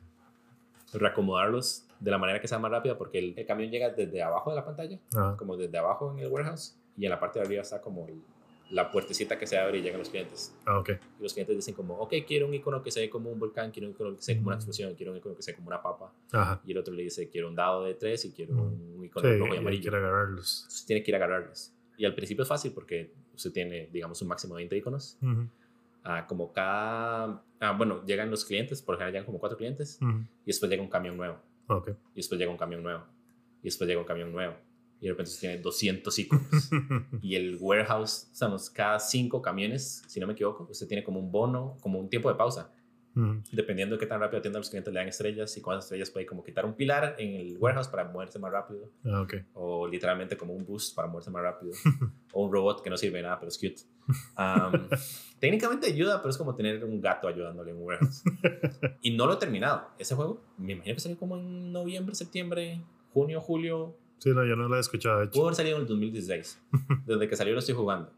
reacomodarlos 0.98 1.84
de 2.00 2.10
la 2.10 2.18
manera 2.18 2.40
que 2.40 2.48
sea 2.48 2.58
más 2.58 2.70
rápida, 2.70 2.96
porque 2.98 3.18
el, 3.18 3.34
el 3.36 3.46
camión 3.46 3.70
llega 3.70 3.90
desde 3.90 4.22
abajo 4.22 4.50
de 4.50 4.56
la 4.56 4.64
pantalla, 4.64 4.98
Ajá. 5.14 5.36
como 5.36 5.56
desde 5.56 5.76
abajo 5.78 6.12
en 6.12 6.18
el 6.20 6.28
warehouse, 6.28 6.76
y 6.96 7.04
en 7.04 7.10
la 7.10 7.18
parte 7.20 7.38
de 7.38 7.46
arriba 7.46 7.62
está 7.62 7.80
como 7.80 8.06
el- 8.08 8.20
la 8.70 8.90
puertecita 8.90 9.38
que 9.38 9.46
se 9.46 9.56
abre 9.56 9.78
y 9.78 9.82
llegan 9.82 10.00
los 10.00 10.10
clientes. 10.10 10.52
Ah, 10.66 10.80
ok. 10.80 10.90
Y 11.20 11.22
los 11.22 11.32
clientes 11.32 11.54
dicen 11.54 11.72
como, 11.74 11.94
ok, 11.98 12.14
quiero 12.26 12.46
un 12.48 12.54
icono 12.54 12.82
que 12.82 12.90
se 12.90 12.98
ve 13.00 13.08
como 13.08 13.30
un 13.30 13.38
volcán, 13.38 13.70
quiero 13.70 13.86
un 13.86 13.94
icono 13.94 14.16
que 14.16 14.22
se 14.22 14.32
ve 14.32 14.38
como 14.38 14.48
una 14.48 14.56
explosión, 14.56 14.92
quiero 14.96 15.12
un 15.12 15.18
icono 15.18 15.36
que 15.36 15.42
se 15.42 15.52
ve 15.52 15.56
como 15.56 15.68
una 15.68 15.80
papa. 15.80 16.12
Ajá. 16.32 16.60
Y 16.66 16.72
el 16.72 16.78
otro 16.78 16.92
le 16.92 17.04
dice, 17.04 17.28
quiero 17.28 17.48
un 17.48 17.54
dado 17.54 17.84
de 17.84 17.94
tres 17.94 18.24
y 18.24 18.32
quiero 18.32 18.54
Mm. 18.54 18.96
un 18.98 19.04
icono 19.04 19.28
Sí, 19.30 19.36
rojo 19.38 19.54
y 19.54 19.58
amarillo. 19.58 19.82
quiere 19.82 19.96
agarrarlos. 19.98 20.62
Entonces 20.64 20.84
tiene 20.86 21.02
que 21.04 21.10
ir 21.12 21.14
a 21.14 21.18
agarrarlos. 21.18 21.72
Y 21.96 22.04
al 22.06 22.14
principio 22.16 22.42
es 22.42 22.48
fácil 22.48 22.72
porque 22.72 23.12
usted 23.36 23.52
tiene, 23.52 23.88
digamos, 23.92 24.20
un 24.20 24.28
máximo 24.28 24.56
de 24.56 24.62
20 24.62 24.76
iconos. 24.78 25.16
Ujú. 25.22 25.46
Ah, 26.08 26.26
como 26.28 26.52
cada... 26.52 27.42
ah, 27.60 27.72
bueno, 27.76 28.04
llegan 28.04 28.30
los 28.30 28.44
clientes, 28.44 28.80
por 28.80 28.94
ejemplo 28.94 29.10
llegan 29.12 29.26
como 29.26 29.38
cuatro 29.40 29.58
clientes, 29.58 29.98
Ujú. 30.00 30.20
y 30.20 30.46
después 30.46 30.70
llega 30.70 30.82
un 30.82 30.88
camión 30.88 31.16
nuevo, 31.16 31.38
Ok. 31.68 31.88
y 32.14 32.16
después 32.16 32.38
llega 32.38 32.50
un 32.52 32.56
camión 32.56 32.82
nuevo, 32.82 33.02
y 33.60 33.64
después 33.64 33.88
llega 33.88 34.00
un 34.00 34.06
camión 34.06 34.30
nuevo. 34.30 34.54
Y 35.00 35.06
de 35.06 35.10
repente 35.10 35.30
usted 35.30 35.48
tiene 35.48 35.58
200 35.62 36.18
iconos. 36.20 36.70
y 37.20 37.34
el 37.34 37.58
warehouse, 37.60 38.28
estamos 38.32 38.70
cada 38.70 38.98
cinco 39.00 39.42
camiones, 39.42 40.02
si 40.06 40.20
no 40.20 40.26
me 40.26 40.32
equivoco, 40.34 40.68
usted 40.70 40.86
tiene 40.86 41.02
como 41.04 41.18
un 41.20 41.30
bono, 41.32 41.76
como 41.80 41.98
un 41.98 42.08
tiempo 42.08 42.28
de 42.30 42.36
pausa. 42.36 42.70
Dependiendo 43.50 43.96
de 43.96 44.00
qué 44.00 44.06
tan 44.06 44.20
rápido 44.20 44.40
atiendan 44.40 44.60
los 44.60 44.68
clientes, 44.68 44.92
le 44.92 45.00
dan 45.00 45.08
estrellas 45.08 45.56
y 45.56 45.62
cuántas 45.62 45.86
estrellas 45.86 46.10
puede 46.10 46.26
como 46.26 46.44
quitar 46.44 46.66
un 46.66 46.74
pilar 46.74 47.16
en 47.18 47.34
el 47.34 47.56
warehouse 47.58 47.88
para 47.88 48.04
moverse 48.04 48.38
más 48.38 48.52
rápido. 48.52 48.90
Ah, 49.06 49.26
o 49.54 49.88
literalmente 49.88 50.36
como 50.36 50.52
un 50.52 50.66
boost 50.66 50.94
para 50.94 51.08
moverse 51.08 51.30
más 51.30 51.42
rápido, 51.42 51.72
o 52.32 52.44
un 52.44 52.52
robot 52.52 52.82
que 52.82 52.90
no 52.90 52.96
sirve 52.98 53.16
de 53.18 53.22
nada, 53.22 53.38
pero 53.38 53.48
es 53.48 53.56
cute. 53.56 53.82
Um, 54.38 54.88
técnicamente 55.40 55.86
ayuda, 55.86 56.18
pero 56.20 56.28
es 56.30 56.36
como 56.36 56.54
tener 56.54 56.84
un 56.84 57.00
gato 57.00 57.26
ayudándole 57.26 57.70
en 57.70 57.78
un 57.78 57.84
warehouse. 57.84 58.22
Y 59.00 59.16
no 59.16 59.26
lo 59.26 59.34
he 59.34 59.36
terminado. 59.36 59.88
Ese 59.98 60.14
juego, 60.14 60.42
me 60.58 60.74
imagino 60.74 60.94
que 60.94 61.00
salió 61.00 61.16
como 61.18 61.36
en 61.36 61.72
noviembre, 61.72 62.14
septiembre, 62.14 62.82
junio, 63.12 63.40
julio. 63.40 63.96
Sí, 64.18 64.30
no, 64.30 64.44
yo 64.44 64.56
no 64.56 64.68
lo 64.68 64.76
he 64.76 64.80
escuchado, 64.80 65.20
de 65.20 65.26
Pudo 65.28 65.32
hecho. 65.32 65.42
haber 65.44 65.54
salido 65.54 65.76
en 65.76 65.82
el 65.82 65.88
2016. 65.88 66.62
Desde 67.06 67.28
que 67.28 67.36
salió 67.36 67.52
lo 67.54 67.60
estoy 67.60 67.74
jugando. 67.74 68.12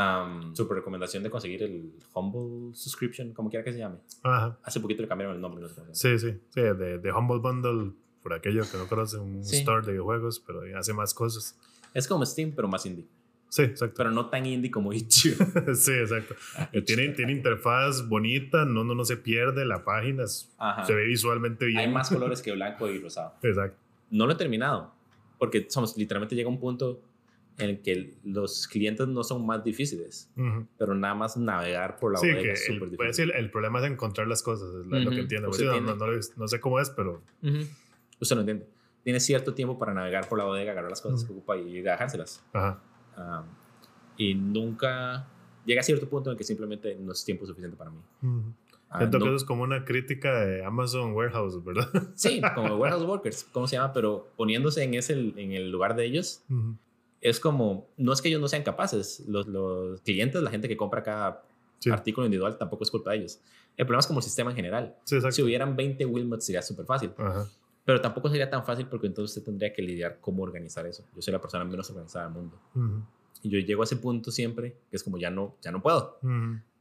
Um, 0.00 0.54
super 0.54 0.76
recomendación 0.76 1.22
de 1.22 1.30
conseguir 1.30 1.62
el 1.62 1.92
Humble 2.14 2.74
Subscription, 2.74 3.32
como 3.32 3.50
quiera 3.50 3.64
que 3.64 3.72
se 3.72 3.78
llame. 3.78 3.96
Ajá. 4.22 4.58
Hace 4.62 4.80
poquito 4.80 5.02
le 5.02 5.08
cambiaron 5.08 5.34
el 5.36 5.40
nombre, 5.42 5.60
no 5.62 5.68
sé 5.68 5.74
cómo 5.74 5.92
se 5.94 6.08
llama. 6.08 6.18
Sí, 6.20 6.30
sí. 6.30 6.38
Sí, 6.50 6.60
de, 6.60 6.98
de 6.98 7.12
Humble 7.12 7.38
Bundle, 7.38 7.92
por 8.22 8.32
aquello 8.34 8.62
que 8.70 8.76
no 8.78 8.86
conoce, 8.86 9.16
un 9.18 9.44
Sí. 9.44 9.56
store 9.56 9.84
de 9.84 9.92
videojuegos, 9.92 10.40
pero 10.46 10.62
hace 10.78 10.92
más 10.92 11.12
cosas. 11.14 11.58
Es 11.94 12.06
como 12.06 12.24
Steam, 12.24 12.52
pero 12.54 12.68
más 12.68 12.86
indie. 12.86 13.06
Sí, 13.48 13.62
exacto. 13.62 13.94
Pero 13.96 14.12
no 14.12 14.26
tan 14.30 14.46
indie 14.46 14.70
como 14.70 14.92
Itch.io. 14.94 15.34
sí, 15.74 15.92
exacto. 15.92 16.34
Eh, 16.72 16.82
Tiene, 16.82 17.08
tiene 17.10 17.32
interfaz 17.32 18.08
bonita, 18.08 18.64
no, 18.64 18.84
no, 18.84 18.94
no 18.94 19.04
se 19.04 19.16
pierde 19.16 19.64
la 19.64 19.84
página, 19.84 20.24
Ajá. 20.58 20.84
se 20.84 20.94
ve 20.94 21.04
visualmente 21.06 21.66
bien. 21.66 21.78
Hay 21.80 21.88
más 21.92 22.08
colores 22.12 22.42
que 22.42 22.52
blanco 22.52 22.88
y 22.88 22.98
rosado. 23.00 23.34
Exacto. 23.42 23.76
No 24.10 24.26
lo 24.26 24.32
he 24.32 24.36
terminado, 24.36 24.92
porque 25.38 25.66
somos, 25.68 25.96
literalmente 25.96 26.34
llega 26.36 26.48
un 26.48 26.60
punto 26.60 27.00
en 27.58 27.70
el 27.70 27.82
que 27.82 28.14
los 28.24 28.66
clientes 28.68 29.06
no 29.08 29.22
son 29.22 29.44
más 29.46 29.62
difíciles, 29.62 30.30
Ujú. 30.36 30.66
pero 30.78 30.94
nada 30.94 31.14
más 31.14 31.36
navegar 31.36 31.98
por 31.98 32.12
la 32.12 32.18
Sí, 32.18 32.26
bodega 32.28 32.42
que 32.42 32.52
es 32.52 32.64
súper 32.66 32.78
puede 32.78 32.90
difícil. 33.10 33.26
decir, 33.28 33.32
el 33.44 33.50
problema 33.50 33.80
es 33.80 33.90
encontrar 33.90 34.26
las 34.28 34.42
cosas, 34.42 34.68
es 34.70 34.86
lo, 34.86 34.98
lo 34.98 35.06
Ujú. 35.08 35.10
que 35.10 35.20
entiendo. 35.20 35.52
Sí, 35.52 35.64
no, 35.64 35.80
no, 35.80 35.94
no 35.94 36.06
lo 36.06 36.20
no 36.36 36.48
sé 36.48 36.60
cómo 36.60 36.80
es, 36.80 36.90
pero 36.90 37.22
Ujú. 37.42 37.58
Usted 38.20 38.36
lo 38.36 38.40
entiende. 38.42 38.66
Tiene 39.02 39.18
cierto 39.20 39.54
tiempo 39.54 39.78
para 39.78 39.94
navegar 39.94 40.28
por 40.28 40.36
la 40.38 40.44
bodega, 40.44 40.72
agarrar 40.72 40.90
las 40.90 41.00
cosas 41.00 41.24
que 41.24 41.32
ocupa 41.32 41.56
y 41.56 41.68
ir 41.78 41.88
a 41.88 41.92
dejárselas. 41.92 42.42
ajá. 42.52 42.82
Ah, 43.16 43.44
y 44.16 44.34
nunca 44.34 45.26
llega 45.64 45.80
a 45.80 45.84
cierto 45.84 46.08
punto 46.08 46.30
en 46.30 46.32
el 46.34 46.38
que 46.38 46.44
simplemente 46.44 46.94
no 46.96 47.12
es 47.12 47.24
tiempo 47.24 47.46
suficiente 47.46 47.76
para 47.76 47.90
mí. 47.90 47.98
Ah, 48.90 48.98
Siento 48.98 49.18
no- 49.18 49.24
que 49.24 49.28
eso 49.30 49.36
es 49.36 49.44
como 49.44 49.62
una 49.62 49.84
crítica 49.84 50.44
de 50.44 50.64
Amazon 50.64 51.12
Warehouse, 51.12 51.62
¿verdad? 51.64 51.88
Sí, 52.14 52.40
como 52.54 52.76
warehouse 52.76 53.04
workers, 53.04 53.44
¿cómo 53.52 53.66
se 53.68 53.76
llama? 53.76 53.92
Pero 53.92 54.28
poniéndose 54.36 54.82
en, 54.82 54.94
ese, 54.94 55.12
en 55.14 55.52
el 55.52 55.70
lugar 55.70 55.94
de 55.96 56.04
ellos, 56.06 56.42
Ujú. 56.50 56.76
Es 57.20 57.38
como, 57.40 57.88
no 57.96 58.12
es 58.12 58.22
que 58.22 58.28
ellos 58.28 58.40
no 58.40 58.48
sean 58.48 58.62
capaces, 58.62 59.24
los, 59.28 59.46
los 59.46 60.00
clientes, 60.02 60.42
la 60.42 60.50
gente 60.50 60.68
que 60.68 60.76
compra 60.76 61.02
cada 61.02 61.44
Sí, 61.78 61.88
artículo 61.88 62.26
individual, 62.26 62.58
tampoco 62.58 62.84
es 62.84 62.90
culpa 62.90 63.12
de 63.12 63.16
ellos. 63.20 63.40
El 63.74 63.86
problema 63.86 64.00
es 64.00 64.06
como 64.06 64.18
el 64.18 64.22
sistema 64.22 64.50
en 64.50 64.56
general. 64.56 64.96
sí. 65.04 65.16
Si 65.30 65.42
hubieran 65.42 65.76
20 65.76 66.04
Wilmots 66.04 66.44
sería 66.44 66.60
súper 66.60 66.84
fácil, 66.84 67.10
Ajá. 67.16 67.46
pero 67.86 68.02
tampoco 68.02 68.28
sería 68.28 68.50
tan 68.50 68.66
fácil 68.66 68.86
porque 68.86 69.06
entonces 69.06 69.34
usted 69.34 69.46
tendría 69.50 69.72
que 69.72 69.80
lidiar 69.80 70.18
cómo 70.20 70.42
organizar 70.42 70.86
eso. 70.86 71.06
Yo 71.16 71.22
soy 71.22 71.32
la 71.32 71.40
persona 71.40 71.64
menos 71.64 71.88
organizada 71.88 72.26
del 72.26 72.34
mundo. 72.34 72.58
Y 73.42 73.48
yo 73.48 73.58
llego 73.60 73.80
a 73.82 73.84
ese 73.84 73.96
punto 73.96 74.30
siempre, 74.30 74.76
que 74.90 74.96
es 74.96 75.02
como 75.02 75.16
ya 75.16 75.30
no, 75.30 75.56
ya 75.62 75.72
no 75.72 75.80
puedo. 75.80 76.18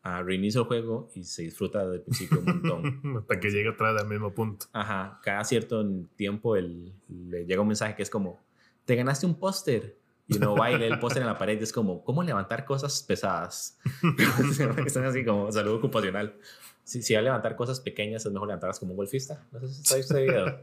Ah, 0.03 0.21
reinicio 0.21 0.61
el 0.61 0.67
juego 0.67 1.09
y 1.15 1.23
se 1.23 1.43
disfruta 1.43 1.87
del 1.87 2.01
principio 2.01 2.39
un 2.39 2.45
montón. 2.45 3.01
Hasta 3.19 3.39
que 3.39 3.51
llegue 3.51 3.69
atrás 3.69 4.01
al 4.01 4.07
mismo 4.09 4.33
punto. 4.33 4.65
Ajá, 4.73 5.21
cada 5.23 5.45
cierto 5.45 5.85
tiempo 6.17 6.57
el, 6.57 6.93
le 7.07 7.45
llega 7.45 7.61
un 7.61 7.67
mensaje 7.69 7.95
que 7.95 8.03
es 8.03 8.09
como, 8.09 8.37
te 8.83 8.95
ganaste 8.97 9.25
un 9.25 9.35
póster. 9.35 9.97
Y 10.29 10.37
uno 10.37 10.55
va 10.55 10.71
y 10.71 10.77
lee 10.77 10.85
el 10.85 10.99
póster 10.99 11.21
en 11.23 11.27
la 11.27 11.37
pared 11.37 11.59
y 11.59 11.63
es 11.63 11.73
como, 11.73 12.03
¿cómo 12.03 12.23
levantar 12.23 12.63
cosas 12.63 13.03
pesadas? 13.03 13.77
Están 14.85 15.03
así 15.05 15.25
como 15.25 15.51
salud 15.51 15.73
ocupacional. 15.73 16.35
Si, 16.83 17.01
si 17.01 17.13
va 17.15 17.19
a 17.19 17.23
levantar 17.23 17.55
cosas 17.55 17.79
pequeñas, 17.81 18.25
es 18.25 18.31
mejor 18.31 18.47
levantarlas 18.47 18.79
como 18.79 18.91
un 18.91 18.97
golfista. 18.97 19.43
No 19.51 19.59
sé 19.61 19.67
si 19.67 19.81
está 19.81 19.97
este 19.97 20.23
video. 20.23 20.59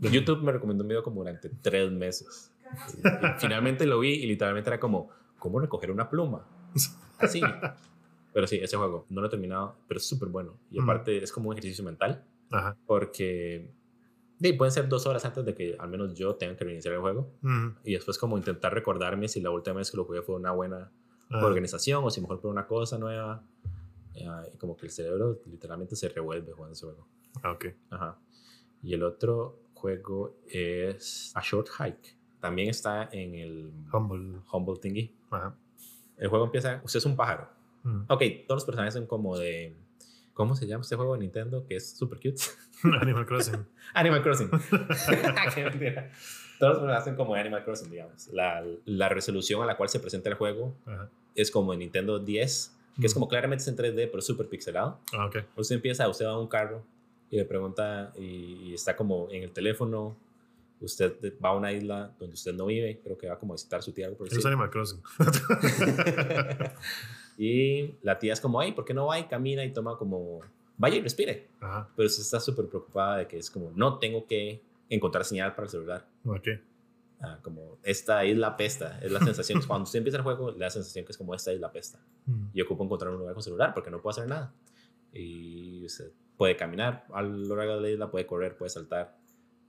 YouTube 0.00 0.42
me 0.42 0.52
recomendó 0.52 0.82
un 0.84 0.88
video 0.88 1.02
como 1.02 1.20
durante 1.20 1.48
tres 1.62 1.90
meses. 1.92 2.50
Y- 2.96 3.06
y 3.06 3.30
finalmente 3.38 3.86
lo 3.86 3.98
vi 4.00 4.10
y 4.14 4.26
literalmente 4.26 4.70
era 4.70 4.80
como, 4.80 5.10
¿cómo 5.38 5.60
recoger 5.60 5.90
una 5.90 6.08
pluma? 6.10 6.46
Así. 7.18 7.40
Pero 8.32 8.46
sí, 8.46 8.56
ese 8.62 8.76
juego 8.76 9.06
no 9.08 9.20
lo 9.20 9.26
he 9.26 9.30
terminado, 9.30 9.74
pero 9.88 9.98
es 9.98 10.06
súper 10.06 10.28
bueno. 10.28 10.54
Y 10.70 10.80
aparte 10.80 11.16
es 11.22 11.32
como 11.32 11.48
un 11.50 11.54
ejercicio 11.56 11.82
mental 11.84 12.24
Ajá. 12.50 12.76
porque 12.86 13.70
sí, 14.40 14.52
pueden 14.54 14.72
ser 14.72 14.88
dos 14.88 15.06
horas 15.06 15.24
antes 15.24 15.44
de 15.44 15.54
que 15.54 15.76
al 15.78 15.88
menos 15.88 16.14
yo 16.14 16.34
tenga 16.36 16.56
que 16.56 16.64
reiniciar 16.64 16.94
el 16.94 17.00
juego 17.00 17.30
Ujú. 17.42 17.74
y 17.84 17.92
después 17.94 18.18
como 18.18 18.36
intentar 18.38 18.72
recordarme 18.74 19.28
si 19.28 19.40
la 19.40 19.50
última 19.50 19.76
vez 19.76 19.90
que 19.90 19.96
lo 19.96 20.04
jugué 20.04 20.22
fue 20.22 20.34
una 20.36 20.52
buena 20.52 20.90
Ah, 21.30 21.44
organización 21.44 22.02
o 22.04 22.10
si 22.10 22.22
mejor 22.22 22.40
fue 22.40 22.50
una 22.50 22.66
cosa 22.66 22.96
nueva 22.98 23.42
Eh, 24.14 24.26
y 24.54 24.56
como 24.56 24.74
que 24.76 24.86
el 24.86 24.92
cerebro 24.92 25.38
literalmente 25.46 25.94
se 25.94 26.08
revuelve 26.08 26.52
jugando 26.52 26.72
ese 26.72 26.86
juego 26.86 27.06
ah, 27.42 27.52
ok. 27.52 27.66
Ajá. 27.90 28.18
y 28.82 28.94
el 28.94 29.02
otro 29.02 29.58
juego 29.74 30.34
es 30.48 31.30
A 31.36 31.40
Short 31.42 31.68
Hike 31.78 32.16
también 32.40 32.68
está 32.70 33.08
en 33.12 33.34
el 33.34 33.72
Humble. 33.92 34.38
Humble 34.50 34.76
Thingy 34.80 35.14
Ajá. 35.30 35.54
el 36.16 36.28
juego 36.28 36.46
empieza 36.46 36.80
usted 36.82 36.98
es 36.98 37.04
un 37.06 37.14
pájaro 37.14 37.48
ok 38.08 38.22
todos 38.46 38.56
los 38.62 38.64
personajes 38.64 38.94
son 38.94 39.06
como 39.06 39.36
de 39.38 39.76
¿cómo 40.38 40.54
se 40.54 40.68
llama 40.68 40.82
este 40.82 40.94
juego 40.94 41.14
de 41.14 41.18
Nintendo? 41.18 41.66
que 41.66 41.74
es 41.74 41.90
super 41.90 42.18
cute 42.18 42.40
Animal 43.00 43.26
Crossing. 43.26 43.66
Animal 43.94 44.22
Crossing. 44.22 44.48
Qué 45.54 45.64
mentira. 45.64 46.12
Todos 46.60 46.74
personajes 46.74 47.02
hacen 47.02 47.16
como 47.16 47.34
Animal 47.34 47.64
Crossing, 47.64 47.90
digamos. 47.90 48.28
La, 48.28 48.64
la 48.84 49.08
resolución 49.08 49.60
a 49.64 49.66
la 49.66 49.76
cual 49.76 49.88
se 49.88 49.98
presenta 49.98 50.28
el 50.28 50.36
juego 50.36 50.76
Ajá. 50.86 51.10
es 51.34 51.50
como 51.50 51.72
en 51.72 51.80
Nintendo 51.80 52.20
10, 52.20 52.76
que 53.00 53.06
es 53.06 53.14
como 53.14 53.26
claramente 53.26 53.62
es 53.62 53.68
en 53.68 53.76
3D, 53.76 54.08
pero 54.10 54.22
súper 54.22 54.48
pixelado. 54.48 55.00
Ah, 55.12 55.26
ok. 55.26 55.38
Usted 55.56 55.74
empieza, 55.74 56.08
usted 56.08 56.26
va 56.26 56.30
a 56.30 56.38
un 56.38 56.46
carro 56.48 56.84
y 57.30 57.36
le 57.36 57.44
pregunta, 57.44 58.12
y, 58.16 58.68
y 58.70 58.74
está 58.74 58.94
como 58.96 59.28
en 59.32 59.42
el 59.42 59.50
teléfono. 59.50 60.16
Usted 60.80 61.34
va 61.44 61.48
a 61.48 61.54
una 61.56 61.72
isla 61.72 62.12
donde 62.20 62.34
usted 62.34 62.54
no 62.54 62.66
vive, 62.66 63.00
creo 63.02 63.18
que 63.18 63.28
va 63.28 63.36
como 63.40 63.54
a 63.54 63.56
visitar 63.56 63.82
su 63.82 63.90
tía. 63.90 64.08
Por 64.12 64.28
Es. 64.28 64.46
Animal 64.46 64.70
Crossing. 64.70 65.02
Y 67.38 67.94
la 68.02 68.18
tía 68.18 68.32
es 68.32 68.40
como, 68.40 68.58
ay, 68.58 68.72
¿por 68.72 68.84
qué 68.84 68.92
no 68.92 69.06
va 69.06 69.18
y 69.20 69.24
camina 69.24 69.64
y 69.64 69.72
toma 69.72 69.96
como, 69.96 70.40
vaya 70.76 70.96
y 70.96 71.00
respire? 71.00 71.46
Ajá. 71.60 71.88
Pero 71.96 72.08
usted 72.08 72.22
está 72.22 72.40
súper 72.40 72.66
preocupada 72.66 73.18
de 73.18 73.28
que 73.28 73.38
es 73.38 73.48
como, 73.48 73.70
no 73.70 73.98
tengo 74.00 74.26
que 74.26 74.60
encontrar 74.90 75.24
señal 75.24 75.54
para 75.54 75.66
el 75.66 75.70
celular. 75.70 76.08
Ok. 76.24 76.48
Ah, 77.20 77.38
como 77.42 77.78
esta 77.84 78.24
isla 78.24 78.56
pesta, 78.56 78.98
es 79.00 79.12
la 79.12 79.20
sensación. 79.20 79.62
Cuando 79.66 79.84
usted 79.84 79.98
empieza 79.98 80.18
el 80.18 80.24
juego, 80.24 80.50
la 80.50 80.68
sensación 80.68 81.04
que 81.04 81.12
es 81.12 81.18
como 81.18 81.32
esta 81.32 81.52
isla 81.52 81.70
pesta. 81.70 82.00
Mm. 82.26 82.46
Y 82.54 82.60
ocupo 82.60 82.84
encontrar 82.84 83.12
un 83.12 83.18
lugar 83.18 83.34
con 83.34 83.42
celular 83.42 83.72
porque 83.72 83.90
no 83.90 84.00
puedo 84.00 84.10
hacer 84.10 84.28
nada. 84.28 84.52
Y 85.12 85.84
usted 85.84 86.10
puede 86.36 86.56
caminar 86.56 87.06
a 87.12 87.22
lo 87.22 87.56
largo 87.56 87.76
de 87.76 87.80
la 87.82 87.90
isla, 87.90 88.10
puede 88.10 88.26
correr, 88.26 88.56
puede 88.56 88.70
saltar, 88.70 89.16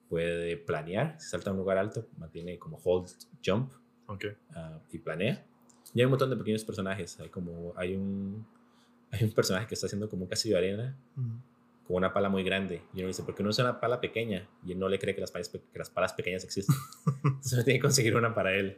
puede 0.08 0.58
planear. 0.58 1.16
Si 1.20 1.30
salta 1.30 1.52
a 1.52 1.54
un 1.54 1.60
lugar 1.60 1.78
alto, 1.78 2.08
mantiene 2.18 2.58
como 2.58 2.80
hold, 2.84 3.10
jump 3.46 3.74
Ok. 4.08 4.26
ah, 4.56 4.80
y 4.92 4.98
planea. 5.00 5.46
Y 5.94 6.00
hay 6.02 6.06
un 6.06 6.12
montón 6.12 6.30
de 6.30 6.36
pequeños 6.38 6.64
personajes. 6.64 7.20
Hay 7.20 7.30
como, 7.30 7.74
hay 7.76 7.96
un, 7.96 8.46
hay 9.12 9.24
un 9.24 9.32
personaje 9.32 9.68
que 9.68 9.74
está 9.76 9.88
haciendo 9.88 10.08
como 10.10 10.24
un 10.24 10.30
castillo 10.30 10.56
de 10.58 10.68
arena 10.68 10.98
Mm. 11.16 11.38
con 11.88 11.98
una 11.98 12.14
pala 12.14 12.30
muy 12.30 12.44
grande. 12.44 12.84
Y 12.94 13.00
uno 13.00 13.08
dice, 13.08 13.24
¿por 13.24 13.34
qué 13.36 13.44
no 13.44 13.50
usa 13.50 13.64
una 13.66 13.80
pala 13.80 14.00
pequeña? 14.00 14.48
Y 14.66 14.72
él 14.74 14.80
no 14.80 14.88
le 14.90 15.00
cree 15.00 15.16
que 15.16 15.22
las 15.22 15.32
palas, 15.32 15.50
que 15.50 15.62
las 15.80 15.90
palas 15.90 16.14
pequeñas 16.14 16.44
existen. 16.44 16.76
Entonces 17.24 17.54
uno 17.54 17.64
tiene 17.64 17.80
que 17.80 17.84
conseguir 17.84 18.16
una 18.16 18.34
para 18.34 18.54
él. 18.54 18.78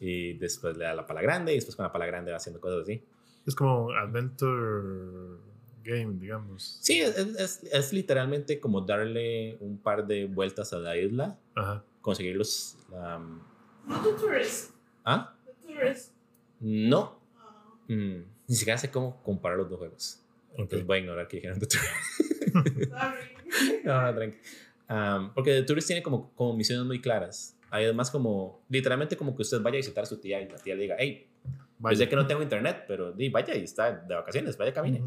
Y 0.00 0.34
después 0.34 0.76
le 0.76 0.84
da 0.84 0.94
la 0.94 1.06
pala 1.06 1.20
grande 1.22 1.52
y 1.52 1.56
después 1.56 1.76
con 1.76 1.84
la 1.84 1.92
pala 1.92 2.06
grande 2.06 2.30
va 2.30 2.38
haciendo 2.38 2.60
cosas 2.60 2.82
así. 2.82 3.02
Es 3.46 3.54
como 3.54 3.90
Adventure 3.92 5.38
Game, 5.84 6.18
digamos. 6.18 6.78
Sí, 6.82 7.00
es, 7.00 7.16
es, 7.16 7.62
es 7.64 7.92
literalmente 7.92 8.60
como 8.60 8.80
darle 8.82 9.56
un 9.60 9.78
par 9.78 10.06
de 10.06 10.26
vueltas 10.26 10.72
a 10.72 10.78
la 10.78 10.96
isla, 10.96 11.38
Ajá. 11.54 11.84
conseguir 12.00 12.36
los... 12.36 12.76
la- 12.90 13.18
No 13.18 14.02
The 14.02 14.12
Tourist. 14.12 14.74
¿Ah? 15.04 15.34
The 15.46 15.66
Tourist. 15.74 16.12
No. 16.60 17.20
Ah. 17.36 17.74
Mm, 17.88 18.24
ni 18.46 18.54
siquiera 18.54 18.78
sé 18.78 18.90
cómo 18.90 19.22
comparar 19.22 19.58
los 19.58 19.68
dos 19.68 19.78
juegos. 19.78 20.22
Ok. 20.52 20.58
Entonces 20.60 20.86
voy 20.86 20.98
a 20.98 21.00
ignorar 21.00 21.28
que 21.28 21.36
dijeron 21.36 21.58
The 21.58 21.66
Tourist. 21.66 21.92
Sorry. 22.88 23.84
No, 23.84 24.02
no, 24.02 24.14
tranqui. 24.14 24.38
Um, 24.88 25.32
porque 25.34 25.52
The 25.52 25.62
Tourist 25.62 25.86
tiene 25.86 26.02
como, 26.02 26.32
como 26.34 26.54
misiones 26.54 26.86
muy 26.86 27.00
claras. 27.00 27.56
Hay 27.70 27.84
además 27.84 28.10
como, 28.10 28.64
literalmente 28.68 29.16
como 29.16 29.36
que 29.36 29.42
usted 29.42 29.60
vaya 29.60 29.76
a 29.76 29.78
visitar 29.78 30.02
a 30.04 30.06
su 30.06 30.18
tía 30.18 30.40
y 30.40 30.48
la 30.48 30.56
tía 30.56 30.74
le 30.74 30.82
diga, 30.82 30.96
hey, 30.98 31.28
yo 31.78 31.96
sé 31.96 32.08
que 32.08 32.16
no 32.16 32.26
tengo 32.26 32.42
internet, 32.42 32.84
pero 32.86 33.12
di, 33.12 33.28
vaya 33.28 33.54
y 33.54 33.64
está 33.64 33.92
de 33.92 34.14
vacaciones, 34.14 34.56
vaya, 34.56 34.72
camine. 34.72 35.02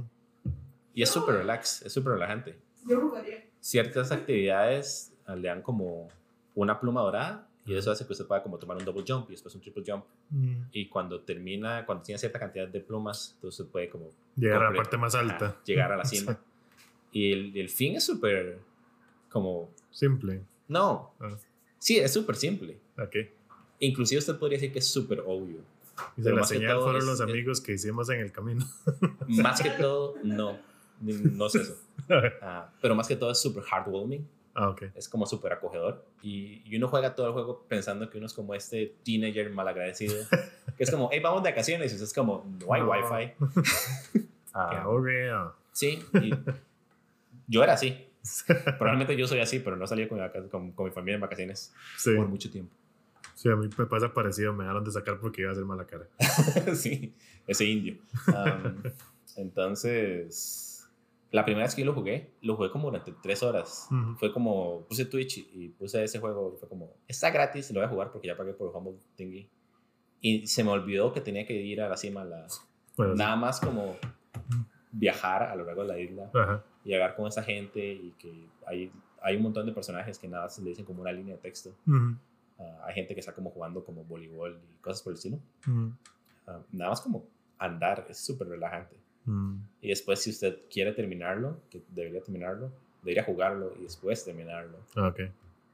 Y 0.93 1.03
es 1.03 1.09
súper 1.09 1.35
relax, 1.35 1.81
es 1.81 1.91
súper 1.91 2.13
relajante. 2.13 2.57
Yo 2.87 2.99
jugaría. 3.01 3.45
Ciertas 3.59 4.11
actividades 4.11 5.13
le 5.27 5.47
dan 5.47 5.61
como 5.61 6.07
una 6.55 6.79
pluma 6.79 7.01
dorada 7.01 7.47
y 7.65 7.75
eso 7.75 7.91
hace 7.91 8.05
que 8.05 8.11
usted 8.13 8.25
pueda 8.25 8.43
como 8.43 8.57
tomar 8.57 8.77
un 8.77 8.83
double 8.85 9.03
jump 9.07 9.29
y 9.29 9.33
después 9.33 9.53
un 9.55 9.61
triple 9.61 9.83
jump. 9.85 10.03
Mm. 10.29 10.63
Y 10.71 10.87
cuando 10.89 11.21
termina, 11.21 11.85
cuando 11.85 12.03
tiene 12.03 12.19
cierta 12.19 12.39
cantidad 12.39 12.67
de 12.67 12.79
plumas, 12.81 13.33
entonces 13.35 13.59
usted 13.61 13.71
puede 13.71 13.89
como 13.89 14.09
Llegar 14.35 14.63
a 14.63 14.69
la 14.71 14.75
parte 14.75 14.97
más 14.97 15.15
alta. 15.15 15.55
ah, 15.57 15.61
llegar 15.65 15.91
a 15.91 15.97
la 15.97 16.05
cima. 16.05 16.37
y 17.11 17.31
el, 17.31 17.55
el 17.57 17.69
fin 17.69 17.95
es 17.95 18.05
súper 18.05 18.59
como, 19.29 19.69
Simple. 19.91 20.41
no, 20.67 21.13
Ah, 21.19 21.37
sí, 21.79 21.97
es 21.97 22.11
súper 22.13 22.35
simple. 22.35 22.77
ok. 22.97 23.15
Inclusive 23.79 24.19
usted 24.19 24.37
podría 24.37 24.57
decir 24.57 24.71
que 24.71 24.79
es 24.79 24.87
súper 24.87 25.21
obvio. 25.25 25.57
Dice, 26.15 26.29
Pero 26.29 26.35
la 26.37 26.43
señal 26.43 26.77
fueron 26.81 26.97
es- 26.97 27.05
los 27.05 27.21
amigos 27.21 27.61
que 27.61 27.73
hicimos 27.73 28.09
en 28.09 28.19
el 28.21 28.31
camino. 28.31 28.65
Más 29.27 29.61
que 29.61 29.69
todo, 29.71 30.15
no. 30.23 30.57
No 31.01 31.47
es 31.47 31.55
eso. 31.55 31.77
Ah, 32.41 32.71
pero 32.81 32.95
más 32.95 33.07
que 33.07 33.15
todo 33.17 33.29
es 33.31 33.41
súper 33.41 33.63
heartwarming. 33.63 34.25
Ah, 34.55 34.69
ok. 34.69 34.83
Es 34.95 35.07
como 35.09 35.25
súper 35.25 35.53
acogedor. 35.53 36.05
Y, 36.21 36.61
y 36.65 36.75
uno 36.77 36.87
juega 36.87 37.15
todo 37.15 37.27
el 37.27 37.33
juego 37.33 37.65
pensando 37.67 38.09
que 38.09 38.17
uno 38.17 38.27
es 38.27 38.33
como 38.33 38.53
este 38.55 38.95
teenager 39.03 39.49
malagradecido. 39.51 40.15
Que 40.77 40.83
es 40.85 40.91
como, 40.91 41.09
hey, 41.11 41.19
vamos 41.21 41.43
de 41.43 41.49
vacaciones. 41.51 41.91
Y 41.91 41.95
usted 41.95 42.05
es 42.07 42.13
como, 42.13 42.45
no 42.65 42.73
hay 42.73 42.81
No. 42.81 42.89
wifi. 42.91 43.33
Ah, 44.55 44.83
aburrido. 44.83 45.55
sí. 45.71 46.03
y 46.21 46.31
yo 47.47 47.63
era 47.63 47.73
así. 47.73 48.07
Probablemente 48.77 49.17
yo 49.17 49.27
soy 49.27 49.39
así, 49.39 49.59
pero 49.59 49.75
no 49.75 49.85
salí 49.87 50.07
con, 50.07 50.19
mi 50.21 50.49
con, 50.49 50.71
con 50.71 50.85
mi 50.85 50.91
familia 50.91 51.15
en 51.15 51.21
vacaciones 51.21 51.73
Sí. 51.97 52.15
por 52.15 52.27
mucho 52.27 52.49
tiempo. 52.51 52.73
sí, 53.35 53.49
a 53.49 53.55
mí 53.55 53.67
me 53.77 53.85
pasa 53.87 54.13
parecido. 54.13 54.53
Me 54.53 54.63
dejaron 54.63 54.83
de 54.83 54.91
sacar 54.91 55.19
porque 55.19 55.41
iba 55.41 55.49
a 55.49 55.53
hacer 55.53 55.65
mala 55.65 55.85
cara. 55.85 56.07
sí, 56.75 57.13
ese 57.47 57.65
indio. 57.65 57.97
Um, 58.27 58.83
entonces, 59.35 60.72
la 61.33 61.43
primera 61.43 61.65
vez 61.65 61.73
que 61.75 61.81
yo 61.81 61.87
lo 61.87 61.93
jugué, 61.93 62.31
lo 62.41 62.55
jugué 62.55 62.69
como 62.71 62.85
durante 62.89 63.11
tres 63.21 63.41
horas. 63.43 63.87
Ujú. 63.91 64.15
Fue 64.17 64.31
como, 64.31 64.85
puse 64.87 65.03
Twitch 65.05 65.39
y- 65.39 65.69
puse 65.77 66.03
ese 66.03 66.19
juego. 66.19 66.55
Fue 66.59 66.69
como, 66.69 66.93
está 67.07 67.29
gratis, 67.31 67.69
lo 67.71 67.79
voy 67.81 67.87
a 67.87 67.89
jugar 67.89 68.11
porque 68.11 68.27
ya 68.27 68.37
pagué 68.37 68.53
por 68.53 68.73
Humble 68.75 68.99
Thingy. 69.15 69.49
Y 70.21 70.47
se 70.47 70.63
me 70.63 70.69
olvidó 70.69 71.11
que 71.11 71.19
tenía 71.21 71.45
que 71.45 71.53
ir 71.53 71.81
a 71.81 71.89
la 71.89 71.97
cima, 71.97 72.23
la, 72.23 72.45
Bueno, 72.95 73.13
sí. 73.13 73.19
nada 73.19 73.35
más 73.35 73.59
como 73.59 73.95
viajar 74.91 75.43
a 75.43 75.55
lo 75.55 75.65
largo 75.65 75.81
de 75.81 75.87
la 75.87 75.99
isla 75.99 76.29
Ajá. 76.33 76.63
y 76.85 76.93
hablar 76.93 77.15
con 77.15 77.27
esa 77.27 77.43
gente 77.43 77.83
y 77.93 78.11
que 78.19 78.47
hay, 78.67 78.91
hay 79.21 79.35
un 79.35 79.41
montón 79.43 79.65
de 79.65 79.71
personajes 79.73 80.19
que 80.19 80.27
nada 80.27 80.49
se 80.49 80.61
le 80.61 80.69
dicen 80.69 80.85
como 80.85 81.01
una 81.01 81.11
línea 81.11 81.35
de 81.35 81.41
texto. 81.41 81.71
Ujú. 81.87 82.15
Ah, 82.59 82.83
hay 82.85 82.93
gente 82.93 83.13
que 83.15 83.19
está 83.21 83.33
como 83.33 83.49
jugando 83.49 83.83
como 83.83 84.03
voleibol 84.03 84.61
y 84.71 84.77
cosas 84.81 85.01
por 85.01 85.11
el 85.11 85.17
estilo. 85.17 85.39
Ah, 86.45 86.59
nada 86.71 86.91
más 86.91 87.01
como 87.01 87.25
andar, 87.57 88.05
es 88.09 88.19
súper 88.23 88.47
relajante. 88.49 88.95
Ujú. 89.25 89.57
Y 89.81 89.89
después, 89.89 90.19
si 90.21 90.29
usted 90.31 90.59
quiere 90.71 90.91
terminarlo, 90.93 91.59
que 91.69 91.81
debería 91.89 92.21
terminarlo, 92.21 92.71
debería 93.01 93.23
jugarlo 93.23 93.73
y 93.79 93.83
después 93.83 94.23
terminarlo. 94.25 94.77
Ah, 94.95 95.07
Ok. 95.07 95.19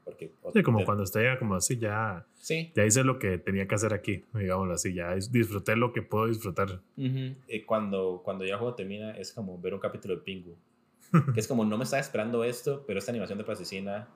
Porque, 0.02 0.32
Sí, 0.54 0.62
como 0.64 0.84
cuando 0.84 1.04
usted 1.04 1.20
llega 1.20 1.38
como 1.38 1.54
así, 1.54 1.78
ya, 1.78 2.26
Sí. 2.34 2.72
ya 2.74 2.84
hice 2.84 3.04
lo 3.04 3.18
que 3.20 3.38
tenía 3.38 3.68
que 3.68 3.76
hacer 3.76 3.94
aquí, 3.94 4.24
digámoslo 4.34 4.74
así, 4.74 4.92
ya 4.92 5.14
dis- 5.14 5.30
disfruté 5.30 5.76
lo 5.76 5.92
que 5.92 6.02
puedo 6.02 6.26
disfrutar. 6.26 6.80
Ujú. 6.96 7.36
Y 7.46 7.60
cuando, 7.64 8.20
cuando 8.24 8.44
ya 8.44 8.54
el 8.54 8.58
juego 8.58 8.74
termina, 8.74 9.12
es 9.12 9.32
como 9.32 9.60
ver 9.60 9.72
un 9.74 9.78
capítulo 9.78 10.16
de 10.16 10.22
Pingu. 10.22 10.56
que 11.36 11.38
es 11.40 11.46
como, 11.46 11.64
no 11.64 11.76
me 11.78 11.84
estaba 11.84 12.00
esperando 12.00 12.42
esto, 12.42 12.82
pero 12.86 12.98
esta 12.98 13.12
animación 13.12 13.38
de 13.38 13.44
plasticina, 13.44 14.08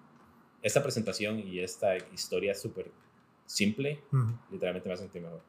esta 0.63 0.83
presentación 0.83 1.39
y 1.39 1.61
esta 1.61 1.97
historia 2.13 2.55
súper 2.55 2.91
simple, 3.47 4.01
Ujú. 4.11 4.33
literalmente 4.51 4.89
me 4.89 4.95
hace 4.95 5.05
sentir 5.05 5.23
mejor. 5.23 5.43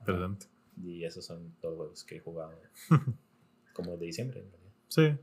Interesante. 0.00 0.46
Y 0.82 1.04
esos 1.04 1.24
son 1.26 1.54
todos 1.60 1.72
los 1.74 1.78
juegos 1.78 2.04
que 2.04 2.16
he 2.16 2.20
jugado. 2.20 2.52
como 3.72 3.96
de 3.96 4.06
diciembre, 4.06 4.40
en 4.40 4.50
realidad. 4.50 4.72
Sí. 4.88 5.14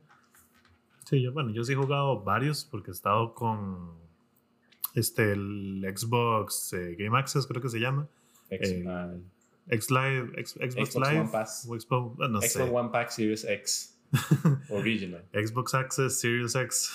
Sí, 1.06 1.22
yo, 1.22 1.34
bueno, 1.34 1.52
yo 1.52 1.64
sí 1.64 1.74
he 1.74 1.76
jugado 1.76 2.24
varios 2.24 2.66
porque 2.66 2.90
he 2.92 2.94
estado 2.94 3.34
con 3.36 3.94
este, 4.96 5.34
el 5.34 5.86
Xbox 5.96 6.74
eh, 6.74 6.96
Game 6.98 7.18
Access, 7.18 7.46
creo 7.48 7.62
que 7.62 7.70
se 7.70 7.80
llama. 7.80 8.08
Ex- 8.50 8.70
El- 8.72 8.88
ah, 8.88 9.14
X 9.68 9.90
Live, 9.92 10.32
X- 10.40 10.54
Xbox, 10.54 10.74
Xbox 10.92 10.96
Live, 10.96 11.20
One 11.22 11.30
Pass. 11.32 11.68
o 11.70 11.80
Xbox, 11.80 12.18
no 12.30 12.40
Xbox 12.42 12.52
sé. 12.54 12.64
One 12.64 12.90
Pack 12.92 13.10
Series 13.12 13.44
X. 13.46 14.00
Original. 14.70 15.24
Xbox 15.34 15.74
Access, 15.74 16.20
Series 16.20 16.56
X. 16.56 16.92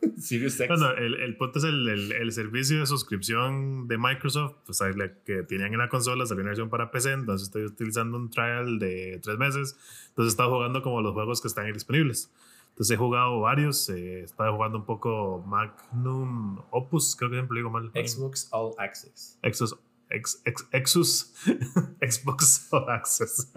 Series 0.18 0.60
X. 0.60 0.68
Bueno, 0.68 0.92
el, 0.92 1.14
el 1.14 1.36
punto 1.36 1.58
es 1.58 1.64
el, 1.64 1.88
el, 1.88 2.12
el 2.12 2.32
servicio 2.32 2.80
de 2.80 2.86
suscripción 2.86 3.88
de 3.88 3.98
Microsoft, 3.98 4.56
pues 4.66 4.80
la 4.80 5.12
que 5.24 5.42
tenían 5.42 5.72
en 5.72 5.78
la 5.78 5.88
consola, 5.88 6.26
salió 6.26 6.42
una 6.42 6.50
versión 6.50 6.70
para 6.70 6.90
PC, 6.90 7.12
entonces 7.12 7.48
estoy 7.48 7.64
utilizando 7.64 8.16
un 8.16 8.30
trial 8.30 8.78
de 8.78 9.20
tres 9.22 9.38
meses, 9.38 9.76
entonces 10.08 10.32
estaba 10.32 10.50
jugando 10.50 10.82
como 10.82 11.00
los 11.02 11.12
juegos 11.12 11.40
que 11.40 11.48
están 11.48 11.72
disponibles. 11.72 12.32
Entonces 12.70 12.94
he 12.94 12.96
jugado 12.96 13.40
varios, 13.40 13.88
eh, 13.90 14.22
estaba 14.22 14.52
jugando 14.52 14.78
un 14.78 14.86
poco 14.86 15.44
Magnum 15.46 16.62
Opus, 16.70 17.14
creo 17.16 17.30
que 17.30 17.36
siempre 17.36 17.56
lo 17.56 17.68
digo 17.68 17.70
mal. 17.70 17.90
Xbox 17.94 18.48
All 18.52 18.72
Access. 18.78 19.38
Ex, 19.42 20.42
ex, 20.44 20.68
Exus, 20.72 21.34
Xbox 22.00 22.68
All 22.72 22.88
Access. 22.88 23.52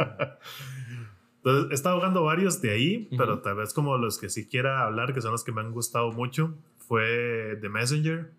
Entonces, 1.45 1.72
he 1.72 1.74
estado 1.74 1.98
jugando 1.98 2.24
varios 2.24 2.61
de 2.61 2.72
ahí, 2.72 3.07
Ujú. 3.07 3.18
pero 3.18 3.40
tal 3.41 3.56
vez 3.57 3.74
como 3.74 3.98
los 3.98 4.18
que 4.18 4.30
sí 4.30 4.48
quiera 4.48 4.84
hablar, 4.86 5.14
que 5.14 5.22
son 5.22 5.32
los 5.32 5.44
que 5.44 5.52
me 5.52 5.60
han 5.61 5.72
gustado 5.72 6.11
mucho, 6.14 6.53
fue 6.78 7.57
The 7.61 7.68
Messenger. 7.70 8.32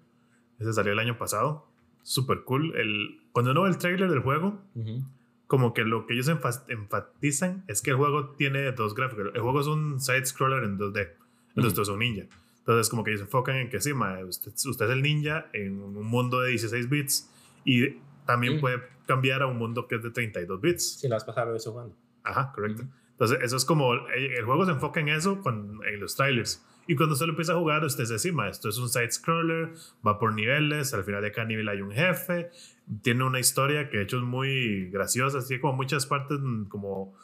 Ese 0.58 0.72
salió 0.72 0.92
el 0.92 0.98
año 0.98 1.18
pasado. 1.18 1.66
Súper 2.02 2.44
cool. 2.44 2.74
El, 2.76 3.20
cuando 3.32 3.50
uno 3.50 3.62
ve 3.62 3.70
el 3.70 3.78
trailer 3.78 4.08
del 4.10 4.20
juego, 4.20 4.58
como 5.46 5.74
que 5.74 5.84
lo 5.84 6.06
que 6.06 6.14
ellos 6.14 6.28
enfa- 6.28 6.64
enfatizan 6.68 7.64
es 7.68 7.82
que 7.82 7.90
el 7.90 7.96
juego 7.96 8.30
tiene 8.30 8.72
dos 8.72 8.94
gráficos. 8.94 9.26
El 9.34 9.40
juego 9.42 9.60
es 9.60 9.66
un 9.66 10.00
side-scroller 10.00 10.64
en 10.64 10.78
2D. 10.78 11.08
Entonces, 11.50 11.72
Ujú. 11.72 11.74
tú 11.74 11.82
es 11.82 11.88
un 11.88 11.98
ninja. 11.98 12.24
Entonces, 12.60 12.88
como 12.88 13.04
que 13.04 13.10
ellos 13.10 13.20
se 13.20 13.26
enfocan 13.26 13.56
en 13.56 13.68
que 13.68 13.80
sí, 13.80 13.92
usted, 13.92 14.52
usted 14.70 14.86
es 14.86 14.90
el 14.90 15.02
ninja 15.02 15.46
en 15.52 15.80
un 15.82 16.06
mundo 16.06 16.40
de 16.40 16.50
16 16.50 16.88
bits 16.88 17.30
y 17.66 17.96
también 18.26 18.60
puede 18.60 18.80
cambiar 19.06 19.42
a 19.42 19.46
un 19.46 19.58
mundo 19.58 19.86
que 19.86 19.96
es 19.96 20.02
de 20.02 20.10
32 20.10 20.60
bits. 20.62 21.00
Sí, 21.00 21.08
la 21.08 21.16
has 21.16 21.24
pasado 21.24 21.54
eso 21.54 21.72
jugando. 21.72 21.94
Ajá, 22.24 22.52
correcto. 22.52 22.84
Entonces, 23.12 23.38
eso 23.42 23.56
es 23.56 23.64
como, 23.64 23.94
el, 23.94 24.32
el 24.32 24.44
juego 24.44 24.64
se 24.64 24.72
enfoca 24.72 25.00
en 25.00 25.08
eso 25.08 25.40
con, 25.40 25.80
en 25.86 26.00
los 26.00 26.16
trailers. 26.16 26.64
Y 26.86 26.96
cuando 26.96 27.14
usted 27.14 27.26
lo 27.26 27.32
empieza 27.32 27.52
a 27.52 27.56
jugar, 27.56 27.84
usted 27.84 28.04
se 28.04 28.14
encima, 28.14 28.48
esto 28.48 28.68
es 28.68 28.78
un 28.78 28.88
side-scroller, 28.88 29.72
va 30.06 30.18
por 30.18 30.34
niveles, 30.34 30.92
al 30.92 31.04
final 31.04 31.22
de 31.22 31.32
cada 31.32 31.46
nivel 31.46 31.68
hay 31.68 31.80
un 31.80 31.92
jefe, 31.92 32.50
tiene 33.02 33.24
una 33.24 33.40
historia 33.40 33.88
que 33.88 33.98
de 33.98 34.02
hecho 34.02 34.18
es 34.18 34.24
muy 34.24 34.90
graciosa, 34.90 35.38
así 35.38 35.58
como 35.60 35.74
muchas 35.74 36.06
partes, 36.06 36.38
mm, 36.40 36.64
como 36.64 37.14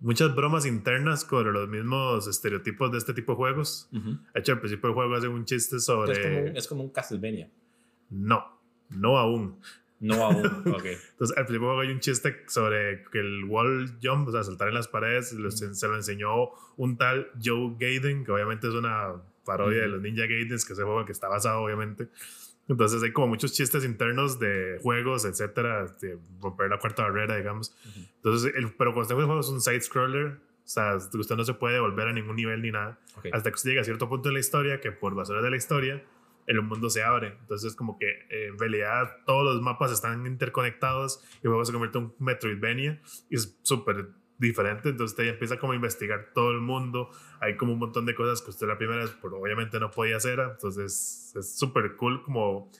muchas 0.00 0.34
bromas 0.34 0.66
internas 0.66 1.22
sobre 1.22 1.52
los 1.52 1.68
mismos 1.68 2.26
estereotipos 2.26 2.92
de 2.92 2.98
este 2.98 3.14
tipo 3.14 3.32
de 3.32 3.36
juegos. 3.36 3.88
De 3.92 4.40
hecho, 4.40 4.52
al 4.52 4.58
principio 4.58 4.88
del 4.88 4.94
juego 4.94 5.14
hace 5.14 5.28
un 5.28 5.44
chiste 5.44 5.76
Es, 5.76 5.86
como 5.86 6.06
sobre... 6.06 6.58
es 6.58 6.68
como 6.68 6.82
un 6.82 6.90
Castlevania. 6.90 7.48
No, 8.10 8.60
no 8.90 9.16
aún. 9.16 9.58
No 10.02 10.22
aún. 10.24 10.44
ok. 10.66 10.84
Entonces, 11.12 11.36
al 11.36 11.46
juego 11.46 11.80
hay 11.80 11.88
un 11.90 12.00
chiste 12.00 12.42
sobre 12.48 13.04
que 13.10 13.20
el 13.20 13.44
wall 13.44 13.96
jump, 14.02 14.28
o 14.28 14.32
sea, 14.32 14.42
saltar 14.44 14.68
en 14.68 14.74
las 14.74 14.88
paredes, 14.88 15.32
lo- 15.32 15.50
se, 15.50 15.74
se 15.74 15.88
lo 15.88 15.96
enseñó 15.96 16.50
un 16.76 16.98
tal 16.98 17.30
Joe 17.42 17.76
Gaiden, 17.78 18.24
que 18.24 18.32
obviamente 18.32 18.68
es 18.68 18.74
una 18.74 19.12
parodia 19.44 19.82
de 19.82 19.88
los 19.88 20.02
Ninja 20.02 20.26
Gaidens, 20.26 20.64
que 20.64 20.74
es 20.74 20.78
el 20.78 20.84
juego 20.84 21.04
que 21.06 21.12
está 21.12 21.28
basado, 21.28 21.62
obviamente. 21.62 22.08
Entonces, 22.68 23.02
hay 23.02 23.12
como 23.12 23.28
muchos 23.28 23.52
chistes 23.52 23.84
internos 23.84 24.38
de 24.38 24.78
juegos, 24.82 25.24
etcétera, 25.24 25.86
de 26.00 26.18
romper 26.40 26.68
la 26.70 26.78
cuarta 26.78 27.02
barrera, 27.04 27.36
digamos. 27.36 27.74
Ujú. 27.88 28.00
Entonces, 28.16 28.52
el, 28.54 28.72
pero 28.74 28.92
cuando 28.94 29.02
este 29.02 29.14
juego 29.14 29.40
es 29.40 29.48
un 29.48 29.60
side-scroller, 29.60 30.26
o 30.26 30.68
sea, 30.68 30.94
usted 30.96 31.36
no 31.36 31.44
se 31.44 31.54
puede 31.54 31.80
volver 31.80 32.06
a 32.08 32.12
ningún 32.12 32.36
nivel 32.36 32.62
ni 32.62 32.70
nada 32.70 32.98
hasta 33.32 33.50
que 33.50 33.54
usted 33.56 33.70
llega 33.70 33.82
a 33.82 33.84
cierto 33.84 34.08
punto 34.08 34.28
de 34.28 34.32
la 34.34 34.38
historia 34.38 34.80
que 34.80 34.92
por 34.92 35.14
razones 35.14 35.42
de 35.42 35.50
la 35.50 35.56
historia 35.56 36.02
el 36.46 36.62
mundo 36.62 36.90
se 36.90 37.02
abre. 37.02 37.36
Entonces 37.40 37.74
como 37.74 37.98
que 37.98 38.06
eh, 38.06 38.48
en 38.48 38.58
realidad 38.58 39.16
todos 39.26 39.44
los 39.44 39.62
mapas 39.62 39.92
están 39.92 40.26
interconectados 40.26 41.22
y 41.42 41.46
luego 41.46 41.64
se 41.64 41.72
convierte 41.72 41.98
en 41.98 42.04
un 42.04 42.14
Metroidvania 42.18 43.00
y 43.30 43.36
es 43.36 43.58
súper 43.62 44.08
diferente. 44.38 44.90
Entonces 44.90 45.12
usted 45.12 45.24
ya 45.24 45.30
empieza 45.30 45.58
como 45.58 45.72
a 45.72 45.76
investigar 45.76 46.30
todo 46.34 46.50
el 46.50 46.60
mundo. 46.60 47.10
Hay 47.40 47.56
como 47.56 47.72
un 47.72 47.78
montón 47.78 48.06
de 48.06 48.14
cosas 48.14 48.42
que 48.42 48.50
usted 48.50 48.66
la 48.66 48.78
primera 48.78 49.02
vez 49.02 49.10
pues, 49.20 49.32
obviamente 49.32 49.78
no 49.80 49.90
podía 49.90 50.16
hacer. 50.16 50.40
Entonces 50.40 51.32
es 51.36 51.58
súper 51.58 51.96
cool 51.96 52.22
como 52.22 52.70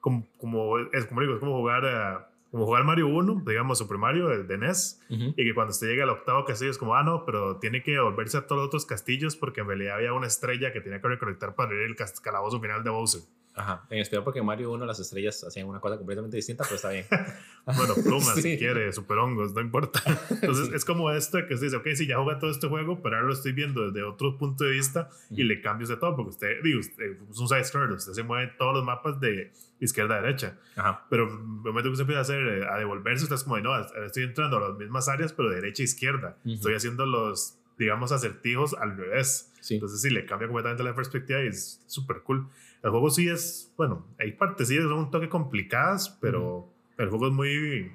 como, 0.00 0.28
como 0.36 0.78
es 0.78 1.06
como 1.06 1.20
digo 1.20 1.34
es 1.34 1.40
como 1.40 1.56
jugar 1.58 1.86
a 1.86 2.31
como 2.52 2.66
jugar 2.66 2.84
Mario 2.84 3.08
1 3.08 3.42
digamos 3.46 3.78
Super 3.78 3.96
Mario 3.96 4.30
el 4.30 4.46
de 4.46 4.58
NES 4.58 5.00
y 5.08 5.34
que 5.34 5.54
cuando 5.54 5.72
usted 5.72 5.88
llega 5.88 6.04
al 6.04 6.10
octavo 6.10 6.44
castillo 6.44 6.70
es 6.70 6.78
como, 6.78 6.94
ah, 6.94 7.02
no, 7.02 7.24
pero 7.24 7.56
tiene 7.56 7.82
que 7.82 7.98
volverse 7.98 8.36
a 8.36 8.46
todos 8.46 8.58
los 8.60 8.66
otros 8.68 8.86
castillos 8.86 9.36
porque 9.36 9.62
en 9.62 9.68
realidad 9.68 9.96
había 9.96 10.12
una 10.12 10.26
estrella 10.26 10.70
que 10.70 10.82
tenía 10.82 11.00
que 11.00 11.08
recolectar 11.08 11.54
para 11.54 11.72
ir 11.74 11.80
el 11.80 11.96
calabozo 12.22 12.60
final 12.60 12.84
de 12.84 12.90
Bowser. 12.90 13.22
Ajá. 13.54 13.84
En 13.90 13.98
especial 13.98 14.24
porque 14.24 14.38
en 14.38 14.46
Mario 14.46 14.72
1 14.72 14.86
las 14.86 14.98
estrellas 14.98 15.44
hacían 15.44 15.68
una 15.68 15.78
cosa 15.78 15.98
completamente 15.98 16.36
distinta, 16.36 16.64
pero 16.64 16.76
está 16.76 16.90
bien. 16.90 17.04
Bueno, 17.64 17.94
plumas 17.94 18.34
Sí. 18.34 18.42
si 18.42 18.58
quiere, 18.58 18.92
super 18.92 19.18
hongos, 19.18 19.54
no 19.54 19.60
importa. 19.60 20.02
Entonces 20.30 20.72
es 20.74 20.84
como 20.84 21.10
esto 21.12 21.38
que 21.46 21.54
usted 21.54 21.66
dice, 21.66 21.76
ok, 21.76 21.86
sí, 21.94 22.06
ya 22.08 22.16
juega 22.16 22.40
todo 22.40 22.50
este 22.50 22.66
juego, 22.66 23.00
pero 23.02 23.14
ahora 23.16 23.28
lo 23.28 23.34
estoy 23.34 23.52
viendo 23.52 23.86
desde 23.88 24.02
otro 24.02 24.36
punto 24.36 24.64
de 24.64 24.72
vista 24.72 25.08
y 25.30 25.44
le 25.44 25.60
cambio 25.60 25.86
de 25.86 25.96
todo 25.96 26.16
porque 26.16 26.30
usted, 26.30 26.62
digo, 26.64 26.80
usted 26.80 27.18
es 27.30 27.38
un 27.38 27.46
side 27.46 27.64
scroller, 27.64 27.92
usted 27.92 28.14
se 28.14 28.22
mueve 28.24 28.50
en 28.50 28.56
todos 28.56 28.74
los 28.74 28.84
mapas 28.84 29.20
de 29.20 29.52
izquierda 29.78 30.16
a 30.16 30.22
derecha. 30.22 30.58
Ajá. 30.74 31.06
Pero 31.08 31.28
el 31.28 31.38
momento 31.38 31.82
que 31.82 31.90
usted 31.92 32.02
empieza 32.02 32.18
a 32.18 32.22
hacer, 32.22 32.42
eh, 32.42 32.66
a 32.68 32.78
devolverse, 32.78 33.22
usted 33.24 33.36
es 33.36 33.44
como, 33.44 33.56
de, 33.56 33.62
no, 33.62 33.78
estoy 34.04 34.24
entrando 34.24 34.56
a 34.56 34.68
las 34.70 34.76
mismas 34.78 35.08
áreas, 35.08 35.32
pero 35.32 35.50
de 35.50 35.56
derecha 35.56 35.82
a 35.82 35.84
izquierda. 35.84 36.36
Estoy 36.44 36.74
haciendo 36.74 37.06
los, 37.06 37.58
digamos, 37.78 38.10
acertijos 38.10 38.74
al 38.74 38.96
revés. 38.96 39.52
Sí. 39.60 39.74
Entonces 39.74 40.00
sí, 40.00 40.10
le 40.10 40.26
cambia 40.26 40.48
completamente 40.48 40.82
la 40.82 40.96
perspectiva 40.96 41.40
y 41.44 41.46
es 41.46 41.80
súper 41.86 42.22
cool. 42.22 42.48
El 42.82 42.90
juego 42.90 43.10
sí 43.10 43.28
es, 43.28 43.72
bueno, 43.76 44.06
hay 44.18 44.32
partes 44.32 44.68
sí 44.68 44.76
son 44.76 44.92
un 44.92 45.10
toque 45.10 45.28
complicadas, 45.28 46.18
pero 46.20 46.68
el 46.98 47.08
juego 47.08 47.28
es 47.28 47.32
muy, 47.32 47.92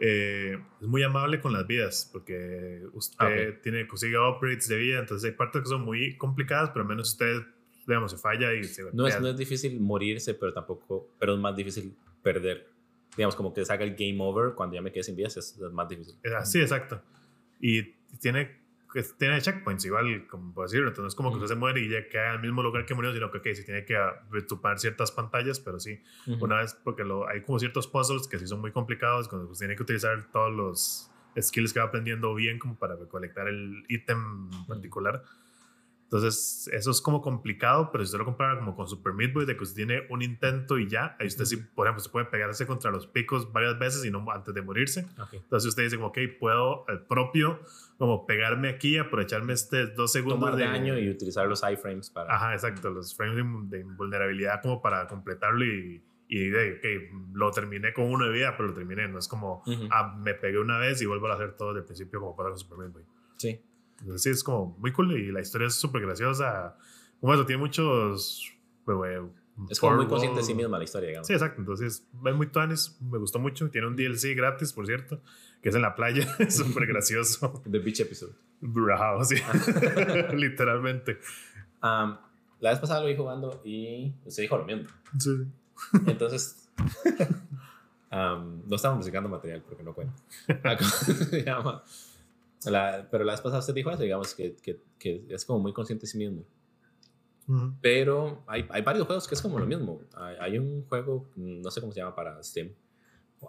eh, 0.00 0.58
es 0.80 0.86
muy 0.88 1.02
amable 1.02 1.40
con 1.40 1.52
las 1.52 1.66
vidas, 1.66 2.08
porque 2.12 2.82
usted 2.92 3.16
Ah, 3.18 3.28
ok. 3.28 3.62
tiene, 3.62 3.86
consigue 3.86 4.18
upgrades 4.18 4.68
de 4.68 4.76
vida, 4.78 4.98
entonces 5.00 5.30
hay 5.30 5.36
partes 5.36 5.62
que 5.62 5.68
son 5.68 5.82
muy 5.82 6.16
complicadas, 6.16 6.70
pero 6.70 6.82
al 6.82 6.88
menos 6.88 7.10
usted, 7.12 7.42
digamos, 7.86 8.10
se 8.10 8.16
falla 8.18 8.52
y 8.54 8.64
se 8.64 8.82
No 8.92 9.06
es, 9.06 9.20
no 9.20 9.28
es 9.28 9.36
difícil 9.36 9.78
morirse, 9.80 10.34
pero 10.34 10.52
tampoco, 10.52 11.10
pero 11.18 11.34
es 11.34 11.40
más 11.40 11.54
difícil 11.54 11.94
perder. 12.22 12.68
Digamos, 13.16 13.36
como 13.36 13.54
que 13.54 13.64
saca 13.64 13.84
el 13.84 13.94
game 13.94 14.16
over 14.18 14.54
cuando 14.54 14.74
ya 14.74 14.82
me 14.82 14.90
quedé 14.90 15.04
sin 15.04 15.14
vidas, 15.14 15.36
es, 15.36 15.56
es 15.56 15.72
más 15.72 15.88
difícil. 15.88 16.16
Eh, 16.24 16.30
Sí, 16.44 16.60
exacto. 16.60 17.00
Y 17.60 17.82
tiene, 18.20 18.63
que- 18.94 19.02
tiene 19.18 19.40
checkpoints 19.42 19.84
igual, 19.84 20.26
como 20.28 20.54
por 20.54 20.64
decirlo. 20.66 20.88
Entonces, 20.88 21.14
como 21.14 21.30
que 21.30 21.36
usted 21.36 21.48
se 21.48 21.56
muere 21.56 21.80
y 21.80 21.90
ya 21.90 22.08
queda 22.08 22.28
en 22.30 22.34
el 22.36 22.40
mismo 22.40 22.62
lugar 22.62 22.86
que 22.86 22.94
murió, 22.94 23.12
sino 23.12 23.30
que, 23.30 23.38
ok, 23.38 23.48
sí 23.54 23.64
tiene 23.64 23.84
que 23.84 23.96
ah, 23.96 24.24
retupar 24.30 24.78
ciertas 24.78 25.12
pantallas, 25.12 25.60
pero 25.60 25.78
sí, 25.78 26.00
Ujú. 26.26 26.44
una 26.46 26.60
vez, 26.60 26.74
porque 26.82 27.04
lo, 27.04 27.28
hay 27.28 27.42
como 27.42 27.58
ciertos 27.58 27.86
puzzles 27.88 28.26
que 28.28 28.38
sí 28.38 28.46
son 28.46 28.60
muy 28.62 28.72
complicados, 28.72 29.28
cuando 29.28 29.46
pues, 29.48 29.58
tiene 29.58 29.76
que 29.76 29.82
utilizar 29.82 30.30
todos 30.32 30.52
los 30.52 31.10
skills 31.38 31.72
que 31.72 31.80
va 31.80 31.86
aprendiendo 31.86 32.32
bien 32.34 32.58
como 32.58 32.78
para 32.78 32.94
recolectar 32.96 33.48
el 33.48 33.84
ítem 33.88 34.48
particular. 34.68 35.22
Entonces, 36.14 36.70
eso 36.72 36.92
es 36.92 37.00
como 37.00 37.20
complicado, 37.20 37.90
pero 37.90 38.04
si 38.04 38.06
usted 38.06 38.20
lo 38.20 38.24
compara 38.24 38.56
como 38.56 38.76
con 38.76 38.86
Super 38.86 39.14
Meat 39.14 39.32
Boy, 39.32 39.46
de 39.46 39.56
que 39.56 39.64
usted 39.64 39.84
tiene 39.84 40.06
un 40.10 40.22
intento 40.22 40.78
y 40.78 40.88
ya, 40.88 41.16
ahí 41.18 41.26
usted 41.26 41.44
sí, 41.44 41.56
por 41.56 41.88
ejemplo, 41.88 42.04
se 42.04 42.08
puede 42.08 42.26
pegarse 42.26 42.68
contra 42.68 42.92
los 42.92 43.08
picos 43.08 43.52
varias 43.52 43.76
veces 43.80 44.04
y 44.04 44.12
no 44.12 44.24
antes 44.30 44.54
de 44.54 44.62
morirse. 44.62 45.08
Ok. 45.20 45.32
Entonces 45.32 45.70
usted 45.70 45.82
dice 45.82 45.96
como, 45.96 46.10
ok, 46.10 46.18
puedo 46.38 46.88
al 46.88 47.04
propio 47.04 47.58
como 47.98 48.26
pegarme 48.26 48.68
aquí, 48.68 48.96
aprovecharme 48.96 49.54
este 49.54 49.88
dos 49.88 50.12
segundos 50.12 50.38
Tomar 50.38 50.54
de 50.54 50.62
daño 50.62 50.96
y 50.96 51.10
utilizar 51.10 51.48
los 51.48 51.64
iframes 51.68 52.10
para. 52.10 52.32
Ajá, 52.32 52.52
exacto, 52.52 52.90
los 52.90 53.12
frames 53.16 53.44
de, 53.68 53.80
invulnerabilidad 53.80 54.62
como 54.62 54.80
para 54.80 55.08
completarlo 55.08 55.64
y, 55.64 56.00
y 56.28 56.48
de, 56.48 56.74
ok, 56.74 57.34
lo 57.34 57.50
terminé 57.50 57.92
con 57.92 58.04
uno 58.04 58.26
de 58.26 58.32
vida, 58.32 58.56
pero 58.56 58.68
lo 58.68 58.74
terminé, 58.74 59.08
no 59.08 59.18
es 59.18 59.26
como, 59.26 59.64
Ujú. 59.66 59.88
ah, 59.90 60.16
me 60.16 60.34
pegué 60.34 60.60
una 60.60 60.78
vez 60.78 61.02
y 61.02 61.06
vuelvo 61.06 61.26
a 61.26 61.34
hacer 61.34 61.56
todo 61.56 61.70
desde 61.70 61.80
el 61.80 61.86
principio 61.86 62.20
como 62.20 62.36
para 62.36 62.50
con 62.50 62.58
Super 62.60 62.78
Meat 62.78 62.92
Boy. 62.92 63.02
Sí. 63.36 63.60
Entonces 64.04 64.22
sí, 64.22 64.30
es 64.30 64.44
como 64.44 64.76
muy 64.78 64.92
cool 64.92 65.18
y 65.18 65.32
la 65.32 65.40
historia 65.40 65.66
es 65.66 65.74
súper 65.74 66.02
graciosa. 66.02 66.76
Eso, 67.22 67.46
tiene 67.46 67.62
muchos... 67.62 68.52
güey, 68.84 69.16
Es 69.70 69.80
como 69.80 69.96
muy 69.96 70.06
consciente 70.06 70.40
de 70.40 70.44
sí 70.44 70.52
misma 70.52 70.76
la 70.76 70.84
historia, 70.84 71.08
digamos. 71.08 71.26
Sí, 71.26 71.32
exacto. 71.32 71.60
Entonces, 71.60 72.06
es 72.26 72.34
muy 72.34 72.48
tuanis. 72.48 72.98
Me 73.00 73.16
gustó 73.16 73.38
mucho. 73.38 73.70
Tiene 73.70 73.86
un 73.86 73.96
DLC 73.96 74.36
gratis, 74.36 74.74
por 74.74 74.86
cierto, 74.86 75.22
que 75.62 75.70
es 75.70 75.74
en 75.74 75.80
la 75.80 75.94
playa. 75.94 76.28
Es 76.38 76.56
súper 76.56 76.86
gracioso. 76.86 77.62
The 77.70 77.78
Beach 77.78 78.00
Episode. 78.00 78.34
Bravo, 78.60 79.24
sí. 79.24 79.36
Literalmente. 80.34 81.18
Um, 81.82 82.16
la 82.60 82.70
vez 82.70 82.78
pasada 82.78 83.00
lo 83.00 83.06
vi 83.06 83.16
jugando 83.16 83.62
y 83.64 84.14
usted 84.26 84.42
dijo 84.42 84.58
lo 84.58 84.66
mismo. 84.66 84.88
Sí. 85.18 85.46
Entonces, 86.06 86.68
um, 88.12 88.60
no 88.66 88.76
estamos 88.76 88.98
musicando 88.98 89.30
material 89.30 89.62
porque 89.66 89.82
no 89.82 89.94
cuenta. 89.94 90.14
¿cómo 90.76 90.90
se 90.90 91.42
llama? 91.42 91.82
La- 92.70 93.08
pero 93.10 93.24
la 93.24 93.32
vez 93.32 93.40
pasada 93.40 93.60
usted 93.60 93.74
dijo 93.74 93.90
eso, 93.90 94.02
digamos, 94.02 94.34
que, 94.34 94.56
que, 94.56 94.80
que 94.98 95.24
es 95.28 95.44
como 95.44 95.58
muy 95.60 95.72
consciente 95.72 96.02
de 96.06 96.06
sí 96.12 96.18
mismo. 96.18 96.44
Ujú. 97.46 97.74
Pero 97.82 98.42
hay, 98.46 98.64
hay 98.70 98.82
varios 98.82 99.06
juegos 99.06 99.28
que 99.28 99.34
es 99.34 99.42
como 99.42 99.58
lo 99.58 99.66
mismo. 99.66 100.00
Hay, 100.14 100.36
hay 100.40 100.58
un 100.58 100.84
juego, 100.88 101.26
no 101.36 101.70
sé 101.70 101.80
cómo 101.80 101.92
se 101.92 102.00
llama 102.00 102.14
para 102.14 102.42
Steam, 102.42 102.70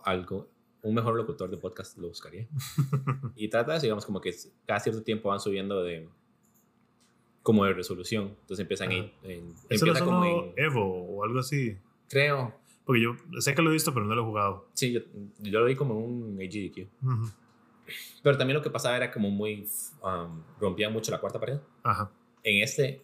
algo, 0.03 0.49
un 0.81 0.93
mejor 0.93 1.15
locutor 1.15 1.49
de 1.49 1.57
podcast 1.57 1.97
lo 1.97 2.09
buscaría. 2.09 2.47
y 3.35 3.47
trata 3.47 3.71
de 3.71 3.77
eso, 3.77 3.83
digamos, 3.85 4.05
como 4.05 4.19
que 4.21 4.33
cada 4.65 4.79
cierto 4.79 5.01
tiempo 5.01 5.29
van 5.29 5.39
subiendo 5.39 5.81
de 5.83 6.07
como 7.41 7.63
de 7.65 7.73
resolución. 7.73 8.35
Entonces 8.41 8.59
empiezan 8.59 8.91
en, 8.91 9.11
en- 9.23 9.53
Eso 9.69 9.85
empieza 9.85 10.03
como 10.03 10.25
en, 10.25 10.53
Evo 10.57 10.83
o 10.83 11.23
algo 11.23 11.39
así. 11.39 11.77
creo, 12.09 12.53
Porque 12.85 13.01
yo 13.01 13.15
sé 13.39 13.53
que 13.55 13.61
lo 13.61 13.69
he 13.69 13.73
visto, 13.73 13.93
pero 13.93 14.05
no 14.05 14.13
lo 14.15 14.21
he 14.23 14.25
jugado. 14.25 14.67
Sí, 14.73 14.91
yo, 14.91 14.99
yo 15.39 15.59
lo 15.59 15.65
vi 15.65 15.75
como 15.75 15.97
un 15.99 16.37
AGDQ. 16.41 16.87
Ujú. 17.03 17.29
Pero 18.23 18.37
también 18.37 18.57
lo 18.57 18.63
que 18.63 18.69
pasaba 18.69 18.97
era 18.97 19.11
como 19.11 19.29
muy... 19.31 19.67
um, 20.03 20.41
rompían 20.59 20.91
mucho 20.93 21.11
la 21.11 21.19
cuarta 21.19 21.39
pared. 21.39 21.59
Ajá. 21.83 22.11
En 22.43 22.63
este... 22.63 23.01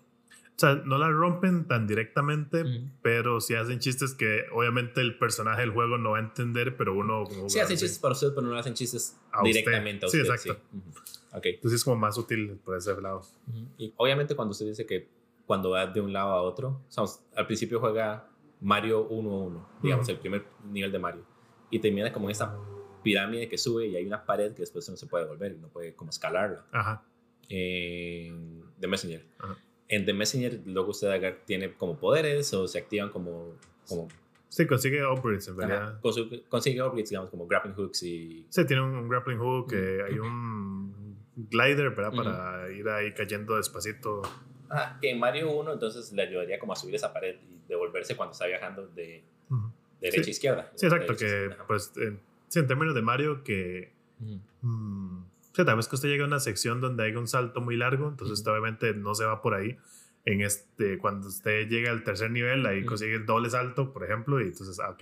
O 0.56 0.60
sea, 0.62 0.76
no 0.76 1.00
la 1.00 1.10
rompen 1.10 1.68
tan 1.68 1.88
directamente, 1.88 2.62
Ujú. 2.62 2.88
pero 3.02 3.42
sí 3.42 3.56
hacen 3.56 3.80
chistes 3.80 4.14
que 4.14 4.44
obviamente 4.54 5.02
el 5.02 5.18
personaje 5.18 5.62
del 5.62 5.72
juego 5.72 5.98
no 5.98 6.12
va 6.12 6.18
a 6.18 6.22
entender, 6.22 6.78
pero 6.78 6.94
uno 6.96 7.24
como 7.24 7.50
Sí, 7.50 7.60
hacen 7.60 7.78
chistes 7.78 7.98
para 7.98 8.12
usted, 8.12 8.28
pero 8.36 8.46
no 8.46 8.56
hacen 8.56 8.76
chistes 8.76 9.18
A 9.32 9.40
usted. 9.42 9.54
directamente 9.54 10.06
a 10.06 10.10
Sí, 10.10 10.22
usted. 10.22 10.32
exacto. 10.34 10.62
Ujú. 10.72 10.90
Ok. 11.38 11.46
Entonces 11.46 11.80
es 11.80 11.84
como 11.84 11.96
más 11.98 12.16
útil 12.18 12.60
por 12.64 12.78
ese 12.78 13.00
lado. 13.02 13.22
Ujú. 13.48 13.66
Y 13.80 13.94
obviamente 13.98 14.36
cuando 14.36 14.52
usted 14.52 14.68
dice 14.68 14.86
que 14.86 15.08
cuando 15.48 15.72
va 15.72 15.88
de 15.88 16.00
un 16.00 16.14
lado 16.14 16.30
a 16.32 16.42
otro, 16.44 16.82
o 16.88 16.92
sea, 16.92 17.06
al 17.36 17.48
principio 17.48 17.80
juega 17.80 18.28
Mario 18.60 19.10
1-1, 19.10 19.66
digamos, 19.82 20.08
el 20.10 20.20
primer 20.20 20.46
nivel 20.72 20.92
de 20.92 21.00
Mario, 21.00 21.24
y 21.72 21.80
termina 21.80 22.14
como 22.14 22.28
en 22.28 22.32
esta 22.34 22.56
pirámide 23.04 23.48
que 23.50 23.58
sube 23.58 23.88
y 23.88 23.96
hay 23.96 24.06
una 24.06 24.26
pared 24.26 24.54
que 24.54 24.62
después 24.62 24.88
no 24.90 24.96
se 24.98 25.08
puede 25.08 25.26
volver 25.26 25.56
no 25.58 25.68
puede 25.70 25.94
como 25.94 26.10
escalarla. 26.12 26.66
Ajá. 26.72 27.04
En 27.50 28.64
The 28.80 28.88
Messenger. 28.88 29.26
Ajá. 29.40 29.58
En 29.88 30.06
The 30.06 30.14
Messenger 30.14 30.62
luego 30.66 30.92
usted 30.92 31.38
tiene 31.46 31.74
como 31.74 31.98
poderes 31.98 32.54
o 32.54 32.68
se 32.68 32.80
activan 32.80 33.10
como... 33.10 33.56
como 33.88 34.08
Sí, 34.48 34.68
consigue 34.68 35.02
upgrades 35.06 35.48
en 35.48 35.64
ajá, 35.64 35.98
consigue, 36.02 36.44
consigue 36.50 36.82
upgrades, 36.82 37.10
digamos, 37.10 37.30
como 37.30 37.48
grappling 37.48 37.74
hooks 37.74 38.04
y... 38.04 38.46
Sí, 38.50 38.66
tiene 38.66 38.82
un 38.82 39.08
grappling 39.08 39.38
hook, 39.38 39.70
que 39.70 40.02
hay 40.06 40.20
un 40.20 41.16
glider, 41.38 41.90
¿verdad? 41.92 42.12
Ujú. 42.14 42.24
Para 42.24 42.70
ir 42.72 42.88
ahí 42.90 43.14
cayendo 43.14 43.56
despacito. 43.56 44.22
Ajá, 44.68 44.98
que 45.02 45.10
en 45.12 45.20
Mario 45.20 45.52
1 45.52 45.72
entonces 45.74 46.12
le 46.12 46.24
ayudaría 46.24 46.60
como 46.60 46.74
a 46.74 46.76
subir 46.76 46.96
esa 46.96 47.14
pared 47.14 47.38
y 47.50 47.62
devolverse 47.70 48.18
cuando 48.18 48.34
está 48.34 48.46
viajando 48.46 48.88
de 48.88 49.24
Ujú. 49.50 49.72
derecha 50.02 50.24
Sí. 50.24 50.30
a 50.30 50.32
izquierda. 50.32 50.72
Sí, 50.76 50.86
exacto, 50.86 51.16
que 51.16 51.50
pues 51.68 51.94
en, 51.96 52.20
sí, 52.52 52.60
en 52.60 52.68
términos 52.68 52.94
de 52.94 53.02
Mario 53.02 53.44
que... 53.44 53.94
Ujú. 54.20 54.40
mm, 54.62 55.26
sí, 55.54 55.64
tal 55.66 55.76
vez 55.78 55.88
que 55.88 55.96
usted 55.96 56.10
llegue 56.10 56.24
a 56.24 56.28
una 56.28 56.40
sección 56.42 56.82
donde 56.82 57.04
hay 57.06 57.16
un 57.16 57.28
salto 57.28 57.62
muy 57.62 57.78
largo, 57.78 58.10
entonces 58.10 58.42
Ujú. 58.42 58.52
obviamente 58.52 58.94
no 58.94 59.16
se 59.16 59.24
va 59.26 59.42
por 59.42 59.54
ahí. 59.54 59.78
En 60.24 60.42
este, 60.42 61.00
cuando 61.00 61.30
usted 61.30 61.68
llega 61.68 61.90
al 61.90 62.04
tercer 62.04 62.30
nivel, 62.30 62.64
ahí 62.68 62.86
consigue 62.86 63.16
el 63.16 63.26
doble 63.26 63.50
salto, 63.50 63.92
por 63.92 64.04
ejemplo, 64.04 64.40
y 64.40 64.50
entonces, 64.50 64.80
ah, 64.80 64.92
ok, 64.92 65.02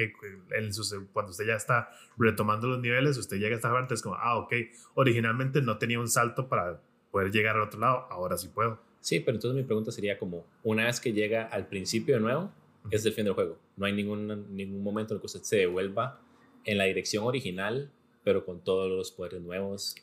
en 0.52 0.74
su- 0.74 1.08
cuando 1.12 1.32
usted 1.32 1.46
ya 1.46 1.56
está 1.56 1.90
retomando 2.18 2.68
los 2.70 2.80
niveles, 2.80 3.18
usted 3.18 3.38
llega 3.38 3.54
a 3.54 3.58
esta 3.58 3.70
parte, 3.72 3.96
es 3.96 4.02
como, 4.02 4.16
ah, 4.16 4.38
ok, 4.38 4.54
originalmente 4.94 5.62
no 5.62 5.78
tenía 5.78 6.00
un 6.00 6.08
salto 6.08 6.48
para 6.48 6.80
poder 7.12 7.32
llegar 7.32 7.56
al 7.58 7.64
otro 7.64 7.80
lado, 7.82 8.08
ahora 8.10 8.38
sí 8.38 8.48
puedo. 8.48 8.80
Sí, 9.02 9.20
pero 9.20 9.36
entonces 9.36 9.58
mi 9.58 9.64
pregunta 9.64 9.92
sería 9.92 10.18
como, 10.18 10.46
una 10.64 10.86
vez 10.86 11.02
que 11.02 11.12
llega 11.12 11.44
al 11.48 11.68
principio 11.68 12.16
de 12.16 12.22
nuevo, 12.22 12.52
es 12.92 13.06
el 13.06 13.12
fin 13.14 13.26
del 13.26 13.34
juego. 13.34 13.58
No 13.76 13.86
hay 13.88 13.94
ningún, 13.94 14.56
ningún 14.56 14.82
momento 14.84 15.14
en 15.14 15.18
el 15.18 15.22
que 15.22 15.26
usted 15.28 15.42
se 15.42 15.58
devuelva 15.58 16.22
en 16.66 16.78
la 16.78 16.86
dirección 16.86 17.24
original, 17.26 17.92
pero 18.24 18.46
con 18.46 18.60
todos 18.64 18.90
los 18.90 19.12
poderes 19.12 19.42
nuevos. 19.42 19.96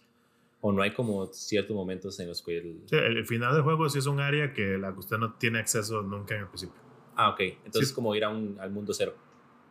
O 0.61 0.73
no 0.73 0.83
hay 0.83 0.93
como 0.95 1.27
ciertos 1.27 1.77
momentos 1.77 2.19
en 2.19 2.29
los 2.29 2.43
que... 2.43 2.59
el- 2.59 2.81
Sí, 2.87 2.97
el, 2.97 3.25
final 3.27 3.55
del 3.55 3.63
juego 3.63 3.89
sí 3.89 3.99
es 3.99 4.07
un 4.07 4.21
área 4.21 4.53
que 4.53 4.79
la 4.79 4.93
que 4.93 4.99
usted 5.01 5.19
no 5.19 5.35
tiene 5.35 5.59
acceso 5.61 6.03
nunca 6.03 6.35
en 6.35 6.41
el 6.43 6.47
principio. 6.49 6.81
Ah, 7.15 7.31
ok. 7.31 7.41
Entonces 7.65 7.91
Sí. 7.91 7.95
como 7.95 8.15
ir 8.15 8.25
a 8.25 8.31
un, 8.31 8.57
al 8.59 8.71
mundo 8.71 8.93
cero. 8.93 9.15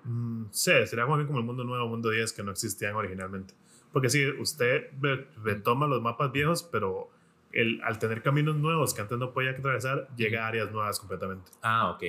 Mm, 0.04 0.46
sí, 0.52 0.72
sería 0.86 1.06
bien 1.06 1.26
como 1.26 1.40
el 1.40 1.46
mundo 1.46 1.64
nuevo, 1.64 1.88
mundo 1.88 2.12
10 2.12 2.32
que 2.32 2.44
no 2.44 2.52
existían 2.52 2.96
originalmente. 2.96 3.54
Porque 3.92 4.10
sí, 4.10 4.26
usted 4.40 4.92
re- 5.02 5.28
retoma 5.44 5.88
los 5.88 6.02
mapas 6.02 6.32
viejos, 6.32 6.64
pero 6.64 7.10
el, 7.52 7.82
al 7.84 7.98
tener 7.98 8.22
caminos 8.22 8.56
nuevos 8.56 8.94
que 8.94 9.02
antes 9.02 9.18
no 9.18 9.34
podía 9.34 9.52
atravesar, 9.52 10.08
llega 10.16 10.46
a 10.46 10.48
áreas 10.50 10.72
nuevas 10.72 11.00
completamente. 11.00 11.52
Ah, 11.62 11.90
ok. 11.92 12.04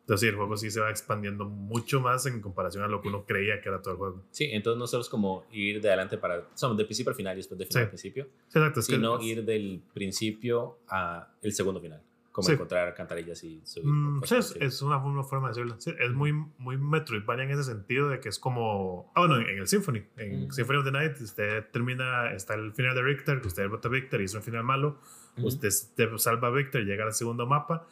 Entonces 0.00 0.20
sí, 0.22 0.26
el 0.28 0.36
juego 0.36 0.56
sí 0.56 0.70
se 0.70 0.80
va 0.80 0.90
expandiendo 0.90 1.44
mucho 1.44 2.00
más 2.00 2.26
en 2.26 2.40
comparación 2.40 2.82
a 2.82 2.88
lo 2.88 3.00
que 3.00 3.08
uno 3.08 3.24
creía 3.24 3.60
que 3.60 3.68
era 3.68 3.80
todo 3.80 3.92
el 3.92 3.98
juego. 3.98 4.24
Sí, 4.30 4.48
entonces 4.50 4.78
no 4.78 4.86
solo 4.88 5.02
es 5.02 5.08
como 5.08 5.44
ir 5.52 5.80
de 5.80 5.88
adelante 5.88 6.18
para... 6.18 6.48
Somos 6.54 6.76
del 6.76 6.86
principio 6.86 7.10
al 7.10 7.16
final 7.16 7.34
y 7.34 7.36
después 7.38 7.58
del 7.58 7.68
final 7.68 7.82
Sí. 7.82 7.84
al 7.84 7.88
principio, 7.90 8.24
Sí, 8.48 8.58
exacto, 8.58 8.80
es 8.80 8.86
que- 8.88 8.94
sino 8.96 9.20
ir 9.22 9.44
del 9.44 9.82
principio 9.94 10.78
a 10.88 11.28
el 11.42 11.52
segundo 11.52 11.80
final. 11.80 12.02
Como 12.32 12.46
Sí. 12.46 12.52
encontrar 12.54 12.94
cantarillas 12.94 13.42
y 13.44 13.60
subir. 13.64 13.86
Mm, 13.88 14.22
sí, 14.24 14.36
es, 14.36 14.56
es 14.60 14.82
una, 14.82 14.96
una 14.98 15.24
forma 15.24 15.48
de 15.52 15.62
decirlo. 15.64 15.76
Es 15.98 16.10
muy, 16.12 16.32
muy 16.58 16.76
Metroidvania 16.78 17.44
en 17.44 17.50
ese 17.50 17.64
sentido 17.64 18.08
de 18.08 18.20
que 18.20 18.28
es 18.30 18.38
como... 18.38 19.10
Ah, 19.14 19.20
bueno, 19.26 19.36
en, 19.36 19.48
en 19.48 19.58
el 19.58 19.66
Symphony. 19.68 20.02
En 20.16 20.46
Mm. 20.46 20.50
Symphony 20.52 20.78
of 20.78 20.84
the 20.84 20.92
Night, 20.92 21.20
usted 21.20 21.64
termina... 21.72 22.32
Está 22.32 22.54
el 22.54 22.72
final 22.72 22.94
de 22.94 23.02
Richter, 23.02 23.40
que 23.40 23.48
usted 23.48 23.68
vota 23.68 23.88
a 23.88 23.90
Victor 23.90 24.20
y 24.20 24.24
hizo 24.24 24.38
un 24.38 24.44
final 24.44 24.62
malo. 24.64 24.98
Ujú. 25.36 25.48
Usted 25.48 25.68
te 25.96 26.18
salva 26.18 26.48
a 26.48 26.50
Victor, 26.52 26.82
llega 26.82 27.04
al 27.04 27.12
segundo 27.12 27.46
mapa, 27.46 27.86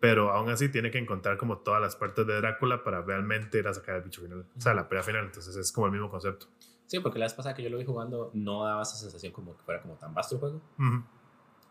pero 0.00 0.30
aún 0.32 0.48
así 0.50 0.68
tiene 0.68 0.90
que 0.90 0.98
encontrar 0.98 1.36
como 1.38 1.58
todas 1.58 1.80
las 1.80 1.96
partes 1.96 2.26
de 2.26 2.36
Drácula 2.36 2.84
para 2.84 3.02
realmente 3.02 3.58
ir 3.58 3.66
a 3.68 3.74
sacar 3.74 3.96
el 3.96 4.02
bicho 4.02 4.20
final. 4.22 4.44
O 4.56 4.60
sea, 4.60 4.74
la 4.74 4.88
pelea 4.88 5.02
final. 5.02 5.24
Entonces 5.26 5.56
es 5.56 5.72
como 5.72 5.86
el 5.86 5.92
mismo 5.92 6.08
concepto. 6.10 6.46
Sí, 6.86 7.00
porque 7.00 7.18
la 7.18 7.26
vez 7.26 7.34
pasada 7.34 7.54
que 7.54 7.62
yo 7.62 7.68
lo 7.70 7.78
vi 7.78 7.84
jugando 7.84 8.30
no 8.34 8.64
daba 8.64 8.82
esa 8.82 8.96
sensación 8.96 9.32
como 9.32 9.56
que 9.56 9.62
fuera 9.62 9.82
como 9.82 9.94
tan 9.94 10.14
vasto 10.14 10.36
el 10.36 10.40
juego. 10.40 10.62
Ujú. 10.78 11.02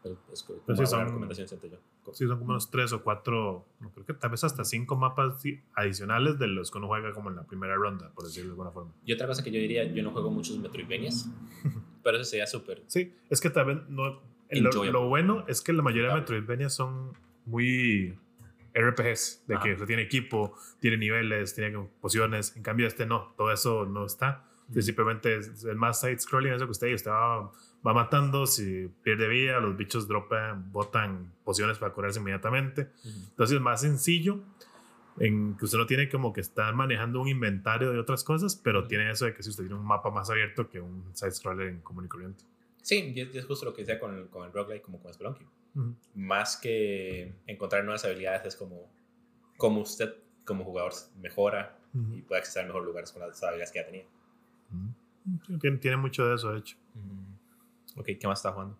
Pero 0.04 0.18
es 0.32 0.44
como 0.44 0.60
Pero 0.66 0.76
sí 0.76 0.82
una 0.82 0.88
son- 0.88 1.06
recomendación, 1.06 1.48
siento 1.48 1.68
yo. 1.68 1.78
Sí, 2.14 2.26
son 2.28 2.38
como 2.40 2.52
unos 2.52 2.70
tres 2.72 2.94
o 2.94 3.04
cuatro, 3.04 3.66
no 3.82 3.90
creo 3.92 4.06
que 4.06 4.14
tal 4.14 4.30
vez 4.30 4.42
hasta 4.44 4.64
cinco 4.64 4.96
mapas 4.96 5.44
adicionales 5.74 6.40
de 6.40 6.48
los 6.48 6.72
que 6.72 6.78
uno 6.78 6.88
juega 6.88 7.12
como 7.12 7.30
en 7.30 7.36
la 7.36 7.44
primera 7.44 7.76
ronda, 7.76 8.12
por 8.14 8.24
decirlo 8.26 8.50
de 8.50 8.52
alguna 8.54 8.72
forma. 8.72 8.94
Y 9.04 9.12
otra 9.12 9.28
cosa 9.28 9.44
que 9.44 9.52
yo 9.52 9.60
diría, 9.60 9.84
yo 9.92 10.04
no 10.04 10.12
juego 10.12 10.30
muchos 10.32 10.58
Metroidvanias, 10.60 11.28
pero 12.04 12.18
eso 12.18 12.26
sería 12.30 12.48
súper. 12.48 12.84
Sí, 12.88 13.14
es 13.30 13.42
que 13.42 13.50
vez 13.50 13.80
no. 13.90 14.22
Lo, 14.50 14.86
lo 14.86 15.10
bueno 15.10 15.44
es 15.50 15.60
que 15.62 15.74
la 15.74 15.82
mayoría 15.82 16.10
de 16.10 16.14
Disfrutable. 16.22 16.40
Metroidvania 16.42 16.70
son 16.70 17.12
muy 17.48 18.16
RPGs, 18.74 19.44
de 19.48 19.56
que 19.56 19.60
Ajá. 19.60 19.74
usted 19.74 19.86
tiene 19.88 20.04
equipo, 20.04 20.56
tiene 20.80 20.98
niveles, 20.98 21.56
tiene 21.56 21.78
pociones. 22.00 22.56
En 22.56 22.62
cambio, 22.62 22.88
este 22.88 23.06
no, 23.06 23.34
todo 23.36 23.52
eso 23.52 23.86
no 23.86 24.06
está. 24.06 24.44
Entonces, 24.62 24.86
simplemente 24.86 25.38
es 25.38 25.64
el 25.64 25.78
más 25.78 26.02
side-scrolling, 26.02 26.54
eso 26.54 26.66
que 26.66 26.72
usted, 26.72 26.94
usted 26.94 27.10
va, 27.10 27.52
va 27.86 27.94
matando, 27.94 28.46
si 28.46 28.90
pierde 29.02 29.28
vida, 29.30 29.60
los 29.62 29.78
bichos 29.78 30.08
dropan, 30.08 30.72
botan 30.72 31.34
pociones 31.46 31.78
para 31.78 31.94
curarse 31.94 32.20
inmediatamente. 32.20 32.90
Entonces, 33.06 33.56
es 33.56 33.62
más 33.62 33.82
sencillo, 33.82 34.42
en 35.20 35.56
que 35.58 35.66
usted 35.66 35.78
no 35.78 35.86
tiene 35.86 36.10
como 36.10 36.34
que 36.34 36.42
estar 36.42 36.76
manejando 36.76 37.22
un 37.22 37.30
inventario 37.30 37.92
de 37.92 38.00
otras 38.00 38.24
cosas, 38.26 38.56
pero 38.56 38.86
tiene 38.88 39.10
eso 39.10 39.26
de 39.26 39.34
que 39.34 39.42
si 39.42 39.50
usted 39.50 39.64
tiene 39.64 39.80
un 39.80 39.86
mapa 39.86 40.12
más 40.12 40.30
abierto 40.30 40.70
que 40.70 40.82
un 40.82 41.16
side-scroller 41.16 41.68
en 41.70 41.80
común 41.82 42.06
y 42.06 42.08
corriente. 42.10 42.44
Sí, 42.82 43.14
y 43.16 43.22
es, 43.22 43.34
y 43.34 43.38
es 43.38 43.46
justo 43.46 43.66
lo 43.66 43.74
que 43.74 43.84
decía 43.84 44.00
con 44.00 44.16
el, 44.16 44.28
con 44.28 44.46
el 44.46 44.54
roguelike, 44.54 44.84
como 44.84 45.02
con 45.02 45.14
Spelunky. 45.14 45.46
Más 46.16 46.58
que 46.58 47.36
encontrar 47.46 47.84
nuevas 47.84 48.04
habilidades, 48.06 48.46
es 48.46 48.56
como, 48.56 48.90
como 49.58 49.82
usted, 49.82 50.14
como 50.46 50.64
jugador, 50.64 50.94
mejora 51.20 51.78
y 51.94 52.22
puede 52.22 52.42
acceder 52.42 52.66
a 52.66 52.68
mejores 52.68 52.86
lugares 52.88 53.12
con 53.12 53.22
las 53.28 53.42
habilidades 53.44 53.72
que 53.72 53.80
ya 53.80 53.86
tenía. 53.86 54.06
Sí, 55.46 55.58
Tiene, 55.60 55.78
tiene 55.78 55.98
mucho 55.98 56.26
de 56.28 56.36
eso, 56.36 56.52
de 56.54 56.60
hecho. 56.60 56.78
Ok, 57.96 58.06
¿qué 58.20 58.28
más 58.28 58.40
está 58.40 58.52
jugando? 58.52 58.78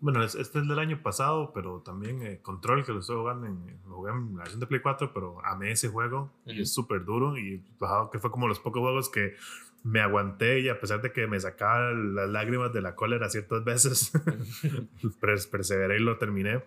Bueno, 0.00 0.22
es- 0.22 0.36
este 0.36 0.60
es 0.60 0.68
del 0.68 0.78
año 0.78 1.02
pasado, 1.02 1.52
pero 1.52 1.80
también 1.80 2.22
eh, 2.22 2.40
Control, 2.40 2.84
que 2.84 2.92
lo 2.92 3.00
estoy 3.00 3.16
jugando 3.16 3.46
en, 3.48 3.80
lo 3.86 3.96
jugué 3.96 4.12
en 4.12 4.32
la 4.36 4.38
versión 4.44 4.60
de 4.60 4.66
Play 4.68 4.80
4, 4.80 5.12
pero 5.12 5.44
amé 5.44 5.72
ese 5.72 5.88
juego 5.88 6.30
y 6.46 6.52
Ujú. 6.52 6.62
es 6.62 6.72
súper 6.72 7.04
duro 7.04 7.36
y 7.36 7.64
bajado 7.80 8.08
que 8.10 8.18
fue 8.20 8.30
como 8.30 8.46
los 8.46 8.60
pocos 8.60 8.80
juegos 8.80 9.08
que 9.10 9.34
me 9.84 10.00
aguanté 10.00 10.60
y 10.60 10.68
a 10.68 10.80
pesar 10.80 11.00
de 11.02 11.12
que 11.12 11.26
me 11.26 11.38
sacaba 11.40 11.92
las 11.92 12.28
lágrimas 12.28 12.72
de 12.72 12.82
la 12.82 12.94
cólera 12.94 13.28
ciertas 13.30 13.64
veces, 13.64 14.12
pers- 15.20 15.48
perseveré 15.50 15.96
y 15.96 16.00
lo 16.00 16.18
terminé. 16.18 16.62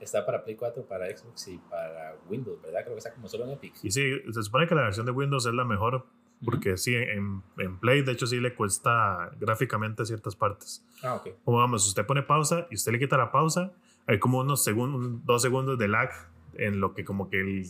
Está 0.00 0.26
para 0.26 0.42
Play 0.44 0.56
4, 0.56 0.86
para 0.86 1.06
Xbox 1.16 1.48
y 1.48 1.58
para 1.70 2.14
Windows, 2.28 2.60
¿verdad? 2.62 2.80
Creo 2.82 2.94
que 2.94 2.98
está 2.98 3.12
como 3.14 3.28
solo 3.28 3.44
en 3.44 3.50
Epic. 3.52 3.74
Y 3.82 3.90
sí, 3.90 4.20
se 4.32 4.42
supone 4.42 4.66
que 4.66 4.74
la 4.74 4.82
versión 4.82 5.06
de 5.06 5.12
Windows 5.12 5.46
es 5.46 5.54
la 5.54 5.64
mejor 5.64 6.04
porque 6.44 6.76
sí, 6.76 6.94
en, 6.94 7.42
en 7.56 7.78
Play 7.78 8.02
de 8.02 8.12
hecho 8.12 8.26
sí 8.26 8.38
le 8.38 8.54
cuesta 8.54 9.30
gráficamente 9.40 10.04
ciertas 10.04 10.36
partes. 10.36 10.84
Ah, 11.02 11.14
ok. 11.14 11.28
como 11.44 11.58
vamos, 11.58 11.86
usted 11.88 12.04
pone 12.04 12.22
pausa 12.22 12.66
y 12.70 12.74
usted 12.74 12.92
le 12.92 12.98
quita 12.98 13.16
la 13.16 13.30
pausa, 13.32 13.72
hay 14.06 14.18
como 14.18 14.40
unos 14.40 14.62
segundos, 14.62 15.24
dos 15.24 15.40
segundos 15.40 15.78
de 15.78 15.88
lag 15.88 16.10
en 16.54 16.80
lo 16.80 16.92
que 16.92 17.04
como 17.04 17.30
que 17.30 17.40
el 17.40 17.64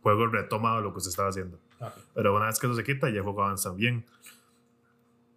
juego 0.00 0.26
retoma 0.28 0.80
lo 0.80 0.92
que 0.92 0.98
usted 0.98 1.10
estaba 1.10 1.28
haciendo. 1.28 1.58
Pero 2.14 2.36
una 2.36 2.46
vez 2.46 2.58
que 2.58 2.66
eso 2.66 2.74
se 2.76 2.84
quita, 2.84 3.08
ya 3.10 3.16
el 3.16 3.22
juego 3.22 3.42
avanza 3.42 3.72
bien. 3.72 4.04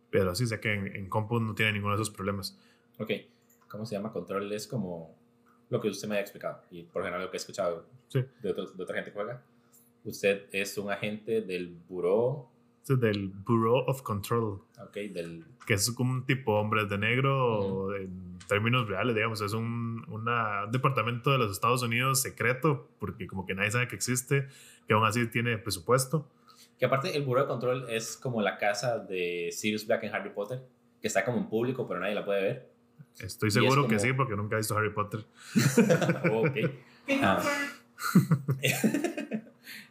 Pero 0.10 0.34
sí 0.36 0.48
sé 0.48 0.60
que 0.60 0.74
en, 0.74 0.88
en 0.96 1.10
compu 1.10 1.40
no 1.40 1.54
tiene 1.54 1.74
ninguno 1.74 1.96
de 1.96 2.02
esos 2.02 2.14
problemas. 2.14 2.58
Ok, 2.98 3.12
¿cómo 3.68 3.86
se 3.86 3.96
llama? 3.96 4.12
Control 4.12 4.52
es 4.54 4.68
como 4.68 5.16
lo 5.70 5.82
que 5.82 5.90
usted 5.90 6.08
me 6.08 6.16
ha 6.16 6.22
explicado 6.22 6.62
y 6.72 6.84
por 6.84 7.04
general 7.04 7.24
lo 7.26 7.30
que 7.32 7.38
he 7.38 7.40
escuchado 7.40 7.86
Sí. 8.08 8.24
de, 8.42 8.50
otros- 8.50 8.76
de 8.78 8.84
otra 8.84 8.96
gente 8.96 9.12
que 9.12 9.16
juega. 9.16 9.44
Usted 10.06 10.46
es 10.54 10.78
un 10.78 10.90
agente 10.90 11.42
del 11.42 11.76
buró, 11.90 12.50
es 12.88 12.98
del 13.02 13.28
Bureau 13.28 13.84
of 13.86 14.02
Control, 14.02 14.62
ok, 14.82 14.94
del... 15.12 15.44
que 15.66 15.74
es 15.74 15.92
como 15.92 16.14
un 16.14 16.26
tipo 16.26 16.54
hombres 16.58 16.88
de 16.88 16.98
negro 16.98 17.94
en 17.94 18.40
términos 18.48 18.88
reales, 18.88 19.14
digamos. 19.14 19.42
Es 19.42 19.52
un, 19.52 20.06
una- 20.08 20.64
un 20.64 20.72
departamento 20.72 21.32
de 21.32 21.38
los 21.40 21.52
Estados 21.52 21.84
Unidos 21.84 22.22
secreto, 22.22 22.88
porque 23.00 23.28
como 23.28 23.46
que 23.46 23.54
nadie 23.56 23.72
sabe 23.72 23.90
que 23.90 23.96
existe, 23.98 24.48
que 24.88 24.94
aún 24.94 25.04
así 25.06 25.28
tiene 25.28 25.58
presupuesto. 25.58 26.26
Que 26.80 26.86
aparte 26.86 27.16
el 27.18 27.24
buró 27.24 27.42
de 27.42 27.48
control 27.48 27.86
es 27.90 28.16
como 28.18 28.42
la 28.42 28.58
casa 28.58 29.00
de 29.00 29.50
Sirius 29.52 29.88
Black 29.88 30.04
en 30.04 30.14
Harry 30.14 30.30
Potter, 30.30 30.62
que 31.02 31.08
está 31.08 31.26
como 31.26 31.38
en 31.40 31.48
público 31.50 31.88
pero 31.88 32.00
nadie 32.00 32.14
la 32.16 32.24
puede 32.26 32.42
ver. 32.42 32.70
Estoy 33.20 33.48
Y 33.48 33.50
es 33.50 33.54
seguro 33.56 33.84
que 33.88 33.96
como- 33.96 34.00
sí, 34.00 34.14
porque 34.14 34.36
nunca 34.36 34.56
he 34.56 34.60
visto 34.60 34.78
Harry 34.78 34.92
Potter. 34.94 35.26
Oh, 36.32 36.42
ok. 36.48 36.54
¿Qué 36.54 37.20
Ah. 37.22 37.42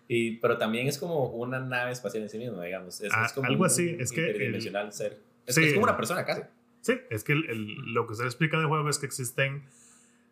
Y, 0.08 0.36
pero 0.36 0.56
también 0.56 0.86
es 0.86 0.98
como 0.98 1.26
una 1.30 1.58
nave 1.58 1.90
espacial 1.90 2.22
en 2.22 2.28
sí 2.28 2.38
mismo, 2.38 2.62
digamos. 2.62 3.00
Es, 3.00 3.12
Ah, 3.12 3.24
es 3.26 3.32
como 3.32 3.48
algo 3.48 3.60
un 3.62 3.66
así, 3.66 3.96
es 3.98 4.12
que 4.12 4.30
el- 4.30 4.62
ser. 4.92 5.20
Es, 5.44 5.54
Sí. 5.56 5.64
es 5.64 5.72
como 5.72 5.82
una 5.84 5.96
persona 5.96 6.24
casi. 6.24 6.42
Sí, 6.80 6.94
es 7.10 7.24
que 7.24 7.32
el- 7.32 7.50
el- 7.50 7.92
lo 7.92 8.06
que 8.06 8.12
usted 8.12 8.26
explica 8.26 8.56
en 8.56 8.62
el 8.62 8.68
juego 8.68 8.88
es 8.88 8.98
que 8.98 9.06
existen 9.06 9.64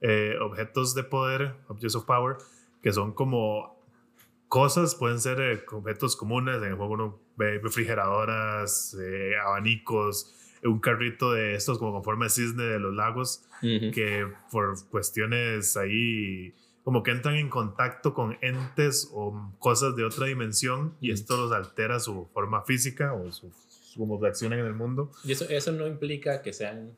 eh, 0.01 0.37
objetos 0.41 0.95
de 0.95 1.03
poder, 1.03 1.55
objects 1.69 1.95
of 1.97 2.05
power, 2.05 2.37
que 2.83 2.93
son 2.93 3.13
como 3.15 3.74
cosas, 4.55 4.95
pueden 4.95 5.19
ser 5.21 5.41
eh, 5.41 5.65
objetos 5.73 6.15
comunes. 6.15 6.59
En 6.59 6.65
el 6.71 6.75
juego 6.77 6.93
uno 6.95 7.21
ve 7.37 7.59
refrigeradoras, 7.61 8.97
eh, 9.01 9.33
abanicos, 9.45 10.33
un 10.63 10.79
carrito 10.79 11.33
de 11.33 11.55
estos 11.57 11.79
como 11.79 11.93
con 11.93 12.05
forma 12.05 12.27
de 12.27 12.31
cisne 12.31 12.63
de 12.63 12.79
los 12.79 12.95
lagos, 12.95 13.43
que 13.93 14.27
por 14.53 14.75
cuestiones 14.91 15.77
ahí 15.77 16.55
como 16.85 17.03
que 17.03 17.11
entran 17.11 17.35
en 17.37 17.49
contacto 17.51 18.15
con 18.15 18.37
entes 18.43 19.11
o 19.13 19.53
cosas 19.59 19.97
de 19.97 20.05
otra 20.05 20.27
dimensión 20.27 20.95
y 21.01 21.11
esto 21.11 21.37
los 21.37 21.51
altera 21.53 21.99
su 21.99 22.27
forma 22.33 22.63
física 22.63 23.13
o 23.15 23.33
su, 23.33 23.51
su- 23.69 23.99
cómo 23.99 24.21
reaccionan 24.23 24.59
en 24.61 24.67
el 24.67 24.75
mundo. 24.75 25.11
Y 25.25 25.33
eso, 25.33 25.47
eso 25.49 25.73
no 25.73 25.87
implica 25.87 26.43
que 26.43 26.53
sean 26.53 26.97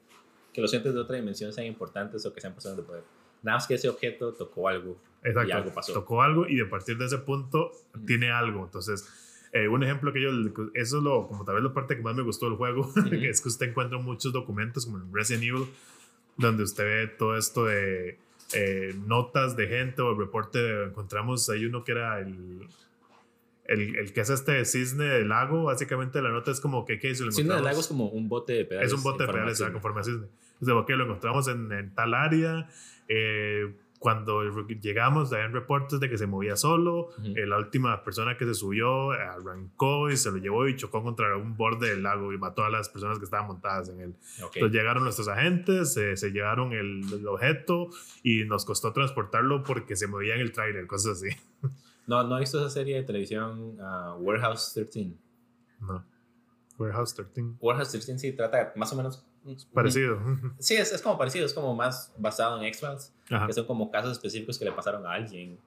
que 0.52 0.60
los 0.60 0.74
entes 0.74 0.92
de 0.92 1.00
otra 1.00 1.16
dimensión 1.16 1.52
sean 1.52 1.66
importantes 1.66 2.26
o 2.26 2.34
que 2.34 2.40
sean 2.40 2.52
personas 2.52 2.76
de 2.78 2.82
poder. 2.82 3.04
Nada 3.42 3.58
más 3.58 3.66
que 3.66 3.74
ese 3.74 3.88
objeto 3.88 4.32
tocó 4.34 4.68
algo 4.68 4.96
Exacto. 5.22 5.48
y 5.48 5.52
algo 5.52 5.74
pasó. 5.74 5.92
Tocó 5.92 6.22
algo 6.22 6.46
y 6.46 6.56
de 6.56 6.66
partir 6.66 6.96
de 6.98 7.06
ese 7.06 7.18
punto 7.18 7.72
tiene 8.06 8.30
algo. 8.30 8.64
Entonces, 8.64 9.08
eh, 9.52 9.68
un 9.68 9.82
ejemplo 9.82 10.12
que 10.12 10.20
yo, 10.22 10.30
eso 10.74 10.98
es 10.98 11.02
lo, 11.02 11.26
como 11.28 11.44
tal 11.44 11.56
vez 11.56 11.64
la 11.64 11.72
parte 11.72 11.96
que 11.96 12.02
más 12.02 12.14
me 12.14 12.22
gustó 12.22 12.46
del 12.46 12.56
juego, 12.56 12.92
que 13.10 13.28
es 13.28 13.40
que 13.40 13.48
usted 13.48 13.68
encuentra 13.70 13.98
muchos 13.98 14.32
documentos 14.32 14.86
como 14.86 14.98
en 14.98 15.12
Resident 15.12 15.44
Evil, 15.44 15.66
donde 16.36 16.62
usted 16.64 16.84
ve 16.84 17.06
todo 17.08 17.36
esto 17.36 17.64
de 17.64 18.18
eh, 18.54 18.94
notas 19.06 19.56
de 19.56 19.66
gente 19.68 20.02
o 20.02 20.12
el 20.12 20.18
reporte. 20.18 20.84
Encontramos, 20.84 21.48
hay 21.48 21.64
uno 21.64 21.82
que 21.84 21.92
era 21.92 22.20
el, 22.20 22.68
el, 23.64 23.96
el 23.96 24.12
que 24.12 24.20
es 24.20 24.30
este 24.30 24.64
cisne 24.64 25.04
del 25.04 25.28
lago, 25.30 25.64
básicamente 25.64 26.20
la 26.22 26.30
nota 26.30 26.50
es 26.50 26.60
como 26.60 26.84
que, 26.84 26.98
¿qué 26.98 27.10
hizo? 27.10 27.24
Lo 27.24 27.32
Cisne 27.32 27.54
del 27.54 27.64
lago 27.64 27.80
es 27.80 27.88
como 27.88 28.08
un 28.10 28.28
bote 28.28 28.52
de 28.52 28.64
pedales. 28.64 28.92
es 28.92 28.96
un 28.96 29.02
bote 29.02 29.24
de 29.26 29.32
pedales 29.32 29.60
conforme 29.72 30.00
a 30.00 30.04
cisne. 30.04 30.26
Entonces, 30.60 30.74
ok, 30.74 30.90
lo 30.90 31.04
encontramos 31.04 31.48
en, 31.48 31.72
en 31.72 31.94
tal 31.94 32.14
área. 32.14 32.68
eh, 33.08 33.74
cuando 33.98 34.42
llegamos, 34.80 35.32
habían 35.32 35.52
reportes 35.52 36.00
de 36.00 36.08
que 36.08 36.18
se 36.18 36.26
movía 36.26 36.56
solo. 36.56 37.08
Ujú. 37.18 37.32
eh, 37.36 37.46
la 37.46 37.58
última 37.58 38.02
persona 38.04 38.36
que 38.36 38.44
se 38.44 38.54
subió 38.54 39.12
arrancó 39.12 40.10
y 40.10 40.16
se 40.16 40.30
lo 40.30 40.36
llevó 40.38 40.68
y 40.68 40.76
chocó 40.76 41.02
contra 41.02 41.36
un 41.36 41.56
borde 41.56 41.90
del 41.90 42.02
lago 42.02 42.32
y 42.32 42.38
mató 42.38 42.64
a 42.64 42.70
las 42.70 42.88
personas 42.88 43.18
que 43.18 43.24
estaban 43.24 43.46
montadas 43.46 43.88
en 43.88 44.00
él. 44.00 44.14
Ok. 44.42 44.56
Entonces 44.56 44.78
llegaron 44.78 45.02
nuestros 45.02 45.28
agentes, 45.28 45.96
eh, 45.96 46.16
se 46.16 46.30
llevaron 46.30 46.72
el, 46.72 47.02
el 47.12 47.26
objeto 47.26 47.88
y 48.22 48.44
nos 48.44 48.64
costó 48.64 48.92
transportarlo 48.92 49.62
porque 49.62 49.96
se 49.96 50.06
movía 50.06 50.34
en 50.34 50.40
el 50.40 50.52
tráiler, 50.52 50.86
cosas 50.86 51.22
así. 51.22 51.30
No, 52.06 52.22
no 52.22 52.36
he 52.36 52.40
visto 52.40 52.60
esa 52.60 52.70
serie 52.70 52.96
de 52.96 53.02
televisión 53.02 53.78
ah, 53.80 54.16
Warehouse 54.20 54.72
13. 54.74 55.10
No. 55.80 56.04
Warehouse 56.78 57.14
13. 57.14 57.56
Warehouse 57.60 57.90
13 57.90 58.18
sí 58.18 58.32
trata 58.32 58.72
más 58.76 58.92
o 58.92 58.96
menos. 58.96 59.24
Parecido. 59.72 60.18
Sí, 60.58 60.74
es, 60.74 60.92
es 60.92 61.02
como 61.02 61.16
parecido, 61.18 61.46
es 61.46 61.54
como 61.54 61.74
más 61.74 62.12
basado 62.18 62.58
en 62.58 62.64
X-Files, 62.64 63.14
que 63.46 63.52
son 63.52 63.66
como 63.66 63.90
casos 63.90 64.12
específicos 64.12 64.58
que 64.58 64.64
le 64.64 64.72
pasaron 64.72 65.06
a 65.06 65.12
alguien. 65.12 65.58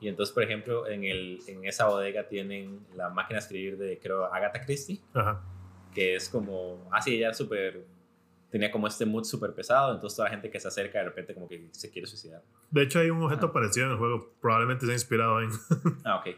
Y 0.00 0.08
entonces, 0.08 0.32
por 0.34 0.42
ejemplo, 0.42 0.86
en, 0.86 1.04
el, 1.04 1.40
en 1.46 1.64
esa 1.64 1.86
bodega 1.86 2.28
tienen 2.28 2.86
la 2.94 3.08
máquina 3.08 3.38
de 3.38 3.42
escribir 3.42 3.78
de, 3.78 3.98
creo, 3.98 4.26
Agatha 4.32 4.60
Christie, 4.60 5.00
Ajá. 5.14 5.42
que 5.94 6.16
es 6.16 6.28
como, 6.28 6.88
así 6.92 7.14
ella 7.14 7.32
súper, 7.32 7.86
tenía 8.50 8.70
como 8.70 8.86
este 8.86 9.06
mood 9.06 9.24
súper 9.24 9.54
pesado, 9.54 9.94
entonces 9.94 10.16
toda 10.16 10.28
la 10.28 10.34
gente 10.34 10.50
que 10.50 10.60
se 10.60 10.68
acerca 10.68 10.98
de 10.98 11.04
repente 11.06 11.32
como 11.34 11.48
que 11.48 11.68
se 11.72 11.90
quiere 11.90 12.06
suicidar. 12.06 12.42
De 12.70 12.82
hecho, 12.82 12.98
hay 13.00 13.08
un 13.10 13.22
objeto 13.22 13.46
Ajá. 13.46 13.52
parecido 13.54 13.86
en 13.86 13.92
el 13.92 13.98
juego. 13.98 14.32
Probablemente 14.40 14.84
se 14.86 14.92
ha 14.92 14.94
inspirado 14.94 15.40
en. 15.40 15.50
Ah, 16.04 16.16
ok. 16.16 16.36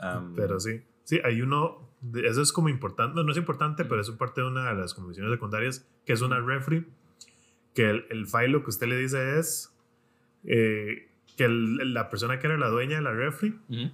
Am, 0.00 0.34
Pero 0.36 0.58
sí. 0.60 0.82
Sí, 1.04 1.20
hay 1.24 1.40
uno. 1.40 1.87
Eso 2.24 2.42
es 2.42 2.52
como 2.52 2.68
importante. 2.68 3.14
No, 3.16 3.24
no 3.24 3.32
es 3.32 3.38
importante, 3.38 3.84
pero 3.84 4.00
es 4.00 4.10
parte 4.12 4.40
de 4.40 4.46
una 4.46 4.72
de 4.72 4.80
las 4.80 4.94
condiciones 4.94 5.32
secundarias, 5.32 5.86
que 6.06 6.12
es 6.12 6.20
una 6.22 6.40
refri. 6.40 6.86
Que 7.74 7.90
el, 7.90 8.06
el 8.10 8.26
file 8.26 8.48
lo 8.48 8.62
que 8.64 8.70
usted 8.70 8.86
le 8.88 8.96
dice 8.96 9.38
es 9.38 9.74
eh, 10.44 11.08
que 11.36 11.44
el- 11.44 11.94
la 11.94 12.08
persona 12.08 12.38
que 12.38 12.46
era 12.46 12.56
la 12.58 12.68
dueña 12.68 12.96
de 12.96 13.02
la 13.02 13.12
refri 13.12 13.58
ujú, 13.68 13.90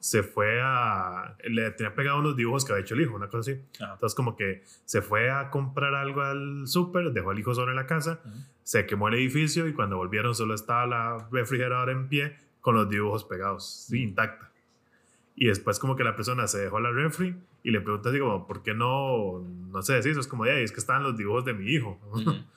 se 0.00 0.22
fue 0.22 0.60
a. 0.62 1.36
Le 1.44 1.70
tenía 1.72 1.94
pegado 1.94 2.18
unos 2.18 2.36
dibujos 2.36 2.64
que 2.64 2.72
había 2.72 2.82
hecho 2.82 2.94
el 2.94 3.00
hijo, 3.02 3.14
una 3.14 3.28
cosa 3.28 3.52
así. 3.52 3.60
ajá, 3.80 3.94
Entonces, 3.94 4.14
como 4.14 4.36
que 4.36 4.62
se 4.84 5.00
fue 5.00 5.30
a 5.30 5.50
comprar 5.50 5.94
algo 5.94 6.20
al 6.22 6.66
súper, 6.66 7.12
dejó 7.12 7.30
al 7.30 7.38
hijo 7.38 7.54
solo 7.54 7.70
en 7.70 7.76
la 7.76 7.86
casa, 7.86 8.20
ujú. 8.24 8.34
se 8.62 8.84
quemó 8.86 9.08
el 9.08 9.14
edificio 9.14 9.66
y 9.66 9.72
cuando 9.72 9.96
volvieron 9.96 10.34
solo 10.34 10.54
estaba 10.54 10.86
la 10.86 11.28
refrigeradora 11.30 11.92
en 11.92 12.08
pie 12.08 12.36
con 12.60 12.74
los 12.74 12.88
dibujos 12.88 13.24
pegados, 13.24 13.86
sí, 13.88 14.02
intacta. 14.02 14.50
Y 15.36 15.46
después 15.46 15.78
como 15.80 15.96
que 15.96 16.04
la 16.04 16.14
persona 16.14 16.46
se 16.46 16.58
dejó 16.58 16.78
la 16.80 16.90
refri 16.92 17.34
y 17.64 17.70
le 17.72 17.80
pregunta 17.80 18.10
así 18.10 18.18
como, 18.20 18.46
¿por 18.46 18.62
qué 18.62 18.72
no, 18.74 19.40
no 19.40 19.82
se 19.82 19.94
deshizo? 19.94 20.20
Es 20.20 20.28
como, 20.28 20.46
"Ey, 20.46 20.62
es 20.62 20.70
que 20.70 20.78
estaban 20.78 21.02
los 21.02 21.16
dibujos 21.16 21.44
de 21.44 21.54
mi 21.54 21.70
hijo. 21.72 21.98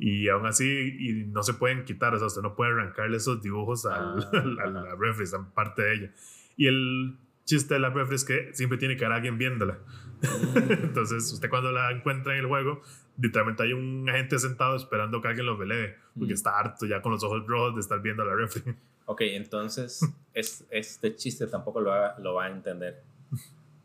Y 0.00 0.28
aún 0.28 0.46
así 0.46 0.64
y 1.00 1.24
no 1.24 1.42
se 1.42 1.54
pueden 1.54 1.84
quitar, 1.84 2.14
o 2.14 2.18
sea, 2.18 2.28
usted 2.28 2.40
no 2.42 2.54
puede 2.54 2.70
arrancarle 2.70 3.16
esos 3.16 3.42
dibujos 3.42 3.84
al- 3.84 4.28
Ah, 4.32 4.62
a 4.62 4.66
la 4.68 4.94
refri, 4.94 5.24
están 5.24 5.50
parte 5.50 5.82
de 5.82 5.94
ella. 5.94 6.10
Y 6.56 6.68
el 6.68 7.16
chiste 7.44 7.74
de 7.74 7.80
la 7.80 7.90
refri 7.90 8.14
es 8.14 8.24
que 8.24 8.50
siempre 8.54 8.78
tiene 8.78 8.96
que 8.96 9.04
haber 9.04 9.16
alguien 9.16 9.38
viéndola. 9.38 9.78
Entonces, 10.54 11.32
usted 11.32 11.50
cuando 11.50 11.72
la 11.72 11.90
encuentra 11.90 12.34
en 12.34 12.40
el 12.40 12.46
juego, 12.46 12.80
literalmente 13.20 13.64
hay 13.64 13.72
un 13.72 14.08
agente 14.08 14.38
sentado 14.38 14.76
esperando 14.76 15.20
que 15.20 15.26
alguien 15.28 15.46
lo 15.46 15.56
velee, 15.56 15.96
porque 16.16 16.34
está 16.34 16.56
harto 16.56 16.86
ya 16.86 17.02
con 17.02 17.10
los 17.10 17.24
ojos 17.24 17.44
rojos 17.48 17.74
de 17.74 17.80
estar 17.80 18.00
viendo 18.00 18.24
la 18.24 18.36
refri. 18.36 18.62
Ok, 19.10 19.22
entonces 19.22 20.00
es, 20.34 20.66
este 20.70 21.16
chiste 21.16 21.46
tampoco 21.46 21.80
lo 21.80 21.90
va, 21.90 22.14
lo 22.18 22.34
va 22.34 22.44
a 22.44 22.50
entender. 22.50 23.02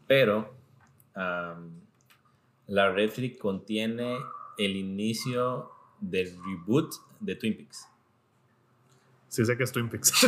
Pero 0.05 0.53
am, 1.15 1.71
la 2.67 2.91
refri 2.91 3.37
contiene 3.37 4.17
el 4.57 4.75
inicio 4.75 5.71
del 6.01 6.35
reboot 6.43 6.93
de 7.21 7.35
Twin 7.35 7.55
Peaks. 7.55 7.87
Sí 9.29 9.45
sé 9.45 9.55
que 9.55 9.63
es 9.63 9.71
Twin 9.71 9.89
Peaks. 9.89 10.11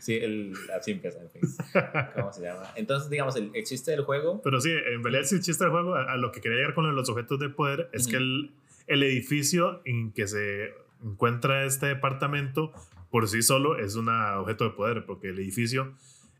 Sí, 0.00 0.16
el, 0.16 0.52
así 0.76 0.90
empieza, 0.90 1.20
fin. 1.28 1.42
¿Cómo 2.16 2.32
se 2.32 2.42
llama? 2.42 2.72
Entonces, 2.74 3.08
digamos, 3.08 3.36
el, 3.36 3.52
el 3.54 3.64
chiste 3.64 3.92
del 3.92 4.02
juego. 4.02 4.42
Pero 4.42 4.60
sí, 4.60 4.70
en 4.70 5.02
realidad 5.02 5.22
sí, 5.24 5.36
el 5.36 5.42
chiste 5.42 5.62
del 5.62 5.70
juego, 5.70 5.94
a, 5.94 6.12
a 6.12 6.16
lo 6.16 6.32
que 6.32 6.40
quería 6.40 6.58
llegar 6.58 6.74
con 6.74 6.94
los 6.94 7.08
objetos 7.08 7.38
de 7.38 7.48
poder, 7.48 7.88
es 7.92 8.08
que 8.08 8.16
el, 8.16 8.50
el 8.88 9.02
edificio 9.04 9.80
en 9.84 10.10
que 10.10 10.26
se 10.26 10.74
encuentra 11.02 11.64
este 11.64 11.86
departamento 11.86 12.72
por 13.12 13.28
sí 13.28 13.42
solo 13.42 13.76
es 13.78 13.94
un 13.94 14.08
objeto 14.08 14.64
de 14.64 14.70
poder, 14.70 15.04
porque 15.06 15.28
el 15.28 15.38
edificio, 15.38 15.92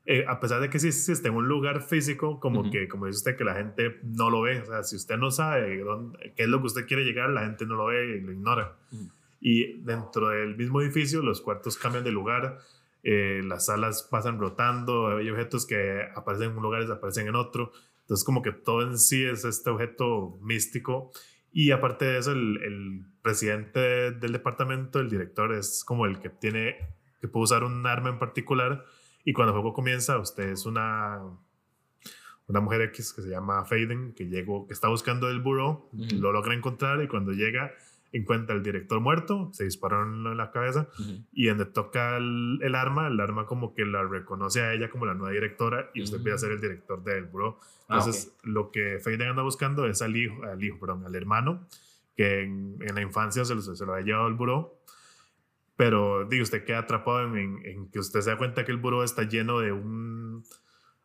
eh, 0.07 0.25
a 0.27 0.41
pesar 0.41 0.61
de 0.61 0.69
que 0.71 0.81
sí 0.81 0.89
existe 0.89 1.29
en 1.29 1.35
un 1.35 1.47
lugar 1.47 1.83
físico, 1.83 2.41
como 2.41 2.63
Ujú. 2.63 2.71
que, 2.73 2.89
como 2.89 3.07
dice 3.07 3.19
usted, 3.19 3.37
que 3.37 3.45
la 3.45 3.55
gente 3.55 4.01
no 4.03 4.31
lo 4.31 4.41
ve, 4.41 4.61
o 4.63 4.67
sea, 4.67 4.83
si 4.83 4.97
usted 4.97 5.17
no 5.19 5.31
sabe 5.31 5.79
dónde- 5.79 6.33
qué 6.35 6.43
es 6.45 6.49
lo 6.49 6.59
que 6.61 6.67
usted 6.67 6.87
quiere 6.87 7.05
llegar, 7.05 7.31
la 7.31 7.43
gente 7.43 7.67
no 7.67 7.77
lo 7.77 7.85
ve 7.87 8.17
y 8.17 8.21
lo 8.21 8.33
ignora. 8.33 8.75
Ujú. 8.91 9.09
Y 9.41 9.81
dentro 9.83 10.31
del 10.31 10.57
mismo 10.57 10.81
edificio, 10.81 11.23
los 11.23 11.41
cuartos 11.41 11.77
cambian 11.77 12.05
de 12.05 12.11
lugar, 12.11 12.59
eh, 13.05 13.43
las 13.45 13.67
salas 13.67 14.03
pasan 14.11 14.39
rotando, 14.41 15.17
hay 15.17 15.29
objetos 15.29 15.67
que 15.67 16.03
aparecen 16.17 16.51
en 16.53 16.57
un 16.57 16.63
lugar 16.63 16.81
y 16.81 16.85
desaparecen 16.87 17.29
en 17.29 17.35
otro. 17.37 17.71
Entonces, 18.03 18.25
como 18.25 18.41
que 18.43 18.53
todo 18.53 18.83
en 18.83 18.99
sí 18.99 19.25
es 19.25 19.45
este 19.45 19.71
objeto 19.71 20.39
místico. 20.43 21.13
Y 21.53 21.71
aparte 21.71 22.05
de 22.07 22.19
eso, 22.19 22.33
el, 22.33 22.63
el 22.63 23.05
presidente 23.23 24.11
del 24.13 24.33
departamento, 24.33 24.99
el 25.01 25.11
director, 25.11 25.53
es 25.53 25.85
como 25.85 26.07
el 26.07 26.19
que 26.19 26.31
tiene, 26.31 26.77
que 27.21 27.29
puede 27.29 27.45
usar 27.45 27.63
un 27.65 27.87
arma 27.87 28.09
en 28.09 28.19
particular. 28.19 28.85
Y 29.25 29.33
cuando 29.35 29.53
el 29.53 29.61
juego 29.61 29.75
comienza, 29.75 30.19
usted 30.19 30.49
es 30.51 30.65
una, 30.67 31.21
una 32.49 32.61
mujer 32.61 32.81
X 32.83 33.13
que 33.13 33.23
se 33.23 33.29
llama 33.29 33.65
Faden, 33.65 34.15
que 34.15 34.25
llegó, 34.29 34.67
que 34.67 34.73
está 34.73 34.89
buscando 34.89 35.29
el 35.29 35.41
buró, 35.41 35.89
Ujú. 35.93 36.17
lo 36.17 36.33
logra 36.33 36.55
encontrar 36.55 37.03
y 37.03 37.09
cuando 37.09 37.33
llega 37.33 37.73
encuentra 38.13 38.55
al 38.55 38.63
director 38.63 39.01
muerto, 39.01 39.49
se 39.53 39.65
disparó 39.65 40.03
en 40.03 40.37
la 40.37 40.51
cabeza 40.51 40.87
Ujú. 41.01 41.25
y 41.33 41.47
donde 41.47 41.65
toca 41.65 42.17
el, 42.19 42.59
el 42.63 42.75
arma, 42.75 43.09
el 43.09 43.19
arma 43.21 43.47
como 43.47 43.75
que 43.75 43.85
la 43.87 44.03
reconoce 44.05 44.61
a 44.61 44.75
ella 44.75 44.91
como 44.91 45.07
la 45.07 45.15
nueva 45.15 45.33
directora 45.33 45.91
y 45.95 46.03
usted 46.03 46.19
Mm. 46.19 46.21
empieza 46.21 46.37
a 46.37 46.39
ser 46.41 46.53
el 46.53 46.61
director 46.61 47.03
del 47.03 47.25
buró. 47.25 47.59
Ah, 47.89 47.97
Entonces, 47.99 48.37
lo 48.43 48.71
que 48.71 48.99
Faden 49.03 49.23
anda 49.23 49.43
buscando 49.43 49.87
es 49.87 50.03
al 50.03 50.15
hijo, 50.17 50.43
al 50.45 50.63
hijo, 50.63 50.79
perdón, 50.79 51.05
al 51.07 51.15
hermano, 51.15 51.67
que 52.17 52.43
en, 52.43 52.77
en 52.81 52.95
la 52.95 53.01
infancia 53.01 53.45
se 53.45 53.55
lo, 53.55 53.63
se 53.63 53.87
lo 53.87 53.95
ha 53.95 54.01
llevado 54.03 54.27
al 54.27 54.35
buró. 54.35 54.79
Pero, 55.77 56.27
digo, 56.27 56.43
usted 56.43 56.65
queda 56.65 56.81
atrapado 56.81 57.23
en, 57.27 57.37
en- 57.37 57.65
en 57.67 57.91
que 57.91 57.99
usted 57.99 58.21
se 58.21 58.31
da 58.31 58.37
cuenta 58.39 58.65
que 58.65 58.73
el 58.73 58.79
buró 58.79 59.03
está 59.05 59.23
lleno 59.23 59.59
de 59.61 59.73
un, 59.73 60.45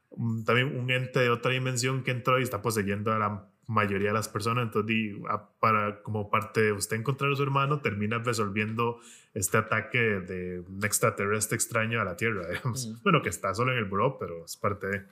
un- 0.10 0.44
también 0.46 0.78
un 0.78 0.92
ente 0.92 1.20
de 1.20 1.30
otra 1.30 1.52
dimensión 1.52 2.04
que 2.04 2.12
entró 2.12 2.38
y 2.40 2.44
está 2.44 2.62
poseyendo 2.62 3.14
a 3.14 3.18
la 3.18 3.50
mayoría 3.68 4.08
de 4.10 4.14
las 4.14 4.30
personas. 4.30 4.64
Entonces, 4.66 4.88
di, 4.88 5.22
a- 5.30 5.50
para, 5.60 6.02
como 6.02 6.30
parte 6.30 6.62
de 6.62 6.72
usted 6.72 6.98
encontrar 6.98 7.32
a 7.32 7.36
su 7.36 7.44
hermano, 7.44 7.82
termina 7.82 8.18
resolviendo 8.20 9.00
este 9.34 9.58
ataque 9.58 10.00
de 10.00 10.62
un 10.62 10.84
extraterrestre 10.84 11.56
extraño 11.56 12.00
a 12.02 12.04
la 12.06 12.16
Tierra, 12.16 12.48
digamos. 12.50 12.86
Ujú. 12.86 13.00
Bueno, 13.04 13.22
que 13.22 13.30
está 13.30 13.54
solo 13.54 13.72
en 13.74 13.78
el 13.80 13.86
buró, 13.86 14.18
pero 14.18 14.46
es 14.46 14.56
parte 14.58 14.88
de... 14.88 15.06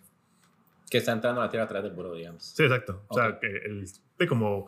Que 0.89 0.99
está 0.99 1.11
entrando 1.11 1.41
a 1.41 1.45
la 1.45 1.49
tierra 1.49 1.65
atrás 1.65 1.83
del 1.83 1.93
buró, 1.93 2.13
digamos. 2.13 2.43
Sí, 2.55 2.63
exacto. 2.63 3.03
O 3.07 3.15
sea, 3.15 3.39
que 3.39 3.47
el, 3.47 3.85
de 4.19 4.27
como, 4.27 4.67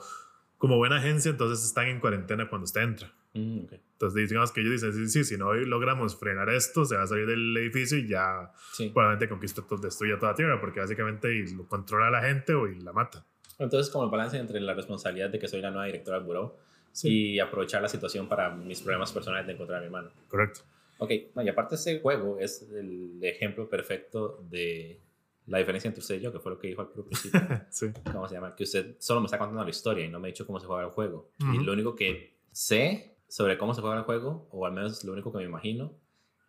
como 0.57 0.77
buena 0.77 0.97
agencia, 0.97 1.29
entonces 1.31 1.63
están 1.65 1.87
en 1.87 1.99
cuarentena 1.99 2.49
cuando 2.49 2.65
usted 2.65 2.81
entra. 2.81 3.13
Mm, 3.35 3.65
ok. 3.65 3.73
Entonces, 3.93 4.27
digamos 4.29 4.51
que 4.51 4.61
ellos 4.61 4.73
dicen, 4.81 4.93
sí, 4.93 5.07
sí, 5.09 5.23
si 5.23 5.37
no 5.37 5.53
logramos 5.53 6.19
frenar 6.19 6.49
esto, 6.49 6.85
se 6.85 6.97
va 6.97 7.03
a 7.03 7.07
salir 7.07 7.27
del 7.27 7.55
edificio 7.57 7.97
y 7.99 8.07
ya 8.07 8.51
Sí. 8.73 8.89
probablemente 8.89 9.29
conquista, 9.29 9.61
to- 9.61 9.77
destruya 9.77 10.17
toda 10.17 10.33
tierra, 10.33 10.59
porque 10.59 10.79
básicamente 10.79 11.33
y 11.35 11.53
lo 11.55 11.67
controla 11.67 12.09
la 12.09 12.21
gente 12.27 12.53
o 12.55 12.67
y 12.67 12.79
la 12.81 12.93
mata. 12.93 13.23
Entonces, 13.59 13.91
como 13.91 14.05
el 14.05 14.09
balance 14.11 14.37
entre 14.37 14.59
la 14.59 14.73
responsabilidad 14.73 15.29
de 15.29 15.39
que 15.39 15.47
soy 15.47 15.61
la 15.61 15.71
nueva 15.71 15.85
directora 15.85 16.17
del 16.17 16.25
buró 16.27 16.57
y 17.03 17.39
aprovechar 17.39 17.81
la 17.81 17.89
situación 17.89 18.27
para 18.27 18.49
mis 18.55 18.81
problemas 18.81 19.11
personales 19.11 19.45
de 19.47 19.53
encontrar 19.53 19.77
a 19.77 19.81
mi 19.81 19.85
hermano. 19.87 20.11
Correcto. 20.27 20.61
Ok, 20.99 21.11
no, 21.35 21.43
y 21.43 21.49
aparte 21.49 21.75
ese 21.75 21.99
juego 21.99 22.39
es 22.39 22.63
el 22.71 23.19
ejemplo 23.23 23.69
perfecto 23.69 24.43
de 24.49 24.99
la 25.45 25.59
diferencia 25.59 25.87
entre 25.87 26.01
usted 26.01 26.15
y 26.15 26.21
yo, 26.21 26.31
que 26.31 26.39
fue 26.39 26.51
lo 26.51 26.59
que 26.59 26.67
dijo 26.67 26.81
al 26.81 26.89
principio. 26.89 27.39
Sí. 27.69 27.87
¿Cómo 28.11 28.27
se 28.27 28.35
llama? 28.35 28.55
Que 28.55 28.63
usted 28.63 28.95
solo 28.99 29.21
me 29.21 29.25
está 29.25 29.37
contando 29.37 29.63
la 29.63 29.69
historia 29.69 30.05
y 30.05 30.09
no 30.09 30.19
me 30.19 30.27
ha 30.27 30.31
dicho 30.31 30.45
cómo 30.45 30.59
se 30.59 30.65
juega 30.65 30.83
el 30.83 30.89
juego. 30.89 31.31
Y 31.39 31.43
Ujú. 31.45 31.61
lo 31.63 31.73
único 31.73 31.95
que 31.95 32.37
sé 32.51 33.17
sobre 33.27 33.57
cómo 33.57 33.73
se 33.73 33.81
juega 33.81 33.97
el 33.97 34.03
juego, 34.03 34.47
o 34.51 34.65
al 34.65 34.73
menos 34.73 35.03
lo 35.03 35.13
único 35.13 35.31
que 35.31 35.37
me 35.39 35.43
imagino, 35.43 35.93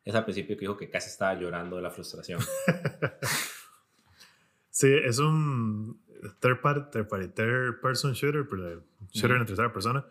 es 0.05 0.15
al 0.15 0.25
principio 0.25 0.57
que 0.57 0.61
dijo 0.61 0.77
que 0.77 0.89
casi 0.89 1.11
estaba 1.11 1.39
llorando 1.39 1.77
de 1.77 1.83
la 1.83 1.91
frustración. 1.91 2.41
Sí, 4.71 4.87
es 5.05 5.19
un 5.19 6.01
third 6.41 6.61
party, 6.61 6.81
third, 6.93 7.09
party, 7.09 7.29
third 7.29 7.81
person 7.81 8.13
shooter, 8.13 8.47
pero 8.49 8.83
shooter 9.13 9.33
Ujú. 9.33 9.41
en 9.41 9.47
tercera 9.47 9.73
persona. 9.73 10.05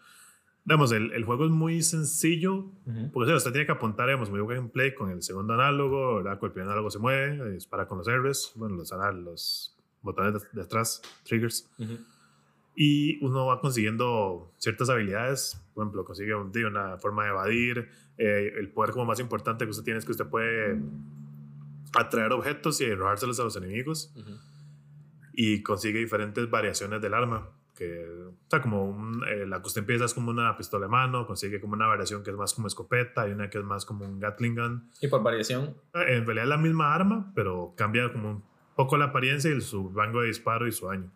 Digamos, 0.66 0.92
el, 0.92 1.14
el 1.14 1.24
juego 1.24 1.46
es 1.46 1.52
muy 1.52 1.82
sencillo, 1.82 2.66
porque 3.14 3.24
o 3.24 3.26
sea, 3.28 3.36
usted 3.38 3.52
tiene 3.54 3.66
que 3.66 3.72
apuntar, 3.72 4.08
digamos, 4.08 4.30
muy 4.30 4.40
gameplay 4.54 4.94
con 4.94 5.10
el 5.12 5.22
segundo 5.24 5.54
análogo, 5.54 6.18
¿verdad? 6.18 6.40
Con 6.40 6.48
el 6.48 6.54
primer 6.54 6.68
análogo 6.68 6.92
se 6.92 7.00
mueve, 7.00 7.52
dispara 7.52 7.88
con 7.88 8.00
los 8.00 8.08
héroes, 8.10 8.52
bueno, 8.56 8.76
los, 8.76 8.92
anal- 8.92 9.24
los 9.24 9.78
botones 10.02 10.34
de, 10.34 10.40
de 10.52 10.62
atrás, 10.64 11.02
triggers, 11.24 11.70
Ujú. 11.80 11.98
y 12.76 13.18
uno 13.26 13.46
va 13.46 13.62
consiguiendo 13.62 14.52
ciertas 14.58 14.90
habilidades, 14.90 15.58
por 15.74 15.84
ejemplo, 15.86 16.04
consigue 16.04 16.36
un, 16.36 16.52
una 16.66 16.98
forma 16.98 17.24
de 17.24 17.30
evadir, 17.30 17.90
eh, 18.18 18.52
el 18.60 18.70
poder 18.70 18.92
como 18.92 19.06
más 19.06 19.22
importante 19.22 19.64
que 19.64 19.72
usted 19.72 19.84
tiene 19.86 20.00
es 20.00 20.06
que 20.06 20.12
usted 20.12 20.26
puede 20.28 20.82
atraer 21.94 22.32
objetos 22.34 22.82
y 22.82 22.92
arrojárselos 22.92 23.40
a 23.40 23.44
los 23.46 23.56
enemigos, 23.56 24.12
Ujú. 24.18 24.32
Y 25.40 25.62
consigue 25.62 26.00
diferentes 26.00 26.50
variaciones 26.50 27.00
del 27.00 27.14
arma. 27.14 27.48
Que, 27.76 28.04
o 28.28 28.34
sea, 28.50 28.60
como 28.60 28.86
un, 28.90 29.24
eh, 29.28 29.46
la 29.46 29.62
que 29.62 29.68
usted 29.68 29.82
empieza 29.82 30.06
es 30.06 30.14
como 30.16 30.32
una 30.32 30.58
pistola 30.58 30.88
de 30.88 30.92
mano, 30.92 31.28
consigue 31.28 31.62
como 31.62 31.74
una 31.74 31.86
variación 31.86 32.24
que 32.24 32.32
es 32.32 32.36
más 32.36 32.56
como 32.56 32.66
escopeta 32.68 33.28
y 33.28 33.34
una 33.34 33.48
que 33.52 33.60
es 33.60 33.64
más 33.64 33.86
como 33.86 34.04
un 34.04 34.20
Gatling 34.20 34.56
gun. 34.56 34.90
Y 35.00 35.08
por 35.08 35.22
variación, 35.22 35.76
Eh, 35.94 36.16
En 36.18 36.26
realidad 36.26 36.46
es 36.46 36.50
la 36.50 36.58
misma 36.58 36.96
arma, 36.96 37.32
pero 37.36 37.74
cambia 37.78 38.12
como 38.12 38.32
un 38.32 38.44
poco 38.76 38.98
la 38.98 39.06
apariencia 39.06 39.52
y 39.52 39.62
su 39.62 39.92
rango 39.94 40.22
de 40.22 40.28
disparo 40.30 40.66
y 40.68 40.72
su 40.72 40.88
daño. 40.88 41.12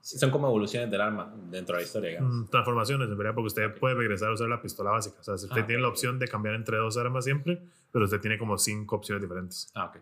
sí, 0.00 0.18
son 0.18 0.30
como 0.30 0.46
evoluciones 0.46 0.90
del 0.90 1.00
arma 1.02 1.30
dentro 1.50 1.74
de 1.76 1.82
la 1.82 1.86
historia, 1.86 2.08
digamos. 2.10 2.32
Mm, 2.32 2.50
Transformaciones, 2.50 3.08
en 3.08 3.14
realidad, 3.18 3.34
porque 3.34 3.48
usted 3.48 3.74
puede 3.78 3.96
regresar 3.96 4.30
a 4.30 4.32
usar 4.32 4.48
la 4.48 4.62
pistola 4.62 4.92
básica. 4.92 5.16
O 5.20 5.22
sea, 5.22 5.34
usted 5.34 5.48
Ah, 5.50 5.66
tiene 5.66 5.82
la 5.82 5.88
ok. 5.88 5.92
opción 5.92 6.18
de 6.18 6.26
cambiar 6.28 6.54
entre 6.54 6.78
dos 6.78 6.96
armas 6.96 7.24
siempre, 7.24 7.60
pero 7.92 8.04
usted 8.06 8.18
tiene 8.20 8.38
como 8.38 8.56
cinco 8.56 8.96
opciones 8.96 9.20
diferentes. 9.20 9.70
Ah, 9.74 9.86
ok. 9.86 9.96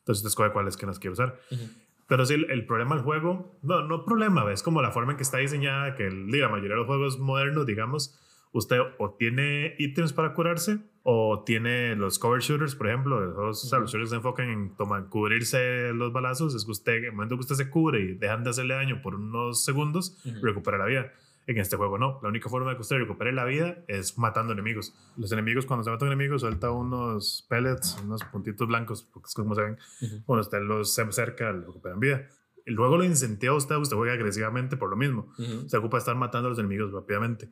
Entonces 0.00 0.18
usted 0.22 0.28
escoge 0.28 0.52
cuáles 0.52 0.76
que 0.76 0.84
las 0.84 0.98
quiere 0.98 1.12
usar. 1.12 1.38
Ujú. 1.50 1.62
Pero 2.06 2.26
sí, 2.26 2.34
el, 2.34 2.50
el 2.50 2.66
problema 2.66 2.94
del 2.96 3.04
juego, 3.04 3.58
no, 3.62 3.82
no 3.86 4.04
problema, 4.04 4.50
es 4.52 4.62
como 4.62 4.82
la 4.82 4.90
forma 4.90 5.12
en 5.12 5.16
que 5.16 5.22
está 5.22 5.38
diseñada, 5.38 5.94
que 5.94 6.06
el- 6.06 6.30
la 6.30 6.48
mayoría 6.48 6.72
de 6.72 6.76
los 6.76 6.86
juegos 6.86 7.18
modernos, 7.18 7.64
digamos, 7.66 8.18
usted 8.52 8.78
o 8.98 9.14
tiene 9.18 9.74
ítems 9.78 10.12
para 10.12 10.32
curarse 10.34 10.78
o 11.02 11.42
tiene 11.44 11.96
los 11.96 12.18
cover 12.18 12.40
shooters, 12.40 12.74
por 12.76 12.88
ejemplo, 12.88 13.48
o 13.48 13.52
sea, 13.54 13.78
los 13.78 13.90
shooters 13.90 14.10
se 14.10 14.16
enfocan 14.16 14.48
en 14.48 14.76
tomar, 14.76 15.08
cubrirse 15.08 15.92
los 15.92 16.12
balazos, 16.12 16.54
es 16.54 16.64
que 16.64 16.70
usted, 16.70 16.94
en 16.98 17.04
el 17.06 17.12
momento 17.12 17.34
que 17.36 17.40
usted 17.40 17.56
se 17.56 17.68
cubre 17.70 18.00
y 18.00 18.14
dejan 18.14 18.44
de 18.44 18.50
hacerle 18.50 18.74
daño 18.74 19.00
por 19.02 19.14
unos 19.16 19.64
segundos, 19.64 20.18
Ujú. 20.24 20.44
recupera 20.46 20.78
la 20.78 20.86
vida. 20.86 21.12
En 21.46 21.58
este 21.58 21.76
juego 21.76 21.98
no, 21.98 22.20
la 22.22 22.30
única 22.30 22.48
forma 22.48 22.70
de 22.70 22.76
que 22.76 22.82
usted 22.82 22.96
recupere 22.96 23.30
la 23.32 23.44
vida 23.44 23.76
es 23.86 24.16
matando 24.16 24.54
enemigos. 24.54 24.94
Los 25.16 25.30
enemigos, 25.30 25.66
cuando 25.66 25.84
se 25.84 25.90
matan 25.90 26.08
enemigos, 26.08 26.40
suelta 26.40 26.70
unos 26.70 27.46
pellets, 27.50 27.98
unos 28.02 28.24
puntitos 28.24 28.66
blancos, 28.66 29.02
porque 29.02 29.26
es 29.26 29.34
como 29.34 29.54
se 29.54 29.62
ven, 29.62 29.78
Ujú. 30.00 30.22
cuando 30.24 30.40
usted 30.40 30.60
los 30.62 30.94
cerca, 30.94 31.52
le 31.52 31.60
recuperan 31.60 32.00
vida. 32.00 32.26
El 32.64 32.76
juego 32.76 32.96
lo 32.96 33.04
incentiva 33.04 33.52
a 33.52 33.56
usted, 33.56 33.76
usted 33.76 33.94
juega 33.94 34.14
agresivamente 34.14 34.78
por 34.78 34.88
lo 34.88 34.96
mismo. 34.96 35.28
Ujú. 35.38 35.68
Se 35.68 35.76
ocupa 35.76 35.98
estar 35.98 36.16
matando 36.16 36.46
a 36.46 36.50
los 36.50 36.58
enemigos 36.58 36.92
rápidamente. 36.92 37.50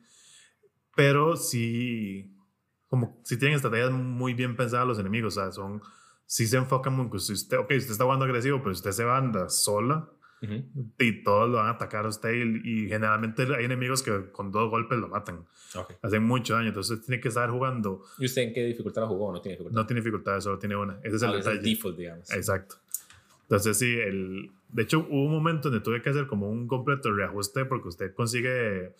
Pero 0.95 1.35
sí, 1.35 2.35
como 2.87 3.21
si 3.23 3.37
tienen 3.37 3.55
estrategias 3.55 3.91
muy 3.91 4.33
bien 4.33 4.55
pensadas 4.55 4.87
los 4.87 4.97
enemigos, 4.99 5.37
o 5.37 5.41
sea, 5.41 5.51
son, 5.51 5.83
si 6.25 6.47
se 6.47 6.57
enfocan 6.57 6.93
muy, 6.95 7.19
si 7.19 7.33
usted, 7.33 7.57
ok, 7.57 7.71
usted 7.77 7.91
está 7.91 8.05
jugando 8.05 8.25
agresivo, 8.25 8.57
pero 8.59 8.71
usted 8.71 8.91
se 8.91 9.03
anda 9.03 9.49
sola 9.49 10.09
Ujú. 10.43 10.91
y 10.99 11.23
todos 11.23 11.49
lo 11.49 11.55
van 11.57 11.67
a 11.67 11.69
atacar 11.71 12.05
a 12.05 12.09
usted 12.09 12.33
y, 12.33 12.83
y 12.85 12.87
generalmente 12.89 13.43
hay 13.55 13.63
enemigos 13.65 14.03
que 14.03 14.29
con 14.31 14.51
dos 14.51 14.69
golpes 14.69 14.99
lo 14.99 15.07
matan, 15.07 15.45
Ok. 15.75 15.93
hacen 16.01 16.21
mucho 16.23 16.53
daño, 16.55 16.67
entonces 16.67 17.01
tiene 17.05 17.21
que 17.21 17.29
estar 17.29 17.49
jugando, 17.49 18.03
¿Y 18.19 18.25
usted 18.25 18.41
en 18.41 18.53
qué 18.53 18.65
dificultad 18.65 19.03
lo 19.03 19.07
jugó 19.07 19.31
no 19.31 19.41
tiene 19.41 19.53
dificultad? 19.55 19.79
no 19.81 19.85
tiene 19.87 20.01
dificultades, 20.01 20.43
solo 20.43 20.59
tiene 20.59 20.75
una, 20.75 20.99
ese 21.01 21.15
es 21.15 21.21
el 21.23 21.29
Ah, 21.29 21.37
es 21.39 21.47
el 21.47 21.61
default, 21.63 21.97
digamos. 21.97 22.29
Exacto. 22.31 22.75
Entonces, 23.43 23.77
sí, 23.77 23.93
el, 23.99 24.51
de 24.69 24.83
hecho, 24.83 24.99
hubo 25.09 25.25
un 25.25 25.31
momento 25.31 25.69
donde 25.69 25.83
tuve 25.83 26.01
que 26.01 26.09
hacer 26.09 26.27
como 26.27 26.49
un 26.49 26.67
completo 26.67 27.11
reajuste 27.13 27.65
porque 27.65 27.87
usted 27.89 28.13
consigue, 28.13 28.95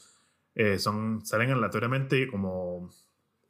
eh, 0.55 0.77
son, 0.79 1.25
salen 1.25 1.51
aleatoriamente 1.51 2.27
como, 2.27 2.89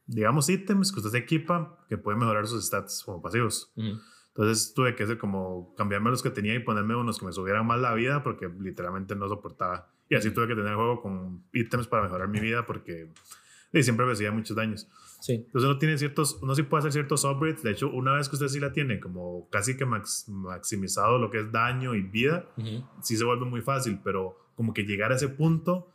digamos, 0.06 0.50
ítems 0.50 0.92
que 0.92 1.00
usted 1.00 1.12
se 1.12 1.18
equipa 1.18 1.78
que 1.90 1.98
pueden 1.98 2.20
mejorar 2.20 2.48
sus 2.48 2.66
stats 2.66 3.04
como 3.04 3.22
pasivos. 3.22 3.72
Ujú. 3.76 4.00
Entonces, 4.36 4.74
tuve 4.74 4.96
que 4.96 5.04
hacer 5.04 5.18
como 5.20 5.74
cambiarme 5.76 6.10
los 6.10 6.24
que 6.24 6.32
tenía 6.32 6.56
y 6.56 6.60
ponerme 6.60 6.96
unos 6.96 7.20
que 7.20 7.26
me 7.26 7.32
subieran 7.32 7.68
más 7.68 7.80
la 7.80 7.94
vida 7.94 8.24
porque 8.24 8.50
literalmente 8.60 9.16
no 9.16 9.28
soportaba. 9.30 9.90
Y 10.10 10.16
así 10.16 10.32
tuve 10.32 10.48
que 10.48 10.56
tener 10.56 10.72
el 10.72 10.76
juego 10.76 11.02
con 11.02 11.44
ítems 11.54 11.88
para 11.88 12.04
mejorar 12.04 12.28
mi 12.28 12.40
vida 12.40 12.66
porque 12.66 13.10
y 13.72 13.82
siempre 13.84 14.06
recibía 14.06 14.32
muchos 14.32 14.56
daños. 14.56 14.88
Sí. 15.20 15.34
Entonces 15.34 15.70
uno 15.70 15.78
tiene 15.80 15.98
ciertos, 15.98 16.38
uno 16.42 16.54
sí 16.56 16.64
puede 16.64 16.80
hacer 16.82 16.92
ciertos 16.94 17.24
upgrades. 17.24 17.64
De 17.64 17.72
hecho, 17.72 17.90
una 17.90 18.14
vez 18.16 18.28
que 18.30 18.36
usted 18.36 18.48
sí 18.48 18.60
la 18.60 18.72
tiene 18.72 19.00
como 19.00 19.48
casi 19.50 19.78
que 19.78 19.86
max- 19.86 20.26
maximizado 20.28 21.18
lo 21.18 21.30
que 21.32 21.40
es 21.40 21.52
daño 21.52 21.96
y 21.96 22.02
vida, 22.02 22.46
Ujú. 22.58 22.84
sí 23.02 23.18
se 23.18 23.24
vuelve 23.24 23.46
muy 23.46 23.62
fácil, 23.62 24.00
pero 24.04 24.38
como 24.56 24.74
que 24.74 24.84
llegar 24.84 25.12
a 25.12 25.16
ese 25.16 25.30
punto 25.30 25.90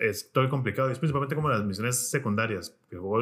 es 0.00 0.30
todo 0.32 0.48
complicado. 0.48 0.88
Y 0.88 0.92
es 0.92 0.98
principalmente 0.98 1.34
como 1.34 1.48
las 1.48 1.64
misiones 1.64 2.10
secundarias. 2.10 2.76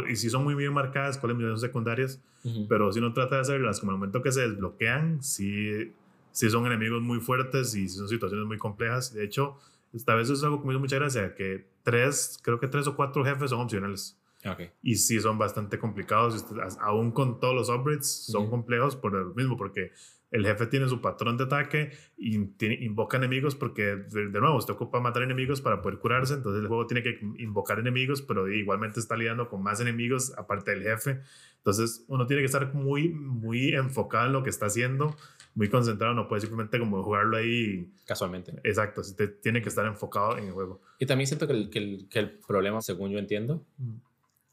Y 0.09 0.17
sí 0.17 0.31
son 0.31 0.45
muy 0.45 0.55
bien 0.55 0.73
marcadas 0.73 1.19
cuáles 1.19 1.37
misiones 1.37 1.61
secundarias, 1.61 2.21
Ujú. 2.45 2.67
pero 2.69 2.93
si 2.93 2.99
uno 2.99 3.13
trata 3.13 3.37
de 3.37 3.41
hacerlas 3.43 3.81
como 3.81 3.93
el 3.93 3.99
momento 3.99 4.23
que 4.23 4.33
se 4.33 4.41
desbloquean, 4.49 5.23
sí, 5.23 5.93
sí 6.33 6.51
son 6.51 6.67
enemigos 6.67 7.03
muy 7.03 7.21
fuertes 7.21 7.75
y 7.75 7.89
sí 7.89 7.97
son 7.99 8.09
situaciones 8.09 8.47
muy 8.47 8.59
complejas. 8.59 9.13
De 9.15 9.25
hecho, 9.25 9.59
esta 9.93 10.15
vez 10.15 10.29
es 10.31 10.43
algo 10.43 10.61
que 10.61 10.67
me 10.67 10.73
hizo 10.75 10.81
mucha 10.81 10.97
gracia, 10.97 11.35
que 11.35 11.67
tres, 11.83 12.39
creo 12.43 12.59
que 12.61 12.69
tres 12.69 12.87
o 12.87 12.97
cuatro 12.97 13.25
jefes 13.25 13.51
son 13.51 13.61
opcionales 13.61 14.17
Ok. 14.45 14.61
y 14.83 14.95
sí 14.97 15.21
son 15.21 15.37
bastante 15.39 15.79
complicados, 15.79 16.47
aún 16.81 17.11
con 17.13 17.41
todos 17.41 17.55
los 17.55 17.69
upgrades 17.69 18.07
son 18.27 18.43
Ujú. 18.43 18.51
complejos 18.51 18.97
por 18.97 19.13
lo 19.13 19.35
mismo, 19.35 19.57
porque 19.57 19.93
el 20.31 20.47
jefe 20.47 20.67
tiene 20.67 20.89
su 20.89 21.01
patrón 21.01 21.37
de 21.37 21.45
ataque 21.45 21.91
y 22.17 22.37
invoca 22.85 23.17
enemigos 23.17 23.55
porque, 23.55 23.83
de, 23.83 24.29
de 24.29 24.41
nuevo, 24.41 24.57
usted 24.57 24.75
ocupa 24.75 25.01
matar 25.01 25.23
enemigos 25.23 25.61
para 25.61 25.83
poder 25.83 25.99
curarse, 25.99 26.35
entonces 26.35 26.63
el 26.63 26.69
juego 26.69 26.87
tiene 26.87 27.03
que 27.03 27.19
invocar 27.39 27.79
enemigos, 27.79 28.23
pero 28.23 28.49
igualmente 28.49 29.01
está 29.01 29.17
lidiando 29.17 29.49
con 29.49 29.63
más 29.63 29.81
enemigos 29.81 30.33
aparte 30.39 30.71
del 30.71 30.83
jefe, 30.83 31.21
entonces 31.57 32.05
uno 32.09 32.27
tiene 32.27 32.43
que 32.43 32.47
estar 32.47 32.73
muy, 32.75 33.09
muy 33.09 33.71
enfocado 33.75 34.27
en 34.27 34.33
lo 34.33 34.43
que 34.43 34.51
está 34.51 34.67
haciendo, 34.67 35.17
muy 35.55 35.69
concentrado, 35.69 36.15
no 36.15 36.29
puede 36.29 36.43
simplemente 36.43 36.79
como 36.79 37.03
jugarlo 37.03 37.37
ahí, 37.37 37.93
Casualmente. 38.07 38.53
exacto, 38.63 39.01
usted 39.01 39.41
tiene 39.43 39.61
que 39.61 39.69
estar 39.69 39.85
enfocado 39.87 40.39
en 40.39 40.45
el 40.45 40.53
juego. 40.53 40.81
Y 40.99 41.07
también 41.07 41.27
siento 41.27 41.47
que 41.47 41.53
el, 41.55 41.71
que 41.71 41.79
el, 41.79 42.09
que 42.09 42.19
el 42.21 42.31
problema, 42.47 42.81
según 42.81 43.11
yo 43.11 43.19
entiendo, 43.19 43.65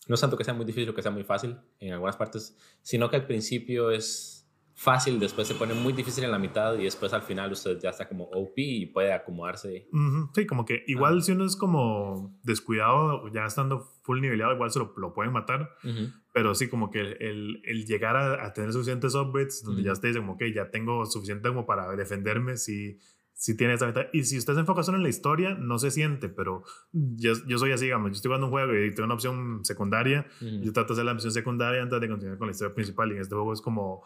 no 0.08 0.16
es 0.16 0.22
tanto 0.22 0.38
que 0.38 0.44
sea 0.44 0.54
muy 0.54 0.66
difícil 0.66 0.90
o 0.90 0.96
que 0.96 1.02
sea 1.02 1.12
muy 1.12 1.24
fácil 1.24 1.58
en 1.80 1.94
algunas 1.94 2.16
partes, 2.16 2.58
sino 2.82 3.10
que 3.10 3.16
al 3.18 3.28
principio 3.28 3.92
es 3.92 4.37
fácil, 4.80 5.20
después 5.20 5.48
se 5.48 5.56
pone 5.56 5.74
muy 5.74 5.92
difícil 5.92 6.24
en 6.24 6.30
la 6.32 6.38
mitad 6.38 6.76
y 6.78 6.84
después 6.84 7.12
al 7.12 7.24
final 7.24 7.52
usted 7.52 7.80
ya 7.80 7.90
está 7.90 8.08
como 8.08 8.26
OP 8.26 8.54
y 8.58 8.86
puede 8.86 9.12
acomodarse. 9.12 9.88
Ujú, 9.92 10.30
Sí, 10.36 10.46
como 10.46 10.66
que 10.66 10.84
igual 10.86 11.18
Ah. 11.18 11.22
si 11.22 11.32
uno 11.32 11.46
es 11.46 11.56
como 11.56 12.38
descuidado, 12.44 13.28
ya 13.34 13.46
estando 13.46 13.80
full 14.04 14.22
nivelado, 14.22 14.54
igual 14.54 14.70
se 14.70 14.78
lo, 14.80 14.94
lo 14.98 15.14
pueden 15.14 15.34
matar. 15.34 15.72
Ujú. 15.84 16.12
Pero 16.32 16.54
sí, 16.54 16.70
como 16.70 16.92
que 16.92 17.00
el, 17.02 17.62
el, 17.66 17.86
llegar 17.88 18.16
a, 18.16 18.46
a 18.46 18.54
tener 18.54 18.72
suficientes 18.72 19.16
upgrades, 19.16 19.64
donde 19.64 19.82
ya 19.82 19.90
Ujú. 19.92 19.94
usted 19.98 20.08
dice 20.10 20.20
como 20.20 20.38
que 20.38 20.54
ya 20.54 20.70
tengo 20.70 21.06
suficiente 21.08 21.50
como 21.50 21.66
para 21.66 21.96
defenderme, 21.96 22.58
si, 22.58 23.00
si 23.34 23.58
tiene 23.58 23.74
esa 23.74 23.88
mitad. 23.88 24.04
Y 24.14 24.26
si 24.26 24.38
usted 24.38 24.54
se 24.54 24.60
enfoca 24.60 24.84
solo 24.84 24.98
en 24.98 25.04
la 25.04 25.10
historia, 25.10 25.56
no 25.56 25.80
se 25.80 25.90
siente, 25.90 26.30
pero 26.30 26.62
yo, 26.92 27.34
yo 27.48 27.58
soy 27.58 27.72
así, 27.72 27.86
digamos, 27.86 28.12
yo 28.12 28.16
estoy 28.18 28.30
jugando 28.30 28.46
un 28.48 28.52
juego 28.52 28.76
y 28.76 28.94
tengo 28.94 29.06
una 29.06 29.16
opción 29.16 29.66
secundaria, 29.66 30.28
yo 30.40 30.72
trato 30.72 30.90
de 30.94 30.98
hacer 31.00 31.06
la 31.06 31.16
misión 31.16 31.32
secundaria 31.34 31.82
antes 31.82 32.00
de 32.00 32.08
continuar 32.08 32.38
con 32.38 32.46
la 32.48 32.52
historia 32.52 32.76
principal. 32.76 33.10
Y 33.12 33.16
en 33.16 33.22
este 33.22 33.34
juego 33.34 33.54
es 33.54 33.62
como, 33.62 34.04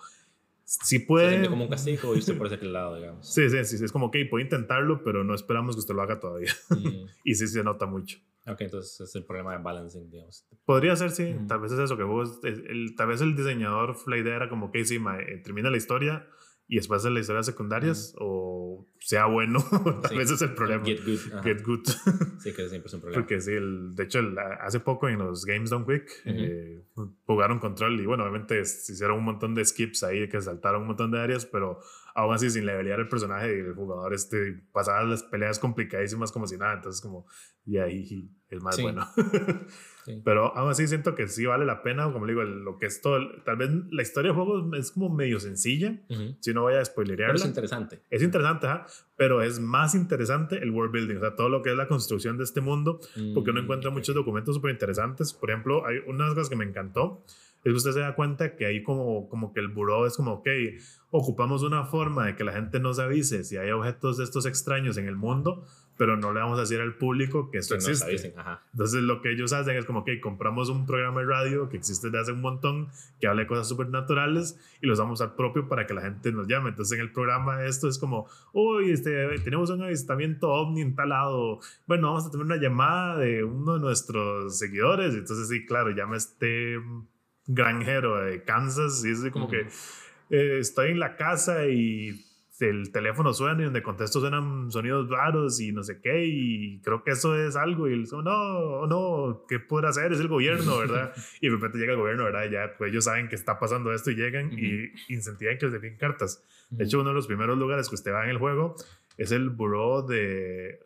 si 0.84 1.00
Se 1.00 1.06
puede... 1.06 1.30
siente 1.32 1.50
como 1.50 1.66
un 1.66 1.70
castigo 1.70 2.16
y 2.16 2.20
usted 2.20 2.38
por 2.38 2.48
ese 2.48 2.64
lado, 2.66 2.96
digamos. 2.96 3.28
Sí, 3.28 3.50
sí, 3.50 3.64
sí, 3.66 3.78
sí, 3.78 3.84
es 3.84 3.92
como, 3.92 4.06
ok, 4.06 4.18
puedo 4.30 4.44
intentarlo, 4.44 5.04
pero 5.04 5.24
no 5.24 5.36
esperamos 5.36 5.76
que 5.76 5.80
usted 5.80 5.94
lo 5.94 6.02
haga 6.02 6.20
todavía. 6.20 6.54
Mm. 6.70 7.06
y 7.26 7.36
sí 7.36 7.48
se 7.48 7.64
nota 7.64 7.86
mucho. 7.86 8.20
Ok, 8.48 8.62
entonces 8.62 9.00
es 9.02 9.16
el 9.16 9.26
problema 9.26 9.52
de 9.52 9.62
balancing, 9.62 10.10
digamos. 10.10 10.48
Podría 10.66 10.96
ser, 10.96 11.12
sí. 11.12 11.34
Ujú. 11.36 11.48
Tal 11.48 11.60
vez 11.60 11.74
es 11.74 11.80
eso, 11.80 11.98
que 11.98 12.04
vos, 12.04 12.40
el, 12.44 12.96
tal 12.96 13.08
vez 13.08 13.22
el 13.22 13.36
diseñador, 13.36 13.98
la 14.08 14.18
idea 14.18 14.36
era 14.36 14.50
como 14.50 14.72
que 14.72 14.86
sí, 14.86 14.98
ma, 14.98 15.20
eh, 15.20 15.42
termina 15.44 15.70
la 15.70 15.78
historia 15.78 16.26
y 16.72 16.78
después 16.78 17.04
de 17.04 17.10
las 17.12 17.22
historias 17.22 17.46
secundarias 17.46 18.16
o 18.18 18.88
sea 19.00 19.26
bueno, 19.26 19.60
tal 20.02 20.10
Sí. 20.12 20.18
vez 20.18 20.32
es 20.32 20.42
el 20.42 20.54
problema. 20.54 20.86
Get 20.86 21.04
good. 21.06 21.20
ajá. 21.34 21.44
Get 21.44 21.64
good. 21.66 21.84
Sí, 22.40 22.54
que 22.54 22.70
siempre 22.70 22.88
es 22.88 22.94
un 22.94 23.02
problema. 23.02 23.22
Porque 23.22 23.42
sí, 23.42 23.52
el, 23.52 23.94
de 23.94 24.04
hecho, 24.04 24.20
el- 24.20 24.38
hace 24.40 24.80
poco 24.80 25.10
en 25.10 25.20
los 25.20 25.46
Games 25.46 25.70
Done 25.70 25.86
Quick 25.86 26.10
eh, 26.26 26.84
jugaron 27.26 27.60
control 27.60 28.00
y 28.00 28.06
bueno, 28.06 28.24
obviamente 28.24 28.64
se 28.66 28.94
hicieron 28.94 29.18
un 29.20 29.26
montón 29.26 29.54
de 29.54 29.66
skips 29.66 30.04
ahí 30.04 30.28
que 30.30 30.42
saltaron 30.42 30.82
un 30.84 30.88
montón 30.88 31.12
de 31.12 31.20
áreas, 31.20 31.46
pero 31.46 31.80
aún 32.16 32.34
así 32.34 32.50
sin 32.50 32.66
levelear 32.66 33.00
el 33.00 33.08
personaje 33.08 33.48
y 33.56 33.60
el 33.60 33.74
jugador 33.74 34.14
este, 34.14 34.62
pasaba 34.72 35.04
las 35.04 35.24
peleas 35.24 35.60
complicadísimas 35.60 36.32
como 36.32 36.48
si 36.48 36.58
nada, 36.58 36.74
entonces 36.74 37.02
como, 37.02 37.26
y 37.66 37.78
ahí 37.78 38.30
es 38.50 38.62
más 38.62 38.76
Sí. 38.76 38.82
bueno. 38.84 39.08
Sí. 40.04 40.20
Pero 40.26 40.58
aún 40.58 40.72
así 40.72 40.88
siento 40.88 41.14
que 41.14 41.28
sí 41.28 41.46
vale 41.46 41.64
la 41.64 41.84
pena, 41.84 42.12
como 42.12 42.26
le 42.26 42.32
digo, 42.34 42.44
lo 42.44 42.80
que 42.80 42.88
es 42.88 43.02
todo, 43.02 43.20
tal 43.46 43.58
vez 43.58 43.70
la 43.92 44.02
historia 44.02 44.32
del 44.34 44.36
juego 44.44 44.76
es 44.76 44.92
como 44.94 45.14
medio 45.16 45.40
sencilla, 45.40 46.02
Ujú. 46.10 46.38
si 46.40 46.56
no 46.56 46.62
voy 46.64 46.74
a 46.74 46.78
Pero 46.78 46.86
spoilerearla. 46.86 47.36
es 47.36 47.46
interesante. 47.46 48.02
Es 48.10 48.24
interesante, 48.24 48.66
ajá, 48.66 48.88
pero 49.16 49.44
es 49.44 49.60
más 49.60 49.94
interesante 49.94 50.58
el 50.58 50.72
world 50.72 50.92
building, 50.92 51.18
o 51.18 51.20
sea, 51.20 51.36
todo 51.36 51.50
lo 51.50 51.62
que 51.62 51.70
es 51.70 51.76
la 51.78 51.88
construcción 51.88 52.40
de 52.40 52.46
este 52.46 52.62
mundo, 52.62 53.00
porque 53.36 53.52
uno 53.52 53.62
Mm, 53.62 53.66
encuentra 53.66 53.90
ok. 53.92 53.96
muchos 53.98 54.16
documentos 54.16 54.56
súper 54.56 54.72
interesantes. 54.72 55.34
Por 55.34 55.52
ejemplo, 55.52 55.86
hay 55.86 56.00
unas 56.08 56.30
cosas 56.34 56.50
que 56.50 56.56
me 56.56 56.66
encantó, 56.66 57.24
es 57.64 57.72
que 57.72 57.78
usted 57.78 57.92
se 57.92 58.00
da 58.00 58.16
cuenta 58.16 58.56
que 58.56 58.66
hay 58.66 58.84
como, 58.84 59.30
como 59.30 59.54
que 59.54 59.60
el 59.60 59.68
buró 59.68 60.06
es 60.08 60.18
como, 60.18 60.34
ok, 60.34 60.48
ocupamos 61.12 61.62
una 61.64 61.86
forma 61.86 62.26
de 62.26 62.36
que 62.36 62.44
la 62.44 62.54
gente 62.54 62.80
nos 62.80 62.98
avise 63.00 63.44
si 63.44 63.58
hay 63.58 63.72
objetos 63.72 64.18
de 64.18 64.24
estos 64.24 64.46
extraños 64.46 64.98
en 64.98 65.08
el 65.08 65.16
mundo, 65.16 65.66
pero 65.98 66.18
no 66.18 66.34
le 66.34 66.40
vamos 66.40 66.58
a 66.58 66.62
decir 66.62 66.80
al 66.82 66.96
público 66.96 67.52
que 67.52 67.60
esto 67.60 67.76
Que 67.76 67.80
nos 67.80 67.90
existe. 67.90 68.10
avisen, 68.10 68.40
ajá. 68.40 68.64
Entonces 68.72 69.04
lo 69.04 69.22
que 69.22 69.32
ellos 69.32 69.54
hacen 69.54 69.76
es 69.78 69.86
como 69.86 70.04
que 70.04 70.20
compramos 70.20 70.70
un 70.70 70.88
programa 70.88 71.20
de 71.20 71.28
radio 71.28 71.70
que 71.70 71.78
existe 71.78 72.08
desde 72.08 72.22
hace 72.22 72.32
un 72.32 72.42
montón, 72.42 72.88
que 73.20 73.28
habla 73.28 73.42
de 73.42 73.48
cosas 73.48 73.68
supernaturales 73.68 74.58
y 74.82 74.88
los 74.88 74.98
vamos 74.98 75.22
a 75.22 75.26
usar 75.26 75.36
propio 75.36 75.68
para 75.68 75.86
que 75.86 75.94
la 75.94 76.02
gente 76.02 76.32
nos 76.32 76.48
llame. 76.48 76.70
Entonces 76.70 76.98
en 76.98 77.06
el 77.06 77.12
programa 77.12 77.66
esto 77.66 77.88
es 77.88 78.00
como, 78.00 78.28
uy, 78.54 78.90
este, 78.92 79.38
tenemos 79.40 79.70
un 79.70 79.84
avistamiento 79.84 80.50
ovni 80.50 80.82
en 80.82 80.96
tal 80.96 81.10
lado. 81.10 81.60
Bueno, 81.86 82.08
vamos 82.08 82.26
a 82.26 82.32
tener 82.32 82.46
una 82.46 82.58
llamada 82.58 83.18
de 83.18 83.44
uno 83.44 83.76
de 83.76 83.82
nuestros 83.82 84.58
seguidores. 84.58 85.14
Entonces 85.14 85.50
sí, 85.50 85.66
claro, 85.68 85.92
llama 85.92 86.16
este 86.18 86.80
granjero 87.48 88.24
de 88.24 88.44
Kansas 88.44 89.04
y 89.06 89.12
es 89.12 89.30
como 89.32 89.46
Ujú. 89.46 89.54
que 89.56 89.68
eh, 90.30 90.60
estoy 90.60 90.92
en 90.92 91.00
la 91.00 91.16
casa 91.16 91.66
y 91.68 92.26
el 92.60 92.92
teléfono 92.92 93.34
suena 93.34 93.62
y 93.62 93.66
donde 93.66 93.82
contesto 93.82 94.20
suenan 94.20 94.72
sonidos 94.72 95.10
raros 95.10 95.60
y 95.60 95.72
no 95.72 95.82
sé 95.82 96.00
qué 96.00 96.28
y 96.28 96.80
creo 96.82 97.04
que 97.04 97.10
eso 97.12 97.36
es 97.36 97.56
algo 97.56 97.90
y 97.90 97.94
él 97.94 98.02
dice, 98.02 98.16
no, 98.24 98.86
no, 98.86 99.46
¿qué 99.50 99.58
podrá 99.60 99.90
hacer? 99.90 100.12
Es 100.14 100.20
el 100.20 100.28
gobierno, 100.28 100.78
¿verdad? 100.78 101.12
y 101.42 101.48
de 101.50 101.56
repente 101.56 101.80
llega 101.80 101.94
el 101.94 101.98
gobierno, 101.98 102.26
¿verdad? 102.26 102.46
Y 102.48 102.52
ya 102.52 102.76
pues 102.78 102.92
ellos 102.92 103.06
saben 103.06 103.30
que 103.30 103.36
está 103.36 103.58
pasando 103.58 103.92
esto 103.92 104.12
y 104.12 104.16
llegan 104.16 104.52
y 104.54 104.92
incentivan 105.12 105.58
que 105.58 105.66
les 105.66 105.74
envíen 105.76 105.98
cartas. 105.98 106.44
De 106.70 106.84
hecho, 106.84 107.00
uno 107.02 107.10
de 107.10 107.16
los 107.16 107.26
primeros 107.26 107.58
lugares 107.58 107.90
que 107.90 107.96
usted 107.96 108.14
va 108.14 108.24
en 108.26 108.30
el 108.30 108.38
juego 108.38 108.76
es 109.18 109.32
el 109.32 109.50
buró 109.50 110.04
de... 110.04 110.80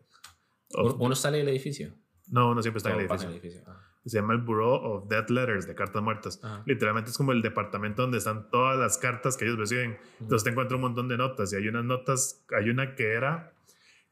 Uno- 0.75 0.95
uno 0.97 1.13
sale 1.15 1.39
del 1.39 1.49
edificio. 1.49 1.93
No, 2.31 2.55
no 2.55 2.61
siempre 2.61 2.77
está 2.77 2.91
en 2.93 2.99
el 3.01 3.05
O 3.05 3.09
pasa 3.09 3.29
edificio. 3.29 3.61
Ah. 3.67 3.81
Se 4.05 4.19
llama 4.19 4.33
el 4.33 4.41
Bureau 4.41 4.73
of 4.75 5.07
Dead 5.09 5.27
Letters, 5.29 5.65
de 5.67 5.73
cartas 5.75 6.01
muertas. 6.03 6.39
Ajá. 6.43 6.61
Literalmente 6.65 7.09
es 7.11 7.17
como 7.17 7.31
el 7.31 7.41
departamento 7.41 8.03
donde 8.03 8.19
están 8.19 8.49
todas 8.51 8.77
las 8.77 8.97
cartas 8.99 9.35
que 9.35 9.45
ellos 9.45 9.57
reciben. 9.57 9.97
Entonces 10.19 10.43
te 10.43 10.51
encuentras 10.51 10.75
un 10.75 10.81
montón 10.81 11.07
de 11.07 11.17
notas 11.17 11.51
y 11.53 11.55
hay 11.55 11.67
unas 11.67 11.85
notas, 11.85 12.45
hay 12.55 12.69
una 12.69 12.95
que 12.95 13.13
era 13.13 13.51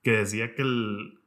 que 0.02 0.12
decía 0.12 0.56
que 0.56 0.64
el- 0.64 1.20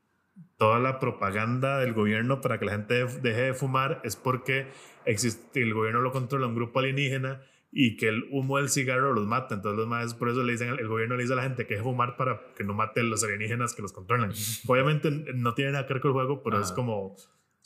toda 0.58 0.78
la 0.80 0.98
propaganda 0.98 1.78
del 1.78 1.92
gobierno 1.94 2.40
para 2.40 2.58
que 2.58 2.66
la 2.66 2.72
gente 2.72 3.04
deje 3.22 3.40
de 3.42 3.54
fumar 3.54 4.00
es 4.04 4.16
porque 4.16 4.66
existe, 5.04 5.62
el 5.62 5.72
gobierno 5.72 6.00
lo 6.00 6.12
controla 6.12 6.46
un 6.46 6.54
grupo 6.54 6.80
alienígena 6.80 7.40
y 7.72 7.96
que 7.96 8.08
el 8.08 8.26
humo 8.30 8.56
del 8.58 8.68
cigarro 8.68 9.12
los 9.12 9.26
mata. 9.26 9.54
Entonces 9.54 9.78
los 9.78 9.86
más 9.86 10.14
por 10.14 10.28
eso 10.28 10.42
le 10.42 10.52
dicen, 10.52 10.68
el 10.78 10.88
gobierno 10.88 11.16
le 11.16 11.22
dice 11.22 11.32
a 11.34 11.36
la 11.36 11.42
gente 11.42 11.64
que 11.66 11.74
deje 11.74 11.84
de 11.84 11.90
fumar 11.90 12.16
para 12.16 12.40
que 12.56 12.64
no 12.64 12.74
mate 12.74 13.00
a 13.00 13.04
los 13.04 13.22
alienígenas 13.24 13.74
que 13.74 13.82
los 13.82 13.92
controlan. 13.92 14.32
Obviamente 14.66 15.10
no 15.34 15.54
tiene 15.54 15.72
nada 15.72 15.86
que 15.86 15.94
ver 15.94 16.02
con 16.02 16.10
el 16.10 16.14
juego, 16.14 16.42
pero 16.42 16.58
es 16.60 16.66
Ajá. 16.68 16.74
como, 16.74 17.16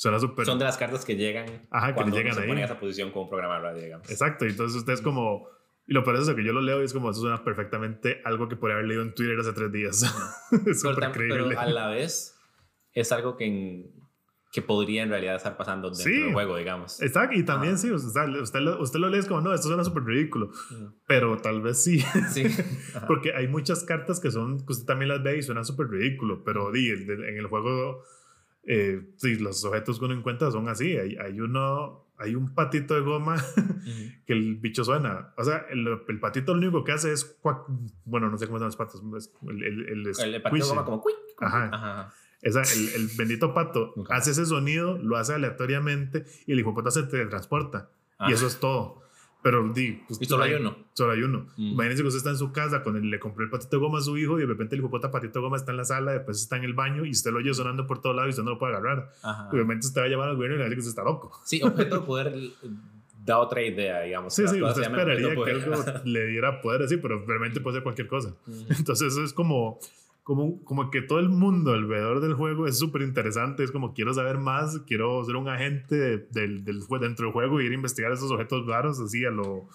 suena. 0.00 0.18
Son 0.18 0.58
de 0.58 0.64
las 0.64 0.76
cartas 0.78 1.04
que 1.04 1.14
llegan 1.16 1.66
Ajá, 1.70 1.88
que 1.88 1.94
cuando 1.94 2.16
le 2.16 2.22
llegan 2.22 2.34
se 2.34 2.42
ahí. 2.42 2.48
pone 2.48 2.60
en 2.60 2.64
esa 2.64 2.80
posición 2.80 3.10
con 3.10 3.24
un 3.24 3.28
programa 3.28 3.56
de 3.56 3.60
radio, 3.60 3.82
digamos. 3.82 4.10
Exacto, 4.10 4.46
y 4.46 4.48
entonces 4.50 4.78
usted 4.78 4.94
es 4.94 5.02
como... 5.02 5.46
Y 5.86 5.92
lo 5.92 6.04
peor 6.04 6.16
es 6.16 6.22
eso, 6.22 6.34
que 6.36 6.44
yo 6.44 6.52
lo 6.52 6.60
leo 6.60 6.80
y 6.80 6.84
es 6.84 6.92
como, 6.92 7.10
eso 7.10 7.20
suena 7.20 7.42
perfectamente 7.44 8.20
algo 8.24 8.48
que 8.48 8.56
podría 8.56 8.76
haber 8.76 8.86
leído 8.88 9.02
en 9.02 9.12
Twitter 9.14 9.38
hace 9.40 9.52
tres 9.52 9.70
días. 9.72 10.02
es 10.66 10.80
súper 10.80 10.96
tam- 11.04 11.12
pero 11.12 11.34
creíble. 11.34 11.56
a 11.58 11.66
la 11.66 11.88
vez 11.88 12.34
es 12.92 13.12
algo 13.12 13.36
que, 13.36 13.44
en- 13.46 13.90
que 14.52 14.62
podría 14.62 15.02
en 15.02 15.10
realidad 15.10 15.34
estar 15.36 15.56
pasando 15.56 15.90
dentro 15.90 16.04
Sí. 16.04 16.18
del 16.18 16.32
juego, 16.32 16.56
digamos. 16.56 17.02
Exacto, 17.02 17.36
y 17.36 17.42
también 17.44 17.74
Ah. 17.74 17.76
sí, 17.76 17.90
usted, 17.90 18.08
usted, 18.40 18.60
lo, 18.60 18.80
usted 18.80 18.98
lo 19.00 19.08
lee 19.10 19.18
es 19.18 19.26
como, 19.26 19.40
no, 19.42 19.52
esto 19.52 19.68
suena 19.68 19.84
súper 19.84 20.04
ridículo, 20.04 20.50
pero 21.06 21.36
tal 21.38 21.60
vez 21.60 21.82
sí, 21.82 22.00
Sí. 22.32 22.44
Porque 23.06 23.34
hay 23.34 23.48
muchas 23.48 23.84
cartas 23.84 24.18
que 24.20 24.30
son, 24.30 24.64
que 24.64 24.72
usted 24.72 24.86
también 24.86 25.08
las 25.08 25.22
ve 25.22 25.38
y 25.38 25.42
suenan 25.42 25.64
súper 25.64 25.88
ridículo, 25.88 26.42
pero 26.44 26.70
di, 26.72 26.88
en 26.90 27.36
el 27.36 27.46
juego, 27.48 28.02
eh, 28.72 29.02
sí, 29.16 29.36
los 29.36 29.64
objetos 29.64 29.98
que 29.98 30.04
uno 30.04 30.14
encuentra 30.14 30.50
son 30.50 30.68
así, 30.68 30.96
hay, 30.96 31.16
hay 31.16 31.40
uno, 31.40 32.06
hay 32.18 32.34
un 32.36 32.54
patito 32.54 32.94
de 32.94 33.00
goma 33.00 33.34
Ujú. 33.34 33.90
que 34.26 34.32
el 34.32 34.56
bicho 34.56 34.84
suena, 34.84 35.32
o 35.36 35.42
sea, 35.44 35.66
el, 35.70 35.86
el 36.08 36.20
patito 36.20 36.52
lo 36.54 36.58
único 36.60 36.84
que 36.84 36.92
hace 36.92 37.12
es, 37.12 37.40
cuac- 37.42 37.64
bueno, 38.04 38.30
no 38.30 38.38
sé 38.38 38.46
cómo 38.46 38.58
llaman 38.58 38.68
los 38.68 38.76
patos, 38.76 39.02
el, 39.48 39.62
el, 39.64 39.88
el, 39.88 40.06
El 40.06 40.42
patito 40.42 40.48
squishy. 40.48 40.68
goma 40.68 40.84
como 40.84 41.02
quick. 41.02 41.16
Ajá. 41.42 41.68
Ajá. 41.72 42.14
Esa, 42.42 42.62
el, 42.62 43.08
bendito 43.18 43.52
pato 43.52 43.92
hace 44.08 44.30
ese 44.30 44.46
sonido, 44.46 44.96
lo 44.96 45.16
hace 45.18 45.34
aleatoriamente 45.34 46.24
y 46.46 46.52
el 46.52 46.60
hijo 46.60 46.70
de 46.70 46.74
puta 46.76 46.90
se 46.90 47.02
teletransporta. 47.02 47.90
Ah. 48.18 48.30
Y 48.30 48.32
eso 48.32 48.46
es 48.46 48.58
todo. 48.60 49.02
Pero 49.42 49.72
di, 49.72 50.02
pues, 50.06 50.20
Y 50.20 50.26
solo 50.26 50.44
hay 50.44 50.54
uno. 50.54 50.76
Solo 50.92 51.12
hay 51.12 51.22
uno. 51.22 51.46
Mm. 51.56 51.72
Imagínense 51.72 52.02
que 52.02 52.08
usted 52.08 52.18
está 52.18 52.30
en 52.30 52.36
su 52.36 52.52
casa, 52.52 52.82
con 52.82 52.96
el, 52.96 53.10
le 53.10 53.18
compró 53.18 53.44
el 53.44 53.50
patito 53.50 53.76
de 53.76 53.80
goma 53.80 53.98
a 53.98 54.02
su 54.02 54.18
hijo 54.18 54.38
y 54.38 54.42
de 54.42 54.46
repente 54.46 54.76
el 54.76 54.82
puta 54.82 55.10
patito 55.10 55.38
de 55.38 55.44
goma 55.44 55.56
está 55.56 55.70
en 55.70 55.78
la 55.78 55.84
sala, 55.84 56.12
después 56.12 56.40
está 56.40 56.56
en 56.56 56.64
el 56.64 56.74
baño 56.74 57.04
y 57.04 57.10
usted 57.10 57.30
lo 57.30 57.38
oye 57.38 57.54
sonando 57.54 57.86
por 57.86 58.00
todos 58.00 58.14
lados 58.14 58.28
y 58.28 58.30
usted 58.30 58.42
no 58.42 58.50
lo 58.50 58.58
puede 58.58 58.76
agarrar. 58.76 59.10
Ajá. 59.22 59.48
Obviamente 59.50 59.86
usted 59.86 60.00
va 60.00 60.06
a 60.06 60.08
llamar 60.08 60.28
al 60.28 60.36
gobierno 60.36 60.56
y 60.56 60.58
le 60.58 60.64
decir 60.64 60.76
que 60.76 60.80
usted 60.80 60.90
está 60.90 61.04
loco. 61.04 61.32
Sí, 61.44 61.62
objeto 61.62 62.00
de 62.00 62.06
poder 62.06 62.34
da 63.24 63.38
otra 63.38 63.62
idea, 63.62 64.00
digamos. 64.00 64.34
Sí, 64.34 64.46
sí, 64.48 64.62
usted 64.62 64.82
esperaría 64.82 65.34
que 65.34 65.50
algo 65.50 65.84
le 66.04 66.26
diera 66.26 66.60
poder 66.60 66.82
así, 66.82 66.96
pero 66.96 67.24
realmente 67.26 67.60
puede 67.60 67.76
ser 67.76 67.82
cualquier 67.82 68.08
cosa. 68.08 68.34
Ujú. 68.46 68.66
Entonces 68.78 69.12
eso 69.12 69.24
es 69.24 69.32
como, 69.32 69.78
como, 70.30 70.62
como 70.62 70.90
que 70.92 71.02
todo 71.02 71.18
el 71.18 71.28
mundo 71.28 71.72
alrededor 71.72 72.20
del 72.20 72.34
juego 72.34 72.68
es 72.68 72.78
súper 72.78 73.02
interesante. 73.02 73.64
Es 73.64 73.72
como 73.72 73.94
quiero 73.94 74.14
saber 74.14 74.38
más, 74.38 74.78
quiero 74.86 75.24
ser 75.24 75.34
un 75.34 75.48
agente 75.48 75.96
de- 75.96 76.18
del, 76.30 76.64
del, 76.64 76.82
jue- 76.82 77.00
dentro 77.00 77.26
del 77.26 77.32
juego 77.32 77.60
y 77.60 77.64
ir 77.66 77.72
a 77.72 77.74
investigar 77.74 78.12
esos 78.12 78.30
objetos 78.30 78.64
raros 78.66 79.00
así 79.00 79.24
a 79.24 79.30
lo... 79.32 79.68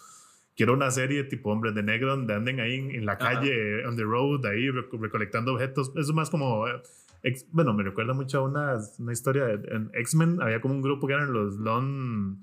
Quiero 0.56 0.72
una 0.74 0.90
serie 0.92 1.26
tipo 1.26 1.52
Hombres 1.52 1.76
de 1.76 1.84
Negro 1.84 2.16
donde 2.16 2.34
anden 2.34 2.62
ahí 2.62 2.76
en, 2.76 2.92
en 2.92 3.06
la 3.06 3.14
Ajá. 3.20 3.34
calle, 3.34 3.86
on 3.86 3.98
the 3.98 4.04
road, 4.04 4.46
ahí 4.46 4.68
reco- 4.70 4.98
recolectando 5.02 5.54
objetos. 5.56 5.90
Eso 5.90 6.00
es 6.00 6.14
más 6.14 6.30
como... 6.30 6.66
eh, 6.70 6.82
ex- 7.24 7.46
bueno, 7.52 7.74
me 7.74 7.84
recuerda 7.84 8.14
mucho 8.14 8.38
a 8.40 8.44
una, 8.44 8.78
una 8.98 9.12
historia 9.12 9.44
de, 9.48 9.76
en 9.76 9.90
X-Men. 9.94 10.42
Había 10.42 10.62
como 10.62 10.76
un 10.76 10.82
grupo 10.82 11.06
que 11.08 11.14
eran 11.16 11.34
los 11.34 11.58
Lone, 11.58 12.38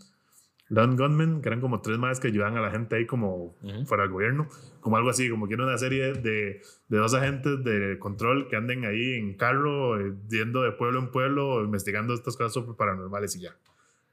Lone 0.72 0.96
Gunmen, 0.96 1.42
que 1.42 1.48
eran 1.50 1.60
como 1.60 1.82
tres 1.82 1.98
más 1.98 2.18
que 2.18 2.28
ayudaban 2.28 2.56
a 2.56 2.62
la 2.62 2.70
gente 2.70 2.96
ahí 2.96 3.04
como 3.06 3.54
Ujú. 3.62 3.84
fuera 3.84 4.04
del 4.04 4.12
gobierno, 4.12 4.48
como 4.80 4.96
algo 4.96 5.10
así, 5.10 5.28
como 5.28 5.46
quiero 5.46 5.64
una 5.64 5.76
serie 5.76 6.14
de, 6.14 6.62
de 6.88 6.96
dos 6.98 7.12
agentes 7.12 7.62
de 7.62 7.98
control 7.98 8.48
que 8.48 8.56
anden 8.56 8.86
ahí 8.86 9.14
en 9.14 9.34
carro, 9.36 10.00
eh, 10.00 10.14
yendo 10.30 10.62
de 10.62 10.72
pueblo 10.72 10.98
en 11.00 11.10
pueblo, 11.10 11.62
investigando 11.62 12.14
estas 12.14 12.36
cosas 12.38 12.54
super 12.54 12.74
paranormales 12.74 13.36
y 13.36 13.40
ya. 13.42 13.54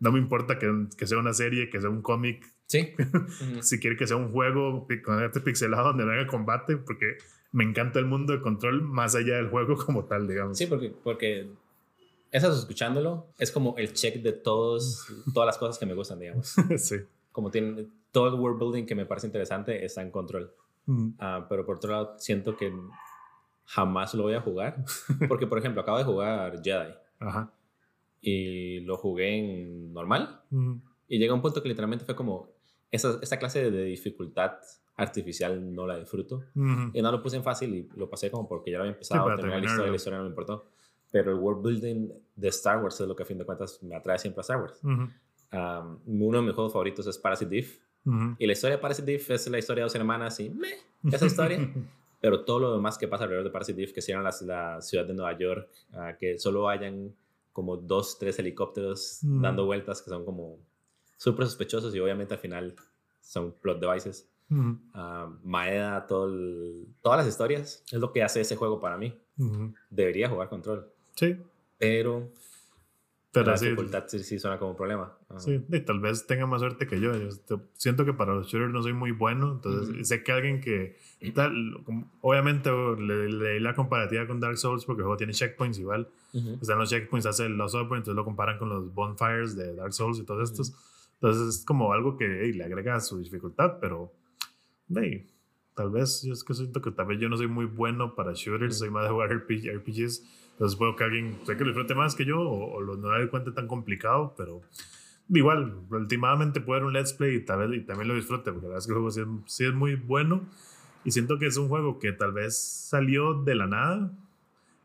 No 0.02 0.12
me 0.12 0.20
importa 0.20 0.60
que, 0.60 0.70
que 0.98 1.08
sea 1.08 1.18
una 1.18 1.34
serie, 1.34 1.70
que 1.70 1.80
sea 1.80 1.90
un 1.90 2.02
cómic, 2.02 2.46
Sí. 2.66 2.94
Si 3.62 3.80
quiere 3.80 3.96
que 3.98 4.06
sea 4.06 4.18
un 4.18 4.32
juego 4.32 4.86
con 5.04 5.24
este 5.24 5.40
pixelado 5.40 5.86
donde 5.88 6.06
no 6.06 6.12
haya 6.12 6.28
combate, 6.28 6.78
porque 6.78 7.18
me 7.52 7.64
encanta 7.64 7.98
el 8.00 8.06
mundo 8.06 8.32
de 8.34 8.42
control 8.42 8.84
más 8.84 9.16
allá 9.16 9.38
del 9.38 9.48
juego 9.50 9.76
como 9.86 10.06
tal, 10.06 10.28
digamos. 10.28 10.58
Sí, 10.58 10.68
porque, 10.68 10.94
porque 11.04 11.48
esas 12.32 12.58
escuchándolo 12.60 13.28
es 13.38 13.52
como 13.52 13.76
el 13.78 13.94
check 13.94 14.22
de 14.22 14.32
todos, 14.34 15.06
todas 15.34 15.48
las 15.48 15.58
cosas 15.58 15.78
que 15.78 15.86
me 15.86 15.94
gustan, 15.94 16.20
digamos. 16.20 16.56
sí. 16.78 16.98
Como 17.32 17.52
tiene 17.52 17.88
todo 18.12 18.28
el 18.28 18.34
world 18.36 18.60
building 18.60 18.86
que 18.86 18.96
me 18.96 19.06
parece 19.06 19.28
interesante 19.28 19.86
está 19.86 20.02
en 20.02 20.12
control. 20.12 20.54
Mm, 20.86 21.10
Ah, 21.20 21.46
pero 21.48 21.66
por 21.66 21.78
otro 21.78 21.92
lado, 21.92 22.16
siento 22.18 22.56
que 22.58 22.74
jamás 23.66 24.14
lo 24.16 24.24
voy 24.24 24.34
a 24.34 24.42
jugar. 24.42 24.84
Porque, 25.28 25.46
por 25.48 25.60
ejemplo, 25.60 25.82
acabo 25.82 25.98
de 26.00 26.04
jugar 26.04 26.62
Jedi 26.64 26.94
Ajá. 27.20 27.52
y 28.22 28.80
lo 28.82 28.98
jugué 28.98 29.38
en 29.38 29.94
normal. 29.94 30.42
Mm, 30.50 30.76
Y 31.08 31.20
llega 31.20 31.34
un 31.34 31.42
punto 31.42 31.62
que 31.62 31.70
literalmente 31.70 32.06
fue 32.06 32.16
como, 32.16 32.50
esa, 32.92 33.20
esta 33.22 33.38
clase 33.38 33.70
de 33.72 33.84
dificultad 33.84 34.54
artificial 34.96 35.74
no 35.74 35.86
la 35.88 35.98
disfruto. 35.98 36.44
mm, 36.56 36.90
Y 36.94 37.02
no 37.02 37.12
lo 37.12 37.22
puse 37.22 37.38
en 37.38 37.44
fácil 37.44 37.74
y 37.76 37.90
lo 37.98 38.10
pasé 38.10 38.30
como 38.32 38.48
porque 38.48 38.72
ya 38.72 38.78
lo 38.78 38.84
había 38.84 38.94
empezado, 38.94 39.24
para 39.24 39.36
terminé 39.38 39.60
la 39.62 39.66
historia, 39.68 39.90
la 39.92 39.96
historia 39.96 40.18
no 40.18 40.24
me 40.26 40.30
importó. 40.32 40.66
Pero 41.12 41.32
el 41.32 41.38
world 41.40 41.64
building 41.64 42.10
de 42.36 42.48
Star 42.50 42.82
Wars 42.84 43.00
es 43.02 43.08
lo 43.08 43.16
que 43.16 43.24
a 43.24 43.26
fin 43.26 43.38
de 43.38 43.46
cuentas 43.46 43.82
me 43.82 43.96
atrae 43.96 44.20
siempre 44.20 44.40
a 44.40 44.44
Star 44.44 44.62
Wars. 44.62 44.80
mm, 44.82 45.06
Um, 45.52 45.98
uno 46.06 46.38
de 46.38 46.44
mis 46.44 46.54
juegos 46.54 46.72
favoritos 46.74 47.08
es 47.08 47.18
Parasite 47.18 47.58
Eve. 47.58 47.70
mm. 48.04 48.34
Y 48.38 48.46
la 48.46 48.54
historia 48.54 48.76
de 48.76 48.82
Parasite 48.82 49.16
Eve 49.16 49.34
es 49.34 49.48
la 49.50 49.58
historia 49.58 49.82
de 49.82 49.86
dos 49.86 49.96
hermanas 49.96 50.40
y 50.40 50.52
meh, 50.52 50.76
esa 51.12 51.26
historia. 51.26 51.74
Pero 52.22 52.46
todo 52.46 52.60
lo 52.60 52.74
demás 52.76 53.00
que 53.00 53.08
pasa 53.08 53.24
alrededor 53.24 53.46
de 53.46 53.50
Parasite 53.50 53.82
Eve, 53.82 53.92
que 53.94 54.02
cierran 54.04 54.24
la, 54.24 54.36
la 54.46 54.80
ciudad 54.82 55.06
de 55.06 55.14
Nueva 55.16 55.36
York, 55.40 55.68
ah, 55.94 56.16
que 56.20 56.38
solo 56.38 56.70
hayan 56.70 57.16
como 57.52 57.78
dos, 57.78 58.20
tres 58.20 58.38
helicópteros 58.38 59.22
Mm. 59.24 59.42
dando 59.42 59.66
vueltas 59.66 60.04
que 60.04 60.12
son 60.12 60.24
como 60.24 60.60
súper 61.18 61.46
sospechosos 61.48 61.96
y 61.96 62.00
obviamente 62.00 62.36
al 62.36 62.40
final 62.40 62.76
son 63.20 63.52
plot 63.54 63.80
devices. 63.80 64.30
Ujú, 64.52 64.78
ah, 64.94 65.32
Maeda, 65.44 66.06
todo 66.06 66.28
el- 66.28 66.86
todas 67.02 67.18
las 67.18 67.28
historias. 67.28 67.84
Es 67.92 68.00
lo 68.00 68.12
que 68.14 68.22
hace 68.22 68.42
ese 68.42 68.56
juego 68.56 68.80
para 68.80 68.98
mí. 68.98 69.18
Debería 69.90 70.30
jugar 70.30 70.48
control. 70.50 70.92
Sí, 71.20 71.36
Pero, 71.78 72.30
pero 73.34 73.52
la 73.52 73.58
sí, 73.58 73.66
dificultad 73.66 74.06
sí, 74.08 74.20
sí 74.20 74.40
suena 74.40 74.58
como 74.58 74.72
un 74.72 74.78
problema. 74.78 75.18
Ajá. 75.28 75.40
sí, 75.40 75.62
y 75.70 75.80
tal 75.82 76.00
vez 76.00 76.26
tenga 76.26 76.46
más 76.46 76.62
suerte 76.62 76.88
que 76.88 77.00
yo. 77.02 77.12
Yo 77.16 77.62
siento 77.74 78.06
que 78.06 78.14
para 78.14 78.34
los 78.34 78.48
shooters 78.48 78.72
no 78.72 78.82
soy 78.82 78.94
muy 78.94 79.12
bueno, 79.12 79.52
entonces 79.52 80.08
sé 80.08 80.24
que 80.24 80.32
alguien 80.32 80.62
que, 80.62 80.98
tal, 81.36 81.84
obviamente 82.22 82.72
le 82.72 83.30
leí 83.30 83.60
la 83.60 83.76
comparativa 83.76 84.26
con 84.28 84.40
Dark 84.40 84.58
Souls 84.58 84.86
porque 84.86 85.02
el 85.02 85.04
juego 85.04 85.18
tiene 85.18 85.34
checkpoints 85.34 85.78
igual. 85.78 86.08
Ujú. 86.34 86.58
Están 86.62 86.80
los 86.80 86.90
checkpoints, 86.90 87.26
hace 87.26 87.50
Lost 87.50 87.76
Upper, 87.76 87.98
entonces 87.98 88.16
lo 88.16 88.24
comparan 88.24 88.58
con 88.58 88.70
los 88.70 88.94
bonfires 88.94 89.58
de 89.58 89.76
Dark 89.76 89.94
Souls 89.94 90.20
y 90.20 90.24
todos 90.24 90.50
estos. 90.50 90.74
Entonces 91.16 91.56
es 91.60 91.66
como 91.66 91.92
algo 91.92 92.16
que 92.16 92.44
hey, 92.46 92.54
le 92.54 92.64
agrega 92.64 92.98
su 93.02 93.20
dificultad, 93.20 93.78
pero 93.82 94.14
hey, 94.96 95.28
tal 95.76 95.92
vez 95.92 96.24
yo 96.24 96.34
es 96.34 96.44
que 96.44 96.54
siento 96.54 96.82
que 96.82 96.92
tal 96.92 97.08
vez 97.08 97.20
yo 97.20 97.30
no 97.30 97.36
soy 97.38 97.48
muy 97.48 97.66
bueno 97.66 98.16
para 98.16 98.32
shooters, 98.34 98.78
soy 98.78 98.90
más 98.90 99.04
de 99.04 99.10
jugar 99.10 99.32
RPG, 99.32 99.70
RPGs. 99.76 100.24
Entonces 100.60 100.78
puedo 100.78 100.94
que 100.98 101.06
alguien 101.06 101.40
sé 101.46 101.56
que 101.56 101.64
lo 101.64 101.70
disfrute 101.70 101.96
más 101.96 102.16
que 102.16 102.26
yo 102.26 102.42
o, 102.42 102.74
o 102.76 102.82
lo, 102.82 102.98
no 102.98 103.18
le 103.18 103.30
cuente 103.30 103.52
tan 103.52 103.66
complicado, 103.68 104.34
pero 104.38 104.62
igual, 105.30 105.74
últimamente 105.90 106.60
puedo 106.60 106.82
ver 106.82 106.88
un 106.88 106.94
let's 106.94 107.14
play 107.14 107.36
y, 107.38 107.46
tal 107.46 107.60
vez, 107.70 107.82
y 107.82 107.86
también 107.86 108.10
lo 108.10 108.16
disfrute, 108.16 108.52
porque 108.52 108.68
la 108.68 108.74
verdad 108.74 108.80
es 108.80 108.86
que 108.86 108.92
el 108.92 108.96
juego 108.98 109.12
sí 109.12 109.22
es, 109.22 109.28
sí 109.54 109.66
es 109.66 109.74
muy 109.74 109.96
bueno 109.96 110.42
y 111.06 111.12
siento 111.12 111.40
que 111.40 111.46
es 111.46 111.56
un 111.56 111.70
juego 111.70 111.98
que 111.98 112.12
tal 112.12 112.34
vez 112.34 112.58
salió 112.58 113.36
de 113.42 113.56
la 113.56 113.68
nada 113.68 114.12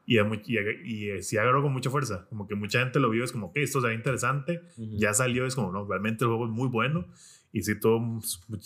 y, 0.07 0.19
y, 0.21 0.59
y, 0.85 1.11
y 1.13 1.23
sí 1.23 1.39
agarró 1.39 1.63
con 1.63 1.73
mucha 1.73 1.91
fuerza. 1.91 2.27
Como 2.29 2.47
que 2.47 2.55
mucha 2.55 2.79
gente 2.81 3.01
lo 3.01 3.11
vio, 3.11 3.25
es 3.25 3.33
como 3.33 3.53
que 3.53 3.63
esto 3.63 3.81
se 3.81 3.89
ve 3.89 3.95
interesante. 3.95 4.61
Ujú. 4.77 4.97
Ya 4.99 5.13
salió, 5.15 5.45
es 5.47 5.55
como, 5.57 5.73
no, 5.73 5.85
realmente 5.87 6.25
el 6.25 6.29
juego 6.29 6.45
es 6.45 6.53
muy 6.53 6.69
bueno. 6.69 7.07
Y 7.53 7.63
sí, 7.63 7.75
todo, 7.81 8.01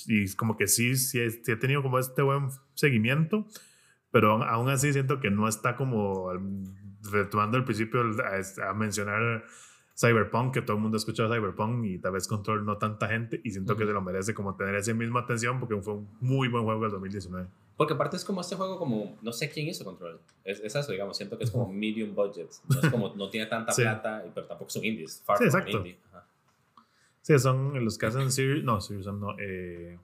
y 0.09 0.31
como 0.35 0.57
que 0.57 0.67
sí, 0.67 0.97
sí, 0.97 1.31
sí 1.31 1.53
he 1.53 1.57
tenido 1.57 1.83
como 1.83 1.99
este 1.99 2.23
buen 2.23 2.49
seguimiento, 2.75 3.47
pero 4.11 4.33
aún- 4.33 4.43
aún 4.43 4.69
así 4.69 4.93
siento 4.93 5.21
que 5.21 5.31
no 5.31 5.47
está 5.47 5.77
como 5.77 6.31
al- 6.31 6.41
retomando 7.11 7.57
el 7.57 7.65
principio 7.65 8.01
a, 8.03 8.71
a 8.71 8.75
mencionar 8.75 9.45
Cyberpunk, 9.97 10.55
que 10.55 10.63
todo 10.63 10.77
el 10.77 10.83
mundo 10.83 10.97
ha 10.97 10.99
escuchado 10.99 11.33
Cyberpunk 11.35 11.85
y 11.85 11.99
tal 11.99 12.13
vez 12.13 12.29
Control 12.29 12.65
no 12.65 12.79
tanta 12.79 13.09
gente, 13.09 13.41
y 13.43 13.51
siento 13.51 13.77
que 13.77 13.83
Ujú. 13.83 13.91
se 13.91 13.95
lo 13.95 14.03
merece 14.03 14.35
como 14.35 14.55
tener 14.57 14.75
esa 14.77 14.95
misma 14.95 15.21
atención 15.21 15.59
porque 15.59 15.77
fue 15.83 15.95
un 15.95 16.09
muy 16.21 16.49
buen 16.49 16.65
juego 16.65 16.83
del 16.83 16.93
2019. 16.93 17.49
Porque 17.77 17.95
aparte 17.95 18.17
es 18.17 18.25
como 18.25 18.41
este 18.41 18.57
juego 18.57 18.79
como, 18.79 19.17
no 19.23 19.33
sé 19.33 19.49
quién 19.51 19.67
hizo 19.69 19.85
Control. 19.85 20.21
Es, 20.45 20.61
es 20.61 20.75
eso, 20.75 20.91
digamos, 20.93 21.17
siento 21.17 21.37
que 21.39 21.45
es 21.45 21.51
como 21.51 21.73
medium 21.73 22.15
budget. 22.15 22.49
No 22.69 22.81
es 22.81 22.91
como, 22.91 23.15
no 23.15 23.29
tiene 23.31 23.47
tanta 23.47 23.73
Sí. 23.73 23.83
plata, 23.83 24.25
pero 24.35 24.47
tampoco 24.47 24.71
son 24.71 24.85
indies. 24.85 25.23
Far 25.25 25.39
Sí, 25.39 25.45
from 25.51 25.61
exacto. 25.61 25.79
indie. 25.79 25.99
Ajá. 26.11 26.27
Sí, 27.23 27.39
son 27.39 27.85
los 27.85 27.99
que 27.99 28.07
hacen 28.07 28.33
Serious, 28.33 28.65
no, 28.65 28.81
Serious 28.81 29.05
Sam 29.05 29.21
no, 29.21 29.37
eh, 29.39 29.99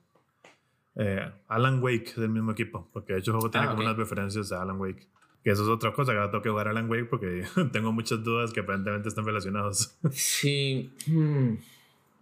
eh, 0.97 1.33
Alan 1.49 1.83
Wake 1.83 2.15
del 2.17 2.29
mismo 2.31 2.53
equipo, 2.53 2.89
porque 2.93 3.15
de 3.15 3.19
hecho 3.21 3.31
el 3.33 3.37
juego 3.39 3.51
tiene 3.51 3.67
Ah, 3.67 3.71
como 3.71 3.83
unas 3.83 3.97
referencias 3.97 4.53
a 4.53 4.63
Alan 4.63 4.79
Wake. 4.81 5.09
Que 5.45 5.51
eso 5.51 5.63
es 5.63 5.69
otra 5.69 5.93
cosa, 5.93 6.13
que 6.13 6.19
ahora 6.19 6.31
tengo 6.31 6.43
que 6.43 6.49
jugar 6.49 6.69
Alan 6.69 6.89
Wake 6.91 7.05
porque 7.05 7.45
tengo 7.73 7.93
muchas 7.93 8.25
dudas 8.25 8.51
que 8.53 8.61
aparentemente 8.61 9.09
están 9.11 9.27
relacionados. 9.27 9.95
Sí. 10.11 10.91
hmm. 11.07 11.55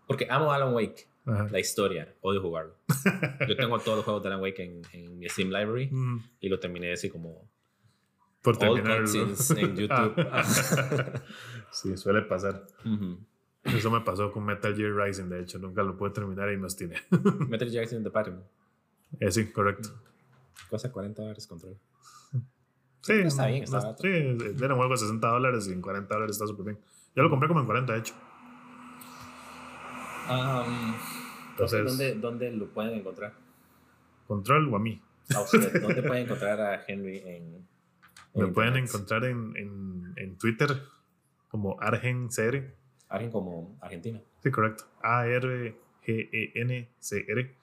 Porque 0.08 0.26
amo 0.28 0.52
Alan 0.52 0.74
Wake, 0.74 1.06
Ajá. 1.24 1.46
la 1.50 1.60
historia, 1.60 2.12
odio 2.20 2.42
jugarlo. 2.42 2.74
Yo 3.48 3.56
tengo 3.56 3.78
todos 3.78 3.98
los 3.98 4.04
juegos 4.04 4.22
de 4.24 4.28
Alan 4.28 4.40
Wake 4.42 4.62
en, 4.64 4.82
en 4.92 5.18
mi 5.18 5.28
Steam 5.28 5.48
Library 5.50 5.86
Mm, 5.90 6.18
y 6.40 6.48
lo 6.48 6.58
terminé 6.58 6.92
así 6.92 7.08
como 7.10 7.48
Por 8.42 8.54
all 8.56 8.74
terminar. 8.74 8.98
cutscenes 9.02 9.50
en 9.52 9.76
YouTube. 9.76 10.14
sí, 11.70 11.96
suele 11.96 12.22
pasar. 12.22 12.66
Eso 13.64 13.90
me 13.92 14.00
pasó 14.00 14.32
con 14.32 14.44
Metal 14.44 14.74
Gear 14.74 14.92
Rising, 14.96 15.28
de 15.28 15.42
hecho, 15.42 15.60
nunca 15.60 15.84
lo 15.84 15.96
pude 15.96 16.10
terminar 16.10 16.52
y 16.52 16.56
me 16.56 16.64
obstiné. 16.64 16.96
Metal 17.48 17.70
Gear 17.70 17.86
Solid 17.86 18.02
The 18.02 18.10
Pattern. 18.10 18.42
Eh, 19.20 19.30
sí, 19.30 19.46
correcto. 19.52 19.90
Cuesta 20.68 20.90
40 20.90 21.22
dólares 21.22 21.46
control. 21.46 21.76
Sí, 23.02 23.12
Está 23.14 23.46
bien, 23.48 23.64
está 23.64 23.80
no-. 23.80 23.96
Sí, 23.98 24.08
era 24.08 24.74
un 24.74 24.78
juego 24.78 24.92
de 24.92 24.96
60 24.98 25.26
dólares 25.28 25.66
y 25.68 25.72
en 25.72 25.82
40 25.82 26.14
dólares 26.14 26.36
está 26.36 26.46
súper 26.46 26.64
bien. 26.66 26.78
Yo 27.14 27.22
lo 27.22 27.28
compré 27.30 27.48
como 27.48 27.60
en 27.60 27.66
40, 27.66 27.92
de 27.92 27.98
hecho. 27.98 28.14
Um, 30.30 30.94
Entonces- 31.50 31.84
¿dónde, 31.84 32.14
¿Dónde 32.14 32.50
lo 32.52 32.66
pueden 32.68 32.94
encontrar? 32.98 33.34
Control 34.26 34.72
o 34.72 34.76
a 34.76 34.78
mí. 34.78 35.00
A 35.34 35.40
usted, 35.40 35.80
¿Dónde 35.82 36.02
pueden 36.02 36.24
encontrar 36.24 36.60
a 36.60 36.84
Henry 36.86 37.18
en, 37.26 37.66
Me 38.34 38.46
pueden 38.48 38.76
encontrar 38.76 39.24
en, 39.24 39.54
en, 39.56 40.12
en 40.16 40.36
Twitter 40.38 40.82
como 41.48 41.76
ArgenCR. 41.80 42.74
Alguien 43.08 43.30
como 43.30 43.76
Argentina. 43.80 44.20
Sí, 44.42 44.50
correcto. 44.50 44.84
A-R-G-E-N-C-R. 45.02 47.56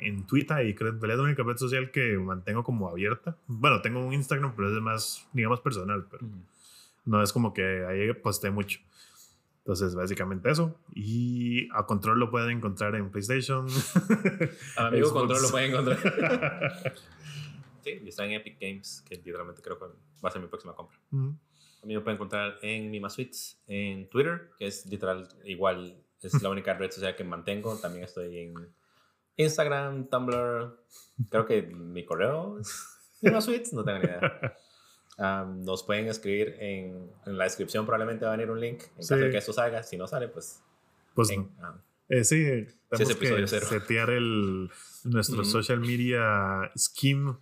En 0.00 0.26
Twitter, 0.26 0.66
y 0.66 0.74
creo 0.74 0.92
realidad 0.92 1.12
es 1.12 1.18
la 1.18 1.24
única 1.24 1.42
red 1.42 1.56
social 1.56 1.90
que 1.90 2.16
mantengo 2.18 2.64
como 2.64 2.88
abierta. 2.88 3.36
Bueno, 3.46 3.80
tengo 3.80 4.04
un 4.04 4.12
Instagram, 4.12 4.54
pero 4.54 4.74
es 4.74 4.82
más, 4.82 5.28
digamos, 5.32 5.60
personal, 5.60 6.06
pero 6.10 6.26
no 7.04 7.22
es 7.22 7.32
como 7.32 7.54
que 7.54 7.84
ahí 7.86 8.12
posté 8.14 8.50
mucho. 8.50 8.80
Entonces, 9.66 9.96
básicamente 9.96 10.48
eso. 10.48 10.78
Y 10.94 11.68
a 11.72 11.86
Control 11.86 12.20
lo 12.20 12.30
pueden 12.30 12.50
encontrar 12.50 12.94
en 12.94 13.10
PlayStation. 13.10 13.66
A 14.76 14.90
mi 14.90 14.98
amigo. 14.98 15.12
Control 15.12 15.42
lo 15.42 15.50
pueden 15.50 15.72
encontrar. 15.72 15.98
sí, 17.82 18.00
y 18.04 18.08
está 18.08 18.24
en 18.24 18.32
Epic 18.32 18.58
Games, 18.60 19.02
que 19.08 19.16
literalmente 19.16 19.62
creo 19.62 19.76
que 19.76 19.86
va 19.86 20.28
a 20.28 20.30
ser 20.30 20.40
mi 20.40 20.46
próxima 20.46 20.72
compra. 20.74 20.96
Mm. 21.10 21.30
A 21.82 21.86
mí 21.86 21.94
me 21.94 22.00
pueden 22.00 22.14
encontrar 22.14 22.58
en 22.62 22.90
Mima 22.92 23.10
Suites, 23.10 23.60
en 23.66 24.08
Twitter, 24.08 24.50
que 24.56 24.68
es 24.68 24.86
literal 24.86 25.28
igual, 25.44 25.96
es 26.22 26.42
la 26.42 26.50
única 26.50 26.74
red 26.74 26.90
social 26.90 27.16
que 27.16 27.24
mantengo. 27.24 27.76
También 27.76 28.04
estoy 28.04 28.38
en 28.38 28.54
Instagram, 29.36 30.08
Tumblr, 30.08 30.76
creo 31.30 31.46
que 31.46 31.62
mi 31.62 32.04
correo 32.04 32.58
Mima 33.22 33.40
Suites, 33.40 33.72
no 33.72 33.84
tengo 33.84 33.98
ni 33.98 34.04
idea. 34.04 34.56
Um, 35.18 35.62
nos 35.64 35.82
pueden 35.82 36.08
escribir 36.08 36.56
en, 36.60 37.10
en 37.24 37.38
la 37.38 37.44
descripción, 37.44 37.86
probablemente 37.86 38.26
va 38.26 38.32
a 38.32 38.36
venir 38.36 38.50
un 38.50 38.60
link 38.60 38.82
en 38.82 38.96
caso 38.96 39.14
Sí. 39.16 39.20
de 39.20 39.30
que 39.30 39.38
esto 39.38 39.52
salga. 39.52 39.82
Si 39.82 39.96
no 39.96 40.06
sale, 40.06 40.28
pues. 40.28 40.62
Pues 41.14 41.30
en- 41.30 41.50
ah, 41.62 41.74
Eh, 42.08 42.22
sí, 42.22 42.44
tenemos 42.90 43.10
episodio 43.12 43.44
que 43.44 43.46
cero. 43.48 43.66
setear 43.66 44.10
el, 44.10 44.70
nuestro 45.04 45.40
Ujú. 45.40 45.44
social 45.50 45.80
media 45.80 46.70
scheme. 46.76 47.36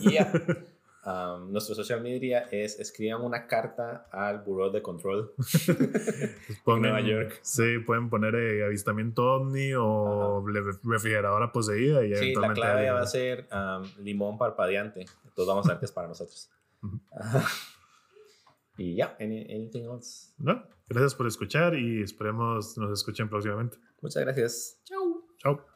Yeah. 0.00 0.32
Um, 1.06 1.52
nuestro 1.52 1.76
social 1.76 2.00
media 2.00 2.48
es 2.50 2.80
escriban 2.80 3.22
una 3.22 3.46
carta 3.46 4.08
al 4.10 4.40
Bureau 4.42 4.72
de 4.72 4.82
Control. 4.82 5.32
Pongan- 6.64 6.80
Nueva 6.82 7.00
York. 7.00 7.38
Sí, 7.42 7.78
pueden 7.86 8.10
poner 8.10 8.34
eh, 8.34 8.64
avistamiento 8.64 9.22
ovni 9.34 9.72
o 9.74 10.44
le- 10.48 10.62
refrigeradora 10.82 11.52
poseída. 11.52 12.04
Y 12.04 12.12
Sí, 12.16 12.34
la 12.34 12.52
clave 12.52 12.88
alguien- 12.88 12.94
va 12.94 13.00
a 13.02 13.06
ser 13.06 13.46
um, 13.52 14.02
limón 14.04 14.36
parpadeante. 14.36 15.02
Entonces 15.02 15.46
vamos 15.46 15.66
a 15.66 15.68
ver 15.74 15.78
qué 15.78 15.84
es 15.84 15.92
para 15.92 16.08
nosotros. 16.08 16.50
Ujú. 16.82 16.98
y 18.78 18.96
ya, 18.96 19.16
any- 19.20 19.44
anything 19.44 19.84
else. 19.84 20.32
No, 20.38 20.60
gracias 20.88 21.14
por 21.14 21.28
escuchar 21.28 21.74
y 21.76 22.02
esperemos 22.02 22.76
nos 22.78 22.90
escuchen 22.98 23.28
próximamente. 23.28 23.78
Muchas 24.02 24.24
gracias. 24.24 24.80
Chao. 24.84 25.22
Chao. 25.38 25.75